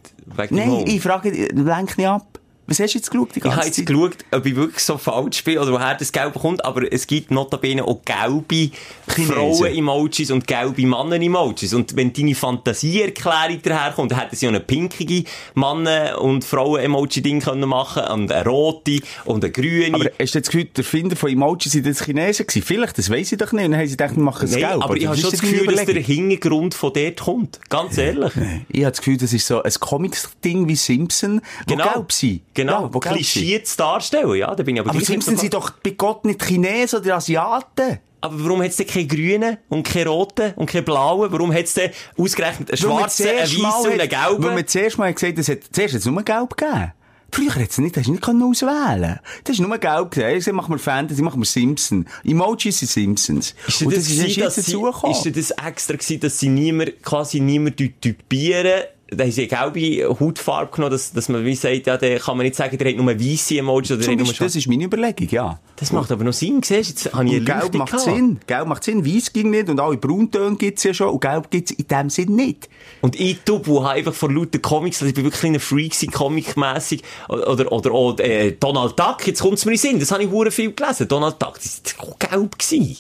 Nein, 0.51 0.85
ich 0.87 1.01
frage, 1.01 1.31
lenk 1.31 1.97
nicht 1.97 2.07
ab. 2.09 2.27
Was 2.69 2.81
hast 2.81 2.95
du 2.95 2.99
jetzt 2.99 3.11
geschaut 3.11 3.29
die 3.35 3.39
Ich 3.39 3.45
ganze 3.45 3.57
habe 3.59 3.67
jetzt 3.67 3.77
Zeit? 3.77 3.87
geschaut, 3.87 4.17
ob 4.33 4.45
ich 4.47 4.57
wirklich 4.57 4.83
so 4.83 4.99
falsch 4.99 5.45
bin 5.45 5.59
oder 5.59 5.73
woher 5.73 5.95
das 5.95 6.11
Gelbe 6.11 6.39
kommt, 6.39 6.64
aber 6.64 6.93
es 6.93 7.07
gibt 7.07 7.31
notabene 7.31 7.85
auch 7.85 8.01
gelbe. 8.05 8.71
Frauen-Emojis 9.07 10.31
und 10.31 10.47
gelbe 10.47 10.87
Mannen-Emojis. 10.87 11.75
Und 11.75 11.97
wenn 11.97 12.12
deine 12.12 12.35
Fantasieerklärung 12.35 13.62
daherkommt, 13.62 14.11
dann 14.12 14.21
hätten 14.21 14.37
sie 14.37 14.47
auch 14.47 14.51
eine 14.51 14.61
pinkige 14.61 15.25
Mannen- 15.55 16.17
und 16.17 16.45
Frauen-Emoji-Ding 16.45 17.41
können 17.41 17.69
machen 17.69 18.05
und 18.05 18.33
eine 18.33 18.45
rote 18.49 19.01
und 19.25 19.45
eine 19.45 19.53
grüne. 19.53 19.95
Aber 19.95 20.11
hast 20.19 20.35
du 20.35 20.39
jetzt 20.39 20.51
gehört, 20.51 20.77
der 20.77 20.85
Erfinder 20.85 21.17
von 21.17 21.31
Emojis 21.31 21.73
sind 21.73 21.87
das 21.87 22.05
Chinesen 22.05 22.47
gewesen? 22.47 22.64
Vielleicht, 22.67 22.99
das 22.99 23.11
weiss 23.11 23.33
ich 23.33 23.39
doch 23.39 23.53
nicht. 23.53 23.64
Und 23.64 23.73
dann 23.73 23.81
haben 23.81 23.87
sie 23.87 23.97
gedacht, 23.97 24.17
wir 24.17 24.23
machen 24.23 24.45
es 24.49 24.55
gelb. 24.57 24.83
aber 24.83 24.97
ich 24.97 25.07
habe 25.07 25.17
schon 25.17 25.31
das 25.31 25.41
Gefühl, 25.41 25.67
dass 25.67 25.85
der? 25.85 25.97
Hintergrund 26.07 26.75
von 26.75 26.93
dort 26.93 27.21
kommt. 27.21 27.61
Ganz 27.69 27.99
ehrlich. 27.99 28.33
Ich 28.69 28.83
habe 28.83 28.91
das 28.93 28.99
Gefühl, 28.99 29.17
das 29.17 29.33
ist 29.33 29.47
so 29.47 29.62
ein 29.62 29.73
Comics-Ding 29.73 30.69
wie 30.69 30.77
Simpson, 30.77 31.41
wo 31.67 31.77
gelb 31.77 32.12
sind. 32.12 32.41
Genau, 32.57 32.91
Ja, 32.93 33.01
klischiertes 33.01 33.77
Darstellen, 33.77 34.35
ja, 34.35 34.55
da 34.55 34.63
bin 34.63 34.77
ich 34.77 34.81
aber, 34.81 34.91
Aber 34.91 35.01
Simpsons 35.01 35.37
so- 35.37 35.41
sind 35.43 35.55
doch 35.55 35.71
bei 35.71 35.91
Gott 35.91 36.25
nicht 36.25 36.43
Chinesen 36.45 37.01
oder 37.01 37.17
Asiaten. 37.17 37.99
Aber 38.23 38.45
warum 38.45 38.63
hat 38.63 38.71
es 38.71 38.77
denn 38.77 38.87
keine 38.87 39.07
grünen 39.07 39.59
und 39.69 39.87
keine 39.87 40.09
roten 40.09 40.53
und 40.57 40.67
keine 40.69 40.83
blauen? 40.83 41.31
Warum 41.31 41.53
hat 41.53 41.65
es 41.65 41.75
denn 41.75 41.91
ausgerechnet 42.19 42.71
einen 42.71 42.79
schwarzen, 42.79 43.29
einen 43.29 43.47
zuerst 43.47 43.63
weißen 43.63 43.81
und 43.93 44.01
einen 44.01 44.01
hat- 44.01 44.11
Weil 44.13 44.39
gelben? 44.39 44.55
man 44.55 44.67
zuerst 44.67 44.99
mal 44.99 45.15
gesagt 45.15 45.33
hat, 45.35 45.39
es 45.39 45.49
hat 45.49 45.59
zuerst 45.71 45.95
hat's 45.95 46.07
nur 46.07 46.23
gelb 46.23 46.57
gegeben. 46.57 46.93
Früher 47.33 47.55
hat 47.57 47.71
es 47.71 47.79
nicht, 47.79 47.97
hast 47.97 48.07
du 48.07 48.13
nicht 48.13 48.23
können 48.23 48.43
auswählen 48.43 49.19
Das 49.45 49.59
ist 49.59 49.61
nur 49.61 49.77
gelb 49.79 50.11
gewesen. 50.13 50.49
Ich 50.51 50.55
machen 50.55 50.73
wir 50.75 50.79
Fantasy, 50.79 51.21
machen 51.23 51.41
wir 51.41 51.45
Simpsons. 51.45 52.07
Emojis 52.25 52.79
sind 52.79 52.89
Simpsons. 52.89 53.55
Ist 53.67 53.83
das, 53.83 53.89
das 53.95 53.97
ist 53.99 54.09
gewesen, 54.19 54.41
erst 54.41 54.57
dass 54.59 54.65
sie, 54.67 55.31
ist 55.31 55.37
das 55.37 55.67
extra 55.67 55.97
gewesen, 55.97 56.21
dass 56.21 56.39
sie 56.39 56.49
niemand, 56.49 57.03
quasi 57.03 57.41
niemand 57.41 57.77
typieren? 57.77 58.85
Da 59.09 59.23
haben 59.23 59.31
sie 59.31 59.49
eine 59.49 59.71
gelbe 59.73 60.19
Hautfarbe 60.19 60.73
genommen, 60.75 60.91
dass, 60.91 61.13
dass 61.13 61.29
man 61.29 61.45
wie 61.45 61.55
sagt, 61.55 61.87
ja, 61.87 61.97
da 61.97 62.19
kann 62.19 62.37
man 62.37 62.45
nicht 62.45 62.57
sagen, 62.57 62.77
der 62.77 62.89
hat 62.91 62.97
nur 62.97 63.07
weisse 63.07 63.57
Emojis 63.57 63.93
oder 63.93 64.01
nur 64.05 64.17
Beispiel, 64.17 64.27
schwarze. 64.27 64.45
das 64.45 64.57
ist 64.57 64.67
meine 64.67 64.83
Überlegung, 64.83 65.29
ja. 65.31 65.61
Das 65.77 65.93
macht 65.93 66.11
aber 66.11 66.25
noch 66.25 66.33
Sinn, 66.33 66.61
siehst 66.65 67.05
du? 67.05 67.09
Jetzt 67.09 67.15
habe 67.15 67.25
ich 67.27 67.39
Und 67.39 67.45
gelb 67.45 67.75
macht 67.75 67.93
gehabt. 67.93 68.05
Sinn. 68.05 68.41
Gelb 68.49 68.67
macht 68.67 68.83
Sinn. 68.83 69.07
Weiss 69.07 69.33
ging 69.33 69.51
nicht. 69.51 69.69
Und 69.69 69.79
alle 69.79 69.97
Brauntöne 69.97 70.57
gibt's 70.57 70.83
ja 70.83 70.93
schon. 70.93 71.11
Und 71.11 71.21
gelb 71.21 71.51
gibt's 71.53 71.71
in 71.71 71.87
dem 71.87 72.11
Sinn 72.11 72.35
nicht. 72.35 72.69
Und 73.01 73.15
ich, 73.21 73.39
du, 73.45 73.61
wo 73.65 73.85
habe 73.85 73.95
einfach 73.95 74.13
vor 74.13 74.33
lauter 74.33 74.59
Comics, 74.59 74.97
also 74.97 75.09
ich 75.11 75.15
bin 75.15 75.23
wirklich 75.25 75.45
ein 75.45 75.61
Freak 75.61 75.93
gewesen, 75.93 76.11
Comic-mässig, 76.11 77.03
oder, 77.29 77.71
oder, 77.71 77.93
oder, 77.95 78.25
äh, 78.25 78.53
Donald 78.59 78.99
Duck, 78.99 79.25
jetzt 79.25 79.41
kommt's 79.41 79.65
mir 79.67 79.73
in 79.73 79.77
den 79.79 79.81
Sinn, 79.91 80.01
das 80.01 80.11
habe 80.11 80.25
ich 80.25 80.31
hure 80.31 80.51
viel 80.51 80.73
gelesen. 80.73 81.07
Donald 81.07 81.41
Duck, 81.41 81.61
das 81.63 81.81
war 81.99 82.09
auch 82.09 82.19
gelb 82.19 82.59
gewesen. 82.59 82.97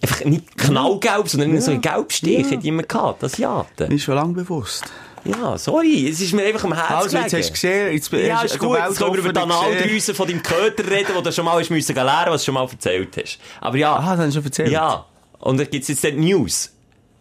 Einfach 0.00 0.24
nicht 0.26 0.56
knallgelb, 0.56 1.28
sondern 1.28 1.60
so 1.60 1.72
ein 1.72 1.80
Gelbstich, 1.80 2.38
Ja. 2.38 2.44
hätte 2.44 2.60
ich 2.60 2.66
immer 2.66 2.84
gehabt, 2.84 3.20
das 3.24 3.36
Jaten. 3.36 3.90
Ist 3.90 4.04
schon 4.04 4.14
lange 4.14 4.34
bewusst. 4.34 4.84
Ja, 5.28 5.58
sorry, 5.58 6.08
es 6.08 6.20
ist 6.20 6.32
mir 6.32 6.42
einfach 6.44 6.64
am 6.64 6.72
Herzen 6.74 6.94
Also, 6.94 7.16
jetzt 7.18 7.30
gelegen. 7.30 7.42
hast 7.42 7.48
du 7.48 7.52
gesehen, 7.52 7.92
jetzt 7.92 8.12
Ja, 8.12 8.36
hast 8.36 8.44
ist 8.46 8.54
du 8.54 8.66
gut, 8.66 8.78
jetzt 8.78 8.98
können 8.98 9.12
wir 9.12 9.18
über 9.20 9.32
die. 9.32 9.40
Analdrüse 9.40 10.14
von 10.14 10.26
deinem 10.28 10.42
Köter 10.42 10.90
reden, 10.90 11.08
wo 11.14 11.20
du 11.20 11.30
schon 11.32 11.44
mal 11.44 11.58
hast 11.60 11.70
müssen 11.70 11.94
lernen, 11.94 12.32
was 12.32 12.42
du 12.42 12.46
schon 12.46 12.54
mal 12.54 12.66
erzählt 12.68 13.16
hast. 13.20 13.38
Aber 13.60 13.76
ja. 13.76 13.94
Ah, 13.96 14.16
das 14.16 14.26
hast 14.26 14.28
du 14.28 14.32
schon 14.40 14.44
erzählt. 14.44 14.70
Ja. 14.70 15.04
Und 15.40 15.58
da 15.60 15.64
gibt's 15.64 15.88
jetzt 15.88 16.02
die 16.02 16.12
News. 16.12 16.72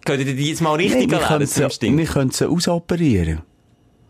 Könnt 0.06 0.20
ihr 0.26 0.34
die 0.36 0.50
jetzt 0.50 0.62
mal 0.62 0.74
richtig 0.76 1.12
wir 1.12 1.20
lernen, 1.20 1.46
sie, 1.46 1.70
Sting? 1.70 1.98
wir 1.98 2.06
können 2.06 2.32
sie 2.32 2.48
ausoperieren. 2.50 3.42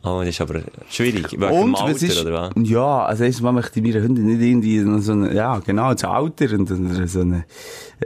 Oh, 0.03 0.19
das 0.19 0.29
ist 0.29 0.41
aber 0.41 0.61
schwierig. 0.89 1.31
Wegen 1.31 1.43
Und, 1.43 1.75
Alter, 1.75 2.05
ist, 2.05 2.21
oder 2.21 2.51
was? 2.55 2.69
ja, 2.69 3.05
also 3.05 3.23
erstens 3.23 3.41
mal 3.43 3.51
möchte 3.51 3.79
ich 3.79 3.85
meiner 3.85 4.03
Hündin 4.05 4.25
nicht 4.27 4.41
irgendwie 4.41 5.01
so 5.01 5.11
eine, 5.11 5.33
ja, 5.33 5.57
genau, 5.59 5.91
das 5.91 6.03
Alter 6.03 6.53
und 6.53 6.69
und 6.69 7.07
so 7.07 7.21
eine, 7.21 7.45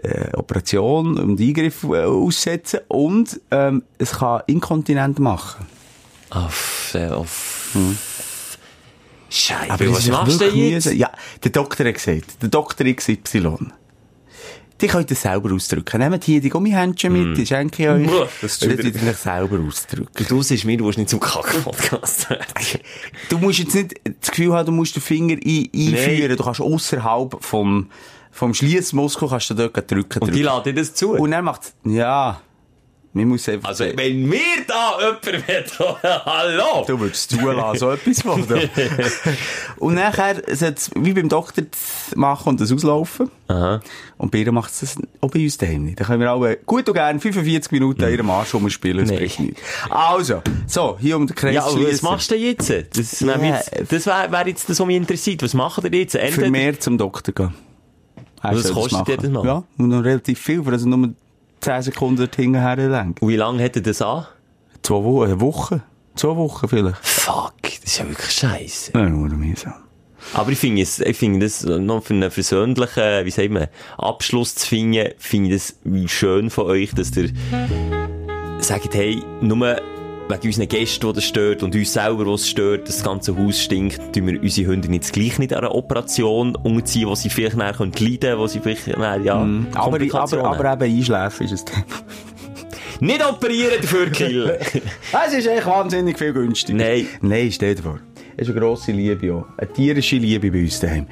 äh, 0.02 0.34
Operation 0.36 1.20
und 1.20 1.40
Eingriff 1.40 1.84
äh, 1.84 2.06
aussetzen 2.06 2.80
und, 2.88 3.40
ähm, 3.52 3.84
es 4.00 4.14
kann 4.14 4.42
inkontinent 4.48 5.20
machen. 5.20 5.68
Auf, 6.32 6.92
äh, 6.96 7.08
auf. 7.08 7.76
Scheiße, 9.30 9.72
Aber 9.72 9.90
was 9.92 10.00
ist 10.00 10.10
machst 10.12 10.42
du 10.42 10.46
denn 10.46 10.56
jetzt? 10.56 10.94
Ja, 10.94 11.12
der 11.44 11.52
Doktor 11.52 11.86
hat 11.86 11.94
gesagt, 11.94 12.42
der 12.42 12.50
Doktor 12.50 12.86
XY. 12.86 13.72
Die 14.82 14.88
könnt 14.88 15.10
ihr 15.12 15.16
selber 15.16 15.54
ausdrücken. 15.54 16.00
Nehmt 16.00 16.24
hier 16.24 16.42
die 16.42 16.50
Gummihändchen 16.50 17.14
mit, 17.14 17.38
die 17.38 17.46
schenke 17.46 17.84
ich 17.84 17.90
euch. 17.90 18.08
Boah, 18.08 18.28
das 18.42 18.54
ist 18.54 18.68
wieder- 18.68 19.10
euch 19.10 19.16
selber 19.18 19.60
ausdrücken. 19.60 20.26
Du 20.28 20.42
siehst 20.42 20.66
mir, 20.66 20.76
du 20.76 20.86
musst 20.86 20.98
nicht 20.98 21.10
zum 21.10 21.20
Kack-Podcast 21.20 22.28
Du 23.30 23.38
musst 23.38 23.60
jetzt 23.60 23.76
nicht 23.76 23.94
das 24.20 24.32
Gefühl 24.32 24.54
haben, 24.54 24.66
du 24.66 24.72
musst 24.72 24.96
den 24.96 25.02
Finger 25.04 25.36
ein 25.36 25.70
einführen. 25.76 26.36
Du 26.36 26.44
kannst 26.44 26.62
außerhalb 26.62 27.38
vom, 27.44 27.90
vom 28.32 28.54
Schliessmuskel 28.56 29.30
kannst 29.30 29.52
du 29.52 29.54
dort 29.54 29.92
drücken. 29.92 30.20
Und 30.20 30.28
die 30.30 30.42
drücken. 30.42 30.44
laden 30.46 30.64
dir 30.64 30.82
das 30.82 30.94
zu. 30.96 31.12
Und 31.12 31.30
dann 31.32 31.46
macht's, 31.46 31.74
ja, 31.86 32.42
man 33.14 33.28
muss 33.28 33.48
einfach, 33.50 33.70
Also, 33.70 33.86
wenn 33.96 34.24
mir 34.28 34.40
da 34.68 34.98
jemand 35.00 35.48
wird, 35.48 35.80
hallo! 36.04 36.86
du 36.88 37.00
würdest 37.00 37.30
zulassen, 37.32 37.78
so 37.80 37.92
etwas 37.92 38.22
von 38.22 38.48
dir. 38.48 38.70
Und 39.78 39.96
nachher 39.96 40.42
soll's 40.56 40.90
wie 40.96 41.12
beim 41.14 41.28
Doktor 41.28 41.66
machen 42.16 42.50
und 42.50 42.62
das 42.62 42.72
auslaufen. 42.72 43.30
Aha. 43.48 43.82
Und 44.18 44.32
bei 44.32 44.38
ihr 44.40 44.52
macht 44.52 44.72
es 44.72 44.96
auch 45.20 45.30
bei 45.32 45.40
uns 45.44 45.58
daheim 45.58 45.86
nicht. 45.86 46.00
Da 46.00 46.06
können 46.06 46.20
wir 46.22 46.32
alle 46.32 46.58
gut 46.58 46.88
und 46.88 46.94
gerne 46.94 47.20
45 47.20 47.72
Minuten 47.72 48.04
an 48.04 48.12
ihrem 48.12 48.30
Arsch 48.30 48.54
rumspielen, 48.54 49.00
das 49.00 49.10
Nee. 49.10 49.18
bringt 49.18 49.40
nichts. 49.40 49.62
Also, 49.90 50.42
so, 50.68 50.98
hier 51.00 51.18
um 51.18 51.26
den 51.28 51.36
Kreis 51.36 51.56
Ja, 51.56 51.66
aber 51.66 51.82
was 51.92 52.02
machst 52.04 52.30
du 52.32 52.36
denn 52.36 52.44
jetzt? 52.44 52.70
Das, 52.70 53.22
yeah. 53.22 53.44
jetzt, 53.44 53.72
das 53.92 54.06
wäre 54.06 54.32
wär 54.32 54.48
jetzt 54.48 54.70
das, 54.70 54.80
was 54.80 54.86
mich 54.88 54.96
interessiert. 54.98 55.42
Was 55.44 55.54
machen 55.54 55.84
ihr 55.92 56.00
jetzt? 56.00 56.12
Für 56.14 56.20
Entweder- 56.20 56.50
mehr 56.52 56.80
zum 56.80 56.98
Doktor 56.98 57.32
gehen. 57.34 57.54
Was 58.44 58.54
soll 58.54 58.62
das 58.64 58.72
kostet 58.74 58.92
machen. 59.00 59.06
jedes 59.12 59.30
Mal? 59.30 59.46
Ja, 59.46 59.64
und 59.78 59.88
noch 59.90 60.04
relativ 60.04 60.40
viel, 60.40 60.64
für 60.64 60.72
das 60.72 60.84
nur 60.86 61.10
10 61.62 61.82
Sekunden 61.84 62.18
dorthin 62.18 62.56
herlenkt. 62.56 63.22
Und 63.22 63.30
wie 63.30 63.36
lange 63.36 63.62
hätte 63.62 63.82
das 63.82 64.02
an? 64.02 64.26
Zwei 64.84 65.04
Wochen, 65.04 65.26
eine 65.26 65.42
Woche. 65.42 65.84
Zwei 66.16 66.36
Wochen 66.36 66.68
vielleicht. 66.68 66.98
Fuck, 67.06 67.54
das 67.62 67.84
ist 67.86 68.00
ja 68.00 68.10
wirklich 68.10 68.32
scheiße. 68.32 68.92
Ja, 68.94 69.08
nur 69.08 69.30
mühsam. 69.30 69.74
Aber 70.34 70.52
ich 70.52 70.60
finde 70.60 70.82
es, 70.82 71.00
ich 71.00 71.18
finde 71.18 71.46
das 71.46 71.64
noch 71.64 72.04
für 72.04 72.14
einen 72.14 72.32
versöhnlichen, 72.32 73.26
wie 73.26 73.32
sagt 73.32 73.50
man, 73.50 73.68
Abschluss 73.98 74.56
zu 74.56 74.68
finden, 74.68 75.10
finde 75.18 75.56
ich 75.56 75.56
das 75.56 75.76
wie 75.84 76.08
schön 76.08 76.50
von 76.50 76.66
euch, 76.66 76.94
dass 76.94 77.16
ihr 77.18 77.32
sagt, 78.60 78.94
hey, 78.94 79.22
nur 79.42 79.82
wegen 80.30 80.48
unseren 80.48 80.68
Gästen, 80.68 81.08
die 81.08 81.14
das 81.14 81.24
stört 81.24 81.64
und 81.64 81.76
uns 81.76 81.94
selber, 81.94 82.26
was 82.26 82.48
stört, 82.48 82.88
das 82.88 83.04
ganze 83.04 83.38
Haus 83.38 83.60
stinkt, 83.62 84.14
tun 84.14 84.28
wir 84.28 84.42
unsere 84.42 84.72
Hunde 84.72 84.90
nicht 84.90 85.12
gleich 85.12 85.40
nicht 85.40 85.54
an 85.54 85.60
einer 85.66 85.76
Operation 85.76 86.56
unterziehen, 86.56 87.08
wo 87.08 87.16
sie 87.16 87.30
vielleicht 87.30 87.58
nachher 87.58 87.74
können 87.74 87.94
leiden 88.00 88.38
wo 88.38 88.48
sie 88.48 88.60
vielleicht, 88.60 88.88
nachher, 88.88 89.22
ja, 89.22 89.36
Aber, 89.36 89.46
aber, 89.74 89.90
Komplikationen. 89.90 90.46
aber 90.46 90.74
eben 90.86 90.98
einschlafen 90.98 91.46
ist 91.46 91.52
es 91.52 91.66
dann. 91.66 91.84
Nicht 93.00 93.26
operieren, 93.28 93.82
dafür 93.82 94.12
killen. 94.12 94.58
Es 95.26 95.34
ist 95.34 95.48
echt 95.48 95.66
wahnsinnig 95.66 96.20
viel 96.20 96.34
günstiger. 96.34 96.78
Nein. 96.78 97.08
Nein, 97.22 97.52
stell 97.52 97.74
dir 97.74 97.82
vor. 97.82 98.00
Es 98.38 98.48
ist 98.48 98.52
eine 98.54 98.62
grosse 98.62 98.92
Liebe 98.92 99.34
auch. 99.34 99.46
Eine 99.58 99.74
tierische 99.74 100.18
Liebe 100.18 100.52
bei 100.52 100.62
uns 100.62 100.80
daheim. 100.80 101.08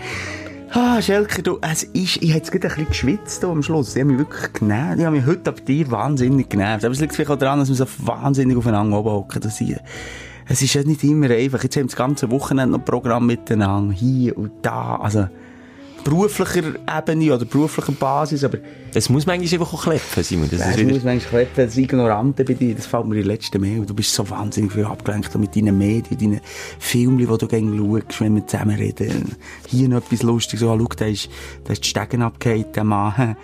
Ah, 0.72 1.02
Schelke, 1.02 1.42
du, 1.42 1.58
es 1.62 1.84
ist, 1.84 2.18
ich 2.18 2.30
hätte 2.32 2.36
jetzt 2.36 2.52
gerade 2.52 2.68
ein 2.68 2.86
bisschen 2.86 2.88
geschwitzt 2.90 3.44
am 3.44 3.64
Schluss. 3.64 3.96
Ich 3.96 4.02
habe 4.04 4.12
mich 4.12 4.20
wirklich 4.20 4.54
genervt. 4.54 5.00
Ich 5.00 5.06
habe 5.06 5.16
mich 5.16 5.26
heute 5.26 5.50
ab 5.50 5.66
dir 5.66 5.90
wahnsinnig 5.90 6.48
genervt. 6.48 6.86
Aber 6.86 6.94
es 6.94 7.00
liegt 7.00 7.16
vielleicht 7.16 7.32
auch 7.32 7.38
daran, 7.38 7.58
dass 7.58 7.70
wir 7.70 7.76
so 7.76 7.88
wahnsinnig 7.98 8.56
aufeinander 8.56 9.00
oben 9.00 9.10
hocken. 9.10 9.42
Es 9.44 10.62
ist 10.62 10.74
ja 10.76 10.84
nicht 10.84 11.04
immer 11.04 11.32
einfach. 11.32 11.64
Jetzt 11.64 11.76
haben 11.76 11.84
wir 11.84 11.88
das 11.88 11.96
ganze 11.96 12.30
Wochenende 12.30 12.78
noch 12.78 12.86
Programm 12.86 13.26
miteinander. 13.26 13.96
Hier 13.96 14.38
und 14.38 14.52
da. 14.62 14.98
Also, 14.98 15.28
beruflicher 16.04 16.74
Ebene 16.98 17.34
oder 17.34 17.46
beruflicher 17.46 17.92
Basis. 17.92 18.44
Aber 18.44 18.58
Es 18.94 19.10
muss 19.10 19.26
manchmal 19.26 19.60
einfach 19.62 19.74
auch 19.74 19.84
klepfen, 19.84 20.24
Simon. 20.24 20.50
Das 20.50 20.60
das 20.60 20.70
ist 20.72 20.78
wieder... 20.80 20.94
muss 20.94 21.04
manchmal 21.04 21.46
kleppen, 21.46 21.66
das 21.66 21.78
Ignorante 21.78 22.44
bei 22.44 22.54
dir, 22.54 22.76
das 22.76 22.86
fällt 22.86 23.06
mir 23.06 23.16
in 23.16 23.22
der 23.22 23.34
letzten 23.34 23.62
Mail. 23.62 23.86
Du 23.86 23.94
bist 23.94 24.14
so 24.14 24.30
wahnsinnig 24.30 24.72
viel 24.72 24.86
abgelenkt 24.86 25.34
mit 25.38 25.56
deinen 25.56 25.78
Medien, 25.78 26.18
deinen 26.18 26.42
Filmen, 26.80 27.18
die 27.18 27.26
du 27.26 27.48
gerne 27.48 27.78
schaust, 27.78 28.22
wenn 28.22 28.36
wir 28.36 28.48
zusammen 28.48 28.76
reden. 28.78 29.36
Hier 29.68 29.90
noch 29.90 29.98
etwas 29.98 30.24
Lustiges. 30.24 30.64
Oh, 30.64 30.78
schau, 30.78 30.88
da 30.98 31.06
ist, 31.06 31.30
da 31.64 31.74
ist 31.74 31.84
die 31.84 31.90
Stegen 31.90 32.22
abgehakt, 32.22 32.76
der 32.76 32.84
Mann. 32.84 33.36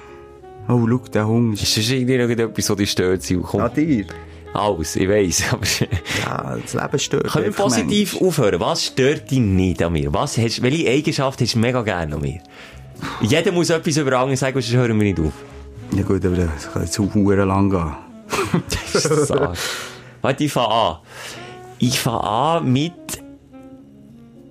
Oh, 0.67 0.87
schau, 0.87 0.97
der 1.13 1.27
Hund 1.27 1.53
ist... 1.55 1.63
Ist 1.63 1.77
das 1.77 1.89
irgendwie 1.89 2.17
noch 2.17 2.29
etwas, 2.29 2.69
was 2.69 2.77
dich 2.77 2.91
stört, 2.91 3.21
Simon? 3.21 3.43
Komm, 3.43 3.61
An 3.61 3.73
dir? 3.73 4.05
Alles, 4.55 4.95
ich 4.95 5.07
weiss, 5.07 5.43
aber... 5.51 5.65
Ja, 6.19 6.57
das 6.57 6.73
Leben 6.73 6.99
stört. 6.99 7.27
Können 7.31 7.45
wir 7.45 7.51
positiv 7.51 8.13
manchmal. 8.13 8.29
aufhören? 8.29 8.59
Was 8.59 8.85
stört 8.85 9.31
dich 9.31 9.39
nicht 9.39 9.81
an 9.83 9.93
mir? 9.93 10.13
Was 10.13 10.37
hast, 10.37 10.61
welche 10.61 10.89
Eigenschaft 10.89 11.41
hast 11.41 11.55
du 11.55 11.59
mega 11.59 11.81
gerne 11.81 12.15
an 12.15 12.21
mir? 12.21 12.39
Jeder 13.21 13.51
muss 13.51 13.69
etwas 13.69 13.97
über 13.97 14.17
andere 14.17 14.37
sagen, 14.37 14.61
sonst 14.61 14.75
hören 14.75 14.99
wir 14.99 15.05
nicht 15.05 15.19
auf. 15.19 15.33
Ja 15.95 16.03
gut, 16.03 16.25
aber 16.25 16.35
das 16.35 16.71
kann 16.71 16.83
jetzt 16.83 16.99
auch 16.99 17.13
lang 17.13 17.69
gehen. 17.69 17.95
so. 18.93 19.53
Warte, 20.21 20.43
ich 20.43 20.51
fange 20.51 20.69
an. 20.69 20.97
Ich 21.77 21.99
fange 21.99 22.23
an 22.23 22.71
mit, 22.71 22.93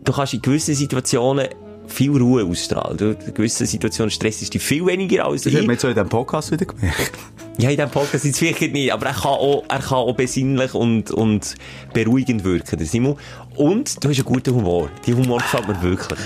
du 0.05 0.13
kannst 0.13 0.35
in 0.35 0.43
gewissen 0.43 0.75
Situationen 0.75 1.49
viel 1.95 2.11
Ruhe 2.11 2.45
ausstrahlen. 2.45 2.97
Du, 2.97 3.11
in 3.11 3.35
gewissen 3.35 3.67
Situationen 3.67 4.11
stressst 4.11 4.53
dich 4.53 4.63
viel 4.63 4.85
weniger 4.87 5.27
als 5.27 5.43
Das 5.43 5.53
ich. 5.53 5.59
hat 5.59 5.67
man 5.67 5.75
jetzt 5.75 5.85
auch 5.85 5.89
in 5.89 5.95
diesem 5.95 6.09
Podcast 6.09 6.51
wieder 6.53 6.67
gemerkt. 6.67 7.13
Ja, 7.57 7.71
in 7.71 7.77
diesem 7.77 7.91
Podcast 7.93 8.25
jetzt 8.25 8.41
vielleicht 8.41 8.73
nicht, 8.73 8.93
aber 8.93 9.07
er 9.07 9.13
kann 9.13 9.31
auch, 9.31 9.63
er 9.69 9.79
kann 9.79 9.99
auch 9.99 10.17
besinnlich 10.17 10.75
und, 10.75 11.13
und 11.13 11.55
beruhigend 11.93 12.43
wirken, 12.43 12.77
der 12.79 12.87
Simon. 12.89 13.17
Und 13.55 14.03
du 14.03 14.09
hast 14.09 14.17
einen 14.17 14.25
guten 14.25 14.57
Humor. 14.57 14.91
Die 15.07 15.15
Humor 15.15 15.39
gefällt 15.39 15.69
mir 15.69 15.81
wirklich. 15.81 16.19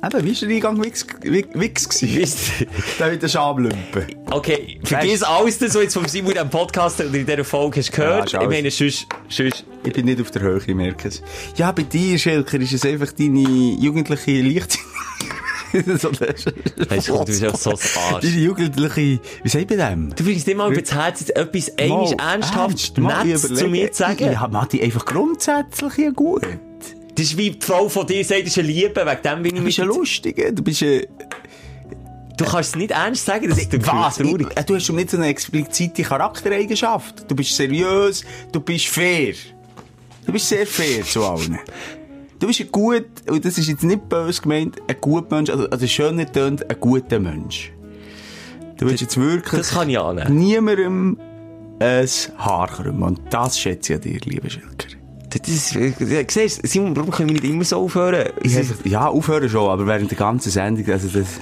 Eben, 0.00 0.24
wie 0.24 0.40
war 0.40 0.48
der 0.48 0.56
Eingang 0.56 0.84
Wix, 0.84 1.06
Wix, 1.22 1.88
gewesen? 1.88 2.66
Der 3.00 3.10
mit 3.10 3.20
den 3.20 3.28
Schamlümpen. 3.28 4.06
Okay, 4.30 4.78
vergiss 4.84 5.24
alles, 5.24 5.58
das, 5.58 5.74
was 5.74 5.82
jetzt 5.82 5.94
vom 5.94 6.06
Simon 6.06 6.34
diesem 6.34 6.50
Podcast 6.50 7.00
oder 7.00 7.12
in 7.12 7.26
dieser 7.26 7.44
Folge 7.44 7.80
hast 7.80 7.90
gehört. 7.90 8.30
Ja, 8.30 8.38
ist 8.38 8.44
ich 8.44 8.48
meine, 8.48 8.70
sonst, 8.70 9.06
sonst, 9.28 9.64
Ich 9.84 9.92
bin 9.92 10.06
nicht 10.06 10.20
auf 10.20 10.30
der 10.30 10.42
Höhe, 10.42 10.60
ich 10.64 10.74
merke 10.74 11.08
es. 11.08 11.20
Ja, 11.56 11.72
bei 11.72 11.82
dir, 11.82 12.16
Schelker, 12.16 12.60
ist 12.60 12.72
es 12.72 12.84
einfach 12.84 13.10
deine 13.12 13.40
jugendliche 13.40 14.40
Licht... 14.40 14.78
so, 15.98 16.10
das 16.10 16.46
Weisst 16.88 17.08
du, 17.08 17.24
bist 17.24 17.42
einfach 17.42 17.58
so 17.58 17.70
ein 17.70 17.78
Arsch. 18.12 18.24
Deine 18.24 18.40
jugendliche... 18.40 19.20
Wie 19.42 19.48
sagt 19.48 19.68
man 19.68 19.78
dem? 19.78 20.14
Du 20.14 20.22
bringst 20.22 20.46
immer 20.46 20.68
über 20.68 20.80
das 20.80 20.94
Herz, 20.94 21.28
etwas 21.28 21.76
einmal 21.76 22.12
ernsthaft 22.12 22.70
ernst, 22.70 22.98
mal 22.98 23.24
Nettes 23.24 23.52
zu 23.52 23.66
mir 23.66 23.90
zu 23.90 24.04
sagen. 24.04 24.30
Ja, 24.32 24.46
Matti, 24.46 24.80
einfach 24.80 25.04
grundsätzlich 25.04 25.98
ja 25.98 26.10
gut. 26.10 26.46
Das 27.18 27.26
ist 27.26 27.36
wie 27.36 27.50
die 27.50 27.66
Frau 27.66 27.88
von 27.88 28.06
dir 28.06 28.24
sagt, 28.24 28.42
das 28.42 28.50
ist 28.50 28.58
eine 28.58 28.68
Liebe, 28.68 29.04
wegen 29.04 29.22
dem 29.24 29.42
bin 29.42 29.54
ich 29.56 29.58
Du 29.58 29.64
bist 29.64 29.80
ein 29.80 29.88
Lustiger, 29.88 30.52
du 30.52 30.62
bist 30.62 30.82
ein... 30.84 31.02
Du 32.36 32.44
kannst 32.44 32.70
es 32.70 32.76
nicht 32.76 32.92
ernst 32.92 33.26
sagen, 33.26 33.48
das 33.48 33.58
ist 33.58 33.72
der 33.72 33.84
Was? 33.84 34.18
traurig. 34.18 34.46
Äh, 34.54 34.62
du 34.62 34.76
hast 34.76 34.84
schon 34.84 34.94
nicht 34.94 35.10
so 35.10 35.16
eine 35.16 35.26
explizite 35.26 36.04
Charaktereigenschaft. 36.04 37.28
Du 37.28 37.34
bist 37.34 37.56
seriös, 37.56 38.24
du 38.52 38.60
bist 38.60 38.86
fair. 38.86 39.34
Du 40.24 40.30
bist 40.30 40.48
sehr 40.48 40.64
fair 40.64 41.02
zu 41.02 41.24
allen. 41.26 41.58
Du 42.38 42.46
bist 42.46 42.60
ein 42.60 42.70
gut, 42.70 43.06
und 43.28 43.44
das 43.44 43.58
ist 43.58 43.66
jetzt 43.66 43.82
nicht 43.82 44.08
böse 44.08 44.40
gemeint, 44.40 44.76
ein 44.86 44.96
guter 45.00 45.34
Mensch, 45.34 45.50
also, 45.50 45.68
also 45.68 45.86
schön 45.88 46.14
nicht 46.14 46.32
tönt, 46.34 46.70
ein 46.70 46.78
guter 46.78 47.18
Mensch. 47.18 47.72
Du 48.76 48.86
willst 48.86 49.00
jetzt 49.00 49.16
wirklich 49.16 49.58
Das 49.60 49.70
kann 49.70 49.90
ich 49.90 49.98
annehmen. 49.98 50.36
niemandem 50.36 51.18
ein 51.80 52.08
Haar 52.36 52.68
krümmen. 52.68 53.02
Und 53.02 53.20
das 53.30 53.58
schätze 53.58 53.94
ich 53.94 53.96
an 53.96 54.02
dir, 54.02 54.20
lieber 54.24 54.48
Schilker. 54.48 54.97
Das 55.30 55.48
ist, 55.48 55.78
siehst 56.30 56.62
du, 56.62 56.66
Simon, 56.66 56.96
warum 56.96 57.10
können 57.10 57.28
wir 57.28 57.34
nicht 57.34 57.44
immer 57.44 57.64
so 57.64 57.78
aufhören? 57.78 58.30
Ja, 58.84 59.08
aufhören 59.08 59.48
schon, 59.48 59.68
aber 59.68 59.86
während 59.86 60.10
der 60.10 60.18
ganzen 60.18 60.50
Sendung, 60.50 60.88
also 60.90 61.08
das, 61.08 61.38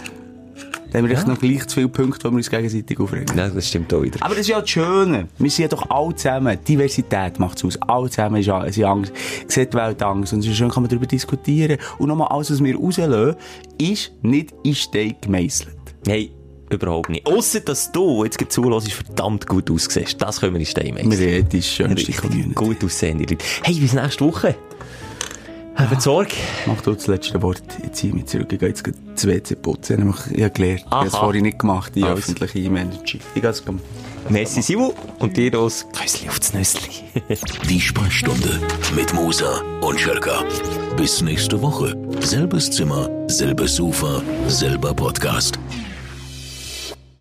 da 0.90 0.98
haben 0.98 1.08
wir 1.08 1.16
echt 1.16 1.26
noch 1.26 1.38
gleich 1.38 1.66
zu 1.66 1.74
viele 1.74 1.88
Punkte, 1.88 2.24
wo 2.24 2.30
wir 2.30 2.38
uns 2.38 2.50
gegenseitig 2.50 2.98
aufregen. 2.98 3.26
Nein, 3.36 3.52
das 3.54 3.68
stimmt 3.68 3.92
auch 3.92 4.02
wieder. 4.02 4.18
Aber 4.22 4.30
das 4.30 4.40
ist 4.40 4.48
ja 4.48 4.60
das 4.60 4.70
Schöne. 4.70 5.28
Wir 5.38 5.50
sind 5.50 5.64
ja 5.64 5.68
doch 5.68 5.90
alle 5.90 6.14
zusammen. 6.14 6.58
Diversität 6.66 7.38
macht 7.38 7.58
es 7.58 7.64
aus. 7.64 7.82
Alle 7.82 8.08
zusammen 8.08 8.42
sind 8.42 8.84
Angst. 8.84 9.12
Sieht 9.46 9.72
die 9.72 9.76
Welt 9.76 10.02
Angst. 10.02 10.32
Und 10.32 10.40
es 10.40 10.46
ist 10.46 10.56
schön, 10.56 10.70
kann 10.70 10.82
man 10.82 10.88
darüber 10.88 11.06
diskutieren. 11.06 11.78
Und 11.98 12.08
nochmal, 12.08 12.28
alles, 12.28 12.50
was 12.50 12.62
wir 12.62 12.76
rauslassen, 12.76 13.36
ist 13.78 14.12
nicht 14.22 14.54
in 14.62 14.74
Stein 14.74 15.16
gemeisselt. 15.20 15.76
Nein, 16.06 16.30
überhaupt 16.70 17.08
nicht. 17.08 17.26
Ausser, 17.26 17.60
dass 17.60 17.92
du 17.92 18.24
jetzt 18.24 18.38
gerade 18.38 18.48
zuhörst, 18.50 18.92
verdammt 18.92 19.46
gut 19.46 19.70
aussiehst. 19.70 20.20
Das 20.20 20.40
können 20.40 20.54
wir 20.54 20.60
in 20.60 20.66
Stein 20.66 20.94
messen. 20.94 21.18
Wir 21.18 21.38
haben 21.38 21.48
die 21.48 21.62
schönste 21.62 22.12
Community. 22.12 22.54
gut 22.54 22.84
aussehende 22.84 23.24
Leute. 23.24 23.44
Hey, 23.62 23.74
bis 23.74 23.92
nächste 23.92 24.24
Woche. 24.24 24.54
Habt 25.76 26.00
Sorge. 26.00 26.30
Mach 26.64 26.80
du 26.80 26.92
das 26.94 27.06
letzte 27.06 27.40
Wort. 27.42 27.62
Jetzt 27.82 27.96
ziehe 27.98 28.08
ich 28.10 28.14
mich 28.16 28.26
zurück. 28.26 28.50
Ich 28.50 28.58
gehe 28.58 28.68
jetzt 28.68 28.82
das 29.14 29.26
WC 29.26 29.56
putzen. 29.56 30.14
Ich 30.32 30.42
habe 30.42 30.50
gelernt. 30.50 30.80
Ich 30.86 30.90
habe 30.90 31.06
es 31.08 31.14
vorhin 31.14 31.42
nicht 31.42 31.58
gemacht, 31.58 31.92
die 31.94 32.02
Also. 32.02 32.14
öffentliche 32.16 32.58
E-Energy. 32.60 33.20
Ich 33.34 33.42
gehe 33.42 33.50
es. 33.50 33.62
Merci, 34.30 34.62
Simon. 34.62 34.92
Und 35.18 35.36
dir 35.36 35.50
das 35.50 35.86
Küssli 35.92 36.28
aufs 36.30 36.52
Nüssli. 36.54 36.90
Die 37.68 37.80
Sprechstunde 37.80 38.58
mit 38.96 39.12
Musa 39.14 39.62
und 39.82 40.00
Schelka. 40.00 40.42
Bis 40.96 41.20
nächste 41.22 41.60
Woche. 41.62 41.94
Selbes 42.20 42.70
Zimmer, 42.70 43.08
selbes 43.28 43.76
Sofa, 43.76 44.22
selber 44.48 44.94
Podcast. 44.94 45.58